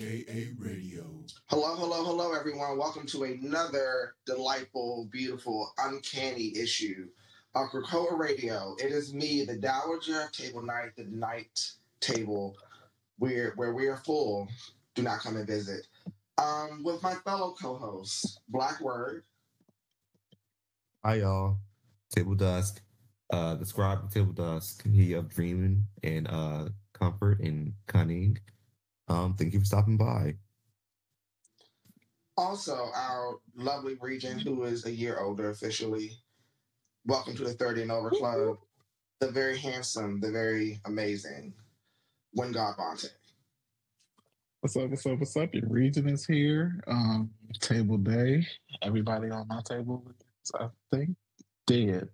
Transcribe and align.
AKA 0.00 0.48
Radio. 0.56 1.04
Hello, 1.50 1.76
hello, 1.76 2.02
hello, 2.02 2.32
everyone. 2.32 2.78
Welcome 2.78 3.04
to 3.08 3.24
another 3.24 4.14
delightful, 4.24 5.06
beautiful, 5.12 5.74
uncanny 5.76 6.56
issue 6.56 7.08
of 7.54 7.68
Krakoa 7.68 8.18
Radio. 8.18 8.74
It 8.78 8.92
is 8.92 9.12
me, 9.12 9.44
the 9.44 9.56
Dowager 9.56 10.30
Table 10.32 10.62
Night, 10.62 10.96
the 10.96 11.04
night 11.04 11.60
table, 12.00 12.56
where 13.18 13.52
where 13.56 13.74
we 13.74 13.88
are 13.88 13.98
full. 13.98 14.48
Do 14.94 15.02
not 15.02 15.20
come 15.20 15.36
and 15.36 15.46
visit. 15.46 15.86
Um, 16.38 16.82
with 16.82 17.02
my 17.02 17.12
fellow 17.16 17.54
co-host, 17.60 18.40
Black 18.48 18.80
Word. 18.80 19.24
Hi 21.04 21.16
y'all. 21.16 21.58
Table 22.16 22.36
Dusk. 22.36 22.80
Uh 23.30 23.54
the 23.56 23.66
scribe 23.66 24.02
of 24.02 24.14
Table 24.14 24.32
Dusk. 24.32 24.82
He 24.88 25.12
of 25.12 25.28
dreaming 25.28 25.84
and 26.02 26.26
uh 26.26 26.70
comfort 26.94 27.40
and 27.40 27.74
cunning. 27.86 28.38
Um, 29.10 29.34
thank 29.34 29.52
you 29.52 29.58
for 29.58 29.66
stopping 29.66 29.96
by. 29.96 30.36
Also, 32.36 32.90
our 32.94 33.38
lovely 33.56 33.96
Regent, 34.00 34.42
who 34.42 34.62
is 34.62 34.86
a 34.86 34.90
year 34.90 35.18
older 35.18 35.50
officially. 35.50 36.12
Welcome 37.06 37.34
to 37.36 37.42
the 37.42 37.54
30 37.54 37.82
and 37.82 37.90
Over 37.90 38.10
Club. 38.10 38.58
The 39.18 39.32
very 39.32 39.58
handsome, 39.58 40.20
the 40.20 40.30
very 40.30 40.80
amazing 40.84 41.52
Wingard 42.38 42.76
Bonte. 42.76 43.10
What's 44.60 44.76
up? 44.76 44.88
What's 44.90 45.04
up? 45.04 45.18
What's 45.18 45.36
up? 45.36 45.52
Your 45.54 45.68
region 45.68 46.08
is 46.08 46.24
here. 46.24 46.80
Um, 46.86 47.30
table 47.60 47.98
day. 47.98 48.46
Everybody 48.80 49.30
on 49.30 49.48
my 49.48 49.60
table 49.64 50.04
is, 50.08 50.52
I 50.54 50.68
think, 50.94 51.16
dead. 51.66 52.08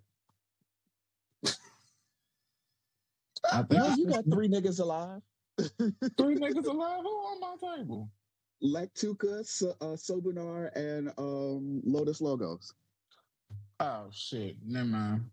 I 3.53 3.61
think 3.61 3.71
No, 3.71 3.95
you 3.95 4.07
got 4.07 4.25
three 4.25 4.49
niggas 4.49 4.79
alive. 4.79 5.21
Three 5.57 6.35
niggas 6.35 6.65
alive 6.65 7.01
Who 7.01 7.09
on 7.09 7.39
my 7.39 7.77
table. 7.77 8.09
Lectuca, 8.63 9.45
so, 9.45 9.75
uh, 9.81 9.95
Sobunar, 9.95 10.71
and 10.75 11.11
um, 11.17 11.81
Lotus 11.85 12.21
Logos. 12.21 12.73
Oh 13.79 14.07
shit! 14.11 14.57
Never 14.65 14.87
mind. 14.87 15.25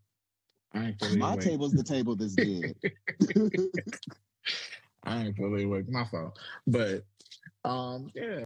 I 0.75 0.86
ain't 0.86 0.98
fully 0.98 1.17
My 1.17 1.34
awake. 1.34 1.45
table's 1.45 1.72
the 1.72 1.83
table 1.83 2.17
that's 2.17 2.34
dead. 2.36 2.75
I 5.05 5.25
ain't 5.25 5.36
fully 5.36 5.64
awake. 5.64 5.89
My 5.89 6.05
fault. 6.05 6.39
But 6.67 7.05
um, 7.64 8.11
yeah. 8.14 8.45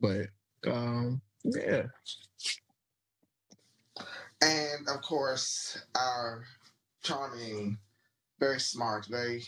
But 0.00 0.28
um, 0.66 1.20
yeah. 1.44 1.82
And 4.42 4.88
of 4.88 5.02
course, 5.02 5.82
our 5.96 6.44
charming, 7.02 7.78
very 8.38 8.60
smart, 8.60 9.06
very 9.06 9.44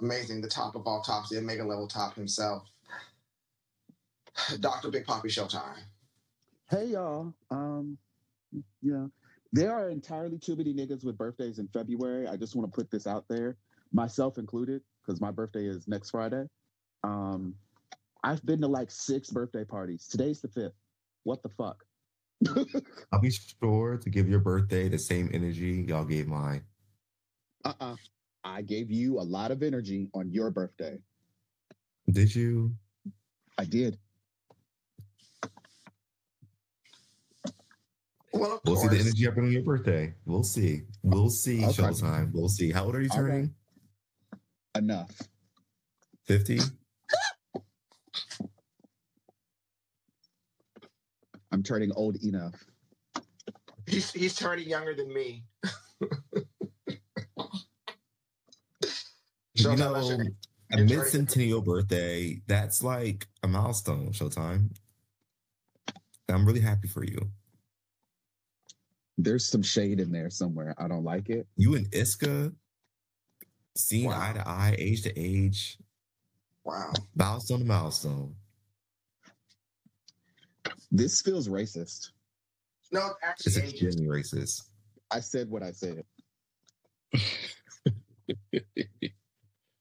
amazing, 0.00 0.40
the 0.40 0.48
top 0.48 0.74
of 0.74 0.86
all 0.86 1.02
tops, 1.02 1.30
the 1.30 1.38
Omega 1.38 1.64
level 1.64 1.86
top 1.86 2.14
himself, 2.14 2.64
Dr. 4.60 4.90
Big 4.90 5.04
Poppy 5.04 5.28
Showtime. 5.28 5.78
hey 6.70 6.86
y'all. 6.86 7.34
Um, 7.50 7.98
yeah, 8.82 9.06
there 9.52 9.72
are 9.72 9.88
entirely 9.88 10.38
too 10.38 10.56
many 10.56 10.74
niggas 10.74 11.04
with 11.04 11.18
birthdays 11.18 11.58
in 11.58 11.68
February. 11.68 12.26
I 12.26 12.36
just 12.36 12.56
want 12.56 12.70
to 12.70 12.74
put 12.74 12.90
this 12.90 13.06
out 13.06 13.24
there, 13.28 13.56
myself 13.92 14.38
included, 14.38 14.82
because 15.04 15.20
my 15.20 15.30
birthday 15.30 15.66
is 15.66 15.86
next 15.88 16.10
Friday. 16.10 16.46
Um, 17.04 17.54
I've 18.24 18.44
been 18.46 18.60
to 18.60 18.68
like 18.68 18.90
six 18.90 19.30
birthday 19.30 19.64
parties. 19.64 20.06
Today's 20.06 20.40
the 20.40 20.48
fifth. 20.48 20.74
What 21.24 21.42
the 21.42 21.48
fuck? 21.50 21.84
I'll 23.12 23.20
be 23.20 23.30
sure 23.30 23.96
to 23.96 24.10
give 24.10 24.28
your 24.28 24.40
birthday 24.40 24.88
the 24.88 24.98
same 24.98 25.30
energy 25.32 25.84
y'all 25.88 26.04
gave 26.04 26.26
mine. 26.26 26.62
uh-uh. 27.64 27.96
I 28.44 28.62
gave 28.62 28.90
you 28.90 29.18
a 29.18 29.22
lot 29.22 29.50
of 29.50 29.62
energy 29.62 30.08
on 30.14 30.30
your 30.30 30.50
birthday. 30.50 30.98
Did 32.10 32.34
you? 32.34 32.74
I 33.58 33.64
did. 33.64 33.98
Well, 38.32 38.60
We'll 38.64 38.76
see 38.76 38.88
the 38.88 38.98
energy 38.98 39.28
up 39.28 39.36
on 39.36 39.52
your 39.52 39.62
birthday. 39.62 40.14
We'll 40.24 40.42
see. 40.42 40.82
We'll 41.02 41.28
see. 41.28 41.64
Okay. 41.64 41.82
Showtime. 41.82 42.32
We'll 42.32 42.48
see. 42.48 42.72
How 42.72 42.84
old 42.84 42.96
are 42.96 43.02
you 43.02 43.10
All 43.12 43.22
right. 43.22 43.30
turning? 43.30 43.54
Enough. 44.74 45.10
50? 46.26 46.60
I'm 51.52 51.62
turning 51.62 51.92
old 51.94 52.16
enough. 52.24 52.54
he's, 53.86 54.10
he's 54.12 54.34
turning 54.34 54.66
younger 54.68 54.94
than 54.94 55.12
me. 55.12 55.44
You 59.54 59.76
know, 59.76 59.94
a 59.94 60.78
you're 60.78 60.86
mid-centennial 60.86 61.60
birthday, 61.60 62.40
that's 62.46 62.82
like 62.82 63.26
a 63.42 63.48
milestone, 63.48 64.12
Showtime. 64.12 64.74
I'm 66.28 66.46
really 66.46 66.60
happy 66.60 66.88
for 66.88 67.04
you. 67.04 67.30
There's 69.18 69.46
some 69.46 69.62
shade 69.62 70.00
in 70.00 70.10
there 70.10 70.30
somewhere. 70.30 70.74
I 70.78 70.88
don't 70.88 71.04
like 71.04 71.28
it. 71.28 71.46
You 71.56 71.74
and 71.74 71.90
Iska 71.90 72.54
seeing 73.76 74.08
Wow. 74.08 74.20
eye 74.20 74.32
to 74.32 74.48
eye, 74.48 74.74
age 74.78 75.02
to 75.02 75.18
age, 75.18 75.78
Wow. 76.64 76.92
milestone 77.14 77.58
to 77.60 77.64
milestone. 77.66 78.34
This 80.90 81.20
feels 81.20 81.48
racist. 81.48 82.10
No, 82.90 83.14
it's 83.22 83.46
It's 83.46 83.56
actually 83.56 83.68
ages. 83.68 83.82
extremely 83.96 84.22
racist. 84.22 84.62
I 85.10 85.20
said 85.20 85.50
what 85.50 85.62
I 85.62 85.72
said. 85.72 86.04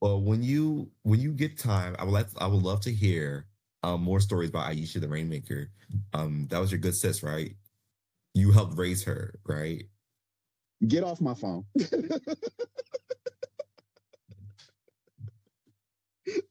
Well, 0.02 0.20
when 0.20 0.42
you 0.42 0.90
when 1.04 1.20
you 1.20 1.32
get 1.32 1.60
time, 1.60 1.96
I 2.00 2.04
would 2.04 2.12
like 2.12 2.28
I 2.40 2.48
would 2.48 2.64
love 2.64 2.82
to 2.82 2.92
hear 2.92 3.46
um, 3.84 4.02
more 4.02 4.20
stories 4.20 4.50
about 4.50 4.72
Aisha 4.72 5.00
the 5.00 5.08
Rainmaker. 5.08 5.70
Um, 6.14 6.48
that 6.50 6.60
was 6.60 6.72
your 6.72 6.80
good 6.80 6.96
sis, 6.96 7.22
right? 7.22 7.56
You 8.34 8.52
helped 8.52 8.78
raise 8.78 9.04
her, 9.04 9.36
right? 9.46 9.84
Get 10.88 11.04
off 11.04 11.22
my 11.22 11.36
phone. 11.36 11.66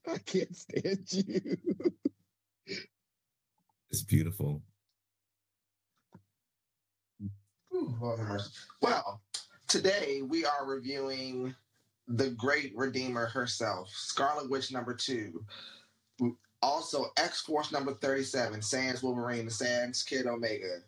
I 0.07 0.19
can't 0.25 0.57
stand 0.57 1.07
you. 1.13 1.57
It's 3.91 4.03
beautiful. 4.03 4.63
Ooh, 7.75 7.97
Lord. 8.01 8.43
Well, 8.81 9.21
today 9.67 10.23
we 10.23 10.45
are 10.45 10.65
reviewing 10.65 11.57
the 12.11 12.31
great 12.31 12.73
Redeemer 12.77 13.27
herself, 13.27 13.89
Scarlet 13.91 14.51
Witch 14.51 14.73
number 14.73 14.95
two. 14.95 15.45
Also, 16.63 17.07
X 17.17 17.41
Force 17.43 17.73
number 17.73 17.95
37, 17.95 18.61
Sans 18.61 19.03
Wolverine, 19.03 19.47
the 19.47 19.51
Sans 19.51 20.03
Kid 20.03 20.27
Omega, 20.27 20.81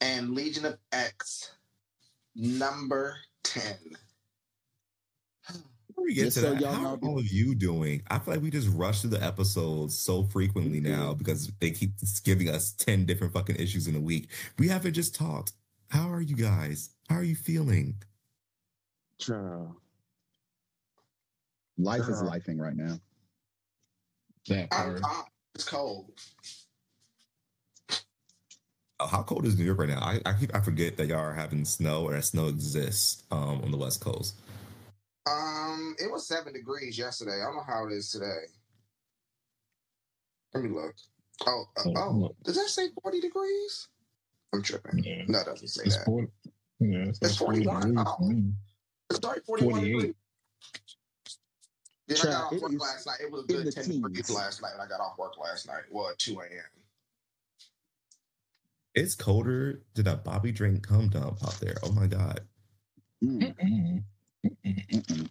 and 0.00 0.34
Legion 0.34 0.66
of 0.66 0.76
X 0.92 1.52
number 2.34 3.16
10. 3.44 3.62
Before 5.86 6.04
we 6.04 6.14
get 6.14 6.24
Just 6.24 6.36
to 6.38 6.42
so 6.42 6.50
that, 6.52 6.60
y'all 6.60 6.72
how 6.72 6.94
are 6.94 6.98
all 6.98 7.18
of 7.18 7.26
you 7.28 7.54
doing? 7.54 8.02
I 8.10 8.18
feel 8.18 8.34
like 8.34 8.42
we 8.42 8.50
just 8.50 8.68
rush 8.68 9.00
through 9.00 9.10
the 9.10 9.24
episodes 9.24 9.98
so 9.98 10.24
frequently 10.24 10.80
mm-hmm. 10.80 10.92
now 10.92 11.14
because 11.14 11.50
they 11.60 11.70
keep 11.70 11.92
giving 12.24 12.50
us 12.50 12.72
10 12.72 13.06
different 13.06 13.32
fucking 13.32 13.56
issues 13.56 13.86
in 13.86 13.96
a 13.96 14.00
week. 14.00 14.28
We 14.58 14.68
haven't 14.68 14.92
just 14.92 15.14
talked. 15.14 15.52
How 15.88 16.10
are 16.10 16.20
you 16.20 16.36
guys? 16.36 16.90
How 17.08 17.16
are 17.16 17.22
you 17.22 17.36
feeling? 17.36 18.02
Child. 19.18 19.76
Life 21.78 22.02
is 22.08 22.20
Girl. 22.20 22.30
lifing 22.30 22.58
right 22.58 22.76
now. 22.76 22.98
that 24.48 24.68
I'm, 24.72 25.00
part. 25.00 25.04
I'm- 25.04 25.24
it's 25.54 25.64
cold. 25.68 26.10
Oh, 28.98 29.06
how 29.06 29.22
cold 29.22 29.44
is 29.44 29.58
New 29.58 29.64
York 29.64 29.78
right 29.78 29.88
now? 29.90 30.00
I, 30.00 30.20
I 30.24 30.32
keep 30.32 30.54
I 30.54 30.60
forget 30.60 30.96
that 30.96 31.06
y'all 31.06 31.18
are 31.18 31.34
having 31.34 31.64
snow 31.66 32.04
or 32.04 32.12
that 32.12 32.24
snow 32.24 32.46
exists 32.46 33.24
um, 33.30 33.60
on 33.62 33.70
the 33.70 33.76
West 33.76 34.00
Coast. 34.00 34.36
Um, 35.30 35.94
it 35.98 36.10
was 36.10 36.26
seven 36.26 36.54
degrees 36.54 36.96
yesterday. 36.96 37.42
I 37.42 37.44
don't 37.46 37.56
know 37.56 37.62
how 37.66 37.86
it 37.86 37.92
is 37.92 38.10
today. 38.10 38.44
Let 40.54 40.64
me 40.64 40.70
look. 40.70 40.94
Oh, 41.46 41.64
uh, 41.76 41.82
Oh, 41.88 41.92
oh, 41.96 42.36
does 42.44 42.56
that 42.56 42.68
say 42.68 42.88
40 43.02 43.20
degrees? 43.20 43.88
I'm 44.54 44.62
tripping. 44.62 45.04
Yeah. 45.04 45.24
No, 45.28 45.40
it 45.40 45.46
doesn't 45.46 45.68
say 45.68 45.82
It's 45.84 45.96
that. 45.98 46.06
40, 46.06 46.28
yeah, 46.80 46.98
it's, 47.00 47.18
It's 47.20 47.38
like 47.40 47.48
40 47.48 47.64
41. 47.64 47.80
degrees 47.94 48.06
Oh. 48.06 48.52
It's 49.10 49.16
started 49.18 49.44
41 49.44 49.72
48. 49.80 49.92
degrees. 49.92 50.14
Then 52.08 52.18
I 52.20 52.24
got 52.24 52.44
off 52.44 52.52
it 52.52 52.62
work 52.62 52.72
last 52.80 53.06
night. 53.06 53.16
It 53.20 53.32
was 53.32 53.44
a 53.44 53.46
good 53.46 53.66
the 53.66 53.72
10 53.72 53.88
degrees 53.88 54.26
teens. 54.26 54.30
last 54.30 54.62
night 54.62 54.72
when 54.78 54.86
I 54.86 54.88
got 54.88 55.00
off 55.00 55.18
work 55.18 55.38
last 55.38 55.66
night. 55.66 55.82
Well, 55.90 56.12
2 56.16 56.40
a.m. 56.40 56.48
It's 58.94 59.14
colder 59.14 59.82
than 59.94 60.06
a 60.06 60.16
Bobby 60.16 60.52
drink 60.52 60.86
cum 60.86 61.08
dump 61.08 61.42
out 61.44 61.58
there. 61.60 61.74
Oh 61.82 61.92
my 61.92 62.06
god. 62.06 62.40
Mm, 63.22 63.54
Mm-mm. 63.56 64.02
Mm-mm. 64.46 65.28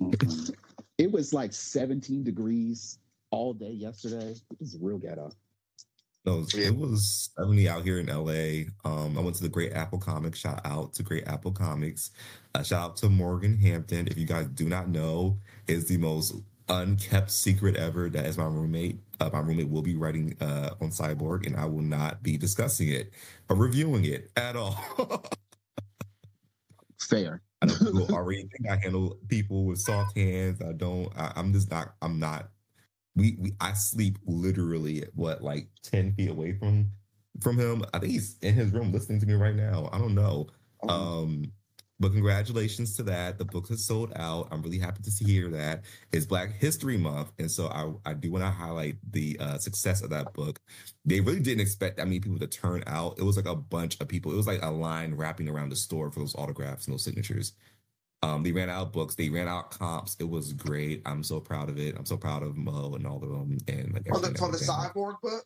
mm-mm. 0.00 0.54
It 0.98 1.12
was 1.12 1.32
like 1.32 1.52
17 1.52 2.24
degrees 2.24 2.98
all 3.30 3.52
day 3.52 3.70
yesterday. 3.70 4.30
It 4.50 4.60
was 4.60 4.76
real 4.80 4.98
ghetto. 4.98 5.30
No, 6.26 6.44
it 6.56 6.74
was 6.74 7.30
70 7.38 7.68
out 7.68 7.84
here 7.84 8.00
in 8.00 8.06
LA. 8.06 8.64
Um, 8.84 9.16
I 9.16 9.20
went 9.20 9.36
to 9.36 9.44
the 9.44 9.48
Great 9.48 9.72
Apple 9.72 10.00
Comics. 10.00 10.40
Shout 10.40 10.60
out 10.64 10.92
to 10.94 11.04
Great 11.04 11.28
Apple 11.28 11.52
Comics. 11.52 12.10
Uh, 12.52 12.64
shout 12.64 12.82
out 12.82 12.96
to 12.96 13.08
Morgan 13.08 13.56
Hampton. 13.56 14.08
If 14.08 14.18
you 14.18 14.26
guys 14.26 14.48
do 14.48 14.68
not 14.68 14.88
know, 14.88 15.38
is 15.68 15.86
the 15.86 15.98
most 15.98 16.34
unkept 16.68 17.30
secret 17.30 17.76
ever. 17.76 18.10
That 18.10 18.26
is 18.26 18.36
my 18.36 18.46
roommate. 18.46 18.98
Uh, 19.20 19.30
my 19.32 19.38
roommate 19.38 19.70
will 19.70 19.82
be 19.82 19.94
writing 19.94 20.36
uh, 20.40 20.70
on 20.80 20.90
Cyborg, 20.90 21.46
and 21.46 21.56
I 21.56 21.64
will 21.64 21.82
not 21.82 22.24
be 22.24 22.36
discussing 22.36 22.88
it 22.88 23.12
or 23.48 23.54
reviewing 23.54 24.04
it 24.04 24.32
at 24.36 24.56
all. 24.56 24.76
Fair. 26.98 27.40
I 27.62 27.66
know 27.66 27.74
people 27.78 28.14
already 28.16 28.48
think 28.48 28.68
I 28.68 28.76
handle 28.82 29.16
people 29.28 29.64
with 29.64 29.78
soft 29.78 30.16
hands. 30.16 30.60
I 30.60 30.72
don't. 30.72 31.12
I, 31.16 31.32
I'm 31.36 31.52
just 31.52 31.70
not. 31.70 31.94
I'm 32.02 32.18
not 32.18 32.48
we, 33.16 33.36
we 33.40 33.52
I 33.60 33.72
sleep 33.72 34.18
literally 34.26 35.04
what 35.14 35.42
like 35.42 35.68
10 35.82 36.14
feet 36.14 36.30
away 36.30 36.52
from 36.52 36.90
from 37.40 37.58
him. 37.58 37.84
I 37.92 37.98
think 37.98 38.12
he's 38.12 38.36
in 38.42 38.54
his 38.54 38.72
room 38.72 38.92
listening 38.92 39.20
to 39.20 39.26
me 39.26 39.34
right 39.34 39.54
now. 39.54 39.88
I 39.92 39.98
don't 39.98 40.14
know. 40.14 40.46
Oh. 40.82 40.88
Um 41.22 41.52
but 41.98 42.12
congratulations 42.12 42.94
to 42.96 43.02
that. 43.04 43.38
The 43.38 43.46
book 43.46 43.68
has 43.68 43.86
sold 43.86 44.12
out. 44.16 44.48
I'm 44.50 44.60
really 44.60 44.78
happy 44.78 45.02
to 45.02 45.10
see 45.10 45.24
hear 45.24 45.48
that. 45.50 45.84
It's 46.12 46.26
Black 46.26 46.52
History 46.52 46.98
Month. 46.98 47.32
And 47.38 47.50
so 47.50 47.68
I, 47.68 48.10
I 48.10 48.12
do 48.12 48.30
want 48.30 48.44
to 48.44 48.50
highlight 48.50 48.96
the 49.10 49.38
uh, 49.40 49.56
success 49.56 50.02
of 50.02 50.10
that 50.10 50.34
book. 50.34 50.60
They 51.06 51.20
really 51.20 51.40
didn't 51.40 51.62
expect 51.62 51.96
that 51.96 52.04
many 52.04 52.20
people 52.20 52.38
to 52.40 52.46
turn 52.46 52.84
out. 52.86 53.18
It 53.18 53.22
was 53.22 53.36
like 53.36 53.46
a 53.46 53.56
bunch 53.56 53.98
of 53.98 54.08
people. 54.08 54.30
It 54.30 54.36
was 54.36 54.46
like 54.46 54.62
a 54.62 54.70
line 54.70 55.14
wrapping 55.14 55.48
around 55.48 55.70
the 55.70 55.76
store 55.76 56.10
for 56.10 56.20
those 56.20 56.34
autographs 56.34 56.86
and 56.86 56.92
those 56.92 57.04
signatures. 57.04 57.54
Um, 58.26 58.42
they 58.42 58.52
ran 58.52 58.68
out 58.70 58.92
books. 58.92 59.14
They 59.14 59.28
ran 59.28 59.46
out 59.48 59.70
comps. 59.70 60.16
It 60.18 60.28
was 60.28 60.52
great. 60.52 61.02
I'm 61.06 61.22
so 61.22 61.38
proud 61.40 61.68
of 61.68 61.78
it. 61.78 61.94
I'm 61.96 62.06
so 62.06 62.16
proud 62.16 62.42
of 62.42 62.56
Mo 62.56 62.94
and 62.94 63.06
all 63.06 63.22
of 63.22 63.28
them. 63.30 63.58
And 63.68 63.92
like 63.94 64.06
For 64.08 64.18
the, 64.20 64.28
that 64.28 64.36
the 64.36 64.46
was 64.48 64.62
in 64.62 64.68
it. 64.68 64.70
cyborg 64.72 65.20
book? 65.22 65.44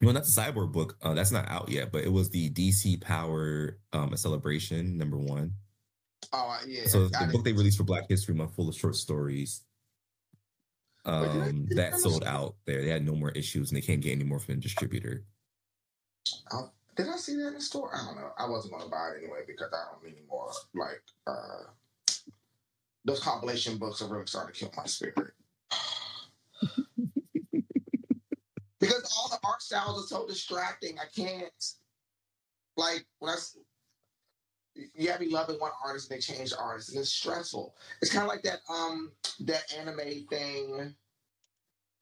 Well, 0.00 0.12
not 0.14 0.24
the 0.24 0.30
cyborg 0.30 0.72
book. 0.72 0.96
Uh, 1.02 1.14
that's 1.14 1.30
not 1.30 1.48
out 1.48 1.68
yet, 1.68 1.92
but 1.92 2.02
it 2.04 2.12
was 2.12 2.30
the 2.30 2.50
DC 2.50 3.00
Power 3.00 3.78
um, 3.92 4.12
a 4.12 4.16
celebration 4.16 4.98
number 4.98 5.16
one. 5.16 5.52
Oh, 6.32 6.56
yeah. 6.66 6.86
so 6.86 7.08
the 7.08 7.28
book 7.32 7.44
they 7.44 7.52
released 7.52 7.78
for 7.78 7.84
Black 7.84 8.08
History 8.08 8.34
Month, 8.34 8.54
full 8.56 8.68
of 8.68 8.74
short 8.74 8.96
stories. 8.96 9.62
Wait, 11.04 11.12
did 11.12 11.42
I- 11.42 11.48
Um, 11.48 11.66
that 11.76 11.94
sold 12.00 12.24
out 12.24 12.56
there. 12.64 12.82
They 12.82 12.88
had 12.88 13.04
no 13.04 13.14
more 13.14 13.30
issues, 13.30 13.70
and 13.70 13.76
they 13.76 13.84
can't 13.84 14.00
get 14.00 14.12
any 14.12 14.24
more 14.24 14.38
from 14.38 14.54
the 14.56 14.60
distributor. 14.60 15.24
Oh, 16.52 16.70
did 16.96 17.08
I 17.08 17.16
see 17.16 17.36
that 17.36 17.48
in 17.48 17.54
the 17.54 17.60
store? 17.60 17.90
I 17.94 18.04
don't 18.04 18.16
know. 18.16 18.32
I 18.38 18.48
wasn't 18.48 18.74
going 18.74 18.84
to 18.84 18.90
buy 18.90 19.10
it 19.14 19.22
anyway 19.22 19.40
because 19.46 19.72
I 19.72 19.84
don't 19.92 20.04
need 20.04 20.26
more. 20.28 20.50
Like, 20.74 21.02
uh, 21.26 21.64
those 23.04 23.20
compilation 23.20 23.78
books 23.78 24.02
are 24.02 24.08
really 24.08 24.26
starting 24.26 24.54
to 24.54 24.60
kill 24.60 24.72
my 24.76 24.84
spirit. 24.84 25.32
because 28.80 29.16
all 29.16 29.28
the 29.30 29.38
art 29.44 29.62
styles 29.62 30.04
are 30.04 30.06
so 30.06 30.26
distracting. 30.26 30.98
I 30.98 31.06
can't, 31.14 31.52
like, 32.76 33.06
when 33.18 33.30
I, 33.30 33.36
you 34.94 35.10
have 35.10 35.20
me 35.20 35.28
loving 35.28 35.56
one 35.56 35.72
artist 35.84 36.10
and 36.10 36.18
they 36.18 36.22
change 36.22 36.50
the 36.50 36.60
artist, 36.60 36.90
and 36.90 36.98
it's 36.98 37.10
stressful. 37.10 37.74
It's 38.00 38.12
kind 38.12 38.24
of 38.24 38.28
like 38.28 38.42
that, 38.42 38.60
um, 38.68 39.12
that 39.40 39.72
anime 39.78 40.26
thing 40.28 40.94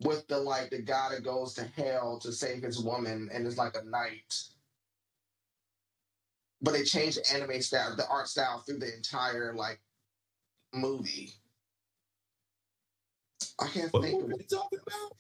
with 0.03 0.27
the 0.29 0.39
like 0.39 0.71
the 0.71 0.81
guy 0.81 1.09
that 1.11 1.23
goes 1.23 1.55
to 1.55 1.65
hell 1.77 2.19
to 2.19 2.33
save 2.33 2.63
his 2.63 2.81
woman 2.81 3.29
and 3.33 3.47
it's 3.47 3.59
like 3.59 3.77
a 3.77 3.85
knight. 3.85 4.35
But 6.63 6.73
they 6.73 6.85
changed 6.85 7.19
the 7.19 7.35
anime 7.35 7.63
style, 7.63 7.97
the 7.97 8.07
art 8.09 8.29
style 8.29 8.63
through 8.67 8.79
the 8.79 8.95
entire 8.95 9.55
like 9.55 9.81
movie. 10.75 11.33
I 13.61 13.69
can't 13.69 13.93
What 13.93 14.03
think 14.03 14.23
What 14.23 14.33
are 14.33 14.37
you 14.39 14.47
talking 14.49 14.79
about? 14.87 15.17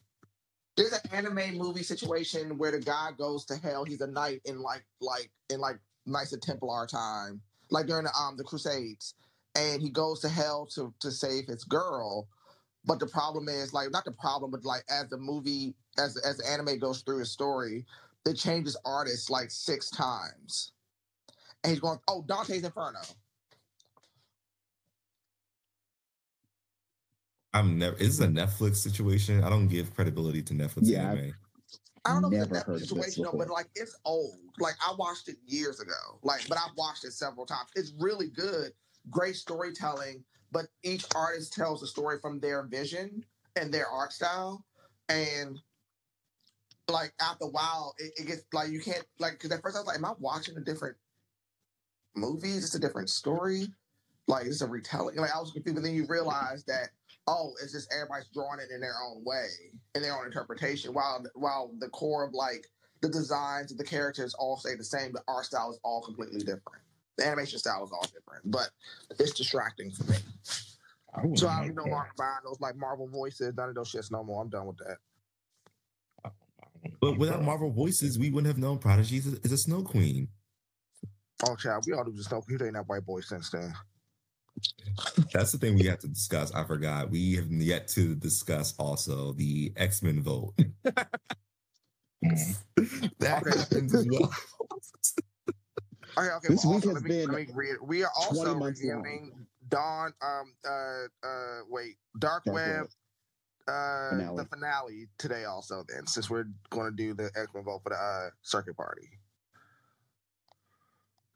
there's 0.77 0.93
an 0.93 1.01
anime 1.13 1.57
movie 1.59 1.83
situation 1.83 2.57
where 2.59 2.71
the 2.71 2.81
guy 2.81 3.11
goes 3.17 3.45
to 3.47 3.57
hell. 3.57 3.85
He's 3.85 4.01
a 4.01 4.07
knight 4.07 4.41
in 4.45 4.61
like 4.63 4.85
like 5.01 5.31
in 5.51 5.61
like 5.61 5.79
Knights 6.07 6.33
of 6.33 6.41
Templar 6.41 6.87
time, 6.87 7.41
like 7.71 7.87
during 7.87 8.05
the 8.05 8.15
um 8.15 8.37
the 8.37 8.45
Crusades, 8.45 9.15
and 9.55 9.83
he 9.83 9.91
goes 9.91 10.21
to 10.21 10.29
hell 10.29 10.67
to 10.75 10.95
to 11.01 11.11
save 11.11 11.47
his 11.47 11.65
girl. 11.65 12.29
But 12.85 12.99
the 12.99 13.07
problem 13.07 13.49
is 13.49 13.73
like 13.75 13.91
not 13.91 14.05
the 14.05 14.13
problem, 14.13 14.51
but 14.53 14.65
like 14.65 14.85
as 14.91 15.09
the 15.11 15.19
movie 15.19 15.75
as 15.99 16.17
as 16.19 16.39
the 16.39 16.49
anime 16.49 16.79
goes 16.79 17.03
through 17.03 17.19
his 17.19 17.31
story, 17.31 17.85
it 18.27 18.35
changes 18.35 18.77
artists 18.85 19.29
like 19.29 19.51
six 19.51 19.91
times, 19.91 20.73
and 21.63 21.71
he's 21.71 21.81
going, 21.81 21.99
"Oh, 22.09 22.25
Dante's 22.27 22.65
Inferno." 22.65 23.01
I'm 27.53 27.79
never. 27.79 27.97
Is 27.97 28.19
this 28.19 28.27
a 28.27 28.31
Netflix 28.31 28.77
situation? 28.77 29.43
I 29.43 29.51
don't 29.51 29.69
give 29.69 29.95
credibility 29.95 30.43
to 30.43 30.55
Netflix 30.55 30.83
Yeah, 30.83 31.11
anime. 31.11 31.35
I 32.05 32.13
don't 32.13 32.23
know 32.23 32.29
if 32.29 32.51
Never 32.51 32.57
it's 32.57 32.67
a 32.67 32.71
Netflix 32.71 32.81
situation 32.81 33.25
though, 33.25 33.37
but 33.37 33.51
like 33.51 33.69
it's 33.75 33.99
old. 34.05 34.39
Like 34.59 34.75
I 34.87 34.95
watched 34.97 35.29
it 35.29 35.37
years 35.47 35.81
ago. 35.81 36.19
Like, 36.23 36.49
but 36.49 36.59
I've 36.59 36.77
watched 36.77 37.05
it 37.05 37.13
several 37.13 37.47
times. 37.47 37.71
It's 37.75 37.93
really 37.99 38.29
good, 38.29 38.73
great 39.11 39.37
storytelling. 39.37 40.25
But 40.53 40.67
each 40.83 41.05
artist 41.15 41.53
tells 41.53 41.81
the 41.81 41.87
story 41.87 42.19
from 42.21 42.41
their 42.41 42.65
vision 42.65 43.25
and 43.57 43.73
their 43.73 43.87
art 43.89 44.13
style, 44.13 44.65
and 45.09 45.59
like 46.89 47.13
after 47.21 47.45
a 47.45 47.49
while, 47.49 47.95
it, 47.99 48.13
it 48.17 48.27
gets 48.27 48.45
like 48.53 48.71
you 48.71 48.81
can't 48.81 49.05
like 49.19 49.33
because 49.33 49.51
at 49.51 49.63
first 49.63 49.77
I 49.77 49.81
was 49.81 49.87
like, 49.87 49.99
"Am 49.99 50.05
I 50.05 50.13
watching 50.19 50.57
a 50.57 50.61
different 50.61 50.97
movie? 52.15 52.51
Is 52.51 52.63
this 52.63 52.75
a 52.75 52.81
different 52.81 53.11
story? 53.11 53.67
Like 54.27 54.45
is 54.47 54.61
this 54.61 54.63
a 54.63 54.71
retelling?" 54.71 55.17
Like 55.17 55.35
I 55.35 55.41
was 55.41 55.51
confused, 55.53 55.77
but 55.77 55.85
then 55.85 55.95
you 55.95 56.07
realize 56.09 56.65
that 56.65 56.91
oh, 57.27 57.53
it's 57.63 57.73
just 57.73 57.93
everybody's 57.93 58.29
drawing 58.35 58.61
it 58.61 58.71
in 58.75 58.81
their 58.81 58.95
own 59.07 59.23
way, 59.25 59.47
in 59.95 60.03
their 60.03 60.17
own 60.17 60.27
interpretation. 60.27 60.93
While 60.93 61.25
while 61.35 61.71
the 61.79 61.89
core 61.89 62.25
of 62.25 62.35
like 62.35 62.67
the 63.01 63.09
designs 63.09 63.73
of 63.73 63.79
the 63.79 63.85
characters 63.85 64.35
all 64.35 64.57
stay 64.57 64.75
the 64.75 64.85
same, 64.85 65.13
the 65.13 65.23
art 65.29 65.47
style 65.47 65.71
is 65.71 65.79
all 65.85 66.03
completely 66.03 66.41
different. 66.41 66.83
The 67.17 67.27
animation 67.27 67.59
style 67.59 67.85
is 67.85 67.93
all 67.93 68.07
different, 68.13 68.51
but 68.51 68.71
it's 69.19 69.33
distracting 69.33 69.91
for 69.91 70.05
me. 70.05 70.17
I 71.15 71.23
So 71.35 71.49
I'm 71.49 71.69
make 71.69 71.77
no 71.77 71.85
that. 71.85 71.91
longer 71.91 72.11
buying 72.17 72.41
those 72.45 72.61
like 72.61 72.77
Marvel 72.77 73.09
voices, 73.09 73.55
none 73.57 73.69
of 73.69 73.75
those 73.75 73.93
shits 73.93 74.11
no 74.11 74.23
more. 74.23 74.43
I'm 74.43 74.49
done 74.49 74.67
with 74.67 74.79
that. 74.79 74.99
But 77.01 77.19
without 77.19 77.43
Marvel 77.43 77.71
voices, 77.71 78.19
we 78.19 78.31
wouldn't 78.31 78.47
have 78.47 78.59
known 78.59 78.79
Prodigy 78.79 79.19
is 79.19 79.27
a, 79.35 79.37
is 79.43 79.53
a 79.53 79.59
Snow 79.59 79.83
Queen. 79.83 80.29
Oh, 81.49 81.57
child, 81.57 81.85
we 81.87 81.93
all 81.95 82.05
do 82.05 82.13
just 82.13 82.31
know 82.31 82.43
who 82.47 82.63
ain't 82.65 82.75
that 82.75 82.89
white 82.89 83.05
boy 83.07 83.21
since 83.21 83.51
then. 83.51 83.73
That's 85.33 85.53
the 85.53 85.59
thing 85.59 85.77
we 85.77 85.85
have 85.87 86.01
to 86.01 86.09
discuss. 86.09 86.53
I 86.53 86.65
forgot. 86.65 87.11
We 87.11 87.35
have 87.37 87.51
yet 87.51 87.89
to 87.89 88.15
discuss 88.15 88.75
also 88.79 89.33
the 89.33 89.73
X 89.77 90.03
Men 90.03 90.23
vote. 90.23 90.55
That 93.19 93.43
Okay. 93.47 93.59
happens 93.59 93.95
as 93.95 94.07
well. 94.11 94.31
Okay, 96.19 96.29
okay. 96.37 96.49
This 96.49 96.65
well, 96.65 96.75
week 96.75 96.87
also, 96.87 96.95
has 96.95 97.03
me, 97.05 97.09
been 97.09 97.31
let 97.31 97.55
read. 97.55 97.77
We 97.83 98.03
are 98.03 98.11
also 98.17 98.43
20 98.43 98.51
long. 98.53 98.63
reviewing 98.63 99.47
Dawn. 99.69 100.13
Um. 100.21 100.55
Uh. 100.69 101.27
Uh. 101.27 101.61
Wait. 101.69 101.97
Dark, 102.19 102.45
Dark 102.45 102.55
Web. 102.57 102.81
Web. 102.83 102.89
Uh. 103.69 104.11
Finale. 104.11 104.37
The 104.37 104.45
finale 104.47 105.09
today. 105.19 105.45
Also, 105.45 105.85
then 105.89 106.07
since 106.07 106.29
we're 106.29 106.47
going 106.71 106.91
to 106.91 106.97
do 106.97 107.15
the 107.15 107.31
X 107.37 107.49
Men 107.55 107.65
vote 107.65 107.81
for 107.83 107.91
the 107.91 107.97
uh, 107.97 108.31
circuit 108.43 108.77
party. 108.77 109.09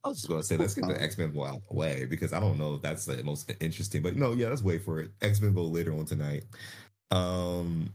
I 0.05 0.09
was 0.09 0.19
just 0.19 0.29
going 0.29 0.41
to 0.41 0.47
say, 0.47 0.57
let's 0.59 0.75
get 0.75 0.87
the 0.87 1.01
X 1.03 1.17
Men 1.17 1.33
vote 1.33 1.47
out 1.47 1.57
of 1.57 1.63
the 1.69 1.75
way 1.75 2.05
because 2.05 2.35
I 2.35 2.41
don't 2.41 2.59
know 2.59 2.75
if 2.75 2.83
that's 2.83 3.07
the 3.07 3.23
most 3.25 3.51
interesting. 3.61 4.03
But 4.03 4.17
no, 4.17 4.33
yeah, 4.33 4.49
let's 4.49 4.63
wait 4.63 4.85
for 4.85 5.01
it. 5.01 5.11
X 5.23 5.41
Men 5.41 5.55
vote 5.55 5.73
later 5.73 5.95
on 5.95 6.05
tonight. 6.05 6.45
Um. 7.11 7.91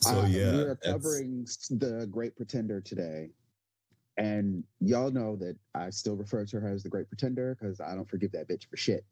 So 0.00 0.20
Uh, 0.20 0.26
yeah, 0.26 0.52
we 0.52 0.62
are 0.62 0.76
covering 0.76 1.46
the 1.70 2.06
Great 2.10 2.36
Pretender 2.36 2.82
today, 2.82 3.30
and 4.18 4.62
y'all 4.80 5.10
know 5.10 5.36
that 5.36 5.56
I 5.74 5.88
still 5.88 6.16
refer 6.16 6.44
to 6.44 6.60
her 6.60 6.68
as 6.68 6.82
the 6.82 6.90
Great 6.90 7.08
Pretender 7.08 7.56
because 7.58 7.80
I 7.80 7.94
don't 7.94 8.08
forgive 8.08 8.32
that 8.32 8.48
bitch 8.48 8.66
for 8.68 8.76
shit. 8.76 9.04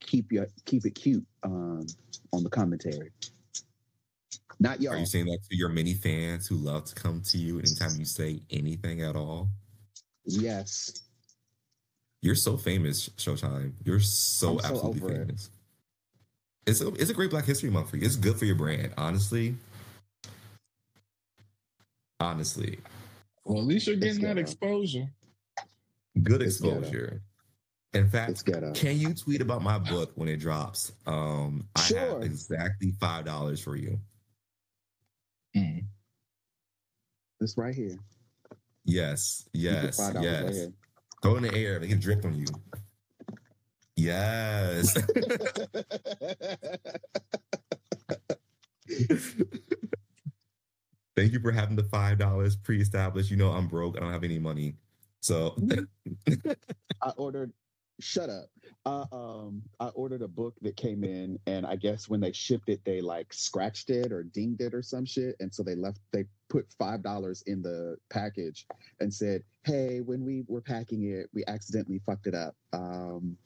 Keep 0.00 0.32
your 0.32 0.48
keep 0.64 0.84
it 0.84 0.96
cute 0.96 1.24
um, 1.44 1.86
on 2.32 2.42
the 2.42 2.50
commentary. 2.50 3.12
Not 4.58 4.80
y'all. 4.80 4.94
Are 4.94 4.98
you 4.98 5.06
saying 5.06 5.26
that 5.26 5.38
to 5.50 5.56
your 5.56 5.68
many 5.68 5.92
fans 5.94 6.46
who 6.46 6.56
love 6.56 6.84
to 6.86 6.94
come 6.94 7.20
to 7.26 7.38
you 7.38 7.58
anytime 7.58 7.90
you 7.98 8.04
say 8.04 8.40
anything 8.50 9.02
at 9.02 9.16
all? 9.16 9.48
yes. 10.24 11.02
You're 12.22 12.34
so 12.34 12.56
famous, 12.56 13.08
Showtime. 13.10 13.72
You're 13.84 14.00
so 14.00 14.54
I'm 14.54 14.58
so 14.60 14.66
absolutely 14.68 15.02
over 15.02 15.12
it. 15.12 15.18
famous. 15.26 15.50
It's 16.66 16.80
a, 16.80 16.88
it's 16.94 17.10
a 17.10 17.14
great 17.14 17.30
Black 17.30 17.44
History 17.44 17.70
Month 17.70 17.90
for 17.90 17.98
you. 17.98 18.04
It's 18.06 18.16
good 18.16 18.36
for 18.36 18.46
your 18.46 18.56
brand, 18.56 18.92
honestly. 18.98 19.54
Honestly, 22.18 22.78
Well, 23.44 23.58
at 23.58 23.64
least 23.64 23.86
you're 23.86 23.96
getting 23.96 24.22
that 24.22 24.38
exposure. 24.38 25.06
good 26.22 26.40
exposure. 26.42 27.20
In 27.92 28.08
fact, 28.08 28.44
can 28.74 28.98
you 28.98 29.14
tweet 29.14 29.40
about 29.42 29.62
my 29.62 29.78
book 29.78 30.12
when 30.16 30.28
it 30.28 30.38
drops? 30.38 30.92
Um, 31.06 31.68
I 31.76 31.82
Sure. 31.82 31.98
have 31.98 32.22
exactly 32.22 32.92
five 32.98 33.26
dollars 33.26 33.60
for 33.60 33.76
you. 33.76 34.00
Mm. 35.56 35.84
This 37.40 37.56
right 37.56 37.74
here. 37.74 37.96
Yes, 38.84 39.48
You 39.52 39.70
get 39.70 39.82
yes, 39.84 39.98
right 39.98 40.22
yes. 40.22 40.68
Throw 41.22 41.34
it 41.34 41.38
in 41.38 41.42
the 41.44 41.54
air, 41.54 41.80
make 41.80 41.90
can 41.90 41.98
drip 41.98 42.24
on 42.24 42.34
you. 42.34 42.46
Yes. 43.96 44.94
Thank 51.16 51.32
you 51.32 51.40
for 51.40 51.50
having 51.50 51.76
the 51.76 51.84
five 51.90 52.18
dollars 52.18 52.56
pre-established. 52.56 53.30
You 53.30 53.38
know 53.38 53.50
I'm 53.52 53.66
broke. 53.66 53.96
I 53.96 54.00
don't 54.00 54.12
have 54.12 54.24
any 54.24 54.38
money. 54.38 54.76
So 55.20 55.56
I 57.02 57.10
ordered. 57.16 57.52
Shut 57.98 58.28
up. 58.28 58.50
Uh, 58.86 59.04
um, 59.10 59.62
I 59.80 59.88
ordered 59.88 60.22
a 60.22 60.28
book 60.28 60.54
that 60.62 60.76
came 60.76 61.02
in, 61.02 61.40
and 61.48 61.66
I 61.66 61.74
guess 61.74 62.08
when 62.08 62.20
they 62.20 62.30
shipped 62.30 62.68
it, 62.68 62.80
they 62.84 63.00
like 63.00 63.34
scratched 63.34 63.90
it 63.90 64.12
or 64.12 64.22
dinged 64.22 64.60
it 64.60 64.74
or 64.74 64.82
some 64.82 65.04
shit, 65.04 65.34
and 65.40 65.52
so 65.52 65.64
they 65.64 65.74
left. 65.74 65.98
They 66.12 66.24
put 66.48 66.66
five 66.78 67.02
dollars 67.02 67.42
in 67.48 67.62
the 67.62 67.96
package 68.10 68.64
and 69.00 69.12
said, 69.12 69.42
"Hey, 69.64 70.02
when 70.02 70.24
we 70.24 70.44
were 70.46 70.60
packing 70.60 71.02
it, 71.02 71.28
we 71.34 71.42
accidentally 71.48 72.00
fucked 72.06 72.28
it 72.28 72.34
up. 72.36 72.54
Um, 72.72 73.36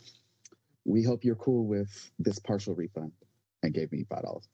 we 0.84 1.02
hope 1.02 1.24
you're 1.24 1.36
cool 1.36 1.66
with 1.66 2.12
this 2.18 2.38
partial 2.38 2.74
refund," 2.74 3.12
and 3.62 3.72
gave 3.72 3.90
me 3.92 4.04
five 4.10 4.24
dollars. 4.24 4.46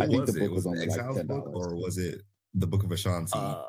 I 0.00 0.06
think 0.06 0.26
the 0.26 0.32
it? 0.32 0.38
book 0.38 0.50
Was 0.52 0.64
was 0.64 0.66
only 0.66 0.86
like 0.86 1.00
$10. 1.00 1.28
or 1.54 1.74
was 1.74 1.98
it 1.98 2.22
the 2.54 2.68
Book 2.68 2.84
of 2.84 2.92
Ashanti? 2.92 3.32
Uh, 3.36 3.64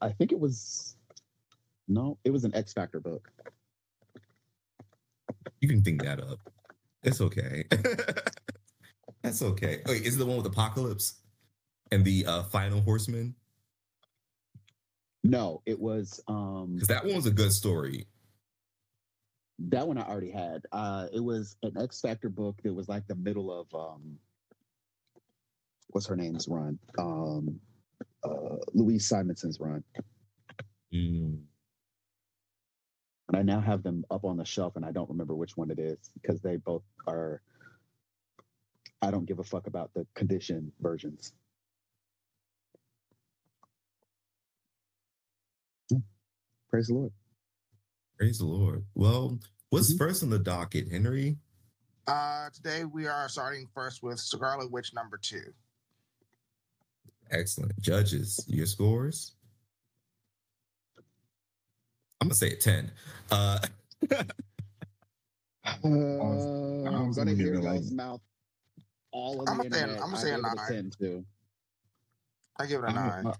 I 0.00 0.10
think 0.10 0.30
it 0.30 0.38
was. 0.38 0.94
No, 1.90 2.16
it 2.24 2.30
was 2.30 2.44
an 2.44 2.54
X 2.54 2.72
Factor 2.72 3.00
book. 3.00 3.28
you 5.60 5.68
can 5.68 5.82
think 5.82 6.02
that 6.04 6.20
up. 6.20 6.38
It's 7.02 7.20
okay. 7.20 7.64
That's 9.22 9.42
okay. 9.42 9.82
Wait, 9.86 10.06
is 10.06 10.14
it 10.14 10.18
the 10.18 10.24
one 10.26 10.36
with 10.36 10.46
Apocalypse 10.46 11.20
and 11.90 12.04
the 12.04 12.24
uh, 12.26 12.42
Final 12.44 12.80
Horseman? 12.80 13.34
No, 15.24 15.62
it 15.66 15.78
was 15.78 16.20
um 16.28 16.74
Because 16.76 16.88
that 16.88 17.04
one 17.04 17.16
was 17.16 17.26
a 17.26 17.30
good 17.32 17.52
story. 17.52 18.06
that 19.58 19.86
one 19.86 19.98
I 19.98 20.02
already 20.06 20.30
had. 20.30 20.62
Uh 20.72 21.08
it 21.12 21.20
was 21.20 21.56
an 21.64 21.76
X 21.76 22.00
Factor 22.00 22.28
book 22.30 22.56
that 22.62 22.72
was 22.72 22.88
like 22.88 23.06
the 23.08 23.16
middle 23.16 23.50
of 23.52 23.66
um 23.74 24.16
what's 25.88 26.06
her 26.06 26.16
name's 26.16 26.46
run? 26.48 26.78
Um 26.98 27.60
uh 28.24 28.56
Louise 28.74 29.06
Simonson's 29.08 29.58
run. 29.60 29.82
Mm. 30.94 31.40
And 33.30 33.36
I 33.38 33.42
now 33.42 33.60
have 33.60 33.84
them 33.84 34.04
up 34.10 34.24
on 34.24 34.36
the 34.36 34.44
shelf 34.44 34.74
and 34.74 34.84
I 34.84 34.90
don't 34.90 35.08
remember 35.08 35.36
which 35.36 35.56
one 35.56 35.70
it 35.70 35.78
is 35.78 35.98
because 36.20 36.40
they 36.40 36.56
both 36.56 36.82
are 37.06 37.40
I 39.00 39.12
don't 39.12 39.24
give 39.24 39.38
a 39.38 39.44
fuck 39.44 39.68
about 39.68 39.94
the 39.94 40.04
condition 40.14 40.72
versions. 40.80 41.32
Yeah. 45.90 45.98
Praise 46.68 46.88
the 46.88 46.94
Lord. 46.94 47.12
Praise 48.18 48.38
the 48.38 48.46
Lord. 48.46 48.84
Well, 48.96 49.38
what's 49.70 49.94
Mhm. 49.94 49.98
first 49.98 50.24
on 50.24 50.30
the 50.30 50.38
docket, 50.40 50.88
Henry? 50.90 51.38
Uh, 52.08 52.50
today 52.50 52.84
we 52.84 53.06
are 53.06 53.28
starting 53.28 53.68
first 53.68 54.02
with 54.02 54.18
Scarlet 54.18 54.72
Witch 54.72 54.92
number 54.92 55.16
two. 55.18 55.54
Excellent. 57.30 57.78
Judges, 57.80 58.44
your 58.48 58.66
scores? 58.66 59.36
I'm 62.20 62.28
gonna 62.28 62.34
say 62.34 62.50
a 62.52 62.56
10. 62.56 62.90
Uh 63.30 63.58
Uh, 64.10 64.24
I 65.64 65.72
I'm 65.84 66.84
gonna 66.84 67.12
gonna 67.14 67.34
hear 67.34 67.54
it 67.54 67.92
mouth 67.92 68.20
all 69.12 69.42
of 69.42 69.48
I'm 69.48 69.58
the 69.58 69.68
gonna 69.68 69.74
say- 69.74 69.98
I'm 70.00 70.10
gonna 70.10 70.16
say 70.18 70.30
a 70.32 70.36
gave 70.36 70.44
it 70.44 70.56
nine. 70.56 70.68
ten 70.68 70.90
too. 70.98 71.24
I 72.58 72.66
give 72.66 72.80
it 72.82 72.84
a 72.84 72.92
I'm- 72.92 73.24
nine. 73.24 73.26
I- 73.26 73.34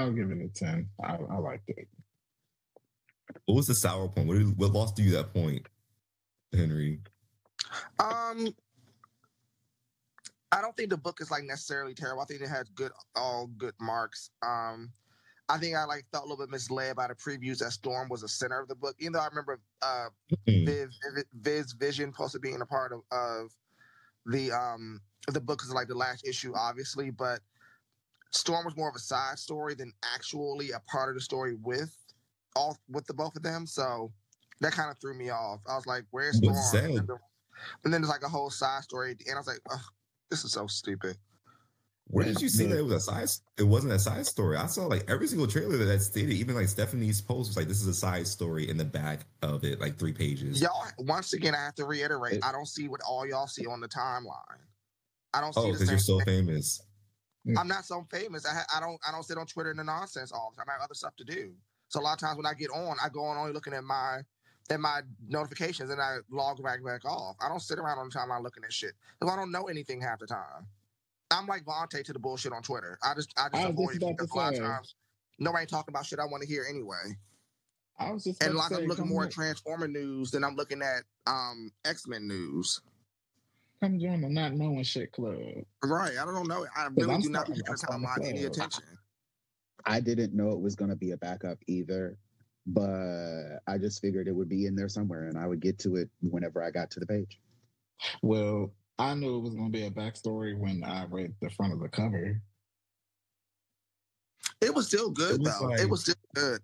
I'll 0.00 0.12
give 0.12 0.30
it 0.30 0.38
a 0.42 0.48
10. 0.48 0.88
I, 1.04 1.14
I 1.16 1.36
liked 1.38 1.68
it. 1.68 1.86
what 3.44 3.54
was 3.54 3.66
the 3.66 3.74
sour 3.74 4.08
point? 4.08 4.26
What, 4.26 4.38
did, 4.38 4.56
what 4.58 4.72
lost 4.72 4.98
you 4.98 5.10
that 5.12 5.32
point, 5.32 5.66
Henry? 6.52 7.00
Um, 8.00 8.48
I 10.50 10.60
don't 10.60 10.76
think 10.76 10.90
the 10.90 10.96
book 10.96 11.20
is 11.20 11.30
like 11.30 11.44
necessarily 11.44 11.94
terrible. 11.94 12.22
I 12.22 12.24
think 12.24 12.40
it 12.40 12.48
has 12.48 12.68
good, 12.70 12.90
all 13.14 13.46
good 13.46 13.74
marks. 13.80 14.30
Um, 14.42 14.90
I 15.48 15.58
think 15.58 15.76
I 15.76 15.84
like 15.84 16.06
felt 16.10 16.24
a 16.24 16.28
little 16.28 16.44
bit 16.44 16.50
misled 16.50 16.96
by 16.96 17.08
the 17.08 17.14
previews 17.14 17.58
that 17.58 17.72
Storm 17.72 18.08
was 18.08 18.22
the 18.22 18.28
center 18.28 18.60
of 18.60 18.68
the 18.68 18.74
book. 18.74 18.96
Even 18.98 19.12
though 19.12 19.20
I 19.20 19.26
remember 19.26 19.60
uh, 19.82 20.08
Mm. 20.48 20.66
Viv, 20.66 20.90
Viv, 21.14 21.24
Viv's 21.40 21.72
vision 21.72 22.12
supposed 22.12 22.32
to 22.32 22.38
being 22.38 22.60
a 22.60 22.66
part 22.66 22.92
of, 22.92 23.00
of 23.10 23.50
the 24.26 24.52
um 24.52 25.00
the 25.28 25.40
book 25.40 25.62
is 25.62 25.72
like 25.72 25.88
the 25.88 25.94
last 25.94 26.26
issue, 26.26 26.52
obviously, 26.54 27.10
but 27.10 27.40
Storm 28.30 28.64
was 28.64 28.76
more 28.76 28.88
of 28.88 28.94
a 28.94 29.00
side 29.00 29.38
story 29.38 29.74
than 29.74 29.92
actually 30.14 30.72
a 30.72 30.80
part 30.80 31.08
of 31.08 31.14
the 31.14 31.20
story 31.20 31.54
with 31.54 31.94
all 32.56 32.76
with 32.88 33.06
the 33.06 33.14
both 33.14 33.36
of 33.36 33.42
them. 33.42 33.66
So 33.66 34.12
that 34.60 34.72
kind 34.72 34.90
of 34.90 34.98
threw 34.98 35.14
me 35.16 35.30
off. 35.30 35.60
I 35.68 35.76
was 35.76 35.86
like, 35.86 36.04
"Where's 36.10 36.36
Storm?" 36.36 36.54
And 36.98 37.08
then, 37.08 37.18
and 37.84 37.92
then 37.92 38.00
there's 38.02 38.10
like 38.10 38.22
a 38.22 38.28
whole 38.28 38.50
side 38.50 38.82
story, 38.82 39.10
and. 39.26 39.34
I 39.34 39.38
was 39.38 39.46
like, 39.46 39.60
"This 40.30 40.44
is 40.44 40.52
so 40.52 40.66
stupid." 40.66 41.16
Where 42.08 42.24
did 42.26 42.40
you 42.42 42.48
see 42.48 42.66
that 42.66 42.78
it 42.78 42.82
was 42.82 42.94
a 42.94 43.00
side? 43.00 43.28
It 43.58 43.62
wasn't 43.62 43.94
a 43.94 43.98
side 43.98 44.26
story. 44.26 44.56
I 44.56 44.66
saw 44.66 44.86
like 44.86 45.08
every 45.10 45.26
single 45.26 45.46
trailer 45.46 45.78
that 45.78 45.86
that 45.86 46.00
stated, 46.00 46.32
even 46.34 46.54
like 46.54 46.68
Stephanie's 46.68 47.20
post 47.20 47.48
was 47.48 47.56
like, 47.56 47.66
"This 47.66 47.80
is 47.80 47.86
a 47.86 47.94
side 47.94 48.26
story" 48.26 48.68
in 48.68 48.76
the 48.76 48.84
back 48.84 49.26
of 49.42 49.64
it, 49.64 49.80
like 49.80 49.96
three 49.98 50.12
pages. 50.12 50.60
Y'all, 50.60 50.84
once 50.98 51.32
again, 51.32 51.54
I 51.54 51.64
have 51.64 51.74
to 51.76 51.86
reiterate: 51.86 52.34
It- 52.34 52.44
I 52.44 52.52
don't 52.52 52.68
see 52.68 52.88
what 52.88 53.00
all 53.08 53.26
y'all 53.26 53.46
see 53.46 53.66
on 53.66 53.80
the 53.80 53.88
timeline. 53.88 54.58
I 55.32 55.40
don't 55.40 55.54
see 55.54 55.60
Oh, 55.60 55.72
because 55.72 55.88
you're 55.90 55.98
so 55.98 56.18
thing. 56.18 56.26
famous. 56.46 56.82
Mm. 57.46 57.58
I'm 57.58 57.68
not 57.68 57.84
so 57.84 58.06
famous. 58.10 58.46
I, 58.46 58.54
ha- 58.54 58.66
I 58.76 58.80
don't 58.80 59.00
I 59.06 59.10
don't 59.10 59.24
sit 59.24 59.38
on 59.38 59.46
Twitter 59.46 59.70
and 59.70 59.78
the 59.78 59.84
nonsense 59.84 60.30
all 60.30 60.52
the 60.54 60.56
time. 60.58 60.66
I 60.68 60.72
have 60.74 60.82
other 60.82 60.94
stuff 60.94 61.16
to 61.16 61.24
do. 61.24 61.54
So 61.88 62.00
a 62.00 62.02
lot 62.02 62.12
of 62.14 62.18
times 62.20 62.36
when 62.36 62.46
I 62.46 62.54
get 62.54 62.70
on, 62.70 62.96
I 63.02 63.08
go 63.08 63.24
on 63.24 63.36
only 63.38 63.52
looking 63.52 63.72
at 63.72 63.82
my 63.82 64.20
at 64.70 64.78
my 64.78 65.00
notifications 65.26 65.90
and 65.90 66.00
I 66.00 66.18
log 66.30 66.62
back 66.62 66.84
back 66.84 67.04
off. 67.04 67.36
I 67.40 67.48
don't 67.48 67.60
sit 67.60 67.78
around 67.78 67.98
on 67.98 68.08
the 68.10 68.14
timeline 68.14 68.42
looking 68.42 68.62
at 68.64 68.72
shit 68.72 68.92
because 69.18 69.32
I 69.32 69.36
don't 69.36 69.50
know 69.50 69.64
anything 69.68 70.00
half 70.00 70.18
the 70.20 70.26
time. 70.26 70.66
I'm 71.34 71.46
like 71.46 71.64
Vontae 71.64 72.04
to 72.04 72.12
the 72.12 72.18
bullshit 72.18 72.52
on 72.52 72.62
Twitter. 72.62 72.98
I 73.02 73.14
just 73.14 73.32
I 73.36 73.48
just 73.48 73.62
I 73.64 73.66
was 73.66 73.70
avoid 73.74 74.00
just 74.00 74.02
it 74.02 74.16
because 74.18 74.30
a 74.30 74.34
lot 74.36 74.54
of 74.54 74.60
times 74.60 74.94
nobody 75.38 75.66
talking 75.66 75.92
about 75.92 76.06
shit 76.06 76.18
I 76.18 76.26
want 76.26 76.42
to 76.42 76.48
hear 76.48 76.64
anyway. 76.68 77.16
I 77.98 78.10
was 78.12 78.24
just 78.24 78.42
And 78.42 78.54
like 78.54 78.70
say, 78.70 78.82
I'm 78.82 78.86
looking 78.88 79.08
more 79.08 79.24
at 79.24 79.30
Transformer 79.30 79.88
news 79.88 80.30
than 80.30 80.44
I'm 80.44 80.54
looking 80.56 80.82
at 80.82 81.02
um 81.26 81.70
X 81.84 82.06
Men 82.06 82.26
news. 82.28 82.80
come 83.80 83.98
join 83.98 84.20
the 84.20 84.28
Not 84.28 84.54
Knowing 84.54 84.82
Shit 84.84 85.12
Club. 85.12 85.36
Right. 85.82 86.12
I 86.20 86.24
don't 86.24 86.48
know. 86.48 86.66
I 86.76 86.86
really 86.96 87.14
I'm 87.14 87.20
do 87.20 87.28
not 87.30 87.46
starting- 87.46 87.54
give 87.54 87.64
I'm 87.68 87.76
starting 87.76 88.24
to 88.24 88.28
any 88.30 88.44
attention. 88.44 88.84
I 89.86 90.00
didn't 90.00 90.34
know 90.34 90.50
it 90.52 90.60
was 90.60 90.74
gonna 90.76 90.96
be 90.96 91.10
a 91.12 91.16
backup 91.16 91.58
either, 91.66 92.16
but 92.66 93.58
I 93.66 93.76
just 93.78 94.00
figured 94.00 94.28
it 94.28 94.34
would 94.34 94.48
be 94.48 94.66
in 94.66 94.74
there 94.74 94.88
somewhere, 94.88 95.24
and 95.28 95.36
I 95.38 95.46
would 95.46 95.60
get 95.60 95.78
to 95.80 95.96
it 95.96 96.08
whenever 96.22 96.62
I 96.62 96.70
got 96.70 96.90
to 96.92 97.00
the 97.00 97.06
page. 97.06 97.38
Well, 98.22 98.72
I 98.98 99.14
knew 99.14 99.36
it 99.36 99.40
was 99.40 99.54
going 99.54 99.72
to 99.72 99.76
be 99.78 99.86
a 99.86 99.90
backstory 99.90 100.56
when 100.56 100.84
I 100.84 101.04
read 101.06 101.34
the 101.40 101.50
front 101.50 101.72
of 101.72 101.80
the 101.80 101.88
cover. 101.88 102.40
It 104.60 104.72
was 104.74 104.86
still 104.86 105.10
good 105.10 105.36
It 105.36 105.40
was 105.40 105.58
though. 105.58 105.66
like- 105.66 105.80
it 105.80 105.90
was 105.90 106.02
still 106.02 106.14
good. 106.34 106.60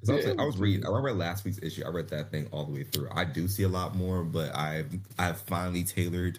'Cause 0.00 0.10
I 0.10 0.14
was, 0.14 0.24
like, 0.26 0.38
I 0.38 0.44
was 0.44 0.54
was 0.54 0.60
reading. 0.60 0.86
I 0.86 0.90
read 0.90 1.16
last 1.16 1.44
week's 1.44 1.58
issue. 1.60 1.82
I 1.84 1.88
read 1.88 2.08
that 2.10 2.30
thing 2.30 2.46
all 2.52 2.64
the 2.64 2.70
way 2.72 2.84
through. 2.84 3.08
I 3.10 3.24
do 3.24 3.48
see 3.48 3.64
a 3.64 3.68
lot 3.68 3.96
more, 3.96 4.22
but 4.22 4.54
I've 4.54 4.96
I've 5.18 5.40
finally 5.40 5.82
tailored 5.82 6.38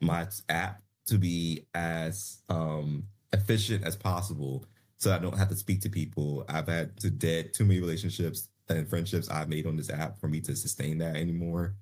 my 0.00 0.26
app 0.48 0.82
to 1.06 1.16
be 1.16 1.66
as 1.74 2.42
um 2.48 3.06
efficient 3.32 3.84
as 3.84 3.94
possible, 3.94 4.64
so 4.98 5.14
I 5.14 5.20
don't 5.20 5.38
have 5.38 5.48
to 5.50 5.56
speak 5.56 5.80
to 5.82 5.88
people. 5.88 6.44
I've 6.48 6.66
had 6.66 6.96
to 6.98 7.10
dead 7.10 7.54
too 7.54 7.64
many 7.64 7.78
relationships 7.78 8.48
and 8.68 8.88
friendships 8.88 9.28
I've 9.28 9.48
made 9.48 9.66
on 9.68 9.76
this 9.76 9.88
app 9.88 10.18
for 10.18 10.26
me 10.26 10.40
to 10.40 10.56
sustain 10.56 10.98
that 10.98 11.14
anymore. 11.14 11.76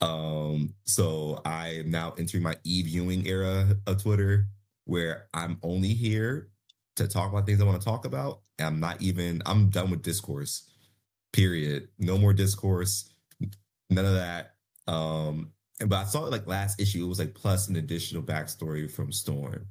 Um, 0.00 0.74
so 0.84 1.42
I 1.44 1.80
am 1.80 1.90
now 1.90 2.14
entering 2.18 2.42
my 2.42 2.56
e-viewing 2.64 3.26
era 3.26 3.76
of 3.86 4.02
Twitter, 4.02 4.46
where 4.84 5.26
I'm 5.34 5.58
only 5.62 5.94
here 5.94 6.48
to 6.96 7.06
talk 7.06 7.30
about 7.30 7.46
things 7.46 7.60
I 7.60 7.64
want 7.64 7.80
to 7.80 7.84
talk 7.84 8.04
about. 8.04 8.40
And 8.58 8.66
I'm 8.66 8.80
not 8.80 9.00
even. 9.02 9.42
I'm 9.46 9.70
done 9.70 9.90
with 9.90 10.02
discourse 10.02 10.70
period. 11.32 11.88
No 11.98 12.18
more 12.18 12.32
discourse, 12.32 13.10
none 13.88 14.04
of 14.04 14.14
that. 14.14 14.54
Um, 14.86 15.52
but 15.86 15.96
I 15.96 16.04
saw 16.04 16.26
it 16.26 16.32
like 16.32 16.46
last 16.46 16.80
issue, 16.80 17.04
it 17.04 17.08
was 17.08 17.18
like 17.18 17.34
plus 17.34 17.68
an 17.68 17.76
additional 17.76 18.22
backstory 18.22 18.90
from 18.90 19.12
Storm. 19.12 19.66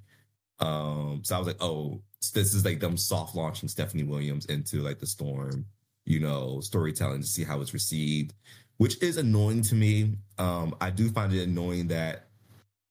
Um, 0.59 1.21
so 1.23 1.35
I 1.35 1.39
was 1.39 1.47
like, 1.47 1.61
oh, 1.61 2.01
this 2.33 2.53
is 2.53 2.65
like 2.65 2.79
them 2.79 2.97
soft 2.97 3.35
launching 3.35 3.69
Stephanie 3.69 4.03
Williams 4.03 4.45
into 4.45 4.81
like 4.81 4.99
the 4.99 5.07
Storm, 5.07 5.65
you 6.05 6.19
know, 6.19 6.59
storytelling 6.61 7.21
to 7.21 7.27
see 7.27 7.43
how 7.43 7.61
it's 7.61 7.73
received, 7.73 8.33
which 8.79 9.01
is 9.03 9.17
annoying 9.17 9.61
to 9.61 9.75
me. 9.75 10.13
Um, 10.37 10.73
I 10.79 10.89
do 10.89 11.09
find 11.09 11.33
it 11.33 11.47
annoying 11.47 11.89
that 11.89 12.29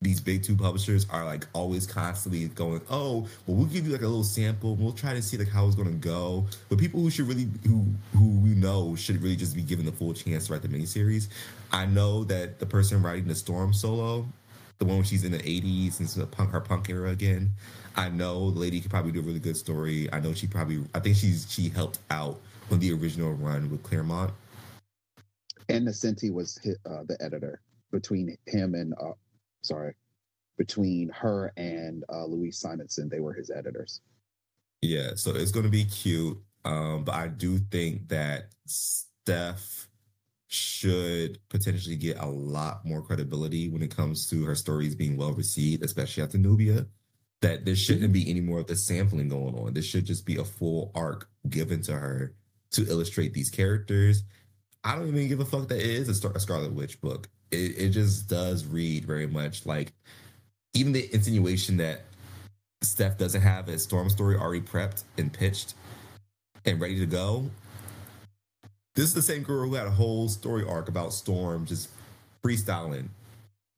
these 0.00 0.21
big 0.21 0.45
two 0.45 0.54
publishers 0.54 1.07
are 1.11 1.25
like 1.25 1.47
always 1.54 1.87
constantly 1.87 2.47
going, 2.49 2.80
oh, 2.90 3.26
well, 3.47 3.57
we'll 3.57 3.66
give 3.66 3.87
you 3.87 3.92
like 3.92 4.02
a 4.02 4.07
little 4.07 4.23
sample. 4.23 4.76
We'll 4.76 4.92
try 4.92 5.14
to 5.14 5.23
see 5.23 5.38
like 5.38 5.49
how 5.49 5.66
it's 5.66 5.75
gonna 5.75 5.90
go. 5.92 6.47
But 6.68 6.78
people 6.78 7.00
who 7.00 7.11
should 7.11 7.26
really 7.26 7.49
who 7.66 7.87
who 8.12 8.28
we 8.38 8.50
know 8.50 8.95
should 8.97 9.21
really 9.23 9.35
just 9.35 9.57
be 9.57 9.62
given 9.62 9.87
the 9.87 9.92
full 9.92 10.12
chance 10.12 10.47
to 10.47 10.52
write 10.52 10.62
the 10.62 10.68
miniseries. 10.68 11.28
I 11.73 11.87
know 11.87 12.23
that 12.25 12.59
the 12.59 12.66
person 12.66 13.02
writing 13.02 13.26
the 13.26 13.35
Storm 13.35 13.73
solo, 13.73 14.26
the 14.76 14.85
one 14.85 14.97
where 14.97 15.04
she's 15.04 15.25
in 15.25 15.33
the 15.33 15.38
80s 15.38 16.00
and 16.00 16.09
the 16.09 16.26
punk 16.26 16.50
her 16.50 16.61
punk 16.61 16.90
era 16.90 17.11
again. 17.11 17.50
I 17.97 18.11
know 18.11 18.50
the 18.50 18.61
lady 18.61 18.80
could 18.80 18.90
probably 18.90 19.11
do 19.11 19.21
a 19.21 19.23
really 19.23 19.40
good 19.40 19.57
story. 19.57 20.12
I 20.12 20.21
know 20.21 20.35
she 20.35 20.47
probably 20.47 20.85
I 20.95 21.00
think 21.00 21.16
she's 21.16 21.47
she 21.50 21.71
helped 21.71 21.99
out 22.11 22.38
on 22.71 22.78
the 22.78 22.92
original 22.92 23.33
run 23.33 23.71
with 23.71 23.83
Claremont. 23.83 24.33
And 25.68 25.87
Nocenti 25.87 26.32
was 26.32 26.58
hi- 26.64 26.90
uh, 26.90 27.02
the 27.06 27.16
editor 27.20 27.60
between 27.90 28.37
him 28.46 28.75
and 28.75 28.94
uh, 28.94 29.12
sorry, 29.62 29.94
between 30.56 31.08
her 31.10 31.52
and 31.56 32.04
uh, 32.12 32.25
Louise 32.25 32.58
Simonson. 32.58 33.08
They 33.08 33.20
were 33.20 33.32
his 33.32 33.50
editors. 33.50 34.00
Yeah, 34.82 35.10
so 35.14 35.34
it's 35.34 35.52
going 35.52 35.64
to 35.64 35.70
be 35.70 35.84
cute. 35.84 36.38
Um, 36.64 37.04
but 37.04 37.14
I 37.14 37.28
do 37.28 37.58
think 37.58 38.08
that 38.08 38.50
Steph 38.66 39.88
should 40.48 41.38
potentially 41.48 41.96
get 41.96 42.18
a 42.18 42.26
lot 42.26 42.84
more 42.84 43.02
credibility 43.02 43.68
when 43.68 43.82
it 43.82 43.94
comes 43.94 44.28
to 44.30 44.44
her 44.44 44.54
stories 44.54 44.94
being 44.94 45.16
well 45.16 45.32
received, 45.32 45.84
especially 45.84 46.22
after 46.22 46.38
Nubia. 46.38 46.87
That 47.40 47.64
there 47.64 47.76
shouldn't 47.76 48.12
be 48.12 48.28
any 48.28 48.40
more 48.40 48.58
of 48.58 48.66
the 48.66 48.75
sampling 48.75 49.28
going 49.28 49.54
on. 49.54 49.72
This 49.72 49.84
should 49.84 50.04
just 50.04 50.26
be 50.26 50.37
a 50.37 50.44
full 50.44 50.90
arc 50.94 51.28
given 51.48 51.82
to 51.82 51.92
her 51.92 52.34
to 52.72 52.84
illustrate 52.88 53.32
these 53.32 53.48
characters. 53.48 54.25
I 54.88 54.95
don't 54.97 55.07
even 55.09 55.28
give 55.28 55.40
a 55.40 55.45
fuck 55.45 55.68
that 55.68 55.76
it 55.76 55.85
is 55.85 56.25
a, 56.25 56.28
a 56.30 56.40
Scarlet 56.40 56.73
Witch 56.73 56.99
book. 57.02 57.28
It, 57.50 57.76
it 57.76 57.90
just 57.90 58.26
does 58.26 58.64
read 58.64 59.04
very 59.04 59.26
much 59.26 59.66
like 59.66 59.92
even 60.73 60.92
the 60.92 61.12
insinuation 61.14 61.76
that 61.76 62.04
Steph 62.80 63.18
doesn't 63.18 63.42
have 63.42 63.68
a 63.68 63.78
Storm 63.78 64.09
story 64.09 64.37
already 64.37 64.62
prepped 64.62 65.04
and 65.18 65.30
pitched 65.30 65.75
and 66.64 66.80
ready 66.80 66.99
to 67.00 67.04
go. 67.04 67.50
This 68.95 69.04
is 69.04 69.14
the 69.14 69.21
same 69.21 69.42
girl 69.42 69.68
who 69.68 69.75
had 69.75 69.87
a 69.87 69.90
whole 69.90 70.26
story 70.30 70.64
arc 70.66 70.88
about 70.88 71.12
Storm 71.12 71.66
just 71.66 71.90
freestyling 72.42 73.09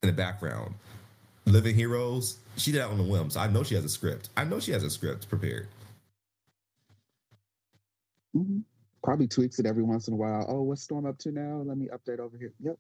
in 0.05 0.07
the 0.07 0.13
background. 0.13 0.77
Living 1.45 1.75
Heroes, 1.75 2.39
she 2.57 2.71
did 2.71 2.83
that 2.83 2.89
on 2.89 2.99
the 2.99 3.03
whim. 3.05 3.31
So 3.31 3.41
I 3.41 3.49
know 3.49 3.65
she 3.65 3.75
has 3.75 3.85
a 3.85 3.89
script. 3.89 4.29
I 4.37 4.45
know 4.45 4.61
she 4.61 4.71
has 4.71 4.85
a 4.85 4.91
script 4.91 5.29
prepared. 5.29 5.67
Mhm. 8.37 8.63
Probably 9.03 9.27
tweaks 9.27 9.59
it 9.59 9.67
every 9.67 9.83
once 9.83 10.09
in 10.09 10.15
a 10.15 10.17
while. 10.17 10.45
Oh, 10.49 10.63
what's 10.63 10.83
Storm 10.83 11.07
up 11.07 11.19
to 11.19 11.33
now? 11.33 11.63
Let 11.65 11.79
me 11.79 11.89
update 11.89 12.19
over 12.19 12.37
here. 12.37 12.53
Yep. 12.61 12.79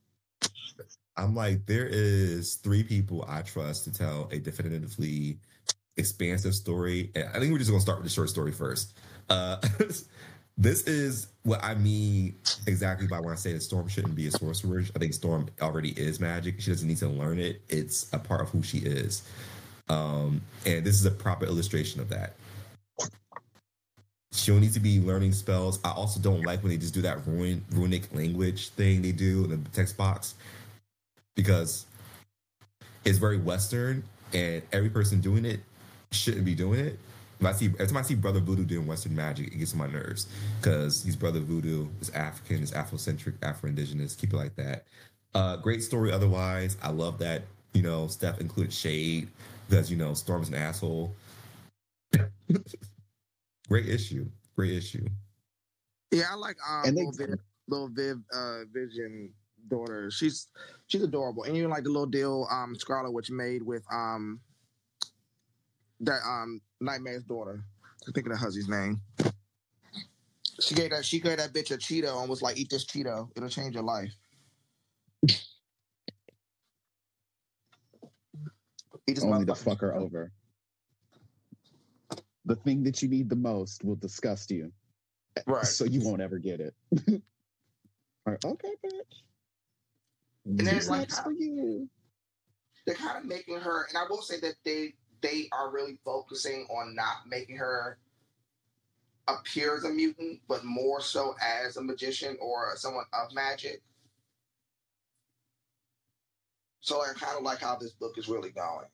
I'm 1.16 1.34
like, 1.34 1.66
there 1.66 1.86
is 1.86 2.56
three 2.56 2.82
people 2.82 3.24
I 3.28 3.42
trust 3.42 3.84
to 3.84 3.92
tell 3.92 4.28
a 4.32 4.38
definitively 4.38 5.38
expansive 5.96 6.54
story. 6.54 7.10
And 7.14 7.28
I 7.28 7.38
think 7.38 7.52
we're 7.52 7.58
just 7.58 7.70
gonna 7.70 7.80
start 7.80 7.98
with 7.98 8.06
the 8.06 8.12
short 8.12 8.30
story 8.30 8.52
first. 8.52 8.96
Uh, 9.28 9.56
this 10.58 10.82
is 10.82 11.28
what 11.42 11.62
I 11.62 11.74
mean 11.74 12.36
exactly 12.66 13.06
by 13.06 13.20
when 13.20 13.32
I 13.32 13.36
say 13.36 13.52
that 13.52 13.62
Storm 13.62 13.88
shouldn't 13.88 14.14
be 14.14 14.26
a 14.26 14.30
sorcerer. 14.30 14.84
I 14.94 14.98
think 14.98 15.14
Storm 15.14 15.48
already 15.60 15.90
is 15.90 16.20
magic. 16.20 16.60
She 16.60 16.70
doesn't 16.70 16.86
need 16.86 16.98
to 16.98 17.08
learn 17.08 17.38
it. 17.38 17.62
It's 17.68 18.12
a 18.12 18.18
part 18.18 18.40
of 18.40 18.50
who 18.50 18.62
she 18.62 18.78
is. 18.78 19.22
Um, 19.88 20.40
and 20.66 20.84
this 20.84 20.94
is 20.94 21.06
a 21.06 21.10
proper 21.10 21.46
illustration 21.46 22.00
of 22.00 22.08
that. 22.10 22.34
She'll 24.32 24.60
need 24.60 24.72
to 24.74 24.80
be 24.80 25.00
learning 25.00 25.32
spells. 25.32 25.80
I 25.84 25.90
also 25.90 26.20
don't 26.20 26.42
like 26.42 26.62
when 26.62 26.70
they 26.70 26.78
just 26.78 26.94
do 26.94 27.02
that 27.02 27.26
ruin, 27.26 27.64
runic 27.72 28.14
language 28.14 28.68
thing 28.70 29.02
they 29.02 29.12
do 29.12 29.44
in 29.44 29.50
the 29.50 29.70
text 29.70 29.96
box 29.96 30.34
because 31.34 31.86
it's 33.04 33.18
very 33.18 33.38
Western 33.38 34.04
and 34.32 34.62
every 34.72 34.90
person 34.90 35.20
doing 35.20 35.44
it 35.44 35.60
shouldn't 36.12 36.44
be 36.44 36.54
doing 36.54 36.80
it. 36.80 36.98
If 37.40 37.46
I 37.46 37.52
see 37.52 37.66
every 37.66 37.86
time 37.86 37.96
I 37.96 38.02
see 38.02 38.14
Brother 38.14 38.40
Voodoo 38.40 38.64
doing 38.64 38.86
Western 38.86 39.16
magic, 39.16 39.48
it 39.48 39.56
gets 39.56 39.72
on 39.72 39.78
my 39.78 39.86
nerves 39.86 40.26
because 40.60 41.02
he's 41.02 41.16
Brother 41.16 41.40
Voodoo, 41.40 41.88
is 42.00 42.10
African, 42.10 42.62
is 42.62 42.72
Afrocentric, 42.72 43.34
Afro-Indigenous. 43.42 44.14
Keep 44.14 44.34
it 44.34 44.36
like 44.36 44.54
that. 44.56 44.84
Uh, 45.34 45.56
great 45.56 45.82
story. 45.82 46.12
Otherwise, 46.12 46.76
I 46.82 46.90
love 46.90 47.18
that 47.18 47.42
you 47.72 47.82
know 47.82 48.08
Steph 48.08 48.40
included 48.40 48.72
shade 48.72 49.28
because 49.68 49.90
you 49.90 49.96
know 49.96 50.12
Storm's 50.14 50.48
an 50.48 50.54
asshole. 50.54 51.14
great 53.70 53.88
issue. 53.88 54.26
Great 54.56 54.72
issue. 54.72 55.06
Yeah, 56.10 56.24
I 56.30 56.34
like 56.34 56.56
um 56.68 56.82
And 56.84 56.96
they- 56.98 57.04
little 57.04 57.12
Viv, 57.26 57.38
little 57.68 57.88
Viv 57.88 58.18
uh 58.32 58.64
Vision 58.72 59.32
daughter. 59.68 60.10
She's 60.10 60.48
she's 60.88 61.02
adorable. 61.02 61.44
And 61.44 61.56
even 61.56 61.70
like 61.70 61.84
the 61.84 61.90
little 61.90 62.06
deal 62.06 62.46
um 62.50 62.74
Scarlet 62.74 63.12
Witch 63.12 63.30
made 63.30 63.62
with 63.62 63.84
um 63.92 64.40
that 66.00 66.20
um 66.26 66.60
Nightmare's 66.80 67.24
daughter. 67.24 67.64
I 68.08 68.12
think 68.12 68.26
of 68.26 68.32
the 68.32 68.38
hussy's 68.38 68.68
name. 68.68 69.00
She 70.60 70.74
gave 70.74 70.90
that 70.90 71.04
she 71.04 71.20
gave 71.20 71.38
that 71.38 71.52
bitch 71.52 71.70
a 71.70 71.78
Cheeto 71.78 72.20
and 72.20 72.28
was 72.28 72.42
like, 72.42 72.58
eat 72.58 72.68
this 72.70 72.84
Cheeto. 72.84 73.30
It'll 73.36 73.48
change 73.48 73.74
your 73.74 73.84
life. 73.84 74.12
Eat 79.06 79.14
this 79.14 79.22
Only 79.24 79.46
to 79.46 79.54
fuck 79.54 79.80
her 79.80 79.94
over. 79.94 80.32
The 82.46 82.56
thing 82.56 82.82
that 82.84 83.02
you 83.02 83.08
need 83.08 83.28
the 83.28 83.36
most 83.36 83.84
will 83.84 83.96
disgust 83.96 84.50
you. 84.50 84.72
Right. 85.46 85.64
So 85.66 85.84
you 85.84 86.00
won't 86.02 86.20
ever 86.22 86.38
get 86.38 86.60
it. 86.60 86.74
Like, 88.26 88.44
okay, 88.44 88.74
bitch. 88.84 89.22
And 90.44 90.58
then 90.58 90.74
This 90.74 90.88
like 90.90 91.00
next 91.00 91.16
how- 91.18 91.24
for 91.24 91.32
you. 91.32 91.88
they're 92.86 92.94
kind 92.94 93.16
of 93.18 93.24
making 93.24 93.58
her, 93.58 93.86
and 93.88 93.96
I 93.96 94.04
will 94.10 94.20
say 94.20 94.38
that 94.40 94.54
they 94.64 94.94
they 95.22 95.48
are 95.52 95.70
really 95.70 95.98
focusing 96.04 96.66
on 96.70 96.94
not 96.94 97.26
making 97.26 97.56
her 97.56 97.98
appear 99.26 99.74
as 99.76 99.84
a 99.84 99.88
mutant, 99.88 100.40
but 100.48 100.64
more 100.64 101.00
so 101.00 101.34
as 101.42 101.76
a 101.78 101.82
magician 101.82 102.36
or 102.40 102.72
someone 102.76 103.04
of 103.14 103.32
magic. 103.34 103.82
So 106.80 107.00
I 107.02 107.12
kind 107.14 107.36
of 107.38 107.42
like 107.42 107.60
how 107.60 107.76
this 107.76 107.92
book 107.92 108.16
is 108.18 108.28
really 108.28 108.50
going. 108.50 108.86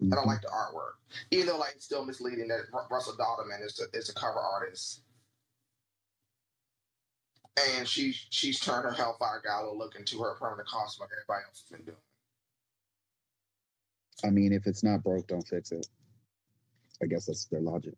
I 0.00 0.14
don't 0.14 0.26
like 0.26 0.42
the 0.42 0.48
artwork, 0.48 0.92
even 1.32 1.46
though 1.46 1.58
like 1.58 1.72
it's 1.74 1.84
still 1.84 2.04
misleading 2.04 2.48
that 2.48 2.60
Russell 2.90 3.14
Dauterman 3.14 3.64
is 3.64 3.74
the, 3.76 3.88
is 3.98 4.08
a 4.08 4.14
cover 4.14 4.38
artist, 4.38 5.02
and 7.76 7.86
she 7.86 8.12
she's 8.30 8.60
turned 8.60 8.84
her 8.84 8.92
Hellfire 8.92 9.42
Gala 9.44 9.72
look 9.74 9.96
into 9.96 10.20
her 10.20 10.34
permanent 10.34 10.68
costume 10.68 11.02
like 11.02 11.10
everybody 11.12 11.44
else 11.48 11.64
has 11.68 11.76
been 11.76 11.84
doing. 11.84 11.96
I 14.24 14.30
mean, 14.30 14.52
if 14.52 14.66
it's 14.66 14.84
not 14.84 15.02
broke, 15.02 15.26
don't 15.26 15.46
fix 15.46 15.72
it. 15.72 15.86
I 17.02 17.06
guess 17.06 17.26
that's 17.26 17.46
their 17.46 17.60
logic. 17.60 17.94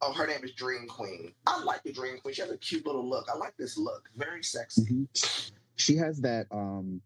Oh, 0.00 0.12
her 0.12 0.26
name 0.26 0.44
is 0.44 0.52
Dream 0.52 0.86
Queen. 0.86 1.32
I 1.46 1.62
like 1.62 1.82
the 1.82 1.92
Dream 1.92 2.18
Queen. 2.18 2.34
She 2.34 2.42
has 2.42 2.50
a 2.50 2.56
cute 2.58 2.86
little 2.86 3.06
look. 3.08 3.28
I 3.32 3.36
like 3.36 3.56
this 3.58 3.76
look. 3.76 4.08
Very 4.16 4.42
sexy. 4.42 4.82
Mhm. 4.82 5.52
She 5.76 5.96
has 5.96 6.20
that 6.20 6.46
um 6.50 7.02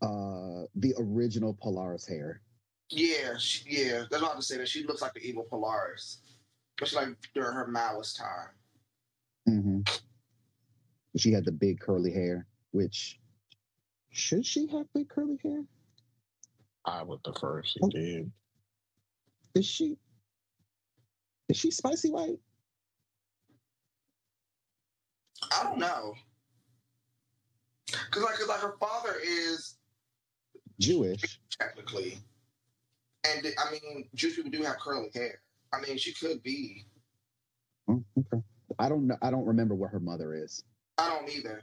uh 0.00 0.66
the 0.74 0.94
original 0.98 1.54
Polaris 1.60 2.06
hair. 2.06 2.40
Yeah, 2.94 3.36
she, 3.38 3.64
yeah. 3.68 4.04
That's 4.10 4.22
what 4.22 4.32
I 4.32 4.36
was 4.36 4.46
say. 4.46 4.58
That 4.58 4.68
she 4.68 4.84
looks 4.86 5.00
like 5.00 5.14
the 5.14 5.20
evil 5.26 5.44
Polaris, 5.48 6.18
especially 6.78 7.06
like 7.06 7.16
during 7.34 7.54
her 7.54 7.66
Malice 7.66 8.12
time. 8.12 8.48
Mm-hmm. 9.48 9.80
She 11.16 11.32
had 11.32 11.44
the 11.46 11.52
big 11.52 11.80
curly 11.80 12.12
hair, 12.12 12.46
which 12.72 13.18
should 14.10 14.44
she 14.44 14.66
have 14.68 14.86
big 14.94 15.08
curly 15.08 15.38
hair? 15.42 15.64
I 16.84 17.02
would 17.02 17.22
prefer 17.24 17.62
she 17.64 17.80
Oh. 17.82 17.88
did. 17.88 18.30
Is 19.54 19.66
she 19.66 19.96
is 21.48 21.56
she 21.56 21.70
spicy 21.70 22.10
white? 22.10 22.38
I 25.58 25.62
don't 25.64 25.78
know. 25.78 26.14
Cause 28.10 28.22
like, 28.22 28.34
cause 28.36 28.48
like 28.48 28.60
her 28.60 28.76
father 28.80 29.14
is 29.22 29.74
Jewish. 30.80 31.40
technically, 31.58 32.18
and 33.28 33.46
I 33.58 33.70
mean, 33.72 34.08
Jewish 34.14 34.36
people 34.36 34.50
do 34.50 34.62
have 34.62 34.78
curly 34.78 35.10
hair. 35.14 35.40
I 35.72 35.80
mean, 35.80 35.96
she 35.98 36.12
could 36.12 36.42
be. 36.42 36.86
Oh, 37.88 38.02
okay. 38.18 38.42
I 38.78 38.88
don't 38.88 39.06
know. 39.06 39.16
I 39.22 39.30
don't 39.30 39.46
remember 39.46 39.74
what 39.74 39.90
her 39.90 40.00
mother 40.00 40.34
is. 40.34 40.64
I 40.98 41.08
don't 41.08 41.28
either. 41.30 41.62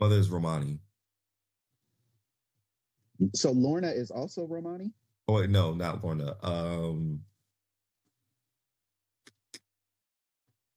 Mother 0.00 0.16
is 0.16 0.28
Romani. 0.30 0.78
So 3.34 3.52
Lorna 3.52 3.88
is 3.88 4.10
also 4.10 4.46
Romani. 4.46 4.90
Oh 5.28 5.34
wait, 5.34 5.50
no, 5.50 5.74
not 5.74 6.02
Lorna. 6.02 6.34
Um, 6.42 7.20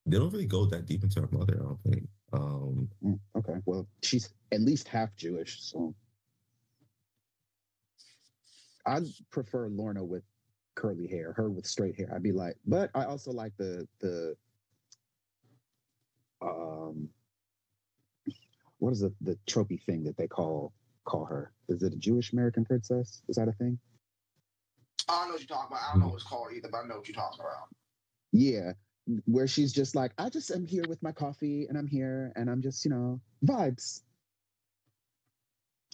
they 0.06 0.18
don't 0.18 0.32
really 0.32 0.46
go 0.46 0.65
that 0.65 0.86
deep 0.86 1.04
into 1.04 1.22
her 1.22 1.30
mother. 1.32 1.56
I 1.60 1.63
don't 1.63 1.80
think. 1.89 2.08
Um, 2.34 2.89
Mm, 3.04 3.20
Okay. 3.38 3.54
Well, 3.65 3.88
she's 4.04 4.30
at 4.52 4.62
least 4.62 4.88
half 4.88 5.15
Jewish, 5.15 5.62
so 5.63 5.96
I 8.86 9.00
prefer 9.32 9.67
Lorna 9.69 10.04
with 10.04 10.24
curly 10.76 11.08
hair, 11.08 11.34
her 11.34 11.50
with 11.50 11.65
straight 11.65 11.95
hair. 11.95 12.12
I'd 12.13 12.24
be 12.24 12.32
like, 12.32 12.58
but 12.65 12.89
I 12.93 13.06
also 13.06 13.32
like 13.32 13.54
the 13.58 13.88
the 14.00 14.36
um 16.41 17.10
what 18.80 18.91
is 18.91 19.00
the 19.00 19.13
the 19.21 19.38
tropey 19.48 19.82
thing 19.84 20.04
that 20.04 20.17
they 20.17 20.28
call 20.28 20.74
call 21.06 21.26
her? 21.26 21.54
Is 21.69 21.84
it 21.84 21.93
a 21.93 21.98
Jewish 21.98 22.34
American 22.34 22.65
princess? 22.65 23.21
Is 23.28 23.36
that 23.38 23.48
a 23.48 23.54
thing? 23.54 23.80
I 25.08 25.19
don't 25.19 25.28
know 25.28 25.34
what 25.34 25.41
you're 25.41 25.48
talking 25.48 25.78
about. 25.78 25.82
I 25.88 25.91
don't 25.93 26.02
know 26.02 26.08
what 26.08 26.15
it's 26.15 26.24
called 26.24 26.52
either, 26.54 26.67
but 26.71 26.78
I 26.84 26.88
know 26.88 26.98
what 26.98 27.08
you're 27.08 27.15
talking 27.15 27.39
about. 27.39 27.67
Yeah, 28.32 28.74
where 29.26 29.48
she's 29.48 29.71
just 29.71 29.95
like, 29.95 30.13
I 30.17 30.30
just 30.30 30.50
am 30.52 30.65
here 30.65 30.84
with 30.88 31.02
my 31.04 31.12
coffee 31.12 31.67
and 31.69 31.78
I'm 31.78 31.88
here 31.88 32.34
and 32.36 32.50
I'm 32.50 32.62
just, 32.62 32.84
you 32.84 32.91
know, 32.91 33.21
vibes. 33.45 34.02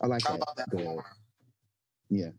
I 0.02 0.08
like 0.08 0.24
that. 0.24 0.40
that 0.56 0.70
The- 0.72 0.78
for 0.78 0.84
Lorna. 0.84 1.04
Yeah. 2.10 2.30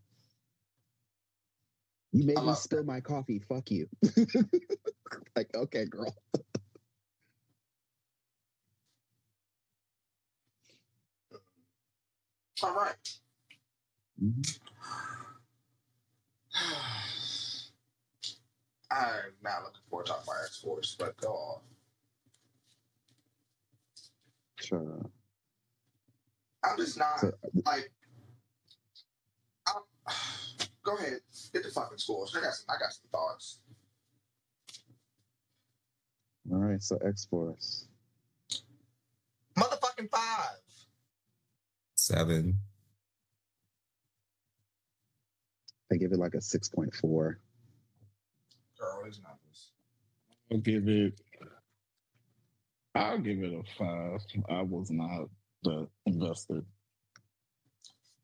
You 2.13 2.25
made 2.27 2.37
me 2.37 2.53
spill 2.53 2.83
my 2.83 2.99
coffee. 3.01 3.39
Fuck 3.39 3.71
you. 3.71 3.87
like, 5.35 5.49
okay, 5.55 5.85
girl. 5.85 6.15
All 12.61 12.75
right. 12.75 12.93
I'm 18.91 19.33
not 19.43 19.63
looking 19.63 19.81
forward 19.89 20.05
to 20.05 20.11
talking 20.11 20.27
about 20.27 20.43
X 20.45 20.59
Force, 20.59 20.95
but 20.99 21.17
go 21.17 21.29
off. 21.29 21.61
Sure. 24.59 25.09
I'm 26.63 26.77
just 26.77 26.97
not 26.97 27.19
So, 27.19 27.29
uh, 27.29 27.31
like. 27.65 27.91
I'm, 29.67 29.81
go 30.83 30.97
ahead, 30.97 31.19
get 31.53 31.63
the 31.63 31.69
fucking 31.69 31.97
scores. 31.97 32.35
I 32.37 32.41
got 32.41 32.53
some, 32.53 32.65
I 32.69 32.79
got 32.79 32.93
some 32.93 33.09
thoughts. 33.11 33.59
all 36.51 36.57
right. 36.57 36.81
So 36.81 36.97
X 36.97 37.25
Force. 37.25 37.87
Motherfucking 39.57 40.09
five. 40.11 40.57
Seven. 41.95 42.59
I 45.91 45.95
give 45.95 46.11
it 46.11 46.19
like 46.19 46.33
a 46.33 46.41
six 46.41 46.69
point 46.69 46.93
four. 46.95 47.39
Girl, 48.79 49.03
not 49.03 49.37
this. 49.47 49.71
I'll 50.51 50.57
give 50.57 50.87
it. 50.87 51.21
I'll 52.95 53.19
give 53.19 53.39
it 53.39 53.53
a 53.53 53.63
five. 53.77 54.19
I 54.49 54.61
was 54.61 54.91
not 54.91 55.29
uh, 55.65 55.85
invested. 56.05 56.65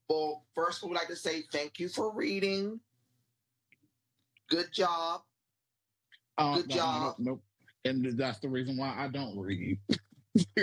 Well, 0.10 0.43
first, 0.56 0.82
we 0.82 0.89
would 0.89 0.95
like 0.95 1.08
to 1.08 1.15
say 1.15 1.43
thank 1.52 1.80
you 1.80 1.88
for 1.88 2.12
reading. 2.12 2.80
Good 4.50 4.74
job. 4.74 5.22
Uh, 6.38 6.56
Good 6.56 6.69
no, 6.69 6.76
job. 6.76 7.15
Nope, 7.19 7.28
nope. 7.28 7.41
And 7.86 8.17
that's 8.17 8.39
the 8.39 8.50
reason 8.50 8.78
why 8.78 8.93
I 8.98 9.08
don't 9.08 9.38
read. 9.38 9.80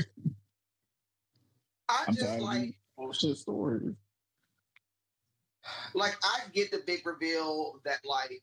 I 1.89 2.05
I'm 2.09 2.15
just 2.15 2.41
like. 2.41 2.75
bullshit 2.97 3.39
stories. 3.39 3.95
like 5.95 6.17
I 6.23 6.41
get 6.53 6.71
the 6.71 6.83
big 6.87 7.07
reveal 7.07 7.81
that 7.85 8.01
like 8.05 8.43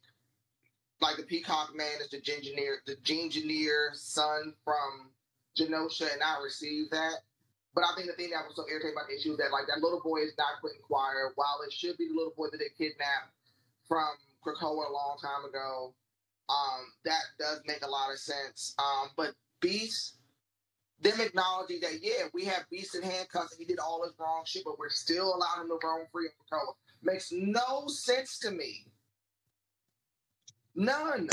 like 1.02 1.18
the 1.18 1.24
Peacock 1.24 1.76
Man 1.76 2.02
is 2.02 2.10
the 2.10 2.34
engineer 2.34 2.80
the 2.86 2.98
engineer 3.10 3.92
son 3.94 4.54
from 4.63 5.12
Genosha 5.58 6.12
and 6.13 6.24
I 6.24 6.42
received 6.44 6.92
that. 6.92 7.18
But 7.74 7.86
I 7.86 7.96
think 7.96 8.08
the 8.08 8.14
thing 8.14 8.30
that 8.32 8.46
was 8.46 8.56
so 8.56 8.66
irritating 8.70 8.94
about 8.94 9.10
the 9.10 9.18
issue 9.18 9.34
is 9.34 9.40
that 9.42 9.52
like 9.52 9.66
that 9.68 9.82
little 9.82 10.02
boy 10.02 10.22
is 10.22 10.38
not 10.38 10.62
Quentin 10.62 10.82
Quire, 10.86 11.34
while 11.36 11.60
it 11.66 11.74
should 11.74 11.98
be 11.98 12.08
the 12.08 12.14
little 12.14 12.34
boy 12.38 12.48
that 12.52 12.58
they 12.62 12.70
kidnapped 12.78 13.34
from 13.88 14.14
Krakoa 14.46 14.90
a 14.90 14.94
long 14.94 15.18
time 15.22 15.46
ago. 15.46 15.94
Um, 16.50 16.92
that 17.06 17.24
does 17.40 17.62
make 17.66 17.82
a 17.82 17.90
lot 17.90 18.12
of 18.12 18.20
sense. 18.20 18.76
Um, 18.78 19.10
but 19.18 19.34
Beast, 19.60 20.18
them 21.02 21.20
acknowledging 21.20 21.80
that 21.82 22.04
yeah, 22.04 22.30
we 22.34 22.46
have 22.46 22.70
Beast 22.70 22.96
in 22.96 23.02
handcuffs 23.02 23.54
and 23.54 23.60
he 23.60 23.66
did 23.66 23.80
all 23.80 24.04
his 24.04 24.14
wrong 24.20 24.44
shit, 24.46 24.64
but 24.66 24.78
we're 24.78 24.90
still 24.90 25.34
allowing 25.34 25.66
him 25.66 25.70
to 25.70 25.80
roam 25.82 26.06
free 26.12 26.30
in 26.30 26.32
Krakoa 26.46 26.74
makes 27.04 27.32
no 27.32 27.86
sense 27.88 28.40
to 28.40 28.52
me. 28.52 28.86
None. 30.76 31.30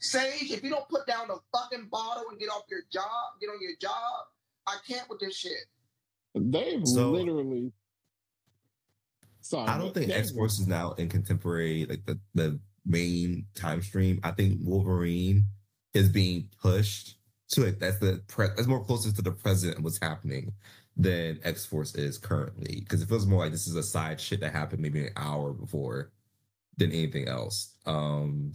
Sage, 0.00 0.50
if 0.50 0.64
you 0.64 0.70
don't 0.70 0.88
put 0.88 1.06
down 1.06 1.28
the 1.28 1.38
fucking 1.52 1.88
bottle 1.90 2.24
and 2.30 2.38
get 2.40 2.48
off 2.48 2.62
your 2.70 2.82
job, 2.90 3.04
get 3.40 3.48
on 3.48 3.58
your 3.60 3.76
job, 3.80 4.26
I 4.66 4.76
can't 4.88 5.08
with 5.08 5.20
this 5.20 5.36
shit. 5.36 5.52
They've 6.34 6.86
So- 6.86 7.12
literally. 7.12 7.72
Sorry, 9.42 9.68
I 9.68 9.78
don't 9.78 9.94
think 9.94 10.10
X 10.10 10.30
Force 10.32 10.58
is 10.60 10.66
now 10.66 10.92
in 10.92 11.08
contemporary 11.08 11.86
like 11.86 12.04
the 12.04 12.20
the 12.34 12.60
main 12.84 13.46
time 13.54 13.80
stream. 13.82 14.20
I 14.22 14.32
think 14.32 14.58
Wolverine 14.62 15.44
is 15.94 16.08
being 16.10 16.50
pushed 16.62 17.16
to 17.52 17.64
it. 17.66 17.80
That's 17.80 17.98
the 17.98 18.22
pre- 18.28 18.48
that's 18.48 18.66
more 18.68 18.84
closer 18.84 19.10
to 19.12 19.22
the 19.22 19.32
present 19.32 19.74
and 19.76 19.82
what's 19.84 19.98
happening 20.00 20.52
than 20.96 21.40
X 21.42 21.64
Force 21.64 21.94
is 21.94 22.18
currently 22.18 22.80
because 22.80 23.00
it 23.00 23.08
feels 23.08 23.26
more 23.26 23.40
like 23.40 23.50
this 23.52 23.66
is 23.66 23.74
a 23.76 23.82
side 23.82 24.20
shit 24.20 24.40
that 24.40 24.52
happened 24.52 24.82
maybe 24.82 25.06
an 25.06 25.12
hour 25.16 25.52
before 25.52 26.12
than 26.76 26.92
anything 26.92 27.26
else. 27.26 27.74
Um, 27.86 28.52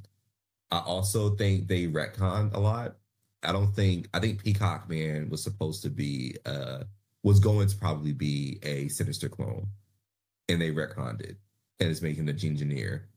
I 0.76 0.80
also 0.80 1.30
think 1.30 1.70
they 1.70 1.88
retconned 1.88 2.54
a 2.54 2.60
lot. 2.60 2.98
I 3.44 3.54
don't 3.54 3.74
think 3.74 4.10
I 4.14 4.20
think 4.20 4.44
Peacock 4.44 4.90
Man 4.90 5.30
was 5.30 5.42
supposed 5.42 5.82
to 5.84 5.90
be 5.90 6.36
uh 6.46 6.84
was 7.24 7.40
going 7.40 7.70
to 7.70 7.78
probably 7.78 8.12
be 8.12 8.60
a 8.62 8.90
Sinister 8.90 9.30
clone 9.30 9.68
and 10.50 10.62
they 10.62 10.72
retconned 10.72 11.22
it 11.22 11.38
and 11.80 11.90
it's 11.90 12.02
making 12.02 12.26
the 12.26 12.34
Genegineer. 12.34 13.08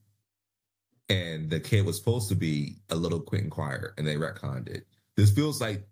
And 1.09 1.51
the 1.51 1.59
kid 1.59 1.85
was 1.85 1.97
supposed 1.97 2.29
to 2.29 2.37
be 2.37 2.77
a 2.91 2.95
little 2.95 3.21
Quentin 3.21 3.51
Quire 3.51 3.93
and 3.99 4.07
they 4.07 4.15
retconned 4.15 4.69
it. 4.69 4.87
This 5.17 5.33
feels 5.33 5.61
like 5.61 5.83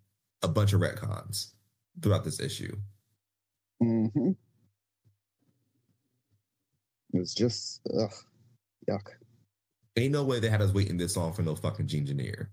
a 0.43 0.49
bunch 0.49 0.73
of 0.73 0.81
retcons 0.81 1.49
throughout 2.01 2.23
this 2.23 2.39
issue. 2.39 2.77
Mm-hmm. 3.83 4.31
It's 7.15 7.35
just 7.35 7.81
ugh, 7.99 8.13
yuck. 8.89 9.09
Ain't 9.97 10.13
no 10.13 10.25
way 10.25 10.41
they 10.41 10.51
had 10.51 10.61
us 10.61 10.73
waiting 10.73 10.99
this 10.99 11.17
long 11.17 11.33
for 11.33 11.43
no 11.43 11.55
fucking 11.55 11.89
engineer. 11.93 12.51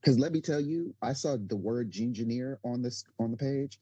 Because 0.00 0.18
let 0.18 0.32
me 0.32 0.42
tell 0.42 0.60
you, 0.60 0.94
I 1.00 1.14
saw 1.14 1.38
the 1.46 1.56
word 1.56 1.94
engineer 1.98 2.58
on 2.64 2.82
this 2.82 3.04
on 3.18 3.30
the 3.30 3.36
page. 3.36 3.80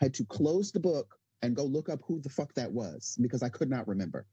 Had 0.00 0.14
to 0.14 0.24
close 0.24 0.70
the 0.70 0.78
book 0.78 1.16
and 1.42 1.56
go 1.56 1.64
look 1.64 1.88
up 1.88 2.00
who 2.06 2.20
the 2.20 2.28
fuck 2.28 2.54
that 2.54 2.70
was 2.70 3.16
because 3.20 3.42
I 3.42 3.48
could 3.48 3.68
not 3.68 3.88
remember. 3.88 4.26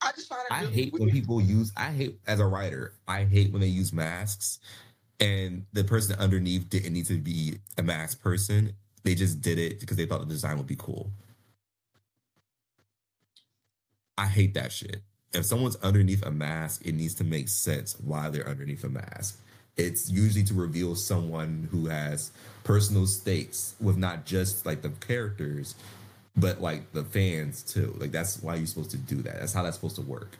I 0.00 0.12
just 0.12 0.28
find 0.28 0.42
it 0.48 0.52
I 0.52 0.60
really 0.62 0.72
hate 0.72 0.92
when 0.92 1.10
people 1.10 1.40
use. 1.40 1.72
I 1.76 1.90
hate 1.90 2.20
as 2.26 2.38
a 2.38 2.46
writer. 2.46 2.94
I 3.08 3.24
hate 3.24 3.52
when 3.52 3.60
they 3.60 3.68
use 3.68 3.92
masks, 3.92 4.60
and 5.18 5.64
the 5.72 5.82
person 5.82 6.16
underneath 6.18 6.68
didn't 6.68 6.92
need 6.92 7.06
to 7.06 7.18
be 7.18 7.58
a 7.78 7.82
masked 7.82 8.22
person. 8.22 8.72
They 9.02 9.14
just 9.14 9.40
did 9.40 9.58
it 9.58 9.80
because 9.80 9.96
they 9.96 10.06
thought 10.06 10.20
the 10.20 10.26
design 10.26 10.56
would 10.58 10.66
be 10.66 10.76
cool. 10.76 11.10
I 14.16 14.26
hate 14.26 14.54
that 14.54 14.72
shit. 14.72 15.02
If 15.32 15.44
someone's 15.44 15.76
underneath 15.76 16.24
a 16.24 16.30
mask, 16.30 16.86
it 16.86 16.94
needs 16.94 17.14
to 17.14 17.24
make 17.24 17.48
sense 17.48 17.98
why 17.98 18.30
they're 18.30 18.48
underneath 18.48 18.84
a 18.84 18.88
mask. 18.88 19.40
It's 19.76 20.08
usually 20.08 20.44
to 20.44 20.54
reveal 20.54 20.94
someone 20.94 21.68
who 21.72 21.86
has 21.86 22.30
personal 22.62 23.06
stakes 23.06 23.74
with 23.80 23.96
not 23.96 24.24
just 24.24 24.64
like 24.64 24.82
the 24.82 24.90
characters, 24.90 25.74
but 26.36 26.60
like 26.60 26.92
the 26.92 27.04
fans 27.04 27.62
too. 27.62 27.94
Like 27.98 28.12
that's 28.12 28.40
why 28.40 28.54
you're 28.54 28.66
supposed 28.66 28.92
to 28.92 28.96
do 28.96 29.16
that. 29.22 29.40
That's 29.40 29.52
how 29.52 29.64
that's 29.64 29.76
supposed 29.76 29.96
to 29.96 30.02
work. 30.02 30.36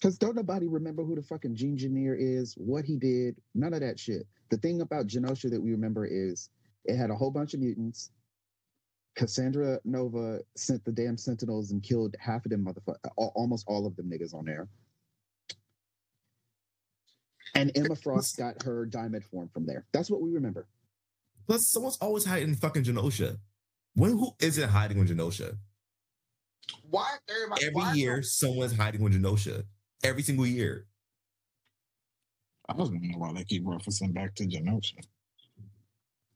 Because 0.00 0.16
don't 0.18 0.34
nobody 0.34 0.66
remember 0.66 1.04
who 1.04 1.14
the 1.14 1.22
fucking 1.22 1.54
Genegineer 1.54 2.14
is, 2.14 2.54
what 2.54 2.84
he 2.84 2.96
did, 2.96 3.36
none 3.54 3.74
of 3.74 3.80
that 3.80 4.00
shit. 4.00 4.26
The 4.48 4.56
thing 4.56 4.80
about 4.80 5.06
Genosha 5.06 5.50
that 5.50 5.60
we 5.62 5.70
remember 5.70 6.06
is 6.06 6.48
it 6.84 6.96
had 6.96 7.10
a 7.10 7.14
whole 7.14 7.30
bunch 7.30 7.54
of 7.54 7.60
mutants. 7.60 8.10
Cassandra 9.14 9.78
Nova 9.84 10.40
sent 10.56 10.84
the 10.84 10.92
damn 10.92 11.16
Sentinels 11.18 11.70
and 11.70 11.82
killed 11.82 12.14
half 12.18 12.44
of 12.46 12.50
them 12.50 12.64
motherfuckers, 12.64 12.96
almost 13.16 13.64
all 13.68 13.86
of 13.86 13.94
them 13.96 14.10
niggas 14.10 14.34
on 14.34 14.44
there. 14.44 14.68
And 17.54 17.70
Emma 17.76 17.94
Frost 17.96 18.36
got 18.38 18.62
her 18.62 18.86
diamond 18.86 19.24
form 19.24 19.50
from 19.52 19.66
there. 19.66 19.84
That's 19.92 20.10
what 20.10 20.22
we 20.22 20.30
remember. 20.30 20.66
Plus, 21.46 21.68
someone's 21.70 21.98
always 22.00 22.24
hiding 22.24 22.54
fucking 22.54 22.84
Genosha. 22.84 23.38
When 23.94 24.12
who 24.12 24.32
isn't 24.40 24.68
hiding 24.70 24.98
on 25.00 25.06
Genosha? 25.06 25.58
Why 26.88 27.16
everybody 27.28 27.64
Every 27.66 27.74
why- 27.74 27.92
year, 27.94 28.22
someone's 28.22 28.74
hiding 28.74 29.02
on 29.04 29.12
Genosha. 29.12 29.64
Every 30.02 30.22
single 30.22 30.46
year. 30.46 30.86
I 32.68 32.74
was 32.74 32.90
wondering 32.90 33.18
why 33.18 33.32
they 33.34 33.44
keep 33.44 33.64
referencing 33.64 34.14
back 34.14 34.34
to 34.36 34.44
Genosha. 34.46 34.94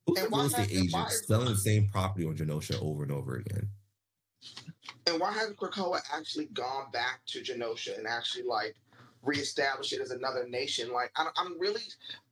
Who's 0.07 0.19
And 0.19 0.27
the 0.27 0.31
why 0.31 0.38
real 0.38 0.47
estate 0.47 0.71
agent 0.73 0.92
why- 0.92 1.09
selling 1.09 1.49
the 1.49 1.57
same 1.57 1.88
property 1.88 2.27
on 2.27 2.37
Genosha 2.37 2.81
over 2.83 3.03
and 3.03 3.12
over 3.12 3.37
again? 3.37 3.69
And 5.07 5.21
why 5.21 5.33
hasn't 5.33 5.57
Krakoa 5.57 6.01
actually 6.12 6.47
gone 6.47 6.90
back 6.92 7.21
to 7.29 7.40
Genosha 7.40 7.97
and 7.99 8.07
actually 8.07 8.45
like 8.45 8.77
reestablished 9.23 9.92
it 9.92 10.01
as 10.01 10.11
another 10.11 10.49
nation? 10.49 10.92
Like 10.92 11.11
I, 11.16 11.29
I'm 11.37 11.59
really, 11.59 11.83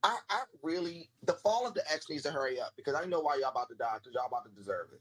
I, 0.02 0.16
I 0.30 0.42
really, 0.62 1.10
the 1.24 1.34
fall 1.34 1.66
of 1.66 1.74
the 1.74 1.82
X 1.92 2.08
needs 2.08 2.22
to 2.24 2.30
hurry 2.30 2.60
up 2.60 2.72
because 2.76 2.94
I 2.94 3.04
know 3.06 3.20
why 3.20 3.36
y'all 3.36 3.50
about 3.50 3.68
to 3.70 3.74
die 3.74 3.96
because 3.98 4.14
y'all 4.14 4.26
about 4.26 4.44
to 4.44 4.50
deserve 4.50 4.88
it. 4.92 5.00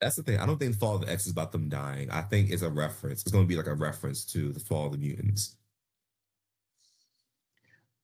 That's 0.00 0.16
the 0.16 0.22
thing. 0.22 0.38
I 0.38 0.44
don't 0.46 0.58
think 0.58 0.72
the 0.72 0.78
Fall 0.78 0.96
of 0.96 1.02
the 1.06 1.10
X 1.10 1.24
is 1.26 1.32
about 1.32 1.52
them 1.52 1.68
dying. 1.68 2.10
I 2.10 2.20
think 2.22 2.50
it's 2.50 2.62
a 2.62 2.68
reference. 2.68 3.22
It's 3.22 3.30
going 3.30 3.44
to 3.44 3.48
be 3.48 3.56
like 3.56 3.68
a 3.68 3.74
reference 3.74 4.24
to 4.26 4.52
the 4.52 4.60
Fall 4.60 4.86
of 4.86 4.92
the 4.92 4.98
Mutants. 4.98 5.56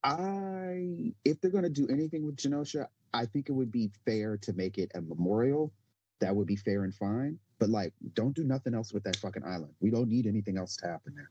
I, 0.03 1.13
if 1.25 1.41
they're 1.41 1.51
going 1.51 1.65
to 1.65 1.71
do 1.71 1.87
anything 1.89 2.25
with 2.25 2.37
Genosha, 2.37 2.87
I 3.13 3.27
think 3.27 3.49
it 3.49 3.53
would 3.53 3.71
be 3.71 3.91
fair 4.05 4.37
to 4.39 4.53
make 4.53 4.79
it 4.79 4.91
a 4.95 5.01
memorial. 5.01 5.73
That 6.21 6.35
would 6.35 6.47
be 6.47 6.57
fair 6.57 6.85
and 6.85 6.95
fine. 6.95 7.39
But 7.59 7.71
like, 7.71 7.93
don't 8.15 8.35
do 8.35 8.45
nothing 8.45 8.75
else 8.75 8.93
with 8.93 9.05
that 9.05 9.17
fucking 9.17 9.45
island. 9.45 9.73
We 9.81 9.91
don't 9.91 10.09
need 10.09 10.27
anything 10.27 10.57
else 10.57 10.77
to 10.77 10.87
happen 10.87 11.15
there. 11.15 11.31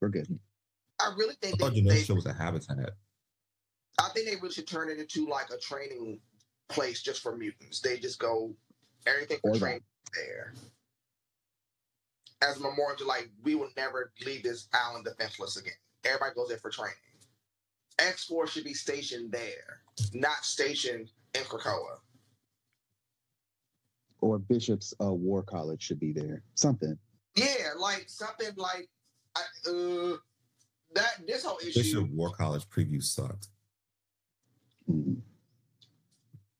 We're 0.00 0.08
good. 0.08 0.38
I 1.00 1.14
really 1.16 1.34
think 1.40 1.44
I 1.44 1.48
think 1.48 1.60
thought 1.60 1.74
they, 1.74 1.80
they, 1.80 2.02
Genosha 2.02 2.14
was 2.14 2.26
a 2.26 2.32
habitat. 2.32 2.94
I 3.98 4.08
think 4.10 4.28
they 4.28 4.36
really 4.36 4.52
should 4.52 4.66
turn 4.66 4.90
it 4.90 4.98
into 4.98 5.26
like 5.26 5.50
a 5.50 5.58
training 5.58 6.20
place 6.68 7.02
just 7.02 7.22
for 7.22 7.36
mutants. 7.36 7.80
They 7.80 7.98
just 7.98 8.18
go 8.18 8.54
everything 9.06 9.38
for 9.40 9.56
training 9.56 9.82
there. 10.14 10.52
As 12.42 12.58
a 12.58 12.60
memorial 12.60 12.98
to 12.98 13.04
like, 13.04 13.30
we 13.42 13.54
will 13.54 13.70
never 13.76 14.12
leave 14.24 14.42
this 14.42 14.68
island 14.74 15.06
defenseless 15.06 15.56
again. 15.56 15.72
Everybody 16.04 16.34
goes 16.34 16.48
there 16.48 16.58
for 16.58 16.70
training. 16.70 16.94
X 17.98 18.24
Force 18.24 18.52
should 18.52 18.64
be 18.64 18.74
stationed 18.74 19.32
there, 19.32 19.80
not 20.12 20.44
stationed 20.44 21.10
in 21.34 21.40
Krakoa. 21.42 21.98
Or 24.20 24.38
Bishop's 24.38 24.94
uh, 25.02 25.12
War 25.12 25.42
College 25.42 25.82
should 25.82 26.00
be 26.00 26.12
there. 26.12 26.42
Something. 26.54 26.98
Yeah, 27.36 27.72
like 27.78 28.04
something 28.08 28.50
like 28.56 28.88
I, 29.36 29.40
uh, 29.68 30.16
that. 30.94 31.26
This 31.26 31.44
whole 31.44 31.58
issue. 31.58 31.80
Bishop 31.80 32.08
War 32.10 32.30
College 32.30 32.68
preview 32.68 33.02
sucked. 33.02 33.48
Mm. 34.90 35.18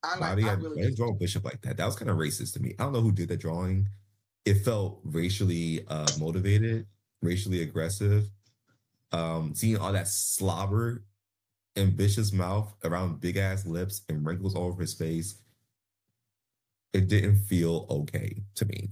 I 0.03 0.19
Why 0.19 0.29
like. 0.29 0.37
do 0.37 0.43
you 0.43 0.49
I 0.49 0.53
really 0.53 0.77
why 0.77 0.83
did 0.83 0.91
you 0.91 0.97
draw 0.97 1.13
Bishop 1.13 1.45
like 1.45 1.63
that? 1.63 1.77
That 1.77 1.87
was 1.87 1.97
kind 1.97 2.11
of 2.11 2.19
racist 2.19 2.53
to 2.55 2.63
me. 2.63 2.75
I 2.79 2.85
don't 2.85 2.93
know 2.93 3.01
who 3.01 3.13
did 3.13 3.29
the 3.29 3.37
drawing. 3.37 3.89
It 4.45 4.65
felt 4.65 5.01
racially 5.05 5.85
uh, 5.89 6.07
motivated, 6.21 6.87
racially 7.23 7.63
aggressive. 7.63 8.31
Um, 9.13 9.55
seeing 9.55 9.79
all 9.79 9.93
that 9.93 10.09
slobber 10.09 11.03
Bishop's 11.77 12.33
mouth 12.33 12.75
around 12.85 13.21
big 13.21 13.37
ass 13.37 13.67
lips 13.67 14.03
and 14.09 14.25
wrinkles 14.25 14.55
all 14.55 14.69
over 14.69 14.81
his 14.81 14.95
face, 14.95 15.37
it 16.93 17.09
didn't 17.09 17.37
feel 17.37 17.87
okay 17.91 18.43
to 18.55 18.65
me. 18.65 18.91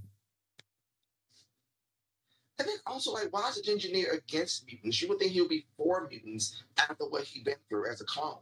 And 2.58 2.68
then 2.68 2.76
also, 2.86 3.12
like, 3.12 3.32
why 3.32 3.48
is 3.48 3.60
the 3.60 3.72
engineer 3.72 4.12
against 4.12 4.66
mutants? 4.66 5.00
You 5.00 5.08
would 5.08 5.18
think 5.18 5.32
he 5.32 5.40
would 5.40 5.50
be 5.50 5.66
for 5.76 6.06
mutants 6.08 6.62
after 6.78 7.04
what 7.04 7.24
he'd 7.24 7.44
been 7.44 7.56
through 7.68 7.90
as 7.90 8.00
a 8.00 8.04
clone. 8.04 8.38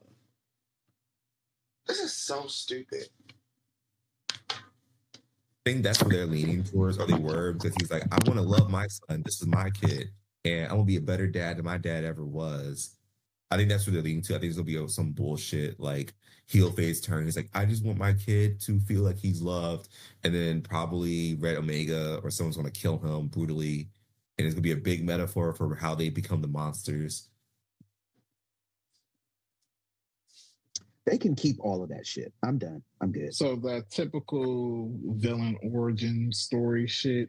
This 1.87 2.01
is 2.01 2.13
so 2.13 2.47
stupid. 2.47 3.09
I 4.51 5.71
think 5.71 5.83
that's 5.85 6.03
what 6.03 6.11
they're 6.11 6.27
leaning 6.27 6.65
towards, 6.65 6.99
or 6.99 7.07
they 7.07 7.15
were, 7.15 7.53
because 7.53 7.75
he's 7.77 7.91
like, 7.91 8.03
I 8.11 8.19
want 8.27 8.39
to 8.39 8.43
love 8.43 8.69
my 8.69 8.87
son. 8.89 9.23
This 9.25 9.41
is 9.41 9.47
my 9.47 9.71
kid, 9.71 10.11
and 10.45 10.65
I'm 10.65 10.73
gonna 10.73 10.85
be 10.85 10.97
a 10.97 11.01
better 11.01 11.29
dad 11.29 11.57
than 11.57 11.65
my 11.65 11.79
dad 11.79 12.05
ever 12.05 12.25
was. 12.25 12.97
I 13.53 13.57
think 13.59 13.69
that's 13.69 13.87
what 13.87 13.93
they're 13.93 14.03
leading 14.03 14.23
to. 14.23 14.35
I 14.35 14.39
think 14.39 14.51
it's 14.51 14.57
gonna 14.59 14.65
be 14.65 14.89
some 14.89 15.13
bullshit 15.13 15.79
like 15.79 16.15
heel 16.47 16.73
face 16.73 17.01
turn. 17.03 17.27
He's 17.27 17.37
like, 17.37 17.51
I 17.53 17.67
just 17.67 17.85
want 17.85 17.99
my 17.99 18.15
kid 18.15 18.61
to 18.63 18.81
feel 18.81 19.03
like 19.03 19.19
he's 19.19 19.43
loved, 19.43 19.89
and 20.25 20.35
then 20.35 20.63
probably 20.63 21.35
Red 21.35 21.57
Omega 21.57 22.19
or 22.23 22.31
someone's 22.31 22.57
gonna 22.57 22.71
kill 22.71 22.99
him 22.99 23.29
brutally, 23.29 23.91
and 24.39 24.47
it's 24.47 24.55
gonna 24.55 24.63
be 24.63 24.73
a 24.73 24.77
big 24.77 25.05
metaphor 25.05 25.53
for 25.53 25.75
how 25.75 25.95
they 25.95 26.09
become 26.09 26.41
the 26.41 26.49
monsters. 26.49 27.29
They 31.05 31.19
can 31.19 31.35
keep 31.35 31.57
all 31.61 31.83
of 31.83 31.89
that 31.91 32.07
shit. 32.07 32.33
I'm 32.43 32.59
done. 32.59 32.83
I'm 33.01 33.13
good. 33.13 33.35
So 33.35 33.57
that 33.57 33.91
typical 33.91 34.91
villain 35.05 35.59
origin 35.63 36.33
story 36.33 36.87
shit. 36.87 37.29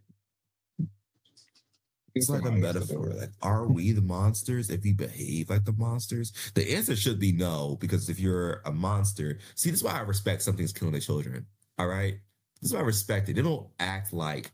It's 2.15 2.29
like 2.29 2.45
a 2.45 2.51
metaphor. 2.51 3.11
Like, 3.15 3.31
are 3.41 3.67
we 3.67 3.91
the 3.91 4.01
monsters 4.01 4.69
if 4.69 4.83
we 4.83 4.93
behave 4.93 5.49
like 5.49 5.65
the 5.65 5.73
monsters? 5.73 6.31
The 6.53 6.75
answer 6.75 6.95
should 6.95 7.19
be 7.19 7.31
no, 7.31 7.77
because 7.79 8.07
if 8.09 8.19
you're 8.19 8.61
a 8.65 8.71
monster, 8.71 9.39
see, 9.55 9.71
this 9.71 9.79
is 9.79 9.83
why 9.83 9.93
I 9.93 10.01
respect 10.01 10.43
something's 10.43 10.73
killing 10.73 10.93
the 10.93 10.99
children. 10.99 11.47
All 11.79 11.87
right. 11.87 12.15
This 12.61 12.69
is 12.69 12.73
why 12.73 12.81
I 12.81 12.83
respect 12.83 13.29
it. 13.29 13.35
They 13.35 13.41
don't 13.41 13.67
act 13.79 14.13
like 14.13 14.51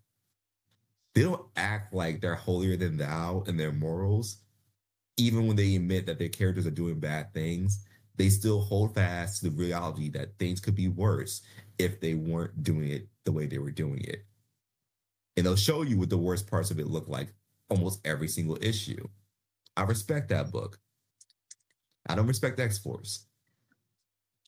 they 1.15 1.23
don't 1.23 1.45
act 1.55 1.93
like 1.93 2.21
they're 2.21 2.35
holier 2.35 2.77
than 2.77 2.97
thou 2.97 3.43
in 3.47 3.57
their 3.57 3.73
morals. 3.73 4.37
Even 5.17 5.47
when 5.47 5.57
they 5.57 5.75
admit 5.75 6.05
that 6.05 6.17
their 6.17 6.29
characters 6.29 6.65
are 6.65 6.71
doing 6.71 6.99
bad 6.99 7.33
things, 7.33 7.83
they 8.15 8.29
still 8.29 8.61
hold 8.61 8.95
fast 8.95 9.41
to 9.41 9.49
the 9.49 9.55
reality 9.55 10.09
that 10.11 10.37
things 10.39 10.61
could 10.61 10.75
be 10.75 10.87
worse 10.87 11.41
if 11.77 11.99
they 11.99 12.13
weren't 12.13 12.63
doing 12.63 12.89
it 12.89 13.09
the 13.25 13.31
way 13.31 13.47
they 13.47 13.57
were 13.57 13.71
doing 13.71 14.01
it. 14.01 14.23
And 15.35 15.45
they'll 15.45 15.55
show 15.55 15.81
you 15.81 15.97
what 15.97 16.09
the 16.09 16.17
worst 16.17 16.49
parts 16.49 16.71
of 16.71 16.79
it 16.79 16.87
look 16.87 17.07
like 17.07 17.33
almost 17.69 18.05
every 18.05 18.27
single 18.27 18.57
issue. 18.61 19.07
I 19.77 19.83
respect 19.83 20.29
that 20.29 20.51
book. 20.51 20.79
I 22.07 22.15
don't 22.15 22.27
respect 22.27 22.59
X 22.59 22.77
Force. 22.77 23.25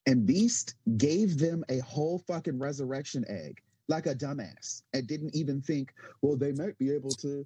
And 0.08 0.26
Beast 0.26 0.76
gave 0.98 1.38
them 1.38 1.64
a 1.70 1.80
whole 1.80 2.20
fucking 2.28 2.60
resurrection 2.60 3.24
egg 3.30 3.62
like 3.88 4.08
a 4.08 4.16
dumbass 4.16 4.82
and 4.94 5.06
didn't 5.08 5.36
even 5.36 5.62
think, 5.62 5.94
well, 6.22 6.36
they 6.36 6.52
might 6.54 6.78
be 6.80 6.92
able 6.92 7.12
to. 7.12 7.46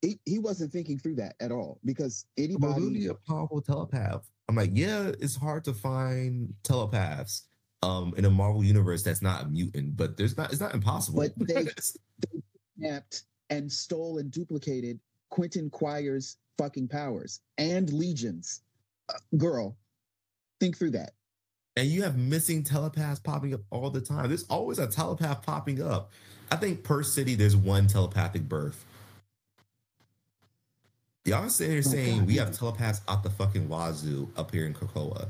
He, 0.00 0.18
he 0.24 0.38
wasn't 0.38 0.72
thinking 0.72 0.98
through 0.98 1.16
that 1.16 1.36
at 1.40 1.52
all 1.52 1.78
because 1.84 2.26
anybody. 2.36 2.80
really 2.80 3.06
a 3.06 3.14
powerful 3.14 3.60
telepath. 3.60 4.28
I'm 4.48 4.56
like, 4.56 4.70
yeah, 4.72 5.12
it's 5.20 5.36
hard 5.36 5.64
to 5.64 5.74
find 5.74 6.54
telepaths 6.64 7.48
um 7.82 8.14
in 8.16 8.24
a 8.24 8.30
Marvel 8.30 8.64
universe 8.64 9.02
that's 9.02 9.22
not 9.22 9.44
a 9.44 9.48
mutant, 9.48 9.96
but 9.96 10.16
there's 10.16 10.36
not 10.36 10.52
it's 10.52 10.60
not 10.60 10.74
impossible. 10.74 11.20
But 11.20 11.46
they- 11.46 11.66
kidnapped 12.80 13.24
and 13.52 13.70
stole 13.70 14.16
and 14.18 14.30
duplicated 14.30 14.98
Quentin 15.30 15.68
Quire's 15.70 16.38
fucking 16.58 16.88
powers 16.88 17.40
and 17.58 17.92
legions. 17.92 18.62
Uh, 19.08 19.18
girl, 19.36 19.76
think 20.58 20.76
through 20.76 20.90
that. 20.92 21.10
and 21.76 21.86
you 21.88 22.02
have 22.02 22.16
missing 22.18 22.62
telepaths 22.62 23.20
popping 23.20 23.52
up 23.54 23.60
all 23.70 23.90
the 23.90 24.00
time. 24.00 24.28
There's 24.28 24.44
always 24.44 24.78
a 24.78 24.86
telepath 24.86 25.42
popping 25.42 25.82
up. 25.82 26.10
I 26.50 26.56
think 26.56 26.82
per 26.82 27.02
city 27.02 27.34
there's 27.34 27.56
one 27.56 27.86
telepathic 27.86 28.42
birth. 28.48 28.84
Y'all 31.24 31.48
sit 31.48 31.70
here 31.70 31.78
Oh, 31.78 31.90
saying 31.90 32.18
God, 32.20 32.26
we 32.28 32.36
have 32.36 32.56
telepaths 32.56 33.00
out 33.08 33.22
the 33.22 33.30
fucking 33.30 33.68
wazoo 33.68 34.28
up 34.36 34.50
here 34.52 34.66
in 34.66 34.74
Krakoa, 34.74 35.28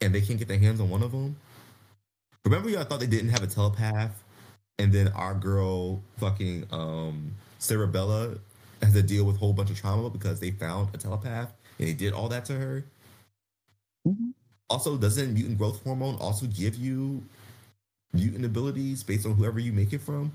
and 0.00 0.14
they 0.14 0.20
can't 0.20 0.38
get 0.38 0.48
their 0.48 0.58
hands 0.58 0.80
on 0.80 0.90
one 0.90 1.02
of 1.02 1.12
them. 1.12 1.36
Remember, 2.44 2.68
y'all 2.68 2.84
thought 2.84 3.00
they 3.00 3.06
didn't 3.06 3.30
have 3.30 3.42
a 3.42 3.46
telepath, 3.46 4.22
and 4.78 4.92
then 4.92 5.08
our 5.08 5.34
girl, 5.34 6.02
fucking 6.18 6.66
um, 6.70 7.32
Cerebella, 7.60 8.38
has 8.82 8.92
to 8.92 9.02
deal 9.02 9.24
with 9.24 9.36
a 9.36 9.38
whole 9.38 9.52
bunch 9.52 9.70
of 9.70 9.78
trauma 9.80 10.10
because 10.10 10.40
they 10.40 10.50
found 10.50 10.94
a 10.94 10.98
telepath 10.98 11.52
and 11.78 11.88
they 11.88 11.92
did 11.94 12.12
all 12.12 12.28
that 12.28 12.44
to 12.46 12.54
her. 12.54 12.84
Mhm. 14.06 14.32
Also, 14.68 14.96
doesn't 14.96 15.32
mutant 15.32 15.58
growth 15.58 15.82
hormone 15.84 16.16
also 16.16 16.46
give 16.46 16.74
you 16.76 17.22
mutant 18.12 18.44
abilities 18.44 19.02
based 19.02 19.26
on 19.26 19.34
whoever 19.34 19.58
you 19.58 19.72
make 19.72 19.92
it 19.92 20.00
from? 20.00 20.32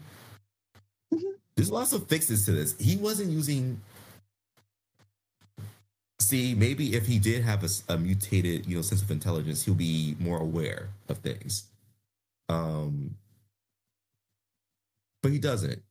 Mhm. 1.14 1.34
There's 1.56 1.72
lots 1.72 1.94
of 1.94 2.08
fixes 2.08 2.46
to 2.46 2.52
this. 2.52 2.76
He 2.80 2.96
wasn't 2.98 3.32
using. 3.32 3.82
See, 6.20 6.54
maybe 6.54 6.94
if 6.96 7.08
he 7.08 7.18
did 7.18 7.44
have 7.44 7.66
a 7.88 7.98
mutated, 7.98 8.68
you 8.68 8.76
know, 8.76 8.82
sense 8.82 9.02
of 9.02 9.10
intelligence, 9.10 9.64
he'll 9.64 9.74
be 9.74 10.16
more 10.20 10.40
aware 10.40 10.90
of 11.08 11.20
things. 11.20 11.64
Um, 12.50 13.16
but 15.22 15.32
he 15.32 15.40
doesn't. 15.40 15.82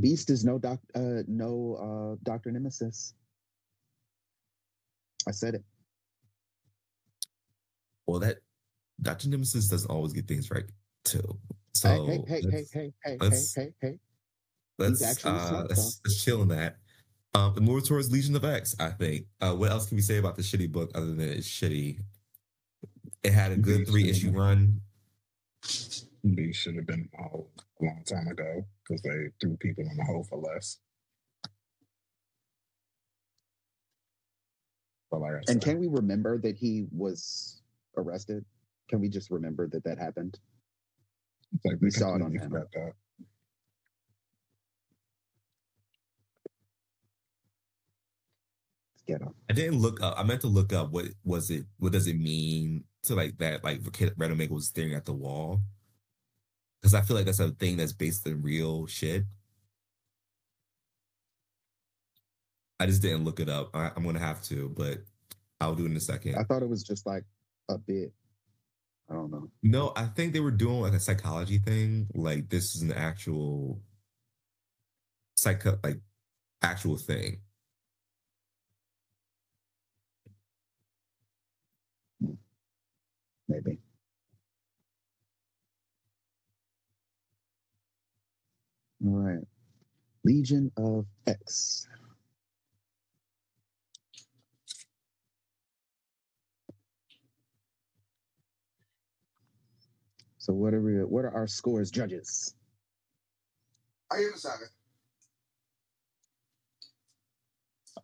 Beast 0.00 0.30
is 0.30 0.44
no 0.44 0.58
doc, 0.58 0.80
uh, 0.94 1.22
no 1.28 2.14
uh, 2.14 2.16
Doctor 2.24 2.50
Nemesis. 2.50 3.14
I 5.28 5.30
said 5.30 5.54
it. 5.54 5.64
Well, 8.06 8.20
that 8.20 8.38
Dr. 9.00 9.28
Nemesis 9.28 9.68
doesn't 9.68 9.90
always 9.90 10.12
get 10.12 10.28
things 10.28 10.50
right 10.50 10.64
too. 11.04 11.38
So 11.72 12.06
hey, 12.06 12.22
hey, 12.26 12.42
hey, 12.50 12.50
hey, 12.50 12.50
let's- 12.50 12.72
hey, 12.72 12.92
hey, 13.04 13.10
hey, 13.12 13.16
let's- 13.20 13.54
hey, 13.54 13.72
hey. 13.80 13.98
let's 14.78 15.02
uh, 15.02 15.48
smart, 15.48 15.68
let's, 15.70 16.00
let's 16.04 16.22
chill 16.24 16.40
on 16.42 16.48
that. 16.48 16.76
Um, 17.34 17.56
and 17.56 17.66
move 17.66 17.84
towards 17.86 18.12
Legion 18.12 18.36
of 18.36 18.44
X. 18.44 18.76
I 18.78 18.90
think. 18.90 19.26
Uh, 19.40 19.54
what 19.54 19.70
else 19.70 19.86
can 19.86 19.96
we 19.96 20.02
say 20.02 20.18
about 20.18 20.36
the 20.36 20.42
shitty 20.42 20.70
book 20.70 20.90
other 20.94 21.06
than 21.06 21.20
it's 21.28 21.48
shitty? 21.48 21.98
It 23.24 23.32
had 23.32 23.50
a 23.50 23.56
good 23.56 23.88
three 23.88 24.08
issue 24.08 24.30
run. 24.30 24.80
These 26.22 26.54
should 26.56 26.76
have 26.76 26.86
been 26.86 27.08
out 27.18 27.46
a 27.58 27.62
long 27.84 28.02
time 28.06 28.28
ago 28.28 28.64
because 28.88 29.02
they 29.02 29.28
threw 29.40 29.56
people 29.58 29.84
in 29.90 29.96
the 29.96 30.04
hole 30.04 30.24
for 30.24 30.38
less. 30.38 30.78
But 35.10 35.20
like 35.20 35.34
I 35.34 35.42
And 35.48 35.60
said, 35.60 35.62
can 35.62 35.78
we 35.78 35.88
remember 35.88 36.38
that 36.38 36.56
he 36.56 36.86
was 36.90 37.62
arrested? 37.96 38.44
Can 38.88 39.00
we 39.00 39.08
just 39.08 39.30
remember 39.30 39.68
that 39.68 39.84
that 39.84 39.98
happened? 39.98 40.38
it's 41.54 41.64
like 41.64 41.78
we 41.80 41.90
we 41.90 41.90
saw 41.90 42.14
it 42.16 42.22
on 42.22 42.32
completely 42.32 42.38
panel. 42.38 42.62
forgot 42.62 42.72
that. 42.72 42.92
Let's 48.92 49.02
get 49.06 49.22
him. 49.22 49.34
I 49.50 49.52
didn't 49.54 49.78
look 49.80 50.02
up. 50.02 50.14
I 50.18 50.22
meant 50.24 50.40
to 50.42 50.48
look 50.48 50.72
up 50.72 50.90
what 50.90 51.06
was 51.24 51.50
it. 51.50 51.66
What 51.78 51.92
does 51.92 52.06
it 52.06 52.18
mean 52.18 52.84
to 53.04 53.14
like 53.14 53.38
that? 53.38 53.64
Like 53.64 53.80
Red 54.16 54.30
Omega 54.30 54.54
was 54.54 54.68
staring 54.68 54.94
at 54.94 55.04
the 55.04 55.12
wall. 55.12 55.60
Because 56.84 56.92
I 56.92 57.00
feel 57.00 57.16
like 57.16 57.24
that's 57.24 57.40
a 57.40 57.48
thing 57.48 57.78
that's 57.78 57.94
based 57.94 58.26
in 58.26 58.42
real 58.42 58.86
shit. 58.86 59.24
I 62.78 62.84
just 62.84 63.00
didn't 63.00 63.24
look 63.24 63.40
it 63.40 63.48
up. 63.48 63.70
I, 63.72 63.90
I'm 63.96 64.04
gonna 64.04 64.18
have 64.18 64.42
to, 64.42 64.68
but 64.76 64.98
I'll 65.62 65.74
do 65.74 65.86
it 65.86 65.92
in 65.92 65.96
a 65.96 66.00
second. 66.00 66.34
I 66.36 66.42
thought 66.42 66.62
it 66.62 66.68
was 66.68 66.82
just 66.82 67.06
like 67.06 67.24
a 67.70 67.78
bit. 67.78 68.12
I 69.08 69.14
don't 69.14 69.30
know. 69.30 69.48
No, 69.62 69.94
I 69.96 70.04
think 70.04 70.34
they 70.34 70.40
were 70.40 70.50
doing 70.50 70.82
like 70.82 70.92
a 70.92 71.00
psychology 71.00 71.56
thing. 71.56 72.06
Like 72.14 72.50
this 72.50 72.74
is 72.74 72.82
an 72.82 72.92
actual 72.92 73.80
psycho 75.36 75.78
like 75.82 76.00
actual 76.60 76.98
thing. 76.98 77.40
Maybe. 83.48 83.78
All 89.04 89.12
right. 89.12 89.44
Legion 90.24 90.72
of 90.78 91.06
X. 91.26 91.86
So 100.38 100.52
what 100.52 100.74
are 100.74 100.80
we, 100.80 100.92
what 101.04 101.24
are 101.24 101.34
our 101.34 101.46
scores, 101.46 101.90
judges? 101.90 102.54
I 104.10 104.18
give 104.18 104.28
it 104.28 104.34
a 104.36 104.38
seven. 104.38 104.68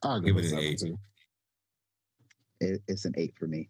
I'll 0.03 0.21
give, 0.21 0.37
give 0.37 0.45
it 0.45 0.53
an 0.53 0.59
eight. 0.59 0.83
It, 2.61 2.83
it's 2.89 3.05
an 3.05 3.15
eight 3.17 3.35
for 3.39 3.47
me. 3.47 3.69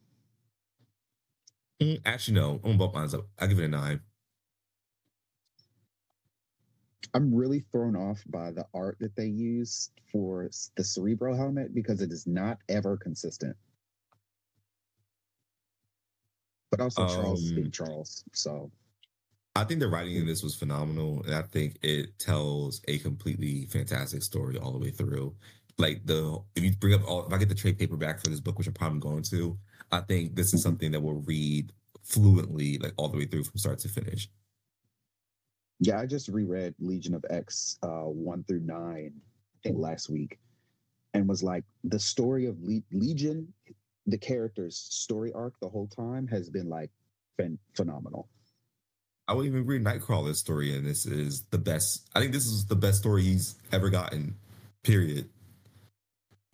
Mm, 1.81 2.01
actually, 2.05 2.35
no. 2.35 2.53
I'm 2.53 2.59
gonna 2.61 2.79
bump 2.79 2.95
mine 2.95 3.09
up. 3.15 3.27
I'll 3.39 3.49
give 3.49 3.59
it 3.59 3.65
a 3.65 3.69
nine. 3.69 4.01
I'm 7.15 7.35
really 7.35 7.65
thrown 7.73 7.97
off 7.97 8.23
by 8.29 8.53
the 8.53 8.67
art 8.75 8.97
that 9.01 9.17
they 9.17 9.27
use 9.27 9.91
for 10.13 10.49
the 10.77 10.85
Cerebro 10.85 11.35
helmet 11.35 11.75
because 11.75 12.01
it 12.01 12.13
is 12.13 12.27
not 12.27 12.59
ever 12.69 12.97
consistent. 12.97 13.57
But 16.71 16.81
also, 16.81 17.05
Charles 17.07 17.51
Um, 17.51 17.55
being 17.57 17.71
Charles. 17.71 18.25
So 18.33 18.71
I 19.57 19.65
think 19.65 19.81
the 19.81 19.89
writing 19.89 20.17
in 20.17 20.27
this 20.27 20.43
was 20.43 20.55
phenomenal, 20.55 21.23
and 21.25 21.35
I 21.35 21.43
think 21.43 21.79
it 21.83 22.19
tells 22.19 22.81
a 22.87 22.99
completely 22.99 23.67
fantastic 23.67 24.23
story 24.23 24.57
all 24.59 24.73
the 24.73 24.79
way 24.79 24.91
through. 24.91 25.35
Like 25.79 26.07
the 26.07 26.41
if 26.55 26.63
you 26.63 26.73
bring 26.77 26.95
up 26.95 27.07
all 27.09 27.27
if 27.27 27.33
I 27.33 27.39
get 27.39 27.49
the 27.49 27.55
trade 27.55 27.79
paperback 27.79 28.21
for 28.21 28.29
this 28.29 28.41
book, 28.41 28.59
which 28.59 28.69
I'm 28.69 28.75
probably 28.75 29.01
going 29.01 29.23
to, 29.25 29.59
I 29.91 30.01
think 30.03 30.37
this 30.37 30.55
is 30.55 30.61
Mhm. 30.61 30.63
something 30.63 30.93
that 30.93 31.01
will 31.01 31.23
read 31.23 31.73
fluently, 32.03 32.79
like 32.79 32.95
all 32.97 33.09
the 33.09 33.19
way 33.19 33.27
through 33.27 33.45
from 33.45 33.59
start 33.59 33.79
to 33.81 33.89
finish. 33.89 34.31
Yeah, 35.81 35.99
I 35.99 36.07
just 36.07 36.29
reread 36.29 36.75
Legion 36.79 37.15
of 37.15 37.25
X 37.31 37.79
uh, 37.83 38.05
one 38.05 38.45
through 38.45 38.61
nine, 38.61 39.13
I 39.17 39.59
think 39.63 39.79
last 39.79 40.11
week, 40.11 40.39
and 41.15 41.29
was 41.29 41.43
like 41.43 41.65
the 41.85 41.99
story 41.99 42.47
of 42.47 42.57
Le- 42.63 42.83
Legion, 42.93 43.53
the 44.07 44.19
character's 44.19 44.77
story 44.77 45.33
arc 45.33 45.55
the 45.61 45.69
whole 45.69 45.89
time 45.89 46.27
has 46.29 46.51
been 46.51 46.69
like 46.69 46.91
phen- 47.41 47.59
phenomenal. 47.75 48.29
I 49.27 49.33
would 49.33 49.47
even 49.47 49.65
read 49.65 49.83
Nightcrawler's 49.85 50.39
story, 50.39 50.77
and 50.77 50.85
this 50.85 51.07
is 51.07 51.45
the 51.51 51.59
best. 51.59 52.09
I 52.15 52.21
think 52.21 52.33
this 52.33 52.47
is 52.47 52.67
the 52.67 52.77
best 52.77 52.99
story 52.99 53.23
he's 53.23 53.55
ever 53.73 53.89
gotten. 53.89 54.37
Period. 54.83 55.29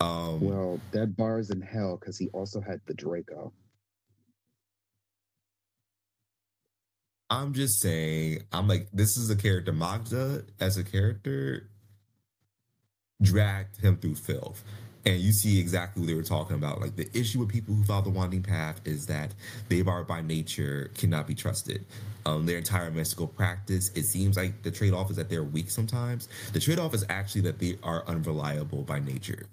Um, 0.00 0.40
Well, 0.40 0.80
that 0.92 1.16
bar's 1.16 1.50
in 1.50 1.62
hell 1.62 1.96
because 1.96 2.18
he 2.18 2.28
also 2.28 2.60
had 2.60 2.80
the 2.86 2.94
Draco. 2.94 3.52
I'm 7.28 7.54
just 7.54 7.80
saying, 7.80 8.42
I'm 8.52 8.68
like, 8.68 8.88
this 8.92 9.16
is 9.16 9.30
a 9.30 9.36
character. 9.36 9.72
Margali, 9.72 10.44
as 10.60 10.76
a 10.76 10.84
character, 10.84 11.68
dragged 13.20 13.80
him 13.80 13.96
through 13.96 14.14
filth. 14.14 14.62
And 15.04 15.20
you 15.20 15.32
see 15.32 15.60
exactly 15.60 16.00
what 16.00 16.08
they 16.08 16.14
were 16.14 16.22
talking 16.22 16.56
about. 16.56 16.80
Like, 16.80 16.96
the 16.96 17.08
issue 17.16 17.38
with 17.38 17.48
people 17.48 17.74
who 17.74 17.84
follow 17.84 18.02
the 18.02 18.10
winding 18.10 18.42
path 18.42 18.80
is 18.84 19.06
that 19.06 19.34
they 19.68 19.82
are 19.82 20.02
by 20.02 20.20
nature 20.20 20.90
cannot 20.94 21.28
be 21.28 21.34
trusted. 21.34 21.84
Um, 22.24 22.44
their 22.44 22.58
entire 22.58 22.90
mystical 22.90 23.28
practice, 23.28 23.90
it 23.94 24.02
seems 24.02 24.36
like 24.36 24.62
the 24.62 24.70
trade 24.70 24.92
off 24.92 25.10
is 25.10 25.16
that 25.16 25.28
they're 25.30 25.44
weak 25.44 25.70
sometimes. 25.70 26.28
The 26.52 26.58
trade 26.60 26.80
off 26.80 26.92
is 26.92 27.04
actually 27.08 27.42
that 27.42 27.60
they 27.60 27.78
are 27.84 28.04
unreliable 28.08 28.82
by 28.82 28.98
nature 28.98 29.46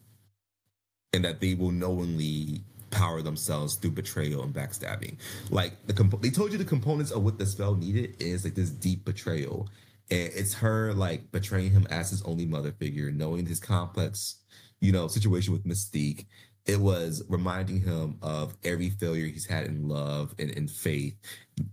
and 1.14 1.24
that 1.24 1.40
they 1.40 1.54
will 1.54 1.72
knowingly 1.72 2.64
power 2.93 3.21
themselves 3.21 3.75
through 3.75 3.91
betrayal 3.91 4.43
and 4.43 4.53
backstabbing. 4.53 5.17
Like 5.49 5.86
the 5.88 5.93
comp- 5.93 6.21
they 6.21 6.29
told 6.29 6.51
you 6.51 6.58
the 6.58 6.65
components 6.65 7.12
of 7.12 7.23
what 7.23 7.38
the 7.38 7.45
spell 7.45 7.75
needed 7.75 8.15
is 8.19 8.43
like 8.43 8.56
this 8.56 8.69
deep 8.69 9.03
betrayal, 9.03 9.67
and 10.12 10.32
it's 10.34 10.53
her 10.53 10.93
like 10.93 11.32
betraying 11.32 11.71
him 11.71 11.88
as 11.89 12.12
his 12.12 12.21
only 12.23 12.45
mother 12.45 12.71
figure, 12.71 13.12
knowing 13.12 13.45
his 13.45 13.60
complex, 13.60 14.36
you 14.79 14.91
know, 14.91 15.08
situation 15.08 15.53
with 15.53 15.65
Mystique. 15.65 16.25
It 16.65 16.79
was 16.79 17.23
reminding 17.27 17.82
him 17.82 18.17
of 18.21 18.56
every 18.63 18.89
failure 18.89 19.25
he's 19.25 19.45
had 19.45 19.65
in 19.65 19.89
love 19.89 20.34
and 20.39 20.49
in 20.51 20.69
faith, 20.69 21.15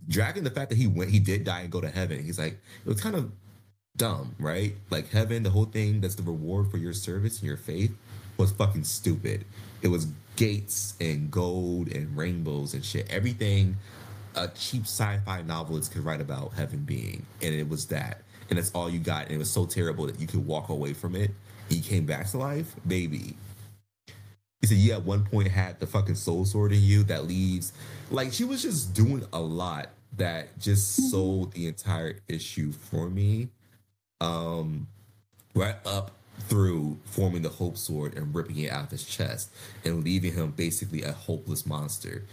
dragging 0.09 0.43
the 0.43 0.51
fact 0.51 0.71
that 0.71 0.79
he 0.79 0.89
went, 0.89 1.11
he 1.11 1.21
did 1.21 1.45
die 1.45 1.61
and 1.61 1.71
go 1.71 1.81
to 1.81 1.89
heaven. 1.89 2.25
He's 2.25 2.41
like, 2.41 2.55
it 2.55 2.89
was 2.89 3.01
kind 3.01 3.15
of 3.15 3.31
dumb, 3.97 4.35
right? 4.41 4.75
Like 4.91 5.09
heaven, 5.11 5.45
the 5.45 5.51
whole 5.51 5.67
thing 5.67 6.01
that's 6.01 6.17
the 6.17 6.25
reward 6.25 6.73
for 6.73 6.79
your 6.79 6.93
service 6.93 7.39
and 7.39 7.47
your 7.47 7.57
faith 7.57 7.93
was 8.37 8.51
fucking 8.51 8.83
stupid. 8.83 9.45
It 9.83 9.89
was 9.89 10.09
gates 10.41 10.95
and 11.03 11.31
gold 11.31 11.89
and 11.89 12.17
rainbows 12.17 12.73
and 12.73 12.83
shit. 12.83 13.07
Everything 13.11 13.77
a 14.37 14.49
cheap 14.49 14.85
sci-fi 14.85 15.43
novelist 15.43 15.93
could 15.93 16.03
write 16.03 16.23
about 16.23 16.55
heaven 16.55 16.79
being, 16.79 17.27
and 17.43 17.55
it 17.55 17.69
was 17.69 17.85
that. 17.89 18.23
And 18.49 18.59
that's 18.59 18.71
all 18.71 18.89
you 18.89 19.01
got. 19.01 19.25
And 19.27 19.33
it 19.33 19.39
was 19.39 19.51
so 19.51 19.67
terrible 19.67 20.07
that 20.07 20.19
you 20.19 20.27
could 20.27 20.47
walk 20.47 20.71
away 20.71 20.95
from 20.95 21.15
it. 21.15 21.31
He 21.69 21.83
came 21.83 22.07
back 22.07 22.31
to 22.31 22.39
life, 22.39 22.75
baby. 22.89 23.37
He 24.63 24.67
said, 24.67 24.79
"You 24.79 24.93
at 24.93 25.03
one 25.03 25.25
point 25.25 25.49
had 25.49 25.79
the 25.79 25.87
fucking 25.87 26.15
soul 26.15 26.47
sword 26.47 26.73
in 26.73 26.81
you 26.81 27.03
that 27.05 27.27
leaves." 27.27 27.75
Like 28.11 28.33
she 28.33 28.45
was 28.45 28.63
just 28.63 28.95
doing 28.95 29.27
a 29.35 29.41
lot 29.41 29.91
that 30.17 30.59
just 30.59 31.11
sold 31.11 31.53
the 31.53 31.67
entire 31.67 32.19
issue 32.29 32.73
for 32.73 33.11
me. 33.11 33.49
Um, 34.23 34.87
right 35.55 35.77
up 35.85 36.13
through 36.43 36.99
forming 37.05 37.43
the 37.43 37.49
hope 37.49 37.77
sword 37.77 38.15
and 38.17 38.35
ripping 38.35 38.59
it 38.59 38.71
out 38.71 38.85
of 38.85 38.91
his 38.91 39.05
chest 39.05 39.51
and 39.85 40.05
leaving 40.05 40.35
him 40.35 40.53
basically 40.53 41.03
a 41.03 41.13
hopeless 41.13 41.67
monster. 41.67 42.25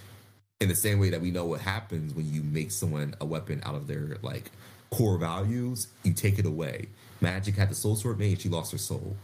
In 0.60 0.70
the 0.70 0.76
same 0.76 1.00
way 1.00 1.10
that 1.12 1.22
we 1.22 1.32
know 1.32 1.46
what 1.46 1.62
happens 1.62 2.14
when 2.14 2.32
you 2.32 2.44
make 2.44 2.72
someone 2.72 3.16
a 3.22 3.26
weapon 3.26 3.62
out 3.66 3.76
of 3.76 3.88
their 3.88 4.18
like 4.22 4.52
core 4.92 5.18
values 5.18 5.88
you 6.04 6.14
take 6.14 6.40
it 6.40 6.46
away. 6.46 6.88
Magik 7.22 7.56
had 7.56 7.70
the 7.70 7.76
soul 7.76 7.96
sword 7.96 8.20
made 8.20 8.32
and 8.32 8.42
she 8.42 8.50
lost 8.50 8.72
her 8.72 8.78
soul. 8.78 9.16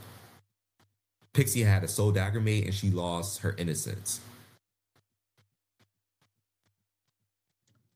Pixie 1.34 1.64
had 1.64 1.84
a 1.84 1.88
soul 1.88 2.12
dagger 2.12 2.42
made 2.42 2.66
and 2.66 2.74
she 2.74 2.92
lost 2.92 3.42
her 3.42 3.56
innocence. 3.58 4.22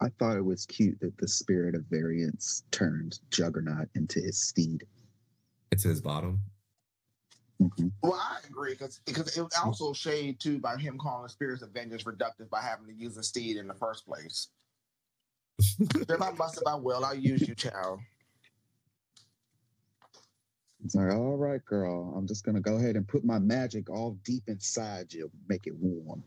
I 0.02 0.10
thought 0.19 0.38
it 0.38 0.45
was 0.45 0.65
cute 0.65 1.00
that 1.02 1.17
the 1.17 1.28
spirit 1.28 1.76
of 1.76 1.86
vengeance 1.89 2.63
turned 2.71 3.19
Juggernaut 3.32 3.89
into 3.95 4.19
his 4.19 4.39
steed. 4.41 4.86
into 5.71 5.89
his 5.89 6.02
bottom 6.02 6.39
Mhm. 7.62 7.91
Well, 8.04 8.13
I 8.13 8.38
agree 8.48 8.74
because 8.74 9.00
because 9.06 9.36
it 9.36 9.41
was 9.41 9.54
also 9.63 9.93
shade 9.93 10.39
too 10.39 10.60
by 10.60 10.78
him 10.78 10.98
calling 10.98 11.24
the 11.24 11.30
spirits 11.30 11.63
of 11.63 11.72
vengeance 11.72 12.04
reductive 12.04 12.50
by 12.50 12.62
having 12.62 12.86
to 12.88 12.93
use 12.93 13.17
a 13.17 13.24
steed 13.24 13.58
in 13.58 13.67
the 13.67 13.74
first 13.74 14.06
place. 14.06 14.50
They're 16.08 16.20
not 16.20 16.38
busted 16.38 16.63
by 16.63 16.76
will. 16.76 17.04
I'll 17.04 17.15
use 17.15 17.48
you, 17.48 17.56
child. 17.56 18.00
It's 20.86 20.93
like, 20.93 21.12
all 21.12 21.36
right, 21.36 21.63
girl, 21.65 22.13
I'm 22.15 22.28
just 22.28 22.46
gonna 22.46 22.62
go 22.62 22.76
ahead 22.76 22.96
and 22.96 23.08
put 23.08 23.26
my 23.26 23.39
magic 23.39 23.89
all 23.89 24.12
deep 24.24 24.43
inside 24.48 25.12
you, 25.12 25.32
make 25.50 25.65
it 25.65 25.76
warm. 25.76 26.24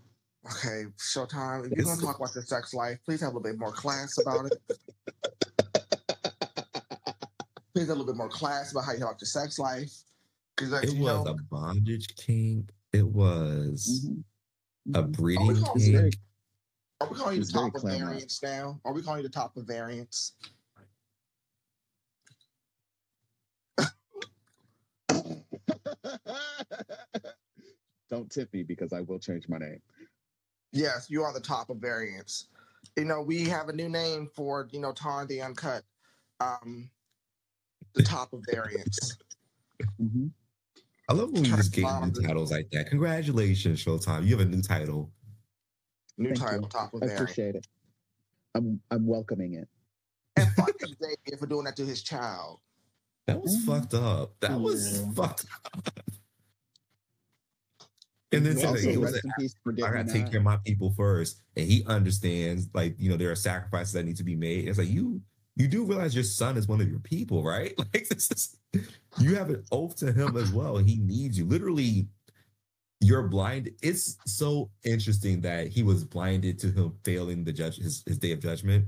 Okay, 0.47 0.87
Showtime. 0.99 1.71
If 1.71 1.77
you're 1.77 1.85
gonna 1.85 2.01
talk 2.01 2.16
about 2.16 2.35
your 2.35 2.43
sex 2.45 2.75
life, 2.75 2.99
please 3.05 3.21
have 3.21 3.35
a 3.35 3.37
little 3.37 3.53
bit 3.53 3.59
more 3.59 3.73
class 3.73 4.19
about 4.19 4.47
it. 4.47 4.59
Please 7.73 7.87
have 7.87 7.97
a 7.97 8.01
little 8.01 8.12
bit 8.12 8.16
more 8.16 8.29
class 8.29 8.73
about 8.73 8.85
how 8.85 8.93
you 8.93 8.99
talk 8.99 9.11
about 9.11 9.21
your 9.21 9.27
sex 9.27 9.57
life. 9.57 9.93
Because 10.61 10.85
it 10.85 10.92
you 10.94 11.03
was 11.05 11.25
know, 11.25 11.33
a 11.33 11.35
bondage 11.35 12.14
kink 12.16 12.70
it 12.92 13.07
was 13.07 14.05
Mhm. 14.05 14.25
a 14.94 15.03
Mhm. 15.03 15.12
breeding 15.16 15.51
It's 15.75 15.87
very, 15.88 16.11
kink 16.11 16.23
are 17.01 17.09
we 17.09 17.16
calling 17.16 17.38
you 17.38 17.44
the 17.44 17.53
top 17.53 17.75
of 17.75 17.81
clever. 17.81 18.05
variants 18.05 18.42
now? 18.42 18.79
Are 18.85 18.92
we 18.92 19.03
calling 19.03 19.23
you 19.23 19.29
the 19.29 19.33
top 19.33 19.57
of 19.57 19.66
variants? 19.66 20.33
Don't 28.11 28.31
tip 28.31 28.53
me 28.53 28.62
because 28.62 28.92
I 28.92 29.01
will 29.01 29.18
change 29.18 29.49
my 29.49 29.59
name. 29.59 29.81
Yes, 30.73 31.09
you 31.09 31.23
are 31.23 31.33
the 31.33 31.40
top 31.40 31.70
of 31.70 31.79
variants. 31.79 32.49
You 32.96 33.05
know, 33.05 33.23
we 33.23 33.49
have 33.49 33.68
a 33.68 33.73
new 33.73 33.88
name 33.88 34.29
for, 34.35 34.68
you 34.73 34.81
know, 34.81 34.92
Tar 34.92 35.27
the 35.27 35.40
Uncut. 35.40 35.85
Um 36.40 36.90
the 37.94 38.03
top 38.03 38.33
of 38.33 38.42
variants. 38.51 39.16
Mhm. 40.01 40.31
I 41.11 41.12
love 41.12 41.31
when 41.33 41.42
we 41.42 41.49
just 41.51 41.73
get 41.73 41.83
new 42.03 42.23
titles 42.23 42.51
like 42.51 42.70
that 42.70 42.87
congratulations 42.88 43.85
showtime 43.85 44.25
you 44.25 44.31
have 44.37 44.46
a 44.46 44.49
new 44.51 44.62
title 44.62 45.11
New 46.18 46.29
Thank 46.35 46.40
title, 46.40 46.62
you. 46.62 46.68
top 46.68 46.93
of 46.93 47.03
I 47.03 47.07
variants. 47.07 47.22
appreciate 47.22 47.55
it. 47.55 47.66
I'm 48.55 48.78
I'm 48.91 49.07
welcoming 49.07 49.55
it. 49.55 49.68
And 50.37 50.47
fuck 50.51 50.72
Xavier 50.87 51.39
for 51.39 51.47
doing 51.47 51.64
that 51.64 51.76
to 51.76 51.87
his 51.87 52.03
child. 52.03 52.61
That 53.26 53.41
was 53.41 53.57
Mhm. 53.57 53.64
fucked 53.64 53.95
up. 53.95 54.39
That 54.41 54.61
was 54.61 55.01
fucked 55.16 55.47
up. 55.74 55.89
And 58.32 58.45
then 58.45 58.59
Yeah, 58.59 58.66
Also, 58.68 58.82
that 58.82 58.91
he 58.91 58.97
was 58.99 59.12
rest 59.12 59.24
like, 59.64 59.85
I 59.89 59.93
gotta 59.93 60.12
take 60.12 60.22
not. 60.24 60.30
care 60.30 60.39
of 60.41 60.45
my 60.45 60.59
people 60.59 60.93
first. 60.93 61.41
And 61.57 61.66
he 61.66 61.85
understands, 61.87 62.68
like, 62.74 62.97
you 62.99 63.09
know, 63.09 63.16
there 63.16 63.30
are 63.30 63.37
sacrifices 63.37 63.95
that 63.95 64.05
need 64.05 64.16
to 64.18 64.24
be 64.24 64.37
made. 64.37 64.68
It's 64.68 64.76
like 64.78 64.89
you 64.89 65.22
you 65.61 65.69
do 65.69 65.85
realize 65.85 66.15
your 66.15 66.25
son 66.25 66.57
is 66.57 66.67
one 66.67 66.81
of 66.81 66.89
your 66.89 67.01
people, 67.01 67.43
right? 67.43 67.75
Like 67.79 68.09
this 68.09 68.31
is 68.31 68.57
you 69.19 69.35
have 69.37 69.51
an 69.51 69.65
oath 69.73 69.97
to 69.97 70.13
him 70.13 70.37
as 70.37 70.53
well. 70.53 70.79
He 70.79 70.97
needs 70.99 71.37
you. 71.39 71.45
Literally, 71.45 72.09
you're 73.01 73.29
blind. 73.29 73.71
It's 73.83 74.17
so 74.27 74.71
interesting 74.85 75.41
that 75.43 75.69
he 75.69 75.83
was 75.83 76.05
blinded 76.05 76.59
to 76.61 76.69
him 76.69 76.95
failing 77.05 77.45
the 77.45 77.53
judge 77.53 77.77
his, 77.77 78.03
his 78.07 78.19
day 78.19 78.33
of 78.33 78.41
judgment 78.41 78.87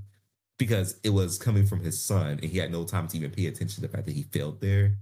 because 0.59 0.99
it 1.03 1.11
was 1.11 1.39
coming 1.39 1.67
from 1.67 1.81
his 1.81 2.03
son 2.03 2.33
and 2.41 2.45
he 2.45 2.59
had 2.59 2.71
no 2.71 2.85
time 2.85 3.09
to 3.09 3.17
even 3.17 3.31
pay 3.31 3.47
attention 3.47 3.77
to 3.77 3.81
the 3.81 3.89
fact 3.89 4.07
that 4.07 4.15
he 4.15 4.23
failed 4.25 4.61
there 4.61 4.97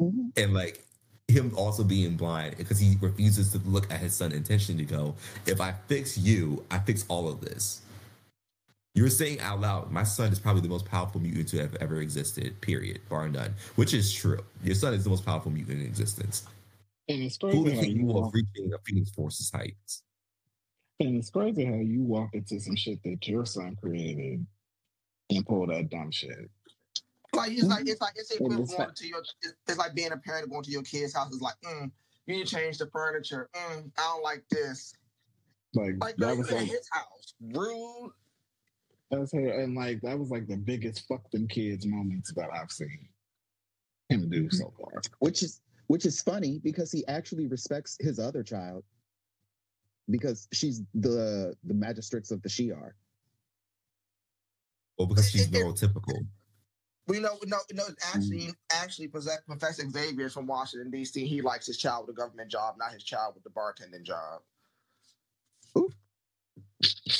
Mhm. 0.00 0.32
and 0.36 0.54
like 0.54 0.84
him 1.28 1.52
also 1.56 1.84
being 1.84 2.16
blind 2.16 2.56
because 2.56 2.78
he 2.78 2.96
refuses 3.00 3.52
to 3.52 3.58
look 3.58 3.90
at 3.92 4.00
his 4.00 4.14
son 4.14 4.32
intentionally 4.32 4.84
to 4.84 4.90
go 4.92 5.14
if 5.46 5.60
i 5.60 5.72
fix 5.88 6.18
you 6.18 6.64
i 6.70 6.78
fix 6.78 7.04
all 7.08 7.28
of 7.28 7.40
this 7.40 7.80
You're 8.94 9.10
saying 9.10 9.40
out 9.40 9.60
loud, 9.60 9.90
my 9.90 10.04
son 10.04 10.32
is 10.32 10.38
probably 10.38 10.62
the 10.62 10.68
most 10.68 10.84
powerful 10.84 11.20
mutant 11.20 11.48
to 11.48 11.58
have 11.58 11.74
ever 11.76 12.00
existed, 12.00 12.60
period, 12.60 13.00
bar 13.08 13.28
none. 13.28 13.52
Which 13.74 13.92
is 13.92 14.12
true. 14.12 14.38
Your 14.62 14.76
son 14.76 14.94
is 14.94 15.02
the 15.02 15.10
most 15.10 15.26
powerful 15.26 15.50
mutant 15.50 15.80
in 15.80 15.86
existence. 15.86 16.44
And 17.08 17.22
it's 17.22 17.36
Fully 17.36 17.52
crazy 17.72 17.76
how 17.76 17.82
you 17.82 17.94
capable 17.96 18.16
of 18.18 18.22
walk, 18.26 18.34
reaching 18.34 18.72
a 18.72 18.78
Phoenix 18.86 19.10
Force's 19.10 19.50
heights. 19.50 20.04
and 21.00 21.16
it's 21.16 21.28
crazy 21.30 21.64
how 21.64 21.74
you 21.74 22.02
walk 22.02 22.30
into 22.34 22.60
some 22.60 22.76
shit 22.76 23.02
that 23.02 23.26
your 23.26 23.44
son 23.44 23.76
created 23.82 24.46
and 25.30 25.44
pull 25.44 25.66
that 25.66 25.90
dumb 25.90 26.12
shit. 26.12 26.48
Like 27.34 27.50
it's 27.50 27.64
like 27.64 27.88
it's 27.88 28.00
like 28.00 28.12
it's 28.14 28.30
And 28.30 28.40
equivalent 28.42 28.62
it's 28.62 28.76
going 28.76 28.88
like- 28.88 28.94
to 28.94 29.08
your. 29.08 29.18
It's, 29.42 29.54
it's 29.66 29.78
like 29.78 29.92
being 29.94 30.12
a 30.12 30.16
parent 30.16 30.48
going 30.50 30.62
to 30.62 30.70
your 30.70 30.82
kid's 30.84 31.14
house. 31.16 31.32
It's 31.32 31.42
like, 31.42 31.56
mm, 31.66 31.90
you 32.26 32.36
need 32.36 32.46
to 32.46 32.54
change 32.54 32.78
the 32.78 32.86
furniture. 32.86 33.50
Mm, 33.56 33.90
I 33.98 34.02
don't 34.02 34.22
like 34.22 34.44
this. 34.52 34.94
Like, 35.74 35.94
Like 36.00 36.16
that 36.18 36.36
was 36.38 36.52
like 36.52 36.66
his 36.68 36.88
house, 36.92 37.34
rude. 37.40 38.12
That's 39.14 39.32
her, 39.32 39.60
and 39.60 39.74
like 39.74 40.00
that 40.02 40.18
was 40.18 40.30
like 40.30 40.46
the 40.46 40.56
biggest 40.56 41.06
fuck 41.06 41.30
them 41.30 41.46
kids 41.48 41.86
moments 41.86 42.32
that 42.34 42.48
I've 42.52 42.70
seen 42.70 43.08
him 44.08 44.28
do 44.30 44.44
mm-hmm. 44.44 44.56
so 44.56 44.72
far. 44.78 45.00
which 45.18 45.42
is 45.42 45.60
which 45.86 46.06
is 46.06 46.20
funny 46.20 46.60
because 46.62 46.90
he 46.92 47.06
actually 47.06 47.46
respects 47.46 47.96
his 48.00 48.18
other 48.18 48.42
child 48.42 48.84
because 50.10 50.48
she's 50.52 50.82
the 50.94 51.54
the 51.64 51.74
magistrates 51.74 52.30
of 52.30 52.42
the 52.42 52.48
Shi'ar. 52.48 52.92
Well, 54.98 55.08
because 55.08 55.30
she's 55.30 55.48
It- 55.48 55.54
it- 55.54 55.64
neurotypical. 55.64 56.26
We 57.06 57.20
know, 57.20 57.38
no, 57.44 57.58
no. 57.74 57.84
Actually, 58.14 58.44
mm-hmm. 58.44 58.50
actually, 58.70 59.08
Professor 59.08 59.90
Xavier 59.90 60.30
from 60.30 60.46
Washington 60.46 60.90
D.C. 60.90 61.26
He 61.26 61.42
likes 61.42 61.66
his 61.66 61.76
child 61.76 62.06
with 62.06 62.16
a 62.16 62.18
government 62.18 62.50
job, 62.50 62.76
not 62.78 62.94
his 62.94 63.04
child 63.04 63.34
with 63.34 63.44
the 63.44 63.50
bartending 63.50 64.04
job. 64.04 64.40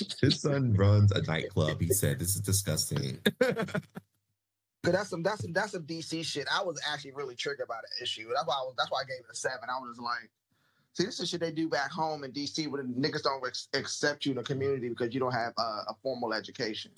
His 0.20 0.40
son 0.40 0.74
runs 0.74 1.12
a 1.12 1.22
nightclub. 1.22 1.80
He 1.80 1.88
said, 1.88 2.18
This 2.18 2.34
is 2.34 2.40
disgusting. 2.40 3.18
Cause 4.84 4.92
that's 4.92 5.08
some 5.08 5.22
that's 5.22 5.40
some 5.40 5.52
that's 5.54 5.72
some 5.72 5.84
DC 5.84 6.24
shit. 6.26 6.46
I 6.52 6.62
was 6.62 6.78
actually 6.92 7.12
really 7.12 7.34
triggered 7.34 7.68
by 7.68 7.78
the 7.82 8.02
issue. 8.02 8.28
That's 8.34 8.46
why 8.46 8.54
I 8.54 8.64
was 8.64 8.74
that's 8.76 8.90
why 8.90 9.00
I 9.00 9.04
gave 9.04 9.20
it 9.20 9.32
a 9.32 9.34
seven. 9.34 9.70
I 9.70 9.80
was 9.80 9.96
just 9.96 10.02
like, 10.02 10.30
see, 10.92 11.06
this 11.06 11.20
is 11.20 11.30
shit 11.30 11.40
they 11.40 11.52
do 11.52 11.70
back 11.70 11.90
home 11.90 12.22
in 12.22 12.32
DC 12.32 12.68
where 12.68 12.82
the 12.82 12.88
niggas 12.88 13.22
don't 13.22 13.42
ex- 13.46 13.68
accept 13.72 14.26
you 14.26 14.32
in 14.32 14.36
the 14.36 14.42
community 14.42 14.90
because 14.90 15.14
you 15.14 15.20
don't 15.20 15.32
have 15.32 15.54
uh, 15.56 15.84
a 15.88 15.94
formal 16.02 16.34
education. 16.34 16.90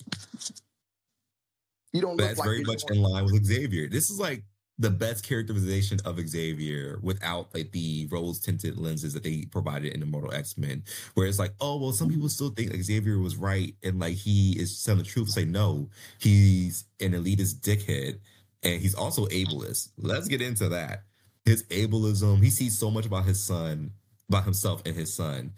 You 1.93 2.01
don't 2.01 2.17
look 2.17 2.27
That's 2.27 2.39
like 2.39 2.45
very 2.45 2.63
much 2.65 2.83
in 2.89 3.01
line 3.01 3.23
with 3.23 3.45
Xavier. 3.45 3.87
This 3.87 4.09
is 4.09 4.19
like 4.19 4.43
the 4.79 4.89
best 4.89 5.27
characterization 5.27 5.99
of 6.05 6.19
Xavier 6.19 6.99
without 7.01 7.53
like 7.53 7.71
the 7.71 8.07
rose 8.11 8.39
tinted 8.39 8.77
lenses 8.77 9.13
that 9.13 9.23
they 9.23 9.45
provided 9.51 9.93
in 9.93 10.03
Immortal 10.03 10.33
X 10.33 10.57
Men, 10.57 10.83
where 11.15 11.27
it's 11.27 11.39
like, 11.39 11.53
oh 11.59 11.77
well, 11.77 11.91
some 11.91 12.09
people 12.09 12.29
still 12.29 12.49
think 12.49 12.73
Xavier 12.73 13.17
was 13.17 13.35
right 13.35 13.73
and 13.83 13.99
like 13.99 14.15
he 14.15 14.51
is 14.51 14.83
telling 14.83 14.99
the 14.99 15.05
truth. 15.05 15.29
Say 15.29 15.45
no, 15.45 15.89
he's 16.19 16.85
an 16.99 17.13
elitist 17.13 17.61
dickhead, 17.61 18.19
and 18.63 18.79
he's 18.79 18.95
also 18.95 19.25
ableist. 19.27 19.89
Let's 19.97 20.27
get 20.27 20.41
into 20.41 20.69
that. 20.69 21.03
His 21.45 21.63
ableism. 21.63 22.43
He 22.43 22.49
sees 22.49 22.77
so 22.77 22.91
much 22.91 23.05
about 23.05 23.25
his 23.25 23.41
son, 23.41 23.91
about 24.29 24.43
himself 24.43 24.83
and 24.85 24.95
his 24.95 25.13
son, 25.13 25.53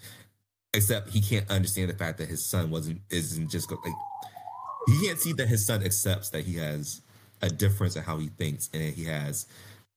except 0.74 1.10
he 1.10 1.20
can't 1.20 1.50
understand 1.50 1.90
the 1.90 1.96
fact 1.96 2.20
that 2.20 2.30
his 2.30 2.46
son 2.46 2.70
wasn't 2.70 3.02
isn't 3.10 3.50
just 3.50 3.70
like 3.70 3.80
he 4.88 5.06
can't 5.06 5.20
see 5.20 5.34
that 5.34 5.48
his 5.48 5.66
son 5.66 5.84
accepts 5.84 6.30
that 6.30 6.46
he 6.46 6.54
has 6.54 7.02
a 7.42 7.50
difference 7.50 7.96
in 7.96 8.04
how 8.04 8.18
he 8.18 8.28
thinks 8.28 8.70
and 8.74 8.94
he 8.94 9.06
has 9.06 9.48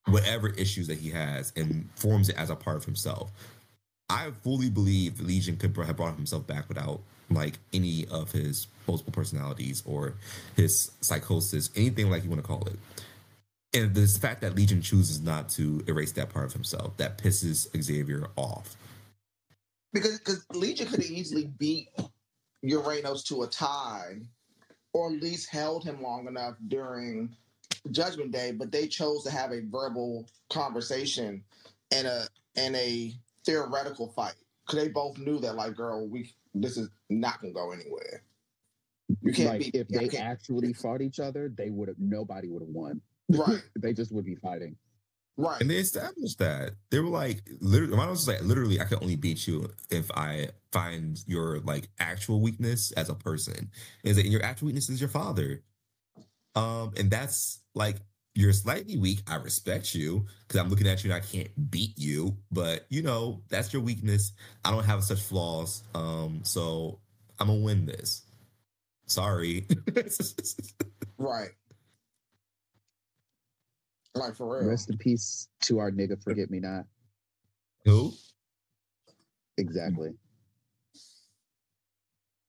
whatever 0.07 0.49
issues 0.49 0.89
that 0.89 0.99
he 0.99 1.11
has 1.11 1.53
and 1.57 1.89
forms 1.97 2.29
it 2.29 2.37
as 2.37 2.51
a 2.51 2.57
part 2.57 2.77
of 2.77 2.85
himself. 2.85 3.31
I 4.09 4.31
fully 4.43 4.71
believe 4.71 5.21
Legion 5.21 5.57
could 5.57 5.77
have 5.77 5.97
brought 5.97 6.17
himself 6.17 6.47
back 6.47 6.69
without 6.69 7.01
like 7.31 7.59
any 7.73 8.07
of 8.11 8.33
his 8.33 8.67
multiple 8.87 9.13
personalities 9.13 9.83
or 9.87 10.15
his 10.57 10.91
psychosis, 11.01 11.71
anything 11.77 12.11
like 12.11 12.25
you 12.25 12.31
want 12.31 12.43
to 12.43 12.47
call 12.47 12.67
it. 12.67 12.79
And 13.75 13.95
this 13.95 14.19
fact 14.19 14.43
that 14.43 14.55
Legion 14.55 14.83
chooses 14.83 15.23
not 15.23 15.49
to 15.51 15.83
erase 15.87 16.13
that 16.13 16.29
part 16.31 16.45
of 16.47 16.53
himself 16.53 16.97
that 16.99 17.19
pisses 17.19 17.69
Xavier 17.81 18.29
off. 18.37 18.77
because 19.93 20.19
because 20.19 20.45
Legion 20.53 20.89
could 20.89 21.03
easily 21.05 21.47
beat 21.47 21.89
Uranus 22.63 23.23
to 23.25 23.43
a 23.43 23.47
tie, 23.47 24.21
or 24.93 25.13
at 25.13 25.23
least 25.23 25.49
held 25.51 25.85
him 25.85 26.03
long 26.03 26.27
enough 26.27 26.55
during 26.69 27.35
Judgment 27.91 28.33
Day, 28.33 28.53
but 28.53 28.71
they 28.71 28.87
chose 28.87 29.25
to 29.25 29.31
have 29.31 29.53
a 29.53 29.61
verbal 29.61 30.29
conversation 30.51 31.43
and 31.93 32.07
a 32.07 32.27
and 32.57 32.77
a 32.77 33.15
theoretical 33.45 34.09
fight 34.09 34.35
because 34.67 34.83
they 34.83 34.89
both 34.91 35.19
knew 35.19 35.39
that 35.41 35.57
like, 35.57 35.75
girl, 35.75 36.07
we 36.07 36.31
this 36.55 36.77
is 36.77 36.89
not 37.11 37.41
gonna 37.41 37.53
go 37.53 37.73
anywhere. 37.73 38.23
You 39.23 39.33
can't 39.33 39.49
like 39.51 39.61
beat 39.61 39.75
if 39.75 39.89
they 39.89 40.17
actually 40.17 40.73
fought 40.73 41.03
each 41.03 41.21
other, 41.21 41.49
they 41.49 41.71
would 41.71 41.89
have 41.89 41.99
nobody 41.99 42.49
would 42.49 42.63
have 42.63 42.69
won. 42.69 43.01
right, 43.31 43.63
They 43.79 43.93
just 43.93 44.13
would 44.13 44.25
be 44.25 44.37
fighting. 44.37 44.77
Right. 45.37 45.61
And 45.61 45.71
they 45.71 45.77
established 45.77 46.39
that. 46.39 46.73
They 46.91 47.01
were 47.01 47.09
like, 47.09 47.43
literally, 47.61 47.97
mine 47.97 48.11
was 48.11 48.29
like, 48.29 48.43
literally, 48.43 48.81
I 48.81 48.85
can 48.85 48.99
only 49.01 49.17
beat 49.17 49.47
you 49.47 49.71
if 49.91 50.11
I 50.13 50.49
find 50.73 51.23
your 51.27 51.61
like 51.61 51.89
actual 51.99 52.41
weakness 52.41 52.93
as 52.93 53.09
a 53.09 53.15
person. 53.15 53.71
Is 54.05 54.17
that 54.17 54.27
your 54.27 54.43
actual 54.43 54.67
weakness 54.67 54.89
is 54.89 55.01
your 55.01 55.09
father? 55.11 55.63
Um, 56.55 56.93
and 56.97 57.11
that's 57.11 57.61
like 57.75 57.97
you're 58.35 58.53
slightly 58.53 58.99
weak. 58.99 59.23
I 59.27 59.37
respect 59.37 59.95
you 59.95 60.27
because 60.47 60.61
I'm 60.61 60.69
looking 60.69 60.87
at 60.87 61.05
you 61.05 61.13
and 61.13 61.23
I 61.23 61.27
can't 61.27 61.71
beat 61.71 61.99
you, 61.99 62.37
but 62.51 62.87
you 62.89 63.03
know 63.03 63.43
that's 63.49 63.73
your 63.73 63.83
weakness. 63.83 64.33
I 64.65 64.71
don't 64.71 64.85
have 64.85 65.05
such 65.05 65.21
flaws. 65.21 65.83
Um, 65.95 66.41
so 66.45 67.01
I'm 67.39 67.49
gonna 67.49 67.61
win 67.61 67.87
this. 67.87 68.23
Sorry. 69.07 69.67
Right. 71.19 71.51
Like 74.15 74.35
for 74.35 74.59
real. 74.59 74.69
Rest 74.69 74.91
in 74.91 74.99
peace 74.99 75.49
to 75.63 75.79
our 75.79 75.91
nigga 75.91 76.23
forget 76.23 76.51
me 76.51 76.61
not. 76.61 76.85
Who? 77.85 78.13
Exactly. 79.59 80.11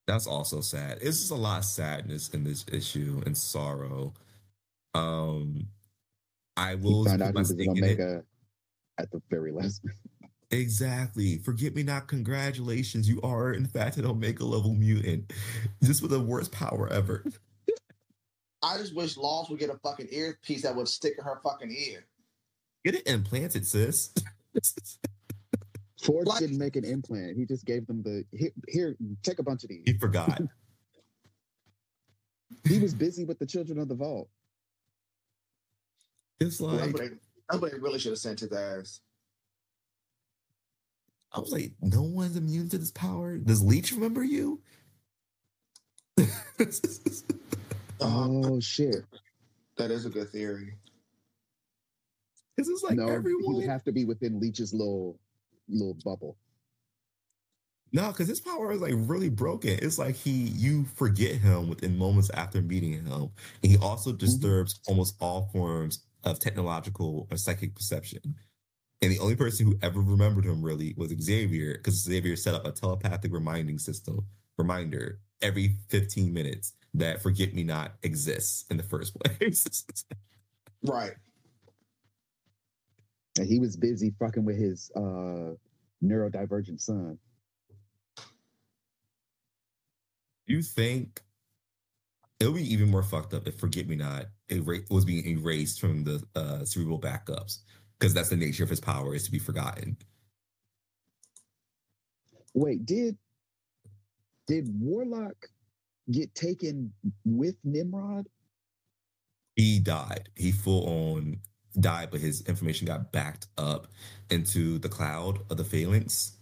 That's 0.06 0.26
also 0.26 0.60
sad. 0.60 0.98
It's 1.00 1.20
just 1.20 1.30
a 1.30 1.36
lot 1.36 1.58
of 1.58 1.64
sadness 1.64 2.28
in 2.28 2.44
this 2.44 2.66
issue 2.70 3.22
and 3.24 3.36
sorrow. 3.36 4.12
Um, 4.94 5.68
I 6.56 6.70
He 6.70 6.76
will 6.76 7.04
found 7.06 7.22
out 7.22 7.34
my 7.34 7.40
he 7.40 7.42
was 7.42 7.50
an 7.50 7.56
stake 7.56 7.68
in 7.68 7.76
it. 7.76 8.00
Omega 8.00 8.24
at 8.98 9.10
the 9.10 9.22
very 9.30 9.50
last. 9.50 9.82
Exactly. 10.50 11.38
Forget 11.38 11.74
me 11.74 11.82
not. 11.82 12.06
Congratulations. 12.06 13.08
You 13.08 13.20
are, 13.22 13.52
in 13.52 13.66
fact, 13.66 13.96
an 13.96 14.06
Omega 14.06 14.44
level 14.44 14.74
mutant. 14.74 15.32
Just 15.82 16.02
with 16.02 16.10
the 16.10 16.20
worst 16.20 16.52
power 16.52 16.88
ever. 16.92 17.24
I 18.64 18.78
just 18.78 18.94
wish 18.94 19.16
Laws 19.18 19.50
would 19.50 19.58
get 19.58 19.68
a 19.68 19.76
fucking 19.78 20.08
earpiece 20.10 20.62
that 20.62 20.74
would 20.74 20.88
stick 20.88 21.14
in 21.18 21.24
her 21.24 21.38
fucking 21.44 21.70
ear. 21.70 22.06
Get 22.82 22.94
it 22.94 23.06
implanted, 23.06 23.66
sis. 23.66 24.12
Forge 26.02 26.26
Like- 26.26 26.40
didn't 26.40 26.56
make 26.58 26.76
an 26.76 26.84
implant. 26.84 27.36
He 27.36 27.44
just 27.44 27.66
gave 27.66 27.86
them 27.86 28.02
the 28.02 28.24
here, 28.32 28.50
here 28.68 28.96
take 29.22 29.38
a 29.38 29.42
bunch 29.42 29.64
of 29.64 29.68
these. 29.68 29.82
he 29.84 29.98
forgot. 29.98 30.40
He 32.66 32.78
was 32.78 32.94
busy 32.94 33.24
with 33.24 33.38
the 33.38 33.44
children 33.44 33.78
of 33.78 33.88
the 33.88 33.94
vault. 33.94 34.30
It's 36.40 36.62
like, 36.62 36.92
what 36.92 36.96
they, 36.96 37.08
that's 37.50 37.60
what 37.60 37.72
they 37.72 37.78
really 37.78 37.98
should 37.98 38.12
have 38.12 38.18
sent 38.18 38.40
his 38.40 38.52
ass. 38.52 39.00
I 41.32 41.40
was 41.40 41.52
like, 41.52 41.72
no 41.82 42.00
one's 42.02 42.36
immune 42.36 42.70
to 42.70 42.78
this 42.78 42.90
power. 42.90 43.36
Does 43.36 43.60
Leech 43.62 43.92
remember 43.92 44.24
you? 44.24 44.62
Um, 48.04 48.44
Oh 48.44 48.60
shit. 48.60 49.04
that 49.76 49.90
is 49.90 50.06
a 50.06 50.10
good 50.10 50.30
theory. 50.30 50.74
This 52.56 52.68
is 52.68 52.82
like 52.82 52.96
no, 52.96 53.06
everyone. 53.08 53.56
would 53.56 53.64
have 53.66 53.82
to 53.84 53.92
be 53.92 54.04
within 54.04 54.38
Leech's 54.38 54.72
little 54.72 55.18
little 55.68 55.96
bubble. 56.04 56.36
No, 57.92 58.08
because 58.08 58.28
his 58.28 58.40
power 58.40 58.72
is 58.72 58.80
like 58.80 58.94
really 58.96 59.28
broken. 59.28 59.78
It's 59.80 59.98
like 59.98 60.16
he 60.16 60.30
you 60.30 60.84
forget 60.96 61.36
him 61.36 61.68
within 61.68 61.96
moments 61.96 62.30
after 62.30 62.60
meeting 62.60 62.92
him. 62.92 63.06
And 63.06 63.30
he 63.62 63.76
also 63.78 64.12
disturbs 64.12 64.80
almost 64.86 65.16
all 65.20 65.48
forms 65.52 66.04
of 66.24 66.38
technological 66.40 67.26
or 67.30 67.36
psychic 67.36 67.74
perception. 67.74 68.20
And 69.02 69.12
the 69.12 69.18
only 69.18 69.36
person 69.36 69.66
who 69.66 69.78
ever 69.82 70.00
remembered 70.00 70.44
him 70.44 70.62
really 70.62 70.94
was 70.96 71.12
Xavier, 71.20 71.74
because 71.74 72.02
Xavier 72.02 72.36
set 72.36 72.54
up 72.54 72.66
a 72.66 72.72
telepathic 72.72 73.32
reminding 73.32 73.78
system, 73.78 74.26
reminder 74.56 75.20
every 75.42 75.76
15 75.90 76.32
minutes 76.32 76.72
that 76.94 77.22
Forget 77.22 77.54
Me 77.54 77.64
Not 77.64 77.92
exists 78.02 78.64
in 78.70 78.76
the 78.76 78.82
first 78.82 79.14
place. 79.20 79.84
Right. 80.82 81.12
And 83.38 83.46
he 83.46 83.58
was 83.58 83.76
busy 83.76 84.14
fucking 84.18 84.44
with 84.44 84.56
his 84.56 84.90
uh 84.96 85.54
neurodivergent 86.02 86.80
son. 86.80 87.18
you 90.46 90.62
think 90.62 91.22
it 92.40 92.46
would 92.46 92.56
be 92.56 92.72
even 92.72 92.90
more 92.90 93.02
fucked 93.02 93.34
up 93.34 93.46
if 93.46 93.58
Forget 93.58 93.88
Me 93.88 93.96
Not 93.96 94.26
was 94.90 95.04
being 95.04 95.26
erased 95.26 95.80
from 95.80 96.04
the 96.04 96.22
uh, 96.34 96.64
Cerebro 96.64 96.98
backups 96.98 97.58
because 97.98 98.12
that's 98.12 98.28
the 98.28 98.36
nature 98.36 98.64
of 98.64 98.70
his 98.70 98.80
power 98.80 99.14
is 99.14 99.24
to 99.24 99.30
be 99.30 99.38
forgotten. 99.38 99.96
Wait, 102.52 102.84
did 102.84 103.16
did 104.46 104.68
Warlock 104.78 105.48
get 106.10 106.34
taken 106.34 106.92
with 107.24 107.56
Nimrod? 107.64 108.28
He 109.56 109.78
died. 109.78 110.28
He 110.36 110.52
full 110.52 110.86
on 110.88 111.40
died, 111.78 112.10
but 112.10 112.20
his 112.20 112.42
information 112.42 112.86
got 112.86 113.12
backed 113.12 113.46
up 113.58 113.88
into 114.30 114.78
the 114.78 114.88
cloud 114.88 115.40
of 115.50 115.56
the 115.56 115.64
phalanx. 115.64 116.32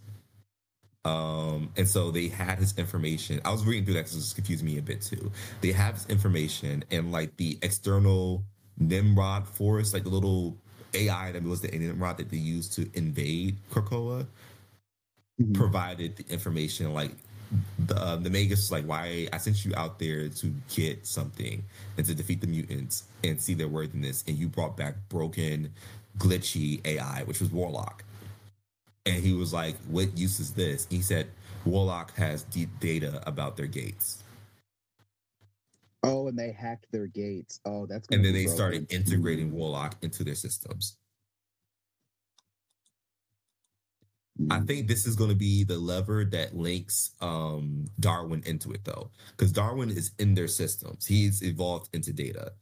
Um, 1.05 1.71
and 1.75 1.87
so 1.87 2.11
they 2.11 2.29
had 2.29 2.59
his 2.59 2.77
information. 2.77 3.41
I 3.45 3.51
was 3.51 3.65
reading 3.65 3.85
through 3.85 3.95
that 3.95 4.05
because 4.05 4.31
it 4.31 4.35
confused 4.35 4.63
me 4.63 4.77
a 4.77 4.81
bit 4.81 5.01
too. 5.01 5.31
They 5.61 5.71
have 5.73 5.95
his 5.95 6.05
information 6.07 6.83
and 6.91 7.11
like 7.11 7.35
the 7.37 7.59
external 7.61 8.43
Nimrod 8.77 9.47
force, 9.47 9.93
like 9.93 10.03
the 10.03 10.09
little 10.09 10.57
AI 10.93 11.31
that 11.33 11.43
was 11.43 11.61
the 11.61 11.67
Nimrod 11.69 12.17
that 12.17 12.29
they 12.29 12.37
used 12.37 12.73
to 12.73 12.89
invade 12.93 13.57
Krakoa, 13.71 14.27
Mhm. 15.41 15.53
provided 15.55 16.15
the 16.17 16.25
information 16.31 16.93
like 16.93 17.11
the 17.79 17.95
uh, 17.95 18.17
the 18.17 18.29
Magus 18.29 18.71
like 18.71 18.85
why 18.85 19.27
I 19.33 19.37
sent 19.39 19.65
you 19.65 19.73
out 19.75 19.99
there 19.99 20.29
to 20.29 20.53
get 20.73 21.07
something 21.07 21.63
and 21.97 22.05
to 22.07 22.15
defeat 22.15 22.41
the 22.41 22.47
mutants 22.47 23.05
and 23.23 23.41
see 23.41 23.53
their 23.55 23.69
worthiness 23.69 24.23
and 24.27 24.37
you 24.37 24.49
brought 24.49 24.77
back 24.77 24.95
broken 25.09 25.71
glitchy 26.17 26.85
AI 26.85 27.23
which 27.25 27.41
was 27.41 27.51
Warlock 27.51 28.03
and 29.05 29.23
he 29.23 29.33
was 29.33 29.53
like 29.53 29.77
what 29.89 30.17
use 30.17 30.39
is 30.39 30.53
this 30.53 30.87
he 30.89 31.01
said 31.01 31.27
Warlock 31.65 32.15
has 32.15 32.43
deep 32.43 32.69
data 32.79 33.23
about 33.27 33.57
their 33.57 33.67
gates 33.67 34.23
Oh, 36.03 36.27
and 36.29 36.37
they 36.39 36.51
hacked 36.51 36.87
their 36.91 37.07
gates. 37.07 37.59
Oh, 37.65 37.85
that's 37.87 38.09
and 38.11 38.25
then 38.25 38.33
they 38.33 38.45
broken. 38.45 38.55
started 38.55 38.87
integrating 38.93 39.51
Warlock 39.51 39.95
into 40.03 40.23
their 40.23 40.35
systems 40.35 40.97
I 44.49 44.59
Mm. 44.59 44.67
think 44.67 44.87
this 44.87 45.05
is 45.05 45.15
going 45.15 45.29
to 45.29 45.35
be 45.35 45.63
the 45.63 45.77
lever 45.77 46.25
that 46.25 46.55
links 46.55 47.13
um, 47.21 47.85
Darwin 47.99 48.41
into 48.45 48.71
it, 48.71 48.83
though, 48.83 49.11
because 49.31 49.51
Darwin 49.51 49.91
is 49.91 50.11
in 50.17 50.33
their 50.33 50.47
systems. 50.47 51.05
He's 51.05 51.43
evolved 51.43 51.89
into 51.93 52.11
data. 52.13 52.53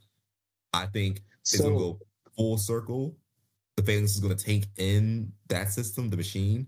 I 0.74 0.88
think 0.88 1.24
it's 1.42 1.58
going 1.58 1.74
to 1.74 1.80
go 1.80 2.00
full 2.36 2.58
circle. 2.58 3.16
The 3.78 3.84
Phalanx 3.84 4.16
is 4.16 4.20
going 4.20 4.36
to 4.36 4.44
take 4.44 4.66
in 4.78 5.32
that 5.48 5.72
system, 5.72 6.10
the 6.10 6.18
machine, 6.18 6.68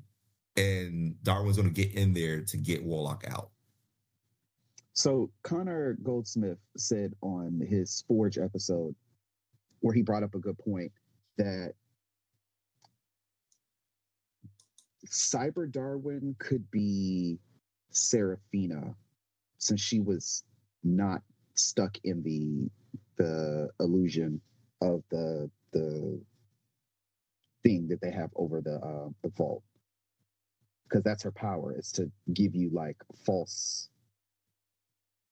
and 0.55 1.21
Darwin's 1.23 1.57
going 1.57 1.73
to 1.73 1.73
get 1.73 1.93
in 1.95 2.13
there 2.13 2.41
to 2.41 2.57
get 2.57 2.83
Warlock 2.83 3.25
out. 3.27 3.49
So 4.93 5.31
Connor 5.41 5.97
Goldsmith 6.03 6.59
said 6.77 7.13
on 7.21 7.59
his 7.67 8.03
Forge 8.07 8.37
episode, 8.37 8.95
where 9.81 9.93
he 9.93 10.01
brought 10.01 10.23
up 10.23 10.33
a 10.35 10.39
good 10.39 10.57
point 10.59 10.91
that 11.37 11.73
Cyber 15.07 15.69
Darwin 15.71 16.35
could 16.39 16.69
be 16.71 17.39
Serafina, 17.91 18.95
since 19.57 19.81
she 19.81 19.99
was 19.99 20.43
not 20.83 21.21
stuck 21.55 21.97
in 22.03 22.23
the 22.23 22.69
the 23.17 23.69
illusion 23.79 24.41
of 24.81 25.03
the 25.11 25.49
the 25.71 26.19
thing 27.63 27.87
that 27.87 28.01
they 28.01 28.11
have 28.11 28.29
over 28.35 28.61
the 28.61 28.75
uh, 28.75 29.09
the 29.23 29.29
vault, 29.29 29.63
because 30.83 31.03
that's 31.03 31.23
her 31.23 31.31
power 31.31 31.77
is 31.77 31.91
to 31.93 32.11
give 32.33 32.55
you 32.55 32.69
like 32.71 32.97
false 33.25 33.89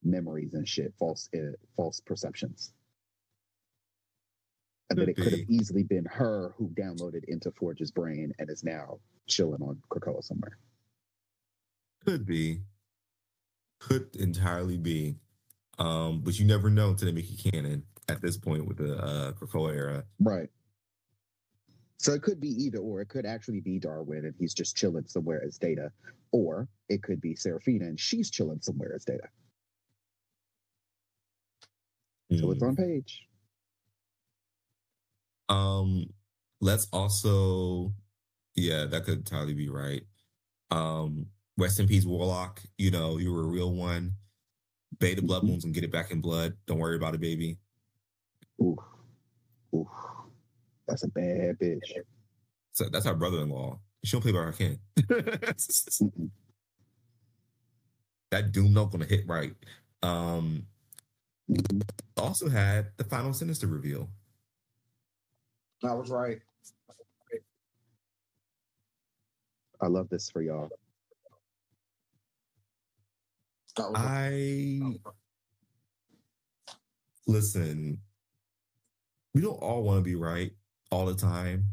memories 0.03 0.53
and 0.53 0.67
shit, 0.67 0.93
false 0.97 1.29
uh, 1.35 1.53
false 1.75 1.99
perceptions. 1.99 2.73
And 4.89 4.99
that 4.99 5.07
it 5.07 5.15
could 5.15 5.31
have 5.31 5.49
easily 5.49 5.83
been 5.83 6.05
her 6.05 6.53
who 6.57 6.67
downloaded 6.69 7.23
into 7.29 7.49
Forge's 7.51 7.91
brain 7.91 8.33
and 8.39 8.49
is 8.49 8.63
now 8.63 8.99
chilling 9.27 9.61
on 9.61 9.81
Krakoa 9.89 10.23
somewhere. 10.23 10.57
Could 12.05 12.25
be, 12.25 12.61
could 13.79 14.15
entirely 14.15 14.77
be, 14.77 15.15
um, 15.79 16.21
but 16.21 16.37
you 16.39 16.45
never 16.45 16.69
know 16.69 16.89
until 16.89 17.07
they 17.07 17.11
make 17.13 17.31
it 17.31 17.51
canon. 17.51 17.83
At 18.09 18.21
this 18.21 18.35
point, 18.35 18.65
with 18.67 18.77
the 18.77 18.97
uh, 18.97 19.31
Krakoa 19.33 19.73
era, 19.73 20.03
Right. 20.19 20.49
So 21.97 22.13
it 22.13 22.23
could 22.23 22.41
be 22.41 22.49
either 22.49 22.79
or. 22.79 22.99
It 22.99 23.09
could 23.09 23.27
actually 23.27 23.61
be 23.61 23.77
Darwin 23.79 24.25
and 24.25 24.33
he's 24.37 24.55
just 24.55 24.75
chilling 24.75 25.05
somewhere 25.05 25.41
as 25.45 25.57
Data, 25.59 25.91
or 26.31 26.67
it 26.89 27.03
could 27.03 27.21
be 27.21 27.35
Serafina 27.35 27.85
and 27.85 27.99
she's 27.99 28.31
chilling 28.31 28.59
somewhere 28.59 28.91
as 28.95 29.05
Data. 29.05 29.29
So 32.39 32.51
it's 32.51 32.61
Mm. 32.63 32.67
on 32.69 32.75
page. 32.75 33.27
Um, 35.47 36.13
let's 36.59 36.87
also, 36.91 37.93
yeah, 38.55 38.85
that 38.85 39.03
could 39.05 39.25
totally 39.25 39.53
be 39.53 39.69
right. 39.69 40.03
Um, 40.71 41.27
rest 41.57 41.79
in 41.79 41.87
peace, 41.87 42.05
Warlock. 42.05 42.61
You 42.77 42.91
know, 42.91 43.17
you 43.17 43.31
were 43.31 43.41
a 43.43 43.47
real 43.47 43.73
one. 43.73 44.13
Bay 44.99 45.15
the 45.15 45.21
blood 45.21 45.43
Mhm. 45.43 45.49
wounds 45.49 45.65
and 45.65 45.73
get 45.73 45.83
it 45.83 45.91
back 45.91 46.11
in 46.11 46.21
blood. 46.21 46.55
Don't 46.65 46.79
worry 46.79 46.95
about 46.95 47.15
it, 47.15 47.21
baby. 47.21 47.57
Oof. 48.61 48.77
Oof. 49.73 49.87
That's 50.87 51.03
a 51.03 51.07
bad 51.07 51.57
bitch. 51.59 51.79
So 52.73 52.89
that's 52.89 53.05
our 53.05 53.15
brother-in-law. 53.15 53.79
She 54.03 54.11
don't 54.11 54.21
play 54.21 54.31
by 54.31 54.39
her 54.43 54.51
kin. 54.51 54.79
That 58.31 58.51
doom 58.53 58.71
note 58.73 58.91
gonna 58.93 59.05
hit 59.05 59.27
right. 59.27 59.53
Um, 60.03 60.65
Mhm. 61.49 61.81
also 62.15 62.47
had 62.47 62.95
the 62.97 63.03
final 63.03 63.33
sinister 63.33 63.67
reveal. 63.67 64.09
I 65.83 65.93
was 65.93 66.09
right. 66.09 66.41
I 69.81 69.87
love 69.87 70.09
this 70.09 70.29
for 70.29 70.41
y'all. 70.41 70.69
I 73.95 74.79
listen. 77.25 77.99
We 79.33 79.41
don't 79.41 79.53
all 79.53 79.83
want 79.83 79.99
to 79.99 80.03
be 80.03 80.15
right 80.15 80.51
all 80.91 81.05
the 81.05 81.15
time. 81.15 81.65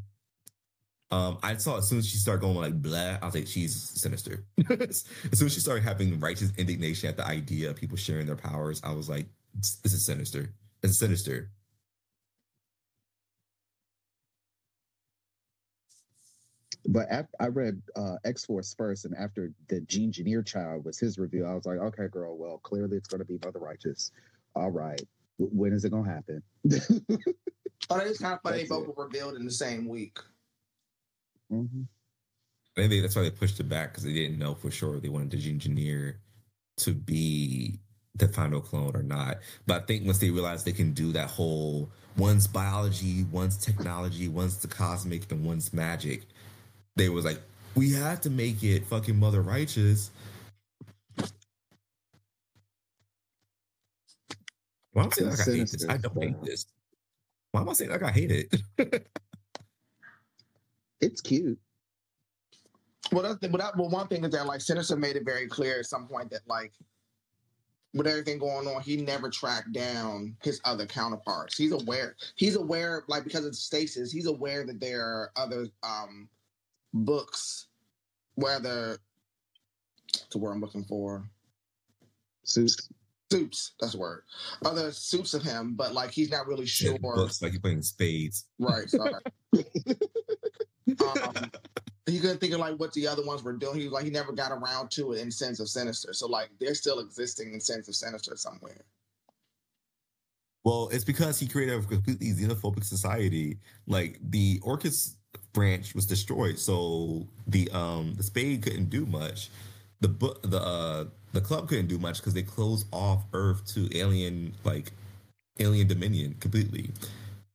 Um, 1.11 1.38
I 1.42 1.56
saw 1.56 1.78
as 1.78 1.88
soon 1.88 1.98
as 1.98 2.06
she 2.06 2.18
started 2.18 2.42
going 2.42 2.56
like 2.56 2.80
blah, 2.80 3.18
I 3.20 3.24
was 3.24 3.34
like, 3.34 3.46
she's 3.46 3.74
sinister. 3.74 4.44
as 4.70 5.04
soon 5.32 5.46
as 5.46 5.54
she 5.54 5.61
started 5.61 5.82
having 5.82 6.20
righteous 6.20 6.52
indignation 6.56 7.09
at 7.09 7.16
the 7.16 7.26
idea 7.26 7.70
of 7.70 7.76
people 7.76 7.96
sharing 7.96 8.26
their 8.26 8.36
powers, 8.36 8.80
I 8.84 8.92
was 8.92 9.09
like, 9.09 9.26
this 9.54 9.80
is 9.84 10.04
sinister. 10.04 10.54
It's 10.82 10.98
sinister. 10.98 11.50
But 16.91 17.07
af- 17.11 17.28
I 17.39 17.49
read 17.49 17.80
uh, 17.97 18.16
X 18.24 18.47
Force 18.47 18.74
first, 18.76 19.05
and 19.05 19.14
after 19.14 19.53
the 19.68 19.82
Genegineer 19.82 20.43
child 20.43 20.86
was 20.86 20.99
his 20.99 21.18
review, 21.18 21.45
I 21.45 21.55
was 21.55 21.66
like, 21.66 21.78
okay, 21.78 22.09
girl, 22.09 22.36
well, 22.39 22.59
clearly 22.62 22.97
it's 22.97 23.09
going 23.09 23.18
to 23.20 23.26
be 23.26 23.39
Mother 23.45 23.59
Righteous. 23.59 24.11
All 24.57 24.70
right. 24.70 25.03
W- 25.39 25.55
when 25.57 25.72
is 25.74 25.84
it 25.84 25.91
going 25.91 26.05
to 26.05 26.11
happen? 26.11 26.43
Oh, 27.91 27.97
that 27.97 28.07
is 28.09 28.18
kind 28.18 28.34
of 28.34 28.43
funny. 28.43 28.62
They 28.64 28.68
both 28.68 28.86
it. 28.89 28.95
were 28.97 29.05
revealed 29.05 29.36
in 29.36 29.45
the 29.47 29.51
same 29.51 29.89
week. 29.89 30.18
Mhm. 31.51 31.86
Maybe 32.76 33.01
that's 33.01 33.16
why 33.16 33.22
they 33.22 33.30
pushed 33.30 33.59
it 33.61 33.68
back 33.68 33.93
because 33.93 34.05
they 34.05 34.12
didn't 34.12 34.39
know 34.39 34.55
for 34.55 34.70
sure 34.70 35.01
they 35.01 35.09
wanted 35.09 35.30
the 35.30 35.49
engineer 35.49 36.20
to 36.78 36.93
be 36.93 37.78
the 38.16 38.28
final 38.28 38.61
clone 38.61 38.95
or 38.95 39.03
not. 39.03 39.39
But 39.66 39.82
I 39.82 39.86
think 39.86 40.05
once 40.05 40.18
they 40.18 40.30
realized 40.30 40.66
they 40.66 40.72
can 40.72 40.93
do 40.93 41.12
that 41.12 41.28
whole 41.30 41.91
one's 42.16 42.47
biology, 42.47 43.24
one's 43.24 43.57
technology, 43.57 44.28
one's 44.28 44.59
the 44.59 44.68
cosmic, 44.68 45.30
and 45.32 45.45
one's 45.45 45.72
magic, 45.72 46.26
they 46.99 47.09
was 47.09 47.24
like, 47.24 47.40
we 47.74 47.92
had 47.92 48.22
to 48.22 48.30
make 48.30 48.62
it 48.62 48.84
fucking 48.84 49.18
Mother 49.18 49.40
Righteous. 49.40 50.11
Why 54.92 55.05
am 55.05 55.09
I 55.09 55.14
saying 55.14 55.30
like 55.30 55.40
I 55.40 55.44
hate 55.44 55.70
this? 55.70 55.88
I 55.88 55.96
don't 55.96 56.22
hate 56.22 56.42
this. 56.42 56.66
Why 57.53 57.61
am 57.61 57.68
I 57.68 57.72
saying 57.72 57.90
like 57.90 58.03
I 58.03 58.11
hate 58.11 58.30
it? 58.30 59.07
It's 61.01 61.20
cute. 61.20 61.59
Well, 63.12 63.22
that's 63.22 63.38
the, 63.38 63.49
but 63.49 63.61
that, 63.61 63.76
well, 63.76 63.88
one 63.88 64.09
thing 64.09 64.24
is 64.24 64.32
that 64.32 64.46
like 64.46 64.61
Sinister 64.61 64.96
made 64.96 65.14
it 65.14 65.24
very 65.24 65.46
clear 65.46 65.78
at 65.78 65.86
some 65.86 66.09
point 66.09 66.30
that 66.30 66.40
like 66.49 66.72
with 67.94 68.07
everything 68.07 68.38
going 68.38 68.66
on, 68.66 68.82
he 68.82 68.96
never 68.96 69.30
tracked 69.30 69.72
down 69.72 70.36
his 70.42 70.61
other 70.64 70.86
counterparts. 70.86 71.57
He's 71.57 71.72
aware. 71.72 72.16
He's 72.34 72.57
aware, 72.57 73.05
like 73.07 73.24
because 73.24 73.46
of 73.46 73.55
stasis, 73.55 74.11
he's 74.11 74.26
aware 74.26 74.66
that 74.66 74.80
there 74.80 75.03
are 75.03 75.30
other 75.36 75.68
um 75.82 76.28
books, 76.93 77.68
whether 78.34 78.99
the 80.30 80.39
word 80.39 80.53
I'm 80.53 80.61
looking 80.61 80.84
for. 80.84 81.28
Suits. 82.45 82.89
Suits, 83.30 83.72
that's 83.78 83.93
the 83.93 83.99
word. 83.99 84.22
Other 84.64 84.91
suits 84.91 85.34
of 85.34 85.43
him, 85.43 85.74
but 85.74 85.93
like 85.93 86.11
he's 86.11 86.30
not 86.30 86.47
really 86.47 86.62
Yeah, 86.62 86.97
sure. 86.97 86.99
Books 86.99 87.43
like 87.43 87.53
you're 87.53 87.61
playing 87.61 87.82
spades. 87.82 88.47
Right. 88.59 88.89
Sorry. 88.89 89.12
um, 91.01 91.51
he 92.07 92.20
couldn't 92.20 92.39
think 92.39 92.55
of 92.55 92.61
like 92.61 92.76
what 92.76 92.93
the 92.95 93.07
other 93.07 93.24
ones 93.24 93.43
were 93.43 93.53
doing. 93.53 93.78
He 93.78 93.84
was 93.84 93.93
like 93.93 94.05
he 94.05 94.11
never 94.11 94.32
got 94.32 94.51
around 94.51 94.91
to 94.93 95.12
it 95.12 95.20
in 95.20 95.30
Sins 95.30 95.61
of 95.61 95.68
Sinister. 95.68 96.14
So 96.14 96.26
like 96.26 96.49
they're 96.59 96.74
still 96.74 97.01
existing 97.01 97.53
in 97.53 97.61
Sins 97.61 97.86
of 97.86 97.95
Sinister 97.95 98.34
somewhere. 98.36 98.80
Well, 100.64 100.89
it's 100.91 101.05
because 101.05 101.39
he 101.39 101.47
created 101.47 101.78
a 101.78 101.82
completely 101.82 102.32
xenophobic 102.32 102.84
society. 102.84 103.59
Like 103.86 104.18
the 104.22 104.59
Orchis 104.61 105.17
branch 105.53 105.95
was 105.95 106.07
destroyed, 106.07 106.59
so 106.59 107.26
the 107.47 107.70
um 107.72 108.14
the 108.14 108.22
spade 108.22 108.62
couldn't 108.62 108.91
do 108.91 109.07
much. 109.07 109.51
The 110.01 110.09
book 110.09 110.41
the 110.43 110.61
uh 110.61 111.05
the 111.33 111.41
club 111.41 111.68
couldn't 111.68 111.89
do 111.89 111.99
much 111.99 112.18
because 112.18 112.35
they 112.35 112.43
closed 112.43 112.87
off 112.93 113.24
Earth 113.33 113.66
to 113.74 113.89
alien 113.97 114.55
like 114.64 114.93
alien 115.59 115.89
dominion 115.89 116.37
completely. 116.41 116.91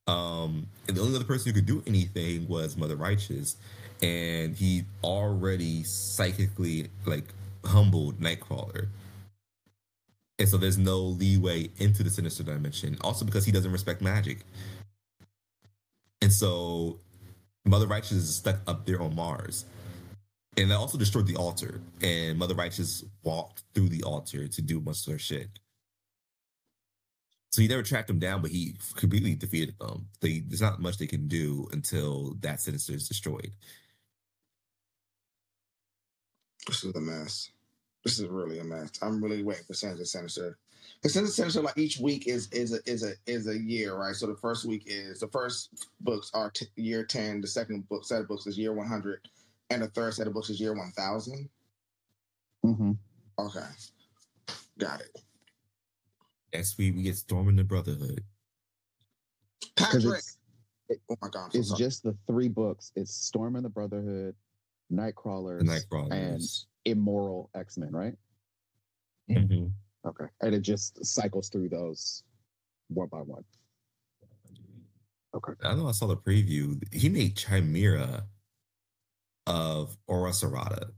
Um, 0.06 0.68
and 0.88 0.98
the 0.98 1.02
only 1.02 1.16
other 1.16 1.26
person 1.26 1.50
who 1.50 1.54
could 1.54 1.66
do 1.66 1.82
anything 1.88 2.48
was 2.48 2.76
Mother 2.76 2.98
Righteous, 2.98 3.56
and 4.02 4.54
he 4.56 4.84
already 5.04 5.84
psychically 5.84 6.90
like 7.06 7.26
humbled 7.66 8.20
Nightcrawler. 8.20 8.88
And 10.40 10.50
so 10.50 10.58
there's 10.58 10.78
no 10.78 11.00
leeway 11.00 11.70
into 11.78 12.04
the 12.04 12.10
sinister 12.10 12.44
dimension. 12.44 12.98
Also 13.02 13.24
because 13.24 13.46
he 13.46 13.52
doesn't 13.52 13.72
respect 13.72 14.02
magic. 14.02 14.40
And 16.22 16.34
so 16.34 17.00
Mother 17.66 17.88
Righteous 17.88 18.12
is 18.12 18.36
stuck 18.36 18.60
up 18.68 18.86
there 18.86 19.02
on 19.02 19.16
Mars. 19.16 19.66
And 20.58 20.70
they 20.70 20.76
also 20.76 20.98
destroyed 20.98 21.28
the 21.28 21.36
altar. 21.36 21.82
And 22.02 22.38
Mother 22.38 22.56
Righteous 22.56 23.04
walked 23.24 23.64
through 23.74 23.90
the 23.90 24.04
altar 24.04 24.48
to 24.48 24.62
do 24.62 24.80
most 24.80 25.08
of 25.08 25.12
their 25.12 25.20
shit. 25.20 25.60
So 27.52 27.62
he 27.62 27.68
never 27.68 27.84
tracked 27.84 28.08
them 28.08 28.20
down, 28.20 28.42
but 28.42 28.52
he 28.52 28.76
completely 28.96 29.36
defeated 29.36 29.76
them. 29.80 30.08
They, 30.22 30.40
there's 30.40 30.62
not 30.62 30.82
much 30.82 30.98
they 30.98 31.08
can 31.08 31.28
do 31.28 31.68
until 31.72 32.36
that 32.42 32.62
sinister 32.62 32.94
is 32.94 33.08
destroyed. 33.08 33.52
This 36.66 36.84
is 36.84 36.96
a 36.96 37.00
mess. 37.00 37.52
This 38.04 38.20
is 38.20 38.28
really 38.28 38.60
a 38.60 38.64
mess. 38.64 38.92
I'm 39.02 39.24
really 39.24 39.44
waiting 39.44 39.66
for 39.66 39.74
Sinister 39.74 40.06
Sinister. 40.06 40.58
The 41.04 41.10
Sinister 41.10 41.42
Sinister, 41.42 41.62
like 41.62 41.78
each 41.78 42.00
week 42.00 42.28
is 42.28 42.48
is 42.54 42.74
a 42.74 42.80
is 42.90 43.04
a 43.04 43.12
is 43.28 43.48
a 43.48 43.58
year, 43.58 43.96
right? 43.96 44.16
So 44.16 44.26
the 44.26 44.38
first 44.38 44.64
week 44.64 44.84
is 44.86 45.20
the 45.20 45.28
first 45.28 45.70
books 46.00 46.32
are 46.34 46.50
t- 46.50 46.68
year 46.78 47.04
ten. 47.04 47.42
The 47.42 47.48
second 47.48 47.88
book 47.90 48.06
set 48.06 48.22
of 48.22 48.28
books 48.30 48.48
is 48.48 48.58
year 48.58 48.72
one 48.74 48.88
hundred, 48.88 49.20
and 49.70 49.82
the 49.82 49.90
third 49.90 50.14
set 50.14 50.28
of 50.28 50.34
books 50.34 50.50
is 50.50 50.62
year 50.62 50.74
one 50.74 50.92
thousand. 50.96 51.50
hmm 52.64 52.92
Okay, 53.38 53.66
got 54.78 55.02
it. 55.02 55.22
Next 56.54 56.78
week 56.78 56.96
we 56.96 57.04
get 57.04 57.18
Storm 57.18 57.50
and 57.50 57.60
the 57.60 57.64
Brotherhood. 57.66 58.24
Because 59.76 60.04
Patrick. 60.06 60.20
it's 60.20 60.38
it- 60.88 61.02
oh 61.10 61.18
my 61.22 61.28
god, 61.28 61.46
I'm 61.46 61.52
so 61.52 61.60
it's 61.60 61.68
sorry. 61.70 61.80
just 61.80 62.04
the 62.04 62.16
three 62.28 62.48
books. 62.48 62.94
It's 62.96 63.14
Storm 63.14 63.58
and 63.58 63.66
the 63.66 63.70
Brotherhood, 63.70 64.36
Nightcrawlers, 64.90 65.60
The 65.60 65.66
Nightcrawlers. 65.66 66.12
and 66.14 66.42
Immoral 66.86 67.50
X 67.56 67.78
Men, 67.78 67.92
right? 67.92 68.16
Mhm. 69.30 69.72
Okay, 70.06 70.26
and 70.42 70.54
it 70.54 70.62
just 70.62 71.04
cycles 71.06 71.50
through 71.50 71.70
those 71.70 72.24
one 72.90 73.08
by 73.08 73.20
one. 73.20 73.44
Okay. 75.36 75.54
I 75.64 75.74
know 75.76 75.88
I 75.88 75.92
saw 75.94 76.06
the 76.08 76.18
preview. 76.18 76.82
He 76.94 77.10
made 77.10 77.36
Chimera 77.36 78.26
of 79.48 79.98
Aura 80.08 80.32
Serrata. 80.32 80.92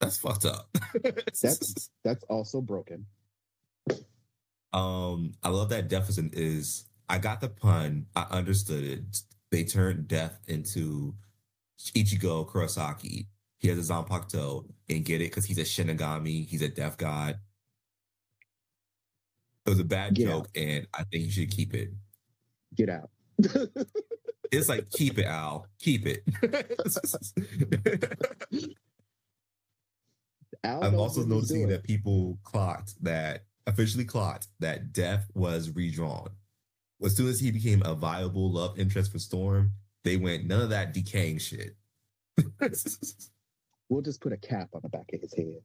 That's 0.00 0.18
fucked 0.18 0.44
up. 0.44 0.68
That's- 1.02 1.90
That's 2.04 2.24
also 2.24 2.60
broken. 2.60 3.06
um, 4.72 5.32
I 5.42 5.48
love 5.48 5.68
that 5.70 5.92
is, 5.92 6.18
is 6.18 6.84
I 7.08 7.18
got 7.18 7.40
the 7.40 7.48
pun. 7.48 8.06
I 8.14 8.26
understood 8.30 8.84
it. 8.84 9.00
They 9.50 9.64
turned 9.64 10.08
death 10.08 10.38
into 10.46 11.14
Ichigo 11.94 12.48
Kurosaki. 12.48 13.26
He 13.58 13.68
has 13.68 13.78
a 13.90 13.92
Zanpakuto 13.92 14.64
and 14.88 15.04
get 15.04 15.20
it 15.20 15.30
because 15.30 15.44
he's 15.44 15.58
a 15.58 15.62
Shinigami. 15.62 16.46
He's 16.48 16.62
a 16.62 16.68
death 16.68 16.98
god. 16.98 17.38
It 19.64 19.70
was 19.70 19.78
a 19.78 19.84
bad 19.84 20.14
Get 20.14 20.28
joke, 20.28 20.48
and 20.54 20.86
I 20.92 21.04
think 21.04 21.24
you 21.24 21.30
should 21.30 21.50
keep 21.50 21.74
it. 21.74 21.90
Get 22.74 22.88
out. 22.88 23.10
It's 24.52 24.68
like 24.68 24.90
keep 24.90 25.18
it, 25.18 25.24
Al. 25.24 25.66
Keep 25.78 26.06
it. 26.06 26.22
Al 30.62 30.84
I'm 30.84 30.94
also 30.94 31.24
noticing 31.24 31.66
that 31.68 31.82
people 31.82 32.38
clocked 32.44 33.02
that 33.02 33.44
officially 33.66 34.04
clocked 34.04 34.48
that 34.60 34.92
Death 34.92 35.30
was 35.34 35.70
redrawn. 35.70 36.28
As 37.02 37.16
soon 37.16 37.28
as 37.28 37.40
he 37.40 37.50
became 37.50 37.82
a 37.82 37.94
viable 37.94 38.52
love 38.52 38.78
interest 38.78 39.10
for 39.10 39.18
Storm, 39.18 39.72
they 40.04 40.18
went 40.18 40.44
none 40.44 40.60
of 40.60 40.68
that 40.70 40.92
decaying 40.92 41.38
shit. 41.38 41.74
We'll 43.88 44.00
just 44.00 44.20
put 44.22 44.32
a 44.32 44.38
cap 44.38 44.70
on 44.72 44.80
the 44.82 44.88
back 44.88 45.10
of 45.12 45.20
his 45.20 45.34
head. 45.34 45.60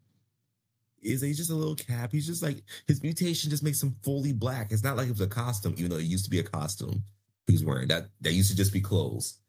Is 1.08 1.22
he's 1.22 1.38
just 1.38 1.52
a 1.52 1.56
little 1.56 1.76
cap? 1.76 2.12
He's 2.12 2.28
just 2.28 2.44
like 2.44 2.64
his 2.88 3.02
mutation 3.02 3.50
just 3.50 3.64
makes 3.64 3.82
him 3.82 3.96
fully 4.04 4.34
black. 4.34 4.72
It's 4.72 4.84
not 4.84 4.98
like 4.98 5.08
it 5.08 5.12
was 5.12 5.22
a 5.22 5.28
costume, 5.28 5.76
even 5.78 5.90
though 5.90 5.98
it 5.98 6.04
used 6.04 6.26
to 6.26 6.32
be 6.32 6.40
a 6.40 6.44
costume 6.44 7.04
he 7.48 7.54
was 7.54 7.64
wearing. 7.64 7.88
That 7.88 8.10
that 8.22 8.34
used 8.34 8.52
to 8.52 8.58
just 8.58 8.74
be 8.74 8.82
clothes. 8.82 9.40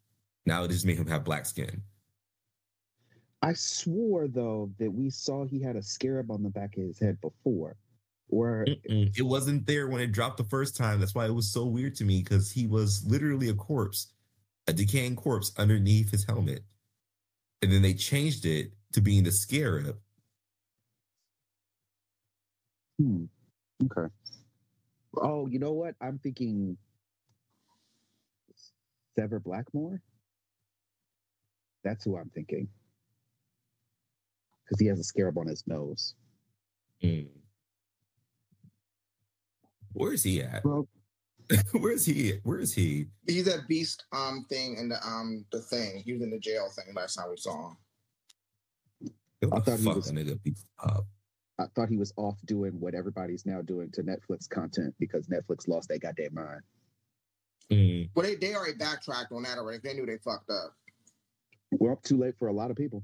Now 0.45 0.63
it 0.63 0.71
just 0.71 0.85
made 0.85 0.97
him 0.97 1.07
have 1.07 1.23
black 1.23 1.45
skin. 1.45 1.81
I 3.41 3.53
swore 3.53 4.27
though 4.27 4.71
that 4.79 4.91
we 4.91 5.09
saw 5.09 5.45
he 5.45 5.61
had 5.61 5.75
a 5.75 5.83
scarab 5.83 6.31
on 6.31 6.43
the 6.43 6.49
back 6.49 6.77
of 6.77 6.83
his 6.83 6.99
head 6.99 7.19
before. 7.21 7.75
Or 8.29 8.65
Mm-mm. 8.67 9.17
It 9.17 9.23
wasn't 9.23 9.65
there 9.65 9.87
when 9.87 10.01
it 10.01 10.11
dropped 10.11 10.37
the 10.37 10.43
first 10.43 10.77
time. 10.77 10.99
That's 10.99 11.15
why 11.15 11.25
it 11.25 11.33
was 11.33 11.51
so 11.51 11.65
weird 11.65 11.95
to 11.95 12.05
me 12.05 12.21
because 12.21 12.51
he 12.51 12.67
was 12.67 13.03
literally 13.05 13.49
a 13.49 13.53
corpse, 13.53 14.13
a 14.67 14.73
decaying 14.73 15.15
corpse 15.15 15.51
underneath 15.57 16.11
his 16.11 16.25
helmet. 16.25 16.63
And 17.61 17.71
then 17.71 17.81
they 17.81 17.93
changed 17.93 18.45
it 18.45 18.71
to 18.93 19.01
being 19.01 19.23
the 19.23 19.31
scarab. 19.31 19.97
Hmm, 22.99 23.23
okay. 23.85 24.13
Oh, 25.17 25.47
you 25.47 25.57
know 25.57 25.71
what? 25.73 25.95
I'm 26.01 26.19
thinking 26.19 26.77
Sever 29.17 29.39
Blackmore. 29.39 30.01
That's 31.83 32.03
who 32.05 32.17
I'm 32.17 32.29
thinking. 32.35 32.67
Because 34.65 34.79
he 34.79 34.85
has 34.87 34.99
a 34.99 35.03
scarab 35.03 35.37
on 35.37 35.47
his 35.47 35.63
nose. 35.65 36.13
Mm. 37.03 37.27
Where 39.93 40.13
is 40.13 40.23
he 40.23 40.43
at? 40.43 40.63
Well, 40.63 40.87
Where 41.71 41.93
is 41.93 42.05
he? 42.05 42.33
Where 42.43 42.59
is 42.59 42.73
he? 42.73 43.07
He's 43.25 43.45
that 43.45 43.67
beast 43.67 44.03
um 44.13 44.45
thing 44.49 44.77
in 44.77 44.89
the 44.89 44.97
um 45.03 45.43
the 45.51 45.61
thing. 45.61 46.03
He 46.05 46.13
was 46.13 46.21
in 46.21 46.29
the 46.29 46.37
jail 46.37 46.69
thing 46.75 46.93
last 46.93 47.15
time 47.15 47.29
we 47.31 47.37
saw 47.37 47.69
him. 47.69 47.77
What 49.49 49.53
I 49.53 49.59
the 49.59 49.71
thought 49.71 49.79
he 49.79 49.87
was- 49.87 50.05
that 50.05 50.13
nigga 50.13 50.43
be 50.43 50.53
up? 50.83 51.07
I 51.59 51.65
thought 51.75 51.89
he 51.89 51.97
was 51.97 52.13
off 52.15 52.37
doing 52.45 52.71
what 52.79 52.95
everybody's 52.95 53.45
now 53.45 53.61
doing 53.61 53.91
to 53.91 54.01
Netflix 54.01 54.49
content 54.49 54.95
because 54.97 55.27
Netflix 55.27 55.67
lost 55.67 55.89
their 55.89 55.99
goddamn 55.99 56.33
mind. 56.33 56.61
Mm. 57.69 58.09
Well, 58.15 58.25
they, 58.25 58.35
they 58.35 58.55
already 58.55 58.77
backtracked 58.77 59.31
on 59.33 59.43
that 59.43 59.57
already. 59.57 59.79
They 59.83 59.93
knew 59.93 60.05
they 60.05 60.17
fucked 60.17 60.49
up. 60.49 60.73
We're 61.71 61.91
up 61.91 62.01
too 62.01 62.17
late 62.17 62.35
for 62.39 62.47
a 62.47 62.53
lot 62.53 62.71
of 62.71 62.77
people. 62.77 63.03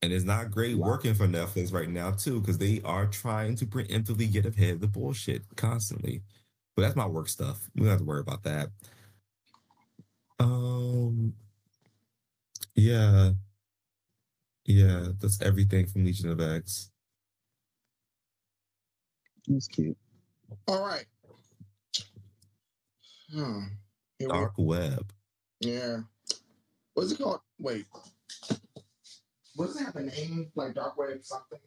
And 0.00 0.12
it's 0.12 0.24
not 0.24 0.50
great 0.50 0.78
Wow. 0.78 0.88
working 0.88 1.14
for 1.14 1.28
Netflix 1.28 1.72
right 1.72 1.88
now, 1.88 2.12
too, 2.12 2.40
because 2.40 2.58
they 2.58 2.80
are 2.84 3.06
trying 3.06 3.54
to 3.56 3.66
preemptively 3.66 4.30
get 4.30 4.46
ahead 4.46 4.74
of 4.74 4.80
the 4.80 4.88
bullshit 4.88 5.42
constantly. 5.56 6.22
But 6.74 6.82
that's 6.82 6.96
my 6.96 7.06
work 7.06 7.28
stuff. 7.28 7.68
We 7.74 7.82
don't 7.82 7.90
have 7.90 7.98
to 7.98 8.04
worry 8.04 8.20
about 8.20 8.44
that. 8.44 8.70
Um, 10.40 11.34
yeah, 12.74 13.32
yeah, 14.64 15.08
that's 15.20 15.42
everything 15.42 15.86
from 15.86 16.04
Legion 16.04 16.30
of 16.30 16.40
X. 16.40 16.90
It's 19.50 19.68
cute. 19.68 19.96
All 20.66 20.84
right. 20.84 21.04
Hmm. 23.32 23.64
Here 24.18 24.28
we- 24.28 24.32
Dark 24.32 24.52
Web. 24.58 25.12
yeah. 25.60 25.98
What's 26.94 27.12
it 27.12 27.18
called? 27.18 27.40
Wait. 27.60 27.86
What 29.54 29.66
does 29.66 29.80
it 29.80 29.84
have 29.84 29.96
a 29.96 30.02
name? 30.02 30.50
Like 30.56 30.74
Dark 30.74 30.96
Web 30.98 31.24
something? 31.24 31.58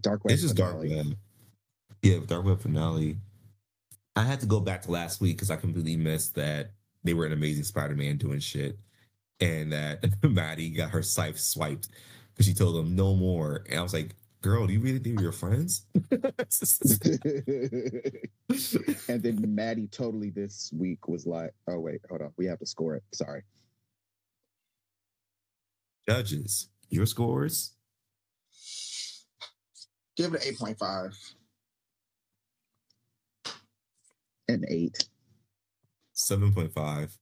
Dark 0.00 0.24
Web. 0.24 0.32
It's 0.32 0.42
just 0.42 0.54
Dark. 0.56 0.78
Web. 0.78 1.16
Yeah, 2.02 2.18
Dark 2.26 2.44
Web 2.44 2.60
finale. 2.60 3.18
I 4.16 4.22
had 4.22 4.40
to 4.40 4.46
go 4.46 4.60
back 4.60 4.82
to 4.82 4.90
last 4.90 5.20
week 5.20 5.36
because 5.36 5.50
I 5.50 5.56
completely 5.56 5.96
missed 5.96 6.34
that 6.36 6.70
they 7.02 7.14
were 7.14 7.26
an 7.26 7.32
Amazing 7.32 7.64
Spider-Man 7.64 8.18
doing 8.18 8.38
shit, 8.40 8.78
and 9.40 9.72
that 9.72 10.04
Maddie 10.22 10.70
got 10.70 10.90
her 10.90 11.02
scythe 11.02 11.38
swiped 11.40 11.88
because 12.32 12.46
she 12.46 12.54
told 12.54 12.76
them 12.76 12.94
no 12.94 13.14
more. 13.16 13.64
And 13.68 13.78
I 13.78 13.82
was 13.82 13.94
like, 13.94 14.14
"Girl, 14.42 14.66
do 14.66 14.72
you 14.72 14.80
really 14.80 14.98
think 14.98 15.16
we're 15.16 15.24
your 15.24 15.32
friends?" 15.32 15.86
and 19.08 19.22
then 19.22 19.54
Maddie 19.54 19.88
totally 19.88 20.30
this 20.30 20.72
week 20.76 21.08
was 21.08 21.26
like, 21.26 21.52
"Oh 21.68 21.78
wait, 21.80 22.00
hold 22.08 22.22
on, 22.22 22.32
we 22.36 22.46
have 22.46 22.58
to 22.60 22.66
score 22.66 22.96
it." 22.96 23.02
Sorry. 23.12 23.42
Judges, 26.08 26.68
your 26.88 27.06
scores. 27.06 27.72
Give 30.16 30.34
it 30.34 30.44
an 30.46 30.54
8.5. 30.54 31.14
An 34.48 34.64
eight. 34.68 35.08
Seven 36.12 36.52
point 36.52 36.72
five. 36.72 37.16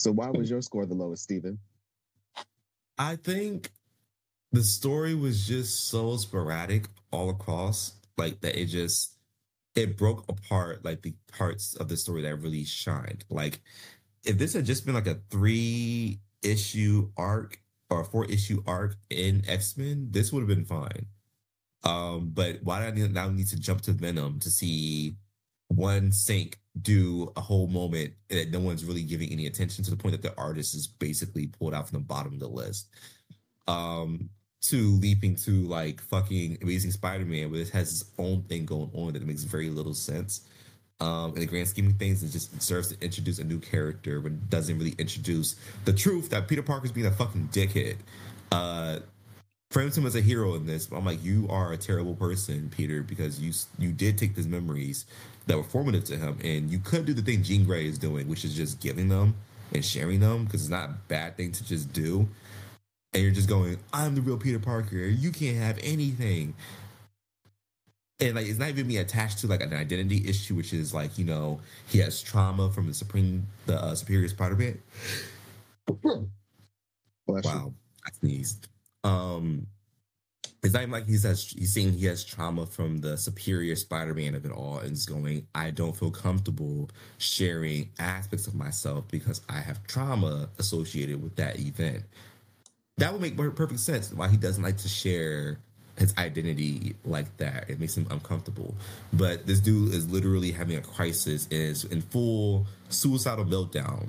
So 0.00 0.12
why 0.12 0.30
was 0.30 0.48
your 0.48 0.62
score 0.62 0.86
the 0.86 0.94
lowest, 0.94 1.24
Steven? 1.24 1.58
I 2.96 3.16
think 3.16 3.70
the 4.50 4.62
story 4.62 5.14
was 5.14 5.46
just 5.46 5.90
so 5.90 6.16
sporadic 6.16 6.86
all 7.12 7.28
across, 7.28 7.92
like 8.16 8.40
that 8.40 8.58
it 8.58 8.66
just 8.66 9.18
it 9.74 9.98
broke 9.98 10.26
apart 10.26 10.86
like 10.86 11.02
the 11.02 11.14
parts 11.36 11.74
of 11.74 11.88
the 11.88 11.98
story 11.98 12.22
that 12.22 12.36
really 12.36 12.64
shined. 12.64 13.26
Like 13.28 13.60
if 14.24 14.38
this 14.38 14.54
had 14.54 14.64
just 14.64 14.86
been 14.86 14.94
like 14.94 15.06
a 15.06 15.20
three 15.30 16.20
issue 16.42 17.10
arc 17.18 17.60
or 17.90 18.02
four 18.02 18.24
issue 18.24 18.62
arc 18.66 18.96
in 19.10 19.42
X 19.46 19.76
Men, 19.76 20.08
this 20.12 20.32
would 20.32 20.40
have 20.40 20.48
been 20.48 20.64
fine. 20.64 21.06
Um, 21.84 22.30
but 22.32 22.60
why 22.62 22.90
do 22.90 23.04
I 23.04 23.08
now 23.08 23.28
need 23.28 23.48
to 23.48 23.60
jump 23.60 23.82
to 23.82 23.92
Venom 23.92 24.38
to 24.40 24.50
see 24.50 25.16
one 25.70 26.12
sync 26.12 26.58
do 26.82 27.32
a 27.36 27.40
whole 27.40 27.66
moment 27.66 28.12
that 28.28 28.50
no 28.50 28.60
one's 28.60 28.84
really 28.84 29.02
giving 29.02 29.30
any 29.30 29.46
attention 29.46 29.84
to 29.84 29.90
the 29.90 29.96
point 29.96 30.12
that 30.12 30.22
the 30.22 30.36
artist 30.36 30.74
is 30.74 30.86
basically 30.86 31.46
pulled 31.46 31.74
out 31.74 31.88
from 31.88 31.98
the 31.98 32.04
bottom 32.04 32.34
of 32.34 32.40
the 32.40 32.48
list. 32.48 32.88
Um, 33.66 34.30
to 34.62 34.76
leaping 34.96 35.36
to 35.36 35.62
like 35.68 36.00
fucking 36.02 36.58
Amazing 36.60 36.90
Spider-Man, 36.90 37.50
where 37.50 37.60
it 37.60 37.70
has 37.70 38.00
its 38.00 38.10
own 38.18 38.42
thing 38.42 38.66
going 38.66 38.90
on 38.92 39.14
that 39.14 39.22
makes 39.22 39.44
very 39.44 39.70
little 39.70 39.94
sense. 39.94 40.42
Um, 41.00 41.32
in 41.34 41.40
the 41.40 41.46
grand 41.46 41.66
scheme 41.68 41.86
of 41.86 41.96
things, 41.96 42.22
it 42.22 42.30
just 42.30 42.60
serves 42.60 42.88
to 42.88 43.02
introduce 43.02 43.38
a 43.38 43.44
new 43.44 43.58
character, 43.58 44.20
but 44.20 44.50
doesn't 44.50 44.76
really 44.76 44.94
introduce 44.98 45.56
the 45.86 45.94
truth 45.94 46.28
that 46.30 46.46
Peter 46.46 46.62
Parker's 46.62 46.92
being 46.92 47.06
a 47.06 47.10
fucking 47.10 47.48
dickhead. 47.52 47.96
Uh, 48.52 48.98
frames 49.70 49.96
him 49.96 50.04
as 50.04 50.16
a 50.16 50.20
hero 50.20 50.54
in 50.54 50.66
this. 50.66 50.86
But 50.86 50.96
I'm 50.98 51.04
like, 51.04 51.22
you 51.24 51.46
are 51.48 51.72
a 51.72 51.76
terrible 51.76 52.14
person, 52.14 52.70
Peter, 52.76 53.02
because 53.02 53.40
you 53.40 53.52
you 53.78 53.92
did 53.92 54.18
take 54.18 54.34
these 54.34 54.46
memories 54.46 55.06
that 55.50 55.56
were 55.56 55.64
formative 55.64 56.04
to 56.04 56.16
him, 56.16 56.38
and 56.44 56.70
you 56.70 56.78
could 56.78 57.06
do 57.06 57.12
the 57.12 57.22
thing 57.22 57.42
Jean 57.42 57.64
Grey 57.64 57.84
is 57.84 57.98
doing, 57.98 58.28
which 58.28 58.44
is 58.44 58.54
just 58.54 58.78
giving 58.78 59.08
them 59.08 59.34
and 59.74 59.84
sharing 59.84 60.20
them, 60.20 60.44
because 60.44 60.62
it's 60.62 60.70
not 60.70 60.90
a 60.90 60.94
bad 61.08 61.36
thing 61.36 61.50
to 61.50 61.64
just 61.64 61.92
do. 61.92 62.28
And 63.12 63.20
you're 63.20 63.32
just 63.32 63.48
going, 63.48 63.76
I'm 63.92 64.14
the 64.14 64.20
real 64.20 64.36
Peter 64.36 64.60
Parker. 64.60 64.96
You 64.96 65.32
can't 65.32 65.56
have 65.56 65.80
anything. 65.82 66.54
And 68.20 68.36
like, 68.36 68.46
it's 68.46 68.60
not 68.60 68.68
even 68.68 68.86
being 68.86 69.00
attached 69.00 69.38
to 69.38 69.48
like 69.48 69.60
an 69.60 69.72
identity 69.72 70.28
issue, 70.28 70.54
which 70.54 70.72
is 70.72 70.94
like, 70.94 71.18
you 71.18 71.24
know, 71.24 71.58
he 71.88 71.98
has 71.98 72.22
trauma 72.22 72.70
from 72.70 72.86
the 72.86 72.94
supreme, 72.94 73.48
the 73.66 73.74
uh, 73.82 73.96
superior 73.96 74.28
Spider-Man. 74.28 74.80
Bless 75.86 76.00
you. 76.04 76.30
Wow, 77.26 77.74
I 78.06 78.10
sneezed. 78.20 78.68
Um, 79.02 79.66
it's 80.62 80.74
not 80.74 80.82
even 80.82 80.92
like 80.92 81.06
he's 81.06 81.22
has 81.22 81.50
he's 81.50 81.72
saying 81.72 81.94
he 81.94 82.06
has 82.06 82.22
trauma 82.22 82.66
from 82.66 82.98
the 82.98 83.16
superior 83.16 83.76
Spider-Man 83.76 84.34
of 84.34 84.44
it 84.44 84.52
all, 84.52 84.78
and 84.78 84.92
it's 84.92 85.06
going. 85.06 85.46
I 85.54 85.70
don't 85.70 85.96
feel 85.96 86.10
comfortable 86.10 86.90
sharing 87.18 87.90
aspects 87.98 88.46
of 88.46 88.54
myself 88.54 89.04
because 89.08 89.40
I 89.48 89.60
have 89.60 89.86
trauma 89.86 90.50
associated 90.58 91.22
with 91.22 91.36
that 91.36 91.58
event. 91.58 92.04
That 92.98 93.12
would 93.12 93.22
make 93.22 93.36
perfect 93.36 93.80
sense 93.80 94.12
why 94.12 94.28
he 94.28 94.36
doesn't 94.36 94.62
like 94.62 94.76
to 94.78 94.88
share 94.88 95.58
his 95.96 96.14
identity 96.18 96.94
like 97.04 97.34
that. 97.38 97.70
It 97.70 97.80
makes 97.80 97.96
him 97.96 98.06
uncomfortable. 98.10 98.74
But 99.12 99.46
this 99.46 99.60
dude 99.60 99.94
is 99.94 100.10
literally 100.10 100.50
having 100.50 100.76
a 100.76 100.82
crisis, 100.82 101.46
is 101.50 101.84
in 101.84 102.02
full 102.02 102.66
suicidal 102.90 103.46
meltdown 103.46 104.08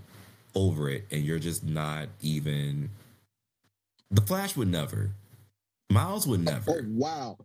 over 0.53 0.89
it, 0.89 1.05
and 1.11 1.23
you're 1.23 1.39
just 1.39 1.63
not 1.63 2.09
even. 2.21 2.89
The 4.09 4.21
Flash 4.21 4.57
would 4.57 4.67
never. 4.67 5.11
Miles 5.91 6.27
would 6.27 6.39
Oh 6.47 6.51
never. 6.51 6.85
wow. 6.89 7.37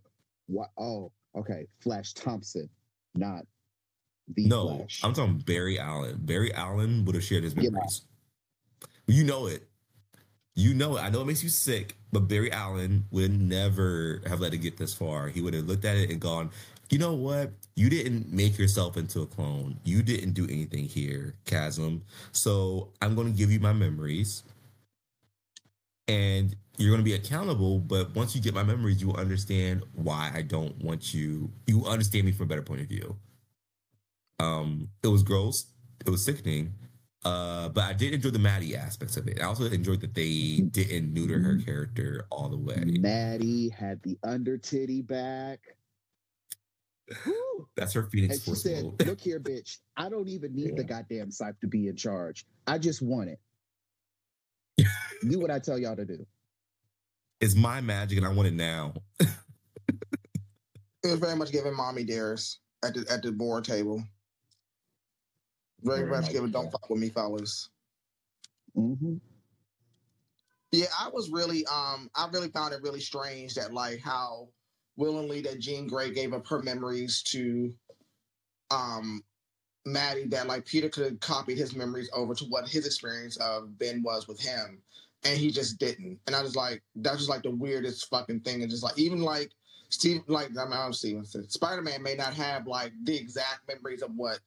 Wow. 0.48 0.70
Oh, 0.78 1.12
okay. 1.36 1.66
Flash 1.80 2.14
Thompson, 2.14 2.68
not 3.14 3.44
the 4.34 4.46
no, 4.46 4.78
Flash. 4.78 5.00
I'm 5.04 5.12
talking 5.12 5.38
Barry 5.38 5.78
Allen. 5.78 6.18
Barry 6.20 6.52
Allen 6.54 7.04
would 7.04 7.14
have 7.14 7.24
shared 7.24 7.44
his 7.44 7.54
Yeah. 7.54 7.70
memories. 7.70 8.02
You 9.06 9.24
know 9.24 9.46
it. 9.46 9.68
You 10.54 10.74
know 10.74 10.96
it. 10.96 11.00
I 11.00 11.10
know 11.10 11.20
it 11.20 11.26
makes 11.26 11.42
you 11.42 11.48
sick, 11.50 11.96
but 12.12 12.28
Barry 12.28 12.50
Allen 12.50 13.04
would 13.10 13.38
never 13.38 14.22
have 14.26 14.40
let 14.40 14.54
it 14.54 14.58
get 14.58 14.76
this 14.78 14.94
far. 14.94 15.28
He 15.28 15.40
would 15.42 15.54
have 15.54 15.66
looked 15.66 15.84
at 15.84 15.96
it 15.96 16.10
and 16.10 16.20
gone, 16.20 16.50
you 16.88 16.98
know 16.98 17.12
what? 17.14 17.52
You 17.74 17.90
didn't 17.90 18.32
make 18.32 18.58
yourself 18.58 18.96
into 18.96 19.20
a 19.20 19.26
clone. 19.26 19.78
You 19.84 20.02
didn't 20.02 20.32
do 20.32 20.44
anything 20.44 20.84
here, 20.86 21.34
Chasm. 21.44 22.02
So 22.32 22.92
I'm 23.02 23.14
going 23.14 23.30
to 23.30 23.36
give 23.36 23.50
you 23.50 23.60
my 23.60 23.72
memories. 23.72 24.44
And 26.08 26.54
you're 26.78 26.90
going 26.90 27.00
to 27.00 27.04
be 27.04 27.14
accountable. 27.14 27.78
But 27.78 28.14
once 28.14 28.34
you 28.34 28.40
get 28.40 28.54
my 28.54 28.62
memories, 28.62 29.00
you 29.00 29.08
will 29.08 29.16
understand 29.16 29.82
why 29.94 30.30
I 30.34 30.42
don't 30.42 30.76
want 30.82 31.14
you. 31.14 31.50
You 31.66 31.80
will 31.80 31.88
understand 31.88 32.26
me 32.26 32.32
from 32.32 32.44
a 32.44 32.48
better 32.48 32.62
point 32.62 32.80
of 32.80 32.88
view. 32.88 33.16
Um, 34.38 34.88
it 35.02 35.08
was 35.08 35.22
gross. 35.22 35.66
It 36.04 36.10
was 36.10 36.24
sickening. 36.24 36.74
Uh, 37.24 37.68
but 37.70 37.84
I 37.84 37.92
did 37.92 38.14
enjoy 38.14 38.30
the 38.30 38.38
Maddie 38.38 38.76
aspects 38.76 39.16
of 39.16 39.26
it. 39.26 39.40
I 39.40 39.46
also 39.46 39.64
enjoyed 39.64 40.00
that 40.02 40.14
they 40.14 40.60
didn't 40.70 41.12
neuter 41.12 41.40
her 41.40 41.56
character 41.56 42.26
all 42.30 42.48
the 42.48 42.56
way. 42.56 42.84
Maddie 43.00 43.68
had 43.70 44.00
the 44.02 44.16
under 44.22 44.56
titty 44.56 45.02
back. 45.02 45.58
That's 47.76 47.92
her 47.94 48.04
Phoenix 48.04 48.34
And 48.34 48.42
she 48.42 48.50
Force 48.50 48.62
said, 48.62 48.84
mode. 48.84 49.02
Look 49.06 49.20
here, 49.20 49.40
bitch. 49.40 49.78
I 49.96 50.08
don't 50.08 50.28
even 50.28 50.54
need 50.54 50.76
the 50.76 50.84
goddamn 50.84 51.30
Syph 51.30 51.58
to 51.60 51.66
be 51.66 51.88
in 51.88 51.96
charge. 51.96 52.46
I 52.66 52.78
just 52.78 53.02
want 53.02 53.30
it. 53.30 54.86
do 55.28 55.40
what 55.40 55.50
I 55.50 55.58
tell 55.58 55.78
y'all 55.78 55.96
to 55.96 56.04
do. 56.04 56.26
It's 57.40 57.54
my 57.54 57.80
magic, 57.80 58.18
and 58.18 58.26
I 58.26 58.32
want 58.32 58.48
it 58.48 58.54
now. 58.54 58.94
It 59.20 61.10
was 61.10 61.20
very 61.20 61.36
much 61.36 61.52
giving 61.52 61.76
mommy 61.76 62.02
dares 62.02 62.58
at 62.84 62.94
the 62.94 63.04
at 63.08 63.22
the 63.22 63.30
board 63.30 63.64
table. 63.64 64.02
Very, 65.82 66.00
Very 66.00 66.10
much 66.10 66.22
much 66.22 66.32
giving 66.32 66.50
don't 66.50 66.70
fuck 66.70 66.88
with 66.90 66.98
me, 66.98 67.10
fellas. 67.10 67.68
hmm 68.74 69.16
Yeah, 70.72 70.86
I 70.98 71.08
was 71.10 71.30
really 71.30 71.64
um 71.66 72.10
I 72.14 72.28
really 72.32 72.48
found 72.48 72.74
it 72.74 72.82
really 72.82 73.00
strange 73.00 73.54
that 73.54 73.72
like 73.72 74.00
how 74.00 74.48
willingly 74.96 75.42
that 75.42 75.60
Jean 75.60 75.86
Grey 75.86 76.10
gave 76.10 76.32
up 76.32 76.46
her 76.48 76.62
memories 76.62 77.22
to 77.24 77.72
um 78.70 79.22
Maddie 79.84 80.26
that 80.28 80.48
like 80.48 80.64
Peter 80.64 80.88
could 80.88 81.04
have 81.04 81.20
copied 81.20 81.58
his 81.58 81.76
memories 81.76 82.10
over 82.12 82.34
to 82.34 82.44
what 82.46 82.68
his 82.68 82.86
experience 82.86 83.36
of 83.36 83.78
Ben 83.78 84.02
was 84.02 84.26
with 84.26 84.40
him 84.40 84.82
and 85.24 85.38
he 85.38 85.50
just 85.50 85.78
didn't. 85.78 86.18
And 86.26 86.36
I 86.36 86.42
was 86.42 86.56
like 86.56 86.82
that's 86.96 87.18
just 87.18 87.30
like 87.30 87.42
the 87.42 87.50
weirdest 87.50 88.08
fucking 88.08 88.40
thing 88.40 88.62
and 88.62 88.70
just 88.70 88.82
like 88.82 88.98
even 88.98 89.20
like 89.20 89.50
Steve 89.88 90.22
like 90.26 90.50
I 90.58 90.64
mean 90.64 90.72
I'm 90.74 90.92
Stevenson. 90.92 91.48
Spider-Man 91.48 92.02
may 92.02 92.14
not 92.14 92.34
have 92.34 92.66
like 92.66 92.92
the 93.04 93.16
exact 93.16 93.60
memories 93.68 94.02
of 94.02 94.10
what 94.14 94.40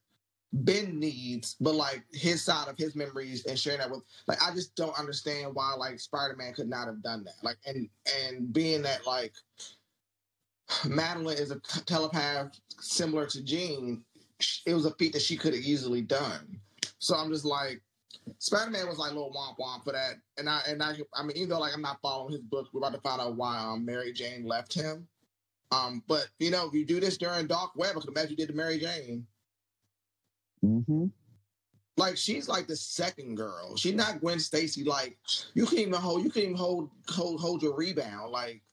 Ben 0.51 0.99
needs, 0.99 1.55
but 1.61 1.75
like 1.75 2.03
his 2.11 2.43
side 2.43 2.67
of 2.67 2.77
his 2.77 2.95
memories 2.95 3.45
and 3.45 3.57
sharing 3.57 3.79
that 3.79 3.91
with 3.91 4.01
like 4.27 4.41
I 4.41 4.53
just 4.53 4.75
don't 4.75 4.97
understand 4.97 5.53
why 5.53 5.73
like 5.77 5.99
Spider-Man 5.99 6.53
could 6.53 6.69
not 6.69 6.87
have 6.87 7.03
done 7.03 7.23
that. 7.25 7.35
Like 7.43 7.57
and 7.65 7.89
and 8.25 8.51
being 8.51 8.81
that 8.83 9.05
like 9.05 9.33
Madelyne 10.83 11.39
is 11.39 11.51
a 11.51 11.59
telepath 11.85 12.59
similar 12.79 13.25
to 13.27 13.43
Jean, 13.43 14.03
it 14.65 14.73
was 14.73 14.85
a 14.85 14.93
feat 14.95 15.13
that 15.13 15.21
she 15.21 15.35
could 15.35 15.53
have 15.53 15.63
easily 15.63 16.01
done. 16.01 16.59
So 16.99 17.15
I'm 17.15 17.31
just 17.31 17.45
like 17.45 17.81
Spider-Man 18.39 18.87
was 18.87 18.97
like 18.97 19.11
a 19.11 19.13
little 19.13 19.33
womp 19.33 19.57
womp 19.59 19.83
for 19.83 19.93
that. 19.93 20.15
And 20.37 20.49
I 20.49 20.61
and 20.67 20.81
I 20.81 20.95
I 21.13 21.23
mean 21.23 21.37
even 21.37 21.49
though 21.49 21.59
like 21.59 21.73
I'm 21.73 21.81
not 21.81 21.99
following 22.01 22.33
his 22.33 22.41
book, 22.41 22.67
we're 22.73 22.79
about 22.79 22.93
to 22.93 23.01
find 23.01 23.21
out 23.21 23.35
why 23.35 23.57
um 23.57 23.85
Mary 23.85 24.13
Jane 24.13 24.45
left 24.45 24.73
him. 24.73 25.07
Um, 25.71 26.03
but 26.07 26.27
you 26.39 26.51
know, 26.51 26.67
if 26.67 26.73
you 26.73 26.85
do 26.85 26.99
this 26.99 27.17
during 27.17 27.47
Dark 27.47 27.71
Web, 27.75 27.95
I 27.95 27.99
could 27.99 28.09
imagine 28.09 28.31
you 28.31 28.37
did 28.37 28.47
to 28.49 28.55
Mary 28.55 28.79
Jane. 28.79 29.25
Mm-hmm. 30.63 31.05
Like 31.97 32.17
she's 32.17 32.47
like 32.47 32.67
the 32.67 32.75
second 32.75 33.35
girl. 33.35 33.75
She's 33.75 33.93
not 33.93 34.21
Gwen 34.21 34.39
Stacy. 34.39 34.83
Like 34.83 35.17
you 35.53 35.65
can't 35.65 35.79
even 35.79 35.93
hold. 35.93 36.23
You 36.23 36.29
can't 36.29 36.45
even 36.45 36.57
hold 36.57 36.89
hold 37.09 37.41
hold 37.41 37.61
your 37.61 37.75
rebound. 37.75 38.31
Like 38.31 38.63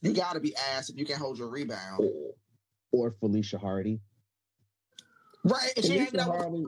you 0.00 0.12
got 0.12 0.32
to 0.32 0.40
be 0.40 0.56
ass 0.56 0.88
if 0.88 0.98
you 0.98 1.04
can't 1.04 1.20
hold 1.20 1.38
your 1.38 1.48
rebound. 1.48 2.10
Or, 2.90 3.14
Felicia 3.20 3.58
Hardy. 3.58 4.00
Right? 5.44 5.70
Felicia 5.76 6.10
with 6.10 6.20
Hardy, 6.20 6.66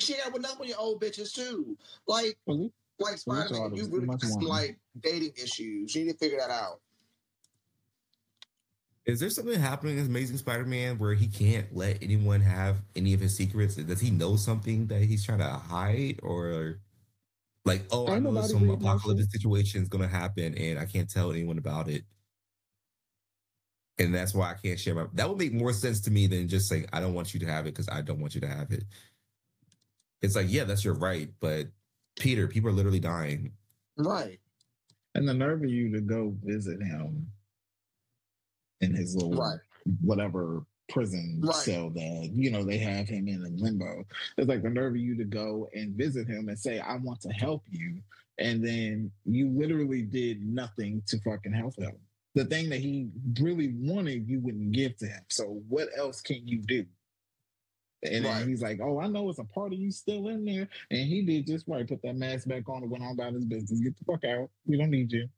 she 0.00 0.14
hanging 0.14 0.32
with 0.32 0.42
nothing 0.42 0.68
your 0.68 0.78
old 0.78 1.00
bitches 1.00 1.32
too. 1.32 1.76
Like 2.06 2.38
Felicia 2.44 2.72
like 2.98 3.18
Spider 3.18 3.54
Man, 3.54 3.74
you 3.74 3.82
was 3.82 3.88
really 3.90 4.06
got 4.06 4.20
some 4.20 4.42
like 4.42 4.78
dating 5.00 5.32
issues. 5.42 5.94
You 5.94 6.04
need 6.04 6.12
to 6.12 6.18
figure 6.18 6.38
that 6.38 6.50
out. 6.50 6.80
Is 9.06 9.18
there 9.18 9.30
something 9.30 9.58
happening 9.58 9.98
in 9.98 10.06
Amazing 10.06 10.36
Spider-Man 10.36 10.98
where 10.98 11.14
he 11.14 11.26
can't 11.26 11.74
let 11.74 12.02
anyone 12.02 12.40
have 12.42 12.76
any 12.94 13.14
of 13.14 13.20
his 13.20 13.34
secrets? 13.34 13.74
Does 13.76 13.98
he 13.98 14.10
know 14.10 14.36
something 14.36 14.86
that 14.88 15.02
he's 15.02 15.24
trying 15.24 15.38
to 15.38 15.48
hide, 15.48 16.20
or 16.22 16.78
like, 17.64 17.82
oh, 17.90 18.08
I 18.08 18.18
know 18.18 18.40
some 18.42 18.60
reading 18.60 18.76
apocalyptic 18.76 19.30
situation 19.30 19.82
is 19.82 19.88
going 19.88 20.02
to 20.02 20.14
happen, 20.14 20.54
and 20.54 20.78
I 20.78 20.84
can't 20.84 21.10
tell 21.10 21.32
anyone 21.32 21.56
about 21.58 21.88
it, 21.88 22.04
and 23.98 24.14
that's 24.14 24.34
why 24.34 24.50
I 24.50 24.54
can't 24.54 24.78
share 24.78 24.94
my. 24.94 25.06
That 25.14 25.28
would 25.28 25.38
make 25.38 25.54
more 25.54 25.72
sense 25.72 26.00
to 26.02 26.10
me 26.10 26.26
than 26.26 26.46
just 26.46 26.68
saying 26.68 26.86
I 26.92 27.00
don't 27.00 27.14
want 27.14 27.32
you 27.32 27.40
to 27.40 27.46
have 27.46 27.66
it 27.66 27.74
because 27.74 27.88
I 27.88 28.02
don't 28.02 28.20
want 28.20 28.34
you 28.34 28.42
to 28.42 28.48
have 28.48 28.70
it. 28.70 28.84
It's 30.22 30.36
like, 30.36 30.46
yeah, 30.50 30.64
that's 30.64 30.84
your 30.84 30.94
right, 30.94 31.30
but 31.40 31.68
Peter, 32.18 32.46
people 32.46 32.70
are 32.70 32.74
literally 32.74 33.00
dying. 33.00 33.52
Right. 33.96 34.38
and 35.16 35.28
the 35.28 35.34
nerve 35.34 35.62
of 35.64 35.68
you 35.70 35.90
to 35.92 36.00
go 36.00 36.32
visit 36.44 36.80
him 36.80 37.26
in 38.80 38.94
his 38.94 39.14
little 39.16 39.32
Right. 39.34 39.58
whatever 40.00 40.64
prison 40.88 41.40
Right. 41.42 41.54
cell 41.54 41.90
that 41.90 42.30
you 42.34 42.50
know 42.50 42.64
they 42.64 42.78
have 42.78 43.08
him 43.08 43.26
in 43.28 43.44
in 43.44 43.56
limbo. 43.56 44.06
It's 44.38 44.48
like 44.48 44.62
the 44.62 44.70
nerve 44.70 44.94
of 44.94 45.00
you 45.00 45.16
to 45.16 45.24
go 45.24 45.68
and 45.74 45.94
visit 45.96 46.26
him 46.28 46.48
and 46.48 46.58
say, 46.58 46.78
"I 46.78 46.96
want 46.96 47.20
to 47.22 47.28
help 47.30 47.64
you," 47.70 48.00
and 48.38 48.64
then 48.64 49.10
you 49.24 49.48
literally 49.50 50.02
did 50.02 50.42
nothing 50.46 51.02
to 51.06 51.18
fucking 51.20 51.52
help 51.52 51.76
him. 51.76 51.96
The 52.34 52.44
thing 52.44 52.68
that 52.70 52.80
he 52.80 53.10
really 53.40 53.72
wanted, 53.74 54.28
you 54.28 54.38
wouldn't 54.40 54.72
give 54.72 54.96
to 54.98 55.06
him. 55.08 55.24
So 55.28 55.62
what 55.68 55.88
else 55.96 56.20
can 56.20 56.46
you 56.46 56.62
do? 56.62 56.86
And 58.02 58.24
then 58.24 58.32
Right. 58.32 58.48
he's 58.48 58.62
like, 58.62 58.80
"Oh, 58.80 58.98
I 58.98 59.08
know 59.08 59.28
it's 59.28 59.38
a 59.40 59.44
part 59.44 59.74
of 59.74 59.78
you 59.78 59.90
still 59.90 60.28
in 60.28 60.44
there." 60.44 60.68
And 60.90 61.06
he 61.06 61.22
did 61.22 61.46
just 61.46 61.68
right, 61.68 61.86
put 61.86 62.00
that 62.02 62.16
mask 62.16 62.48
back 62.48 62.66
on 62.68 62.82
and 62.82 62.90
went 62.90 63.04
on 63.04 63.12
about 63.12 63.34
his 63.34 63.44
business. 63.44 63.80
Get 63.80 63.94
the 63.98 64.04
fuck 64.04 64.24
out. 64.24 64.50
We 64.64 64.78
don't 64.78 64.90
need 64.90 65.12
you. 65.12 65.28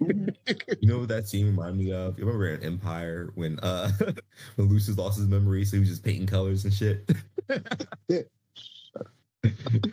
Mhm. 0.00 0.34
You 0.80 0.88
know 0.88 0.98
what 1.00 1.08
that 1.08 1.28
scene 1.28 1.46
reminded 1.46 1.84
me 1.84 1.92
of? 1.92 2.18
You 2.18 2.24
remember 2.24 2.48
in 2.48 2.62
Empire 2.64 3.30
when 3.34 3.58
uh 3.60 3.90
when 4.56 4.68
Lucius 4.68 4.96
lost 4.98 5.18
his 5.18 5.26
memory, 5.28 5.64
so 5.64 5.76
he 5.76 5.80
was 5.80 5.88
just 5.88 6.04
painting 6.04 6.26
colors 6.26 6.64
and 6.64 6.72
shit. 6.72 7.10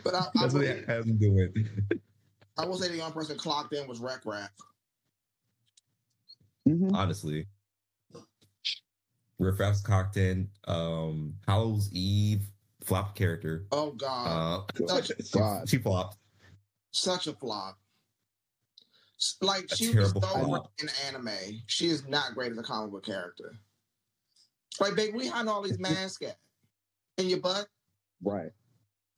But 0.04 0.14
I, 0.14 0.20
I, 0.20 0.30
That's 0.36 0.36
what 0.36 0.54
will, 0.54 0.60
they 0.60 0.84
had 0.88 1.06
him 1.06 1.18
doing. 1.18 1.52
I 2.58 2.66
will 2.66 2.78
say 2.78 2.90
the 2.90 3.02
only 3.02 3.14
person 3.14 3.38
clocked 3.38 3.74
in 3.74 3.88
was 3.88 4.00
Wreck 4.00 4.24
Rat. 4.26 4.52
Mhm. 6.68 6.92
Honestly. 6.94 7.48
Riff 9.40 9.60
Raps 9.60 9.82
cocked 9.82 10.18
in. 10.18 10.50
Um 10.68 11.34
Hallows 11.48 11.90
Eve 11.94 12.42
flop 12.84 13.16
character. 13.16 13.66
Oh 13.72 13.92
God, 13.92 14.66
Uh 14.68 14.88
such, 14.88 15.12
God. 15.32 15.70
she 15.70 15.78
flopped. 15.78 16.18
such 16.92 17.28
a 17.28 17.34
flop. 17.34 17.78
S- 19.20 19.38
Like 19.42 19.66
A 19.72 19.76
she 19.76 19.96
was 19.98 20.12
so 20.12 20.20
flop. 20.20 20.72
great 20.78 20.90
in 20.90 21.08
anime. 21.08 21.62
She 21.68 21.88
is 21.90 22.08
not 22.08 22.34
great 22.36 22.52
as 22.52 22.58
a 22.58 22.64
comic 22.64 22.92
book 22.92 23.06
character. 23.06 23.56
Like, 24.80 24.96
babe, 24.96 25.14
we 25.16 25.28
hiding 25.28 25.50
all 25.50 25.62
these 25.62 25.80
masks 25.80 26.24
at 26.26 26.38
in 27.18 27.28
your 27.28 27.40
butt. 27.40 27.68
Right. 28.24 28.52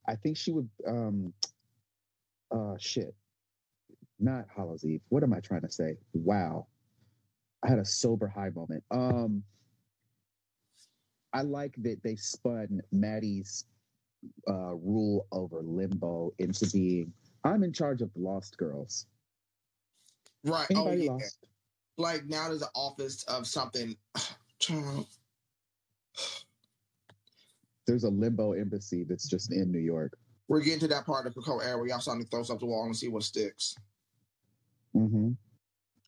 I 0.08 0.16
think 0.16 0.38
she 0.38 0.52
would 0.52 0.70
um 0.88 1.34
uh 2.52 2.76
shit. 2.80 3.16
Not 4.20 4.46
Hallows 4.56 4.84
Eve. 4.86 5.02
What 5.10 5.24
am 5.24 5.34
I 5.34 5.40
trying 5.40 5.62
to 5.62 5.72
say? 5.72 5.98
Wow. 6.14 6.68
I 7.64 7.70
had 7.70 7.80
a 7.80 7.86
sober 7.86 8.28
high 8.28 8.50
moment. 8.50 8.84
Um 8.92 9.44
I 11.34 11.42
like 11.42 11.76
that 11.78 12.04
they 12.04 12.16
spun 12.16 12.82
Maddie's 12.92 13.66
uh 14.48 14.76
rule 14.76 15.26
over 15.32 15.62
limbo 15.64 16.32
into 16.38 16.70
being 16.70 17.12
I'm 17.44 17.64
in 17.64 17.74
charge 17.74 18.02
of 18.02 18.14
the 18.14 18.20
Lost 18.20 18.58
Girls. 18.58 19.08
Right. 20.44 20.68
Anybody 20.70 21.02
oh 21.02 21.04
yeah. 21.04 21.12
lost? 21.12 21.38
Like 21.98 22.26
now 22.26 22.50
there's 22.50 22.62
an 22.62 22.70
office 22.76 23.24
of 23.24 23.48
something. 23.48 23.96
There's 27.88 28.04
a 28.04 28.10
limbo 28.10 28.54
embassy 28.54 29.04
that's 29.04 29.28
just 29.28 29.52
in 29.52 29.72
New 29.72 29.80
York. 29.80 30.16
We're 30.48 30.62
getting 30.62 30.80
to 30.82 30.88
that 30.90 31.06
part 31.06 31.26
of 31.26 31.34
the 31.34 31.42
Krakoa 31.42 31.66
era 31.66 31.78
where 31.78 31.88
y'all 31.88 32.00
starting 32.00 32.24
to 32.24 32.30
throw 32.30 32.44
stuff 32.44 32.60
to 32.60 32.66
the 32.66 32.72
wall 32.72 32.86
and 32.86 32.96
see 32.96 33.08
what 33.08 33.24
sticks. 33.24 33.76
Mm-hmm. 34.96 35.32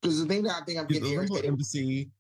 Because 0.02 0.22
the 0.22 0.28
thing 0.28 0.44
that 0.44 0.62
I 0.62 0.66
think 0.66 0.80
I'm 0.80 0.86
getting 0.86 1.04
The 1.04 1.10
getting 1.10 1.20
Limbo 1.20 1.34
irritated. 1.34 1.52
Embassy. 1.52 2.12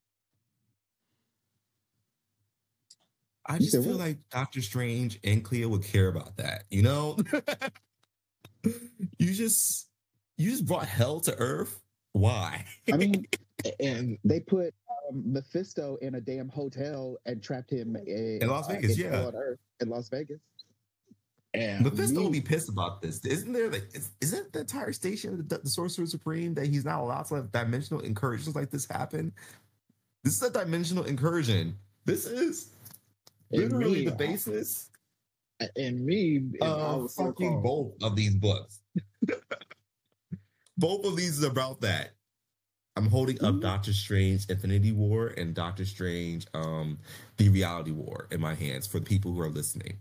I 3.45 3.57
just 3.57 3.73
feel 3.73 3.83
what? 3.97 3.99
like 3.99 4.17
Doctor 4.29 4.61
Strange 4.61 5.19
and 5.23 5.43
Clea 5.43 5.65
would 5.65 5.83
care 5.83 6.07
about 6.07 6.37
that, 6.37 6.63
you 6.69 6.81
know? 6.81 7.17
you 9.17 9.33
just 9.33 9.89
you 10.37 10.49
just 10.51 10.65
brought 10.65 10.85
hell 10.85 11.19
to 11.21 11.35
Earth. 11.37 11.81
Why? 12.13 12.65
I 12.91 12.97
mean, 12.97 13.25
And 13.79 14.17
they 14.25 14.39
put 14.41 14.73
um, 15.09 15.23
Mephisto 15.31 15.97
in 16.01 16.15
a 16.15 16.21
damn 16.21 16.49
hotel 16.49 17.17
and 17.25 17.41
trapped 17.41 17.71
him 17.71 17.95
in, 17.95 18.39
In 18.41 18.47
Las 18.49 18.67
Vegas, 18.67 18.97
in 18.97 19.05
yeah. 19.05 19.31
Earth 19.33 19.59
in 19.79 19.89
Las 19.89 20.09
Vegas. 20.09 20.39
and 21.53 21.83
Mephisto 21.83 22.17
me- 22.19 22.23
will 22.23 22.31
be 22.31 22.41
pissed 22.41 22.67
about 22.69 23.01
this. 23.01 23.23
Isn't 23.25 23.53
there 23.53 23.69
like 23.69 23.87
is, 23.93 24.11
isn't 24.21 24.51
the 24.53 24.61
entire 24.61 24.91
station 24.91 25.33
of 25.33 25.49
the, 25.49 25.59
the 25.59 25.69
Sorcerer 25.69 26.05
Supreme 26.07 26.53
that 26.55 26.67
he's 26.67 26.83
not 26.83 26.99
allowed 26.99 27.25
to 27.27 27.35
let 27.35 27.51
dimensional 27.51 28.01
incursions 28.01 28.55
like 28.55 28.69
this 28.69 28.85
happen? 28.89 29.31
This 30.23 30.35
is 30.35 30.41
a 30.43 30.49
dimensional 30.49 31.03
incursion. 31.05 31.77
This 32.05 32.25
is 32.25 32.69
literally 33.51 33.99
me, 33.99 34.05
the 34.05 34.15
basis 34.15 34.89
And 35.77 36.03
me, 36.05 36.41
if 36.53 36.61
I 36.61 36.67
of 36.67 37.01
was 37.03 37.15
so 37.15 37.25
fucking 37.27 37.61
both 37.61 37.93
of 38.01 38.15
these 38.15 38.35
books. 38.35 38.81
both 40.77 41.05
of 41.05 41.15
these 41.15 41.37
is 41.39 41.43
about 41.43 41.81
that. 41.81 42.11
I'm 42.95 43.07
holding 43.09 43.43
up 43.43 43.55
Mhm. 43.55 43.61
Doctor 43.61 43.93
Strange 43.93 44.45
Infinity 44.49 44.91
War 44.91 45.27
and 45.37 45.53
Doctor 45.55 45.85
Strange 45.85 46.45
um 46.53 46.99
The 47.37 47.49
Reality 47.49 47.91
War 47.91 48.27
in 48.31 48.39
my 48.41 48.53
hands 48.53 48.85
for 48.87 48.99
the 48.99 49.05
people 49.05 49.31
who 49.33 49.41
are 49.41 49.49
listening. 49.49 49.97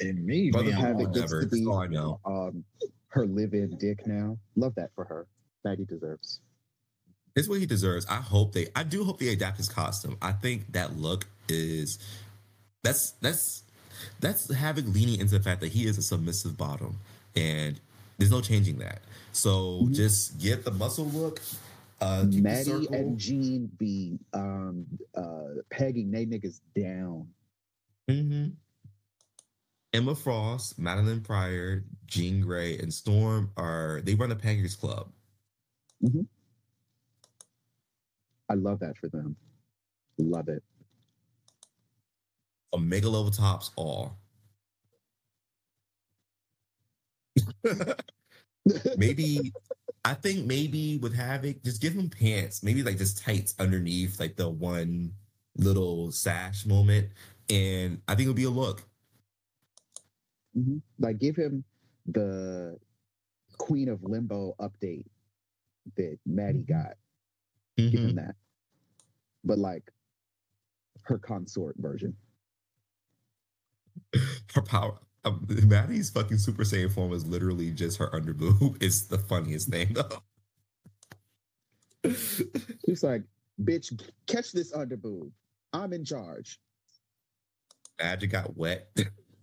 and 0.00 0.24
me, 0.24 0.50
Brother 0.50 0.66
being 0.70 0.76
Havoc 0.78 1.06
on- 1.08 1.12
gets 1.12 1.32
whatever. 1.32 1.40
to 1.42 1.48
be 1.48 1.66
all 1.66 1.78
I 1.78 1.86
know. 1.86 2.20
um, 2.24 2.64
her 3.08 3.26
live-in 3.26 3.76
dick 3.78 4.06
now. 4.06 4.38
Love 4.56 4.74
that 4.76 4.90
for 4.94 5.04
her. 5.04 5.26
Maddie 5.64 5.84
deserves. 5.84 6.40
It's 7.34 7.48
what 7.48 7.60
he 7.60 7.66
deserves. 7.66 8.06
I 8.06 8.16
hope 8.16 8.52
they 8.52 8.68
I 8.76 8.82
do 8.82 9.04
hope 9.04 9.18
they 9.18 9.28
adapt 9.28 9.56
his 9.56 9.68
costume. 9.68 10.16
I 10.20 10.32
think 10.32 10.72
that 10.72 10.96
look 10.96 11.26
is 11.48 11.98
that's 12.82 13.12
that's 13.22 13.62
that's 14.20 14.52
having 14.52 14.92
leaning 14.92 15.20
into 15.20 15.38
the 15.38 15.42
fact 15.42 15.60
that 15.60 15.72
he 15.72 15.86
is 15.86 15.96
a 15.98 16.02
submissive 16.02 16.56
bottom 16.58 16.98
and 17.34 17.80
there's 18.18 18.30
no 18.30 18.40
changing 18.40 18.78
that. 18.78 19.00
So 19.32 19.82
Mhm. 19.84 19.94
just 19.94 20.38
get 20.38 20.64
the 20.64 20.70
muscle 20.72 21.06
look. 21.06 21.40
Uh 22.00 22.26
Maddie 22.30 22.88
and 22.92 23.16
Jean 23.18 23.66
be 23.78 24.18
um, 24.34 24.86
uh, 25.14 25.62
pegging 25.70 26.10
they 26.10 26.26
niggas 26.26 26.60
down. 26.74 27.28
Mm-hmm. 28.10 28.48
Emma 29.94 30.14
Frost, 30.14 30.80
Madelyne 30.80 31.22
Pryor, 31.22 31.84
Jean 32.06 32.40
Grey, 32.40 32.78
and 32.78 32.92
Storm 32.92 33.50
are 33.56 34.00
they 34.04 34.14
run 34.14 34.30
the 34.30 34.36
Pankers 34.36 34.78
Club. 34.78 35.12
I 38.52 38.54
love 38.54 38.80
that 38.80 38.98
for 38.98 39.08
them. 39.08 39.34
Love 40.18 40.48
it. 40.50 40.62
Omega 42.74 43.08
level 43.08 43.30
tops 43.30 43.70
all. 43.76 44.18
maybe 48.98 49.52
I 50.04 50.12
think 50.12 50.44
maybe 50.46 50.98
with 50.98 51.14
Havoc, 51.14 51.62
just 51.62 51.80
give 51.80 51.94
him 51.94 52.10
pants, 52.10 52.62
maybe 52.62 52.82
like 52.82 52.98
just 52.98 53.24
tights 53.24 53.54
underneath 53.58 54.20
like 54.20 54.36
the 54.36 54.50
one 54.50 55.12
little 55.56 56.12
sash 56.12 56.66
moment, 56.66 57.08
and 57.48 58.02
I 58.06 58.14
think 58.14 58.26
it'll 58.26 58.34
be 58.34 58.44
a 58.44 58.50
look. 58.50 58.82
Mhm. 60.54 60.82
Like 60.98 61.18
give 61.18 61.36
him 61.36 61.64
the 62.04 62.78
Queen 63.56 63.88
of 63.88 64.02
Limbo 64.02 64.54
update 64.60 65.06
that 65.96 66.18
Maddie 66.26 66.64
got. 66.64 66.98
Give 67.78 67.92
Mhm. 67.92 68.08
him 68.10 68.16
that. 68.16 68.36
But 69.44 69.58
like 69.58 69.90
her 71.04 71.18
consort 71.18 71.76
version. 71.78 72.16
Her 74.54 74.62
power. 74.62 74.98
Um, 75.24 75.46
Maddie's 75.48 76.10
fucking 76.10 76.38
Super 76.38 76.64
Saiyan 76.64 76.92
form 76.92 77.12
is 77.12 77.26
literally 77.26 77.70
just 77.70 77.98
her 77.98 78.08
underboob. 78.10 78.76
It's 78.82 79.02
the 79.02 79.18
funniest 79.18 79.68
thing 79.68 79.94
though. 79.94 80.22
He's 82.84 83.04
like, 83.04 83.22
bitch, 83.62 84.00
catch 84.26 84.52
this 84.52 84.72
underboob. 84.72 85.30
I'm 85.72 85.92
in 85.92 86.04
charge. 86.04 86.58
Magic 88.00 88.30
got 88.30 88.56
wet. 88.56 88.88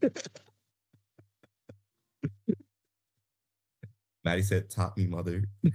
Maddie 4.26 4.43
said, 4.43 4.70
"Top 4.70 4.97
me, 4.97 5.08
mother." 5.08 5.45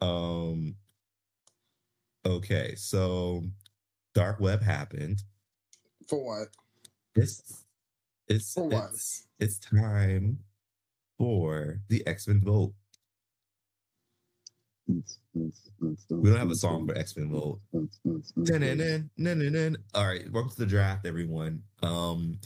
um. 0.00 0.76
Okay, 2.26 2.74
so 2.74 3.44
dark 4.14 4.40
web 4.40 4.62
happened. 4.62 5.22
For 6.08 6.24
what? 6.24 6.48
It's 7.14 7.64
it's 8.28 8.52
For 8.52 8.68
what? 8.68 8.90
it's 8.92 9.26
it's 9.38 9.58
time 9.58 10.38
for 11.16 11.80
the 11.88 12.06
X 12.06 12.28
Men 12.28 12.40
vote. 12.44 12.74
We 14.86 16.30
don't 16.30 16.38
have 16.38 16.50
a 16.50 16.54
song 16.54 16.86
for 16.86 16.96
X 16.96 17.16
Men 17.16 17.30
vote. 17.30 17.60
All 19.94 20.06
right, 20.06 20.30
welcome 20.32 20.50
to 20.50 20.58
the 20.58 20.66
draft, 20.66 21.06
everyone. 21.06 21.62
Um, 21.82 22.38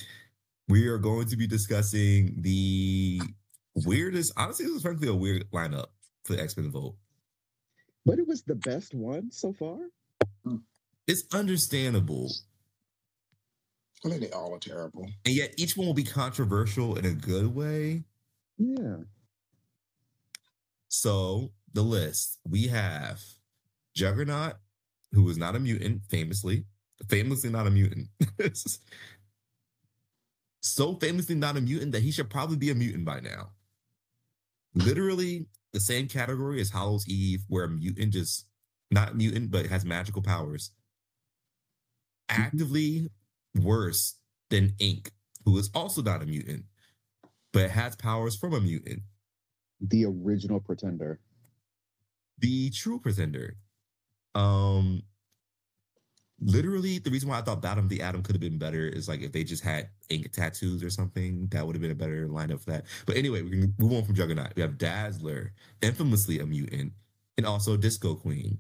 we 0.68 0.88
are 0.88 0.98
going 0.98 1.26
to 1.28 1.36
be 1.36 1.46
discussing 1.46 2.34
the 2.40 3.20
weirdest. 3.74 4.32
Honestly, 4.36 4.66
this 4.66 4.76
is 4.76 4.82
frankly 4.82 5.09
a 5.09 5.14
weird 5.14 5.50
lineup 5.53 5.86
for 6.24 6.34
the 6.34 6.42
X 6.42 6.57
Men 6.57 6.70
vote. 6.70 6.96
But 8.05 8.18
it 8.18 8.26
was 8.26 8.42
the 8.42 8.55
best 8.55 8.94
one 8.94 9.30
so 9.30 9.53
far. 9.53 9.78
It's 11.07 11.24
understandable, 11.34 12.30
I 14.05 14.09
think 14.09 14.20
they 14.20 14.30
all 14.30 14.55
are 14.55 14.59
terrible. 14.59 15.09
and 15.24 15.34
yet 15.34 15.55
each 15.57 15.76
one 15.76 15.86
will 15.86 15.94
be 15.94 16.05
controversial 16.05 16.96
in 16.96 17.05
a 17.05 17.12
good 17.12 17.55
way. 17.55 18.05
Yeah. 18.59 18.98
So 20.88 21.53
the 21.72 21.82
list 21.82 22.38
we 22.48 22.68
have 22.68 23.20
Juggernaut, 23.94 24.55
who 25.12 25.28
is 25.28 25.38
not 25.38 25.57
a 25.57 25.61
mutant, 25.61 26.03
famously, 26.09 26.64
famously 27.09 27.50
not 27.50 27.66
a 27.66 27.70
mutant. 27.70 28.09
so 30.61 30.94
famously 30.96 31.34
not 31.34 31.57
a 31.57 31.61
mutant 31.61 31.92
that 31.92 32.03
he 32.03 32.11
should 32.11 32.30
probably 32.30 32.57
be 32.57 32.70
a 32.70 32.74
mutant 32.74 33.05
by 33.05 33.20
now. 33.20 33.50
Literally 34.74 35.46
the 35.72 35.80
same 35.80 36.08
category 36.08 36.60
as 36.60 36.70
Hallow's 36.70 37.08
Eve, 37.08 37.44
where 37.48 37.64
a 37.64 37.68
mutant 37.68 38.12
just 38.12 38.46
not 38.90 39.16
mutant, 39.16 39.50
but 39.50 39.66
has 39.66 39.84
magical 39.84 40.22
powers. 40.22 40.70
Actively 42.28 43.10
worse 43.60 44.16
than 44.50 44.74
Ink, 44.78 45.12
who 45.44 45.58
is 45.58 45.70
also 45.74 46.02
not 46.02 46.22
a 46.22 46.26
mutant, 46.26 46.64
but 47.52 47.70
has 47.70 47.96
powers 47.96 48.36
from 48.36 48.54
a 48.54 48.60
mutant. 48.60 49.02
The 49.80 50.04
original 50.04 50.60
pretender. 50.60 51.20
The 52.38 52.70
true 52.70 52.98
pretender. 52.98 53.56
Um 54.34 55.02
literally 56.45 56.99
the 56.99 57.11
reason 57.11 57.28
why 57.28 57.38
I 57.38 57.43
thought 57.43 57.62
Batman 57.62 57.88
the 57.88 58.03
Atom 58.03 58.22
could 58.22 58.34
have 58.34 58.40
been 58.40 58.59
better 58.59 58.86
is 58.86 59.09
like 59.09 59.22
if 59.22 59.32
they 59.32 59.45
just 59.45 59.62
had 59.62 59.88
ink 60.09 60.30
tattoos 60.32 60.82
or 60.82 60.90
something, 60.90 61.47
that 61.51 61.66
would 61.66 61.74
have 61.74 61.82
been 61.82 61.90
a 61.90 61.95
better 61.97 62.28
lineup 62.28 62.61
for 62.61 62.70
that. 62.72 62.84
But 63.07 63.16
anyway, 63.16 63.43
we 63.43 63.51
can 63.51 63.74
move 63.78 63.93
on 63.93 64.05
from 64.05 64.14
Juggernaut. 64.14 64.53
We 64.57 64.62
have 64.62 64.78
Dazzler, 64.78 65.53
infamously 65.82 66.40
a 66.40 66.47
mutant, 66.47 66.93
and 67.36 67.47
also 67.47 67.76
Disco 67.76 68.14
Queen. 68.14 68.59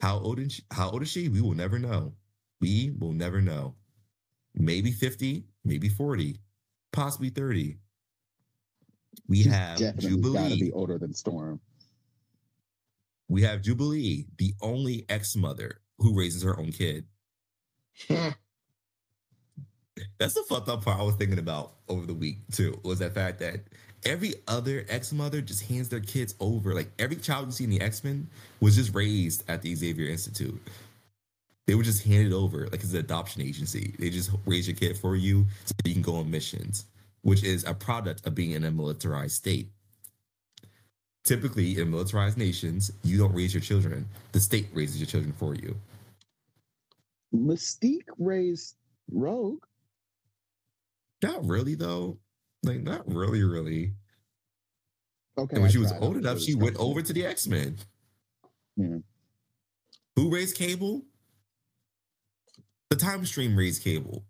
How 0.00 0.18
old 0.18 0.38
is 0.38 0.52
she, 0.54 0.62
how 0.70 0.90
old 0.90 1.02
is 1.02 1.10
she? 1.10 1.28
We 1.28 1.40
will 1.40 1.54
never 1.54 1.78
know. 1.78 2.14
We 2.60 2.92
will 2.98 3.12
never 3.12 3.40
know. 3.40 3.74
Maybe 4.54 4.92
50, 4.92 5.44
maybe 5.64 5.88
40, 5.88 6.36
possibly 6.92 7.30
30. 7.30 7.76
We 9.28 9.42
She's 9.42 9.52
have 9.52 9.78
definitely 9.78 10.10
got 10.10 10.16
to 10.16 10.22
Jubilee. 10.48 10.60
be 10.60 10.72
older 10.72 10.98
than 10.98 11.12
Storm. 11.14 11.60
We 13.28 13.42
have 13.42 13.62
Jubilee, 13.62 14.26
the 14.38 14.54
only 14.60 15.06
ex-mother 15.08 15.80
who 15.98 16.16
raises 16.16 16.42
her 16.42 16.58
own 16.58 16.72
kid. 16.72 17.04
Hmm. 18.08 18.30
That's 20.18 20.34
the 20.34 20.42
fucked 20.48 20.68
up 20.68 20.84
part 20.84 20.98
I 20.98 21.02
was 21.02 21.14
thinking 21.14 21.38
about 21.38 21.74
over 21.88 22.06
the 22.06 22.14
week 22.14 22.38
too. 22.52 22.78
Was 22.82 22.98
that 22.98 23.14
fact 23.14 23.38
that 23.40 23.60
every 24.04 24.34
other 24.48 24.84
ex-mother 24.88 25.40
just 25.40 25.68
hands 25.68 25.88
their 25.88 26.00
kids 26.00 26.34
over. 26.40 26.74
Like 26.74 26.90
every 26.98 27.16
child 27.16 27.46
you 27.46 27.52
see 27.52 27.64
in 27.64 27.70
the 27.70 27.80
X-Men 27.80 28.28
was 28.60 28.76
just 28.76 28.94
raised 28.94 29.44
at 29.48 29.62
the 29.62 29.74
Xavier 29.74 30.08
Institute. 30.08 30.60
They 31.66 31.74
were 31.74 31.82
just 31.82 32.04
handed 32.04 32.32
over 32.32 32.66
like 32.66 32.82
it's 32.82 32.92
an 32.92 32.98
adoption 32.98 33.40
agency. 33.42 33.94
They 33.98 34.10
just 34.10 34.30
raise 34.44 34.68
your 34.68 34.76
kid 34.76 34.98
for 34.98 35.16
you 35.16 35.46
so 35.64 35.72
you 35.84 35.94
can 35.94 36.02
go 36.02 36.16
on 36.16 36.30
missions, 36.30 36.84
which 37.22 37.42
is 37.42 37.64
a 37.64 37.72
product 37.72 38.26
of 38.26 38.34
being 38.34 38.50
in 38.50 38.64
a 38.64 38.70
militarized 38.70 39.36
state. 39.36 39.70
Typically, 41.24 41.80
in 41.80 41.90
militarized 41.90 42.36
nations, 42.36 42.92
you 43.02 43.16
don't 43.16 43.32
raise 43.32 43.54
your 43.54 43.62
children. 43.62 44.06
The 44.32 44.40
state 44.40 44.68
raises 44.74 44.98
your 44.98 45.06
children 45.06 45.32
for 45.32 45.54
you. 45.54 45.74
Mystique 47.34 48.08
raised 48.18 48.76
Rogue. 49.10 49.64
Not 51.22 51.46
really 51.46 51.74
though. 51.74 52.18
Like 52.62 52.82
not 52.82 53.10
really, 53.10 53.42
really. 53.42 53.94
Okay. 55.38 55.56
And 55.56 55.62
when 55.62 55.68
I 55.70 55.72
she 55.72 55.78
was 55.78 55.92
old 56.00 56.16
enough, 56.16 56.40
she 56.40 56.54
went 56.54 56.76
over 56.76 57.02
to 57.02 57.12
the 57.12 57.26
X 57.26 57.46
Men. 57.46 57.76
Yeah. 58.76 58.86
Hmm. 58.86 58.98
Who 60.16 60.30
raised 60.32 60.56
Cable? 60.56 61.02
The 62.90 62.96
Time 62.96 63.26
Stream 63.26 63.56
raised 63.56 63.82
Cable. 63.82 64.24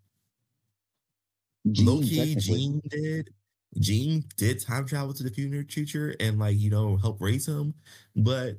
Jean, 1.70 1.86
Loki. 1.86 2.34
Jean 2.36 2.80
did. 2.88 3.34
Jean 3.79 4.25
did 4.37 4.61
time 4.61 4.87
travel 4.87 5.12
to 5.14 5.22
the 5.22 5.64
future, 5.68 6.14
and 6.20 6.39
like 6.39 6.59
you 6.59 6.70
know 6.70 6.97
help 6.97 7.20
raise 7.20 7.47
him, 7.47 7.75
but 8.16 8.59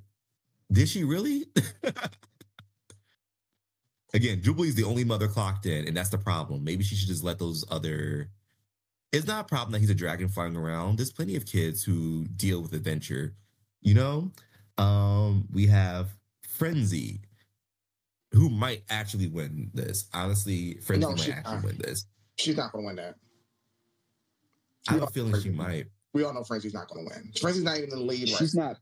did 0.72 0.90
she 0.90 1.04
really? 1.04 1.46
Again, 4.14 4.42
Jubilee's 4.42 4.76
the 4.76 4.84
only 4.84 5.04
mother 5.04 5.28
clocked 5.28 5.66
in, 5.66 5.88
and 5.88 5.98
that's 5.98 6.10
the 6.10 6.18
problem. 6.18 6.64
Maybe 6.64 6.84
she 6.84 6.96
should 6.96 7.10
just 7.10 7.24
let 7.24 7.38
those 7.38 7.66
other. 7.70 8.30
It's 9.12 9.28
not 9.28 9.46
a 9.46 9.48
problem 9.48 9.74
that 9.74 9.80
he's 9.80 9.90
a 9.90 9.96
dragon 9.96 10.30
flying 10.30 10.56
around. 10.56 10.98
There's 10.98 11.12
plenty 11.12 11.36
of 11.36 11.46
kids 11.46 11.84
who 11.84 12.26
deal 12.36 12.62
with 12.62 12.74
adventure. 12.74 13.34
You 13.82 13.94
know, 13.94 14.32
um, 14.78 15.48
we 15.52 15.68
have 15.68 16.10
Frenzy, 16.48 17.22
who 18.32 18.50
might 18.50 18.84
actually 18.90 19.28
win 19.28 19.70
this. 19.74 20.08
Honestly, 20.14 20.76
Frenzy 20.82 21.06
No, 21.08 21.12
might 21.12 21.30
actually 21.30 21.58
uh, 21.58 21.62
win 21.64 21.78
this. 21.78 22.06
She's 22.38 22.58
not 22.58 22.72
going 22.72 22.84
to 22.84 22.88
win 22.88 22.96
that. 22.98 23.16
I 24.90 24.94
have 24.94 25.04
a 25.04 25.08
feeling 25.08 25.32
know 25.32 25.40
she 25.40 25.50
might. 25.50 25.88
We 26.14 26.24
all 26.24 26.34
know 26.34 26.42
Frenzy's 26.42 26.74
not 26.74 26.88
going 26.88 27.08
to 27.08 27.14
win. 27.16 27.32
Frenzy's 27.40 27.64
not 27.64 27.78
even 27.78 27.92
in 27.92 27.98
the 28.00 28.04
lead. 28.06 28.30
Right? 28.30 28.38
She's 28.40 28.56
not. 28.56 28.78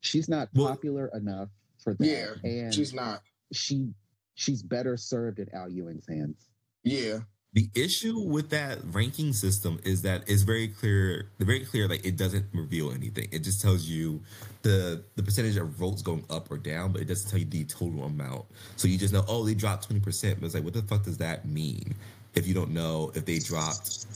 She's 0.00 0.28
not 0.28 0.48
Well- 0.54 0.68
popular 0.68 1.10
enough 1.14 1.48
for 1.82 1.94
that. 1.94 2.06
Yeah, 2.06 2.34
and 2.48 2.74
She's 2.74 2.94
not. 2.94 3.22
she 3.52 3.92
she's 4.34 4.62
better 4.62 4.96
served 4.96 5.38
in 5.38 5.48
Al 5.54 5.68
Ewing's 5.68 6.06
hands. 6.08 6.48
Yeah. 6.84 7.20
The 7.52 7.68
issue 7.74 8.20
with 8.20 8.50
that 8.50 8.78
ranking 8.94 9.32
system 9.32 9.80
is 9.82 10.02
that 10.02 10.22
it's 10.28 10.42
very 10.42 10.68
clear, 10.68 11.30
very 11.40 11.64
clear, 11.64 11.88
like 11.88 12.06
it 12.06 12.16
doesn't 12.16 12.46
reveal 12.54 12.92
anything. 12.92 13.28
It 13.32 13.40
just 13.40 13.60
tells 13.60 13.84
you 13.86 14.22
the 14.62 15.02
the 15.16 15.22
percentage 15.22 15.56
of 15.56 15.68
votes 15.70 16.00
going 16.00 16.24
up 16.30 16.48
or 16.50 16.58
down, 16.58 16.92
but 16.92 17.02
it 17.02 17.06
doesn't 17.06 17.28
tell 17.28 17.40
you 17.40 17.44
the 17.46 17.64
total 17.64 18.04
amount. 18.04 18.44
So 18.76 18.86
you 18.86 18.96
just 18.96 19.12
know, 19.12 19.24
oh, 19.26 19.44
they 19.44 19.54
dropped 19.54 19.88
20%. 19.90 20.36
But 20.36 20.46
it's 20.46 20.54
like, 20.54 20.62
what 20.62 20.74
the 20.74 20.82
fuck 20.82 21.02
does 21.02 21.18
that 21.18 21.46
mean? 21.46 21.94
If 22.34 22.46
you 22.46 22.54
don't 22.54 22.70
know 22.70 23.10
if 23.16 23.24
they 23.26 23.40
dropped 23.40 24.06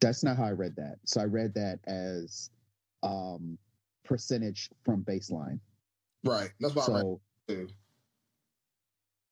That's 0.00 0.22
not 0.22 0.36
how 0.36 0.44
I 0.44 0.52
read 0.52 0.76
that. 0.76 0.96
So 1.04 1.20
I 1.20 1.24
read 1.24 1.54
that 1.54 1.80
as 1.86 2.50
um 3.02 3.58
percentage 4.04 4.70
from 4.84 5.04
baseline. 5.04 5.60
Right. 6.24 6.50
That's 6.60 6.74
what 6.74 6.88
I 6.88 6.92
read 6.92 7.00
So 7.02 7.20
too. 7.48 7.68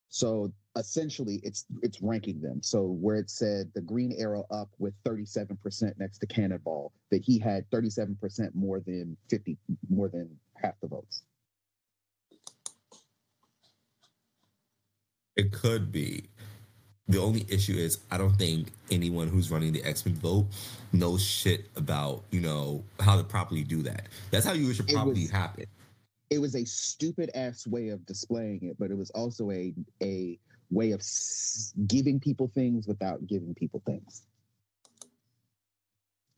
so 0.08 0.52
essentially 0.76 1.40
it's 1.42 1.66
it's 1.82 2.02
ranking 2.02 2.40
them. 2.40 2.62
So 2.62 2.84
where 2.84 3.16
it 3.16 3.30
said 3.30 3.70
the 3.74 3.80
green 3.80 4.14
arrow 4.18 4.44
up 4.50 4.68
with 4.78 4.94
37% 5.04 5.92
next 5.98 6.18
to 6.18 6.26
Cannonball, 6.26 6.92
that 7.10 7.22
he 7.22 7.38
had 7.38 7.68
37% 7.70 8.54
more 8.54 8.80
than 8.80 9.16
50 9.30 9.56
more 9.88 10.08
than 10.08 10.28
half 10.56 10.74
the 10.80 10.88
votes. 10.88 11.22
It 15.36 15.52
could 15.52 15.92
be. 15.92 16.30
The 17.08 17.18
only 17.20 17.46
issue 17.48 17.74
is 17.74 18.00
I 18.10 18.18
don't 18.18 18.34
think 18.36 18.72
anyone 18.90 19.28
who's 19.28 19.50
running 19.50 19.72
the 19.72 19.82
X 19.84 20.04
Men 20.04 20.16
vote 20.16 20.46
knows 20.92 21.22
shit 21.24 21.66
about 21.76 22.24
you 22.32 22.40
know 22.40 22.82
how 22.98 23.16
to 23.16 23.22
properly 23.22 23.62
do 23.62 23.82
that. 23.82 24.06
That's 24.32 24.44
how 24.44 24.52
you 24.54 24.72
should 24.74 24.90
It 24.90 24.94
probably 24.94 25.22
was- 25.22 25.30
happen. 25.30 25.66
it 26.30 26.38
was 26.38 26.56
a 26.56 26.64
stupid 26.64 27.30
ass 27.34 27.64
way 27.66 27.90
of 27.90 28.04
displaying 28.06 28.64
it, 28.64 28.76
but 28.78 28.90
it 28.90 28.96
was 28.96 29.10
also 29.10 29.50
a 29.52 29.72
a 30.02 30.38
way 30.70 30.90
of 30.90 31.00
giving 31.86 32.18
people 32.18 32.48
things 32.48 32.88
without 32.88 33.24
giving 33.28 33.54
people 33.54 33.80
things. 33.86 34.22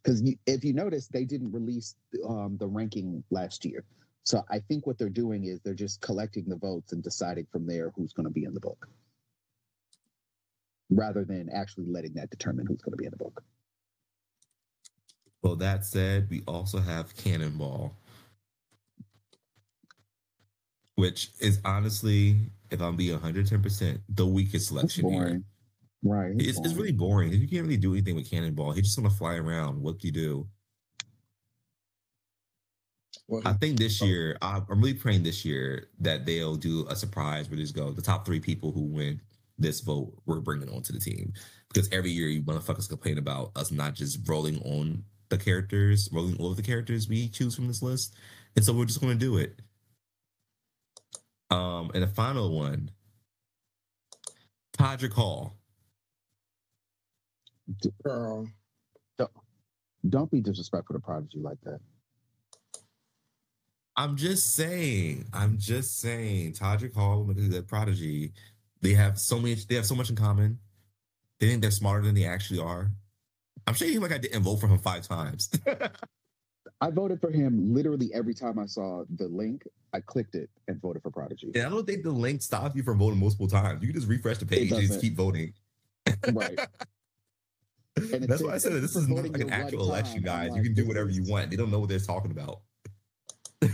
Because 0.03 0.23
if 0.47 0.65
you 0.65 0.75
notice, 0.75 1.09
they 1.09 1.25
didn't 1.25 1.51
release 1.53 1.95
um, 2.27 2.59
the 2.59 2.67
ranking 2.67 3.25
last 3.31 3.65
year. 3.65 3.85
So 4.25 4.45
I 4.51 4.59
think 4.59 4.87
what 4.87 4.99
they're 4.99 5.09
doing 5.09 5.45
is 5.45 5.61
they're 5.61 5.73
just 5.75 6.03
collecting 6.03 6.45
the 6.47 6.57
votes 6.57 6.93
and 6.93 7.03
deciding 7.03 7.47
from 7.51 7.67
there 7.67 7.91
who's 7.97 8.13
going 8.13 8.27
to 8.27 8.33
be 8.33 8.45
in 8.45 8.53
the 8.53 8.61
book, 8.61 8.87
rather 10.91 11.25
than 11.25 11.49
actually 11.55 11.87
letting 11.87 12.15
that 12.15 12.31
determine 12.31 12.67
who's 12.67 12.81
going 12.81 12.93
to 12.93 12.97
be 12.97 13.05
in 13.05 13.11
the 13.11 13.17
book. 13.17 13.43
Well, 15.43 15.57
that 15.57 15.85
said, 15.85 16.29
we 16.31 16.43
also 16.49 16.79
have 16.79 17.17
Cannonball, 17.17 17.95
which 20.97 21.31
is 21.41 21.61
honestly, 21.65 22.37
if 22.71 22.81
I'm 22.81 22.97
being 22.97 23.17
110%, 23.19 24.01
the 24.09 24.27
weakest 24.27 24.55
It's 24.55 24.67
selection 24.69 25.11
here. 25.11 25.21
boring, 25.23 25.45
right? 26.03 26.33
It's, 26.39 26.59
it's 26.59 26.75
really 26.75 26.93
boring. 26.93 27.33
You 27.33 27.47
can't 27.47 27.63
really 27.63 27.77
do 27.77 27.93
anything 27.93 28.17
with 28.17 28.29
Cannonball. 28.29 28.73
He 28.73 28.83
just 28.83 28.99
want 28.99 29.13
to 29.13 29.17
fly 29.17 29.37
around. 29.37 29.81
What 29.81 30.01
do 30.01 30.09
you 30.09 30.13
do? 30.13 30.49
Well, 33.29 33.43
I 33.45 33.53
think 33.53 33.79
this 33.79 34.01
year, 34.01 34.39
I'm 34.41 34.65
I'm 34.71 34.81
really 34.81 34.95
praying 34.95 35.23
this 35.23 35.45
year 35.45 35.89
that 36.01 36.25
they'll 36.25 36.57
do 36.57 36.87
a 36.89 36.97
surprise 36.97 37.49
where 37.49 37.59
they 37.59 37.63
just 37.63 37.77
go, 37.77 37.91
the 37.93 38.01
top 38.01 38.25
three 38.25 38.41
people 38.41 38.73
who 38.73 38.81
win 38.81 39.21
this 39.59 39.81
vote, 39.81 40.13
we're 40.27 40.41
bringing 40.41 40.69
onto 40.71 40.93
the 40.93 41.01
team. 41.01 41.33
Because 41.69 41.89
every 41.93 42.11
year 42.11 42.29
you 42.29 42.43
motherfuckers 42.43 42.89
complain 42.89 43.19
about 43.19 43.53
us 43.57 43.71
not 43.71 43.95
just 43.95 44.27
rolling 44.29 44.61
on 44.63 45.05
the 45.29 45.39
characters, 45.39 46.09
rolling 46.13 46.37
all 46.39 46.51
of 46.51 46.57
the 46.57 46.63
characters 46.63 47.09
we 47.09 47.29
choose 47.29 47.55
from 47.55 47.69
this 47.69 47.83
list. 47.83 48.15
And 48.57 48.65
so 48.65 48.73
we're 48.73 48.87
just 48.87 49.01
going 49.01 49.13
to 49.13 49.19
do 49.19 49.37
it. 49.37 49.61
Um, 51.51 51.91
and 51.95 52.03
the 52.03 52.09
final 52.09 52.57
one, 52.57 52.91
Todrick 54.77 55.13
Hall. 55.13 55.55
girl. 58.03 58.47
Don't 60.09 60.31
be 60.31 60.41
disrespectful 60.41 60.95
to 60.95 61.01
Prodigy 61.01 61.41
like 61.41 61.61
that. 61.65 61.81
I'm 63.97 64.17
just 64.17 64.55
saying. 64.55 65.27
I'm 65.33 65.59
just 65.59 65.99
saying. 65.99 66.53
Todrick 66.53 66.95
Hall, 66.95 67.25
the 67.25 67.63
Prodigy, 67.63 68.33
they 68.81 68.95
have 68.95 69.19
so 69.19 69.39
many. 69.39 69.55
They 69.55 69.75
have 69.77 69.87
so 69.87 69.95
much 69.95 70.11
in 70.11 70.17
common. 70.17 70.59
They 71.41 71.49
think 71.49 71.63
they're 71.63 71.71
smarter 71.71 72.05
than 72.05 72.15
they 72.15 72.25
actually 72.25 72.61
are. 72.61 72.91
I'm 73.67 73.75
shaking 73.75 74.01
like 74.01 74.13
I 74.13 74.19
didn't 74.19 74.43
vote 74.43 74.57
for 74.57 74.67
him 74.67 74.79
five 74.79 75.07
times. 75.07 75.51
I 76.81 76.91
voted 76.91 77.21
for 77.21 77.31
him 77.31 77.75
literally 77.75 78.11
every 78.15 78.35
time 78.35 78.59
I 78.59 78.67
saw 78.67 79.05
the 79.17 79.27
link. 79.29 79.67
I 79.93 80.01
clicked 80.01 80.35
it 80.35 80.49
and 80.69 80.81
voted 80.81 81.03
for 81.03 81.11
Prodigy. 81.11 81.51
and 81.55 81.65
I 81.65 81.69
don't 81.71 81.87
think 81.87 82.03
the 82.05 82.11
link 82.11 82.43
stops 82.43 82.77
you 82.77 82.83
from 82.83 82.99
voting 82.99 83.19
multiple 83.19 83.49
times. 83.49 83.83
You 83.83 83.89
can 83.89 83.97
just 83.97 84.09
refresh 84.09 84.39
the 84.39 84.47
page 84.47 84.71
and 84.71 84.81
just 84.81 85.01
keep 85.01 85.17
voting. 85.17 85.53
Right. 86.33 86.59
And 87.97 88.25
That's 88.25 88.43
why 88.43 88.55
I 88.55 88.59
said 88.59 88.73
this 88.75 88.97
is 88.97 89.09
not 89.09 89.25
like 89.25 89.37
an 89.39 89.51
actual 89.51 89.83
election, 89.83 90.23
time." 90.23 90.41
I'm 90.41 90.49
guys. 90.49 90.57
You 90.57 90.63
can 90.63 90.75
do 90.75 90.87
whatever 90.87 91.11
you 91.11 91.25
want. 91.25 91.51
They 91.51 91.57
don't 91.57 91.71
know 91.71 91.81
what 91.81 91.89
they're 91.89 91.99
talking 91.99 92.31
about. 92.31 92.61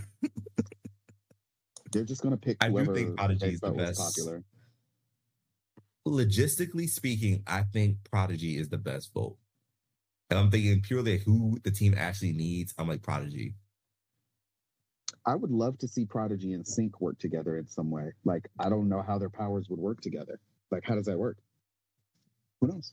They're 1.93 2.05
just 2.05 2.23
gonna 2.23 2.37
pick 2.37 2.57
I 2.61 2.67
do 2.69 2.73
whoever 2.73 2.95
think 2.95 3.17
Prodigy 3.17 3.47
is 3.47 3.61
the 3.61 3.71
best. 3.71 4.01
popular. 4.01 4.43
Logistically 6.07 6.89
speaking, 6.89 7.43
I 7.47 7.63
think 7.63 7.97
Prodigy 8.11 8.59
is 8.59 8.69
the 8.69 8.79
best 8.79 9.13
vote. 9.15 9.37
And 10.31 10.39
I'm 10.39 10.51
thinking 10.51 10.81
purely 10.83 11.19
who 11.19 11.59
the 11.65 11.71
team 11.71 11.95
actually 11.97 12.33
needs. 12.33 12.75
I'm 12.79 12.89
like 12.89 13.03
Prodigy. 13.03 13.55
I 15.27 15.35
would 15.35 15.51
love 15.51 15.79
to 15.79 15.89
see 15.89 16.05
Prodigy 16.05 16.53
and 16.53 16.67
Sync 16.67 17.01
work 17.01 17.19
together 17.19 17.57
in 17.57 17.67
some 17.67 17.91
way. 17.91 18.13
Like, 18.25 18.47
I 18.59 18.69
don't 18.69 18.89
know 18.91 19.03
how 19.07 19.19
their 19.19 19.31
powers 19.31 19.69
would 19.71 19.79
work 19.81 20.01
together. 20.03 20.39
Like, 20.71 20.83
how 20.85 20.95
does 20.95 21.07
that 21.07 21.19
work? 21.19 21.39
Who 22.61 22.69
knows? 22.69 22.93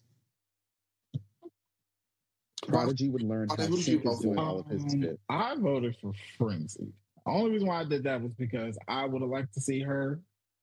Prodigy 2.67 3.09
would 3.09 3.23
learn 3.23 3.49
Okay, 3.51 3.63
how 3.63 3.67
who 3.69 3.75
did 3.75 3.85
Sync 3.85 4.05
is 4.05 4.19
doing 4.19 4.37
all 4.39 4.59
of 4.59 4.67
his 4.67 4.83
Um, 4.83 5.01
shit. 5.01 5.19
I 5.29 5.55
voted 5.55 5.97
for 6.01 6.13
Frenzy. 6.37 6.93
The 7.25 7.31
only 7.31 7.51
reason 7.51 7.67
why 7.67 7.81
I 7.81 7.85
did 7.85 8.03
that 8.03 8.21
was 8.21 8.31
because 8.33 8.77
I 8.87 9.05
would 9.05 9.21
have 9.21 9.31
liked 9.31 9.53
to 9.55 9.61
see 9.61 9.81
her 9.81 10.21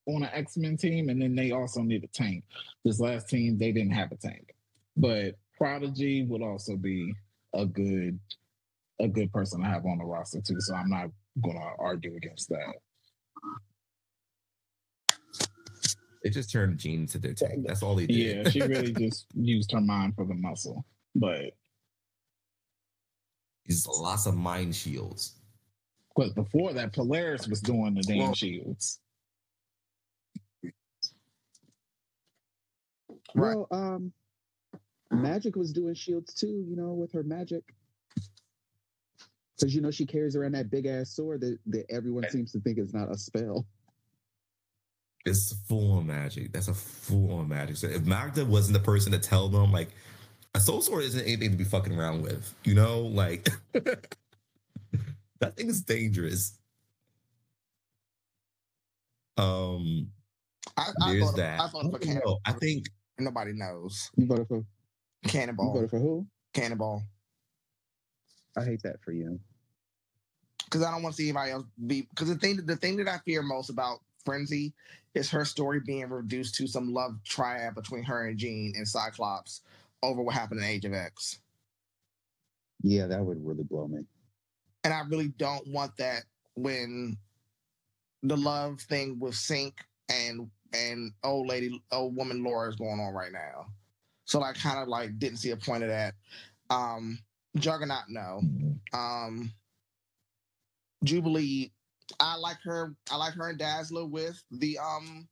on 0.09 0.22
an 0.22 0.30
X 0.32 0.56
Men 0.56 0.76
team, 0.76 1.09
and 1.11 1.20
then 1.20 1.34
they 1.34 1.50
also 1.52 1.82
need 1.82 2.02
a 2.02 2.09
tank. 2.09 2.42
This 2.84 2.98
last 2.98 3.28
team, 3.28 3.59
they 3.59 3.72
didn't 3.72 3.92
have 3.92 4.11
a 4.11 4.16
tank, 4.16 4.54
but 4.96 5.34
Prodigy 5.56 6.24
would 6.24 6.42
also 6.42 6.76
be 6.76 7.12
a 7.54 7.66
good 7.66 8.18
a 9.00 9.06
good 9.09 9.32
person 9.32 9.61
to 9.61 9.66
have 9.66 9.84
on 9.86 9.98
the 9.98 10.04
roster 10.04 10.40
too. 10.40 10.61
So 10.61 10.74
I'm 10.74 10.88
not 10.90 11.11
gonna 11.42 11.61
argue 11.78 12.16
against 12.16 12.48
that. 12.48 12.74
It 16.24 16.30
just 16.30 16.50
turned 16.50 16.78
Jean 16.78 17.06
to 17.09 17.18
their 17.18 17.32
tank. 17.34 17.64
That's 17.66 17.82
all 17.82 17.96
he 17.96 18.06
did. 18.06 18.46
Yeah, 18.46 18.50
she 18.50 18.61
really 18.62 18.92
just 18.98 19.26
used 19.34 19.70
her 19.72 19.80
mind 19.80 20.14
for 20.16 20.24
the 20.26 20.34
muscle, 20.34 20.84
but 21.14 21.52
He's 23.64 23.86
lots 23.86 24.24
of 24.26 24.34
mind 24.34 24.74
shields. 24.74 25.34
but 26.16 26.34
before 26.34 26.72
that, 26.72 26.94
Polaris 26.94 27.46
was 27.46 27.61
doing 27.61 27.94
the 27.94 28.00
damn 28.02 28.18
Well- 28.18 28.34
shields. 28.34 29.00
Right. 33.35 33.57
Well, 33.57 33.68
um, 33.70 34.12
Magik 35.12 35.57
was 35.57 35.72
doing 35.72 35.95
shields 35.95 36.35
too, 36.35 36.64
you 36.68 36.76
know, 36.76 36.93
with 36.93 37.12
her 37.12 37.22
magic. 37.22 37.64
Because 39.59 39.74
you 39.74 39.81
know 39.81 39.91
she 39.91 40.07
carries 40.07 40.37
around 40.37 40.53
that 40.53 40.70
big 40.70 40.87
ass 40.87 41.11
sword 41.11 41.41
that, 41.41 41.59
that 41.66 41.85
everyone 41.91 42.29
seems 42.31 42.53
to 42.53 42.61
think 42.61 42.79
is 42.79 42.95
not 42.95 43.11
a 43.11 43.18
spell. 43.18 43.66
It's 45.26 45.53
full 45.68 45.93
on 45.99 46.07
magic. 46.07 46.53
That's 46.53 46.68
a 46.68 46.74
full 46.74 47.33
on 47.33 47.49
magic. 47.49 47.76
So 47.76 47.89
if 47.89 48.07
Magda 48.07 48.45
wasn't 48.45 48.74
the 48.74 48.85
person 48.85 49.12
to 49.12 49.18
tell 49.18 49.49
them, 49.49 49.72
like, 49.72 49.89
a 50.55 50.61
soul 50.61 50.81
sword 50.81 51.05
isn't 51.05 51.20
anything 51.20 51.51
to 51.51 51.57
be 51.57 51.64
fucking 51.64 51.97
around 51.97 52.22
with, 52.22 52.55
you 52.64 52.74
know, 52.74 53.01
like 53.01 53.49
that 53.72 55.57
thing 55.57 55.68
is 55.68 55.83
dangerous. 55.83 56.59
Um, 59.37 60.09
I, 60.76 60.89
I 61.03 61.12
there's 61.12 61.24
voted, 61.24 61.37
that. 61.37 61.61
I 61.61 61.68
voted 61.68 61.91
for 61.91 61.97
I 61.97 62.14
don't 62.14 62.24
know. 62.24 62.39
I 62.45 62.53
think 62.53 62.87
Nobody 63.18 63.52
knows. 63.52 64.10
You 64.16 64.26
voted 64.26 64.48
for 64.48 64.64
Cannonball. 65.26 65.66
you 65.66 65.72
voted 65.74 65.90
for 65.90 65.98
who? 65.98 66.26
Cannonball. 66.54 67.02
I 68.56 68.64
hate 68.64 68.82
that 68.82 69.00
for 69.02 69.12
you. 69.12 69.38
because 70.64 70.82
I 70.82 70.90
don't 70.90 71.02
want 71.02 71.14
to 71.16 71.22
see 71.22 71.28
anybody 71.28 71.52
else 71.52 71.64
be. 71.86 72.02
Because 72.02 72.28
the 72.28 72.36
thing, 72.36 72.64
the 72.64 72.76
thing 72.76 72.96
that 72.98 73.08
I 73.08 73.18
fear 73.24 73.42
most 73.42 73.70
about 73.70 74.00
Frenzy 74.24 74.72
is 75.14 75.30
her 75.30 75.44
story 75.44 75.80
being 75.84 76.08
reduced 76.08 76.54
to 76.56 76.66
some 76.66 76.92
love 76.92 77.18
triad 77.24 77.74
between 77.74 78.02
her 78.04 78.26
and 78.26 78.38
Jean 78.38 78.74
and 78.76 78.86
Cyclops 78.86 79.62
over 80.02 80.22
what 80.22 80.34
happened 80.34 80.60
in 80.60 80.66
Age 80.66 80.84
of 80.84 80.92
X. 80.94 81.38
Yeah, 82.82 83.06
that 83.06 83.24
would 83.24 83.44
really 83.44 83.64
blow 83.64 83.88
me. 83.88 84.00
And 84.84 84.92
I 84.92 85.02
really 85.08 85.28
don't 85.28 85.66
want 85.68 85.96
that 85.96 86.22
when 86.54 87.16
the 88.22 88.36
love 88.36 88.80
thing 88.82 89.18
with 89.18 89.34
Sync 89.34 89.74
and 90.08 90.50
and 90.72 91.12
old 91.24 91.46
lady, 91.46 91.82
old 91.92 92.16
woman 92.16 92.42
Laura 92.44 92.68
is 92.68 92.76
going 92.76 93.00
on 93.00 93.14
right 93.14 93.32
now. 93.32 93.66
So 94.24 94.42
I 94.42 94.52
kind 94.52 94.78
of 94.78 94.88
like 94.88 95.18
didn't 95.18 95.38
see 95.38 95.50
a 95.50 95.56
point 95.56 95.82
of 95.82 95.88
that. 95.88 96.14
Um, 96.70 97.18
Juggernaut, 97.56 98.04
no. 98.08 98.42
Um, 98.92 99.52
Jubilee, 101.04 101.72
I 102.20 102.36
like 102.36 102.58
her. 102.64 102.94
I 103.10 103.16
like 103.16 103.34
her 103.34 103.48
and 103.48 103.58
Dazzler 103.58 104.06
with 104.06 104.42
the 104.50 104.78
um. 104.78 105.28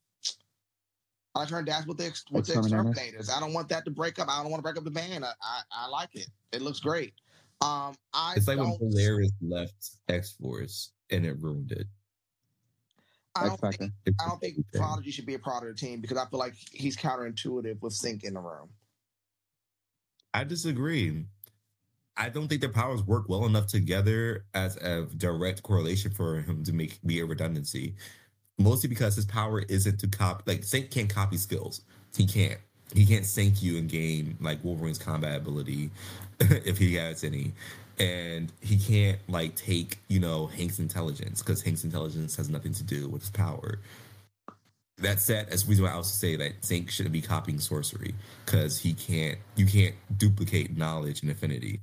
I 1.35 1.41
like 1.41 1.51
her 1.51 1.59
and 1.59 1.67
Dazzler 1.67 1.89
with 1.89 1.99
the 1.99 2.23
with 2.31 2.47
the 2.47 2.55
Exterminators. 2.55 2.91
exterminators. 2.91 3.31
I 3.31 3.41
don't 3.41 3.53
want 3.53 3.69
that 3.69 3.85
to 3.85 3.91
break 3.91 4.19
up. 4.19 4.29
I 4.31 4.43
don't 4.43 4.51
want 4.51 4.61
to 4.61 4.63
break 4.63 4.79
up 4.79 4.85
the 4.85 4.91
band. 4.91 5.25
I, 5.25 5.33
I 5.43 5.61
I 5.71 5.89
like 5.89 6.15
it. 6.15 6.29
It 6.53 6.63
looks 6.63 6.81
great. 6.81 7.13
Um, 7.61 7.95
I 8.15 8.35
it's 8.37 8.49
like 8.49 8.59
when 8.59 8.69
don't. 8.69 8.79
Polaris 8.79 9.33
left 9.43 9.91
X 10.09 10.33
Force 10.41 10.93
and 11.11 11.27
it 11.27 11.37
ruined 11.41 11.73
it. 11.73 11.87
I 13.37 13.47
X 13.47 13.57
don't 13.61 13.75
think. 13.75 13.93
I 14.21 14.29
don't 14.29 14.41
think 14.41 14.57
the 14.57 14.65
same. 14.73 14.83
Prodigy 14.83 15.11
should 15.11 15.27
be 15.27 15.35
a 15.35 15.39
part 15.39 15.67
of 15.67 15.75
the 15.75 15.75
team 15.75 16.01
because 16.01 16.17
I 16.17 16.27
feel 16.27 16.39
like 16.39 16.55
he's 16.73 16.97
counterintuitive 16.97 17.81
with 17.81 17.93
Sync 17.93 18.25
in 18.25 18.35
the 18.35 18.41
room. 18.41 18.69
I 20.35 20.45
disagree. 20.45 21.25
I 22.17 22.31
don't 22.31 22.49
think 22.49 22.61
their 22.63 22.71
powers 22.71 23.03
work 23.03 23.29
well 23.29 23.45
enough 23.45 23.67
together 23.67 24.47
as 24.55 24.77
a 24.77 25.07
direct 25.17 25.63
correlation 25.63 26.13
for 26.13 26.41
him 26.41 26.65
to 26.65 26.73
make 26.73 26.99
be 27.05 27.21
a 27.21 27.27
redundancy. 27.27 27.95
Mostly 28.59 28.89
because 28.89 29.17
his 29.17 29.27
power 29.27 29.61
isn't 29.61 30.01
to 30.01 30.09
copy 30.09 30.43
like 30.47 30.65
Sync 30.65 30.91
can't 30.91 31.09
copy 31.09 31.37
skills. 31.37 31.83
He 32.17 32.27
can't. 32.27 32.59
He 32.95 33.05
can't 33.05 33.27
sync 33.27 33.63
you 33.63 33.79
and 33.79 33.89
gain 33.89 34.39
like 34.41 34.63
Wolverine's 34.65 34.99
combat 34.99 35.37
ability 35.37 35.91
if 36.41 36.79
he 36.79 36.95
has 36.95 37.25
any. 37.25 37.53
And 37.99 38.53
he 38.61 38.79
can't 38.79 39.19
like 39.29 39.57
take, 39.57 39.99
you 40.09 40.21
know, 40.21 40.47
Hank's 40.47 40.79
intelligence 40.79 41.43
because 41.43 41.63
Hank's 41.63 41.85
intelligence 41.85 42.37
has 42.37 42.51
nothing 42.51 42.75
to 42.75 42.85
do 42.85 43.09
with 43.09 43.23
his 43.23 43.31
power. 43.31 43.81
That 44.99 45.21
said, 45.21 45.49
the 45.49 45.65
reason 45.67 45.85
why 45.85 45.91
I 45.91 45.95
also 45.95 46.13
say 46.13 46.37
that 46.37 46.65
Sync 46.65 46.91
shouldn't 46.91 47.13
be 47.13 47.21
copying 47.21 47.59
sorcery 47.59 48.15
because 48.45 48.79
he 48.79 48.95
can't. 48.95 49.39
You 49.55 49.67
can't 49.67 49.95
duplicate 50.17 50.77
knowledge 50.77 51.23
and 51.23 51.31
affinity. 51.31 51.81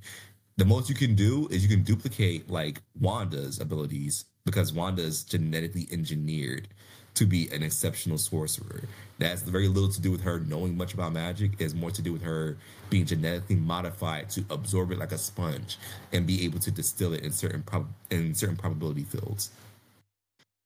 The 0.56 0.64
most 0.64 0.88
you 0.88 0.94
can 0.94 1.14
do 1.14 1.48
is 1.50 1.62
you 1.62 1.68
can 1.68 1.84
duplicate 1.84 2.50
like 2.50 2.80
Wanda's 3.00 3.60
abilities 3.60 4.24
because 4.44 4.72
Wanda's 4.72 5.24
genetically 5.24 5.88
engineered 5.90 6.68
to 7.14 7.26
be 7.26 7.48
an 7.50 7.62
exceptional 7.62 8.18
sorcerer. 8.18 8.82
That 9.18 9.28
has 9.28 9.42
very 9.42 9.68
little 9.68 9.90
to 9.90 10.00
do 10.00 10.10
with 10.10 10.22
her 10.22 10.40
knowing 10.40 10.76
much 10.76 10.94
about 10.94 11.12
magic. 11.12 11.52
It 11.54 11.62
has 11.62 11.74
more 11.74 11.90
to 11.92 12.02
do 12.02 12.12
with 12.12 12.22
her 12.22 12.56
being 12.90 13.06
genetically 13.06 13.56
modified 13.56 14.30
to 14.30 14.44
absorb 14.50 14.90
it 14.90 14.98
like 14.98 15.12
a 15.12 15.18
sponge 15.18 15.78
and 16.12 16.26
be 16.26 16.44
able 16.44 16.58
to 16.60 16.70
distill 16.70 17.12
it 17.12 17.22
in 17.22 17.30
certain 17.30 17.62
prob- 17.62 17.92
in 18.10 18.34
certain 18.34 18.56
probability 18.56 19.04
fields. 19.04 19.50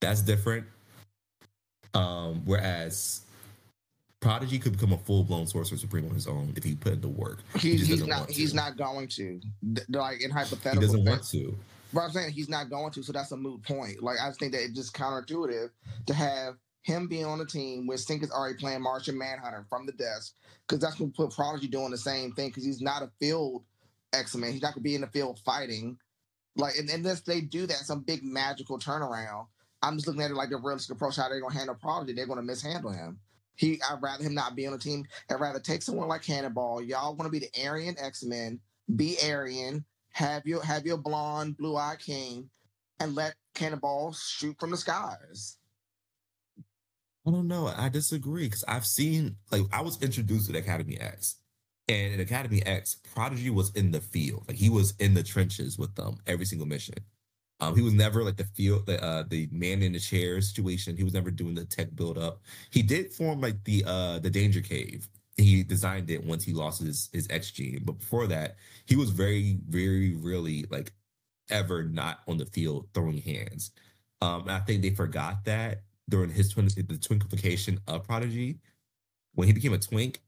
That's 0.01 0.23
different. 0.23 0.67
Um, 1.95 2.43
whereas 2.45 3.23
Prodigy 4.21 4.59
could 4.59 4.73
become 4.73 4.93
a 4.93 4.99
full 4.99 5.23
blown 5.23 5.47
sorcerer 5.47 5.79
supreme 5.79 6.07
on 6.07 6.15
his 6.15 6.27
own 6.27 6.53
if 6.57 6.65
he 6.65 6.75
put 6.75 6.95
in 6.95 7.01
the 7.01 7.09
work. 7.09 7.39
He, 7.59 7.77
just 7.77 7.91
he's 7.91 8.01
doesn't 8.01 8.31
He's 8.31 8.55
not 8.55 8.77
going 8.77 9.09
to. 9.09 9.41
Like 9.91 10.23
in 10.23 10.31
hypothetical. 10.31 10.81
He 10.81 10.87
doesn't 10.87 11.05
want 11.05 11.25
to. 11.29 11.57
But 11.93 12.01
I'm 12.01 12.11
saying 12.11 12.33
he's 12.33 12.49
not 12.49 12.71
going 12.71 12.93
to, 12.93 13.03
so 13.03 13.13
that's 13.13 13.33
a 13.33 13.37
moot 13.37 13.63
point. 13.63 14.03
Like 14.03 14.19
I 14.23 14.29
just 14.29 14.41
think 14.41 14.53
that 14.53 14.63
it's 14.63 14.75
just 14.75 14.95
counterintuitive 14.95 15.71
to 16.07 16.15
have 16.15 16.55
him 16.83 17.09
being 17.09 17.25
on 17.25 17.39
the 17.39 17.47
team 17.47 17.87
where 17.87 17.99
Sync 17.99 18.23
is 18.23 18.31
already 18.31 18.57
playing 18.57 18.83
Martian 18.83 19.19
Manhunter 19.19 19.67
from 19.69 19.87
the 19.87 19.93
desk, 19.93 20.35
because 20.67 20.81
that's 20.81 20.97
gonna 20.97 21.11
put 21.11 21.33
Prodigy 21.33 21.69
doing 21.69 21.91
the 21.91 21.99
same 21.99 22.33
thing 22.33 22.49
because 22.49 22.65
he's 22.65 22.81
not 22.81 23.03
a 23.03 23.11
field 23.21 23.65
X 24.13 24.35
Man. 24.37 24.53
He's 24.53 24.63
not 24.63 24.75
gonna 24.75 24.83
be 24.83 24.95
in 24.95 25.01
the 25.01 25.07
field 25.09 25.39
fighting. 25.45 25.99
Like 26.57 26.77
and 26.79 26.89
unless 26.91 27.21
they 27.21 27.41
do 27.41 27.67
that, 27.67 27.77
some 27.79 28.01
big 28.01 28.23
magical 28.23 28.79
turnaround. 28.79 29.47
I'm 29.83 29.97
just 29.97 30.07
looking 30.07 30.23
at 30.23 30.31
it 30.31 30.35
like 30.35 30.51
the 30.51 30.57
realistic 30.57 30.97
approach 30.97 31.17
how 31.17 31.29
they're 31.29 31.41
gonna 31.41 31.55
handle 31.55 31.75
Prodigy. 31.75 32.13
They're 32.13 32.27
gonna 32.27 32.43
mishandle 32.43 32.93
him. 32.93 33.19
He 33.55 33.81
I'd 33.91 34.03
rather 34.03 34.25
him 34.25 34.35
not 34.35 34.57
be 34.57 34.67
on 34.67 34.73
the 34.73 34.79
team. 34.79 35.05
I'd 35.31 35.41
rather 35.41 35.61
take 35.61 35.83
someone 35.83 36.09
like 36.09 36.23
Cannonball. 36.23 36.83
Y'all 36.83 37.15
want 37.15 37.33
to 37.33 37.41
be 37.41 37.41
the 37.41 37.67
Aryan 37.67 37.97
X-Men, 37.99 38.61
be 38.97 39.17
Aryan, 39.25 39.85
have 40.19 40.45
your 40.47 40.63
have 40.65 40.85
your 40.85 40.97
blonde, 40.97 41.57
blue-eyed 41.57 42.01
king, 42.01 42.51
and 42.99 43.15
let 43.15 43.35
Cannonball 43.55 44.13
shoot 44.13 44.57
from 44.59 44.71
the 44.71 44.77
skies. 44.77 45.59
I 47.27 47.31
don't 47.31 47.47
know. 47.47 47.69
I 47.69 47.89
disagree 47.89 48.47
because 48.47 48.65
I've 48.67 48.87
seen 48.87 49.37
like 49.53 49.63
I 49.73 49.83
was 49.83 50.03
introduced 50.03 50.47
to 50.47 50.53
the 50.53 50.59
Academy 50.59 50.99
X, 50.99 51.37
and 51.89 52.15
in 52.15 52.21
Academy 52.21 52.65
X, 52.67 52.97
Prodigy 53.15 53.51
was 53.51 53.71
in 53.75 53.93
the 53.93 54.01
field, 54.01 54.45
like 54.49 54.57
he 54.57 54.69
was 54.69 54.95
in 54.99 55.15
the 55.15 55.23
trenches 55.23 55.79
with 55.79 55.95
them 55.95 56.19
every 56.27 56.47
single 56.47 56.67
mission. 56.67 56.97
Um, 57.61 57.75
he 57.77 57.83
was 57.83 57.93
never 57.93 58.23
like 58.25 58.37
the 58.37 58.45
field, 58.45 58.87
the 58.87 59.03
uh, 59.03 59.25
the 59.29 59.49
man 59.53 59.83
in 59.83 59.93
the 59.93 60.01
chair 60.01 60.41
situation. 60.41 60.97
He 60.97 61.05
was 61.05 61.15
never 61.15 61.31
doing 61.31 61.55
the 61.55 61.65
tech 61.65 61.95
build 61.95 62.19
up. 62.19 62.41
He 62.71 62.83
did 62.83 63.13
form 63.13 63.41
like 63.41 63.63
the 63.65 63.85
uh 63.87 64.19
the 64.19 64.31
Danger 64.31 64.61
Cave. 64.61 65.09
He 65.39 65.63
designed 65.63 66.11
it 66.11 66.25
once 66.25 66.45
he 66.45 66.53
lost 66.53 66.83
his 66.83 67.11
his 67.13 67.29
X 67.31 67.51
gene, 67.53 67.83
but 67.85 68.01
before 68.01 68.27
that, 68.29 68.57
he 68.87 68.97
was 68.97 69.11
very 69.11 69.59
very 69.69 70.15
really 70.17 70.67
like 70.71 70.93
ever 71.51 71.85
not 71.85 72.21
on 72.29 72.39
the 72.39 72.47
field 72.47 72.89
throwing 72.95 73.19
hands. 73.19 73.73
Um, 74.21 74.43
and 74.43 74.53
I 74.53 74.61
think 74.61 74.83
they 74.83 74.91
forgot 74.91 75.45
that 75.47 75.83
during 76.09 76.31
his 76.31 76.51
twin 76.51 76.67
the 76.67 76.73
twinkification 76.99 77.79
of 77.89 78.05
Prodigy. 78.07 78.59
When 79.35 79.47
he 79.47 79.55
became 79.55 79.73
a 79.75 79.79
twink, 79.79 80.21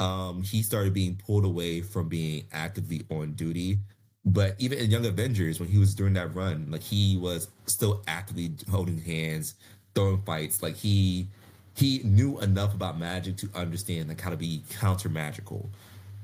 um, 0.00 0.42
he 0.42 0.62
started 0.62 0.94
being 0.94 1.16
pulled 1.16 1.44
away 1.44 1.80
from 1.82 2.08
being 2.08 2.46
actively 2.52 3.02
on 3.10 3.34
duty 3.34 3.80
But 4.24 4.56
even 4.58 4.78
in 4.78 4.90
Young 4.90 5.06
Avengers, 5.06 5.60
when 5.60 5.68
he 5.68 5.78
was 5.78 5.94
during 5.94 6.14
that 6.14 6.34
run, 6.34 6.70
like 6.70 6.82
he 6.82 7.16
was 7.16 7.48
still 7.66 8.02
actively 8.08 8.54
holding 8.70 8.98
hands, 8.98 9.54
throwing 9.94 10.22
fights. 10.22 10.62
Like 10.62 10.76
he 10.76 11.28
he 11.76 12.00
knew 12.04 12.40
enough 12.40 12.74
about 12.74 12.98
magic 12.98 13.36
to 13.38 13.50
understand 13.54 14.08
like 14.08 14.20
how 14.20 14.30
to 14.30 14.36
be 14.36 14.62
counter 14.70 15.08
magical. 15.08 15.68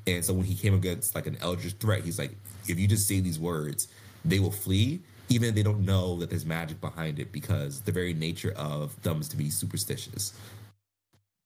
And 0.07 0.25
so 0.25 0.33
when 0.33 0.45
he 0.45 0.55
came 0.55 0.75
against 0.75 1.15
like 1.15 1.27
an 1.27 1.37
eldritch 1.41 1.75
threat, 1.75 2.05
he's 2.05 2.19
like, 2.19 2.37
if 2.69 2.79
you 2.79 2.87
just 2.87 3.07
say 3.07 3.21
these 3.21 3.39
words, 3.39 3.89
they 4.25 4.39
will 4.39 4.51
flee, 4.51 5.01
even 5.29 5.49
if 5.51 5.55
they 5.55 5.63
don't 5.63 5.85
know 5.85 6.17
that 6.19 6.31
there's 6.31 6.47
magic 6.47 6.81
behind 6.81 7.19
it, 7.19 7.33
because 7.33 7.81
the 7.81 7.93
very 7.93 8.15
nature 8.15 8.53
of 8.57 9.01
them 9.03 9.21
is 9.21 9.29
to 9.29 9.37
be 9.37 9.51
superstitious. 9.51 10.35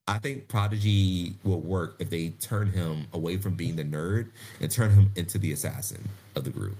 I 0.07 0.19
think 0.19 0.49
Prodigy 0.49 1.35
will 1.45 1.61
work 1.61 1.97
if 1.99 2.11
they 2.11 2.29
turn 2.41 2.71
him 2.71 3.07
away 3.15 3.39
from 3.39 3.55
being 3.55 3.77
the 3.77 3.85
nerd 3.85 4.31
and 4.61 4.71
turn 4.71 4.91
him 4.91 5.11
into 5.17 5.39
the 5.39 5.53
assassin 5.53 6.09
of 6.35 6.45
the 6.45 6.51
group. 6.51 6.77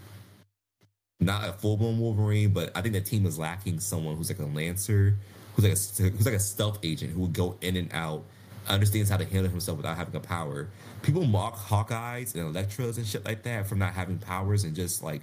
Not 1.21 1.49
a 1.49 1.53
full 1.53 1.79
blown 1.79 1.99
Wolverine, 1.99 2.53
but 2.53 2.71
I 2.77 2.83
think 2.83 2.93
the 2.93 3.01
team 3.01 3.25
is 3.25 3.39
lacking 3.39 3.81
someone 3.81 4.17
who's 4.17 4.29
like 4.29 4.41
a 4.41 4.45
lancer, 4.45 5.17
who's 5.55 5.65
like 5.65 5.73
a 5.73 6.11
who's 6.11 6.27
like 6.27 6.35
a 6.35 6.41
stealth 6.41 6.79
agent 6.83 7.13
who 7.13 7.21
would 7.21 7.33
go 7.33 7.57
in 7.61 7.77
and 7.77 7.93
out, 7.93 8.25
understands 8.69 9.11
how 9.11 9.17
to 9.17 9.25
handle 9.25 9.51
himself 9.51 9.77
without 9.77 9.97
having 9.97 10.15
a 10.15 10.21
power. 10.21 10.69
People 11.03 11.25
mock 11.25 11.57
Hawkeyes 11.57 12.35
and 12.35 12.55
Electros 12.55 12.97
and 12.97 13.07
shit 13.07 13.25
like 13.25 13.43
that 13.45 13.67
from 13.67 13.79
not 13.79 13.93
having 13.93 14.19
powers 14.19 14.65
and 14.65 14.75
just 14.75 15.03
like 15.03 15.23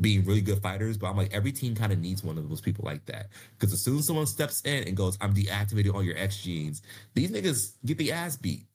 being 0.00 0.24
really 0.24 0.40
good 0.40 0.62
fighters, 0.62 0.96
but 0.96 1.08
I'm 1.08 1.16
like 1.16 1.34
every 1.34 1.52
team 1.52 1.74
kind 1.74 1.92
of 1.92 1.98
needs 1.98 2.22
one 2.22 2.38
of 2.38 2.48
those 2.48 2.60
people 2.60 2.84
like 2.84 3.04
that. 3.06 3.28
Because 3.58 3.72
as 3.72 3.82
soon 3.82 3.98
as 3.98 4.06
someone 4.06 4.26
steps 4.26 4.62
in 4.62 4.84
and 4.84 4.96
goes, 4.96 5.18
"I'm 5.20 5.34
deactivating 5.34 5.92
all 5.92 6.02
your 6.02 6.16
X 6.16 6.42
genes," 6.42 6.82
these 7.14 7.30
niggas 7.30 7.72
get 7.84 7.98
the 7.98 8.12
ass 8.12 8.36
beat 8.36 8.66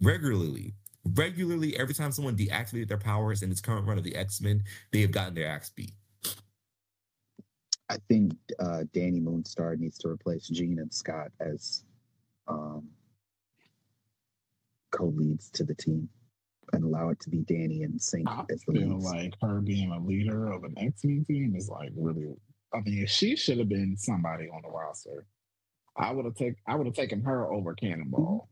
regularly. 0.00 0.74
Regularly, 1.04 1.76
every 1.76 1.94
time 1.94 2.10
someone 2.10 2.36
deactivated 2.36 2.88
their 2.88 2.98
powers 2.98 3.42
in 3.42 3.50
its 3.52 3.60
current 3.60 3.86
run 3.86 3.98
of 3.98 4.04
the 4.04 4.16
X 4.16 4.40
Men, 4.40 4.64
they 4.90 5.02
have 5.02 5.12
gotten 5.12 5.34
their 5.34 5.46
ass 5.46 5.70
beat. 5.70 5.92
I 7.88 7.96
think 8.08 8.32
uh, 8.58 8.82
Dani 8.94 9.22
Moonstar 9.22 9.78
needs 9.78 9.98
to 9.98 10.08
replace 10.08 10.48
Jean 10.48 10.78
and 10.80 10.92
Scott 10.92 11.28
as 11.40 11.84
um, 12.48 12.88
co-leads 14.90 15.50
to 15.50 15.64
the 15.64 15.74
team 15.74 16.08
and 16.72 16.82
allow 16.84 17.10
it 17.10 17.20
to 17.20 17.30
be 17.30 17.38
Dani 17.38 17.84
and 17.84 18.00
Sync 18.00 18.28
I 18.28 18.44
as 18.50 18.62
the 18.66 18.72
feel 18.72 18.88
leads. 18.94 19.04
like 19.04 19.34
her 19.40 19.60
being 19.60 19.92
a 19.92 20.00
leader 20.00 20.50
of 20.50 20.64
an 20.64 20.74
X 20.78 21.04
Men 21.04 21.24
team 21.28 21.54
is 21.56 21.68
like 21.68 21.90
really. 21.96 22.34
I 22.74 22.80
mean, 22.80 23.06
she 23.06 23.36
should 23.36 23.58
have 23.58 23.68
been 23.68 23.96
somebody 23.96 24.48
on 24.48 24.62
the 24.62 24.68
roster. 24.68 25.24
I 25.96 26.10
would 26.10 26.24
have 26.24 26.34
taken. 26.34 26.56
I 26.66 26.74
would 26.74 26.86
have 26.86 26.96
taken 26.96 27.22
her 27.22 27.52
over 27.52 27.74
Cannonball. 27.74 28.48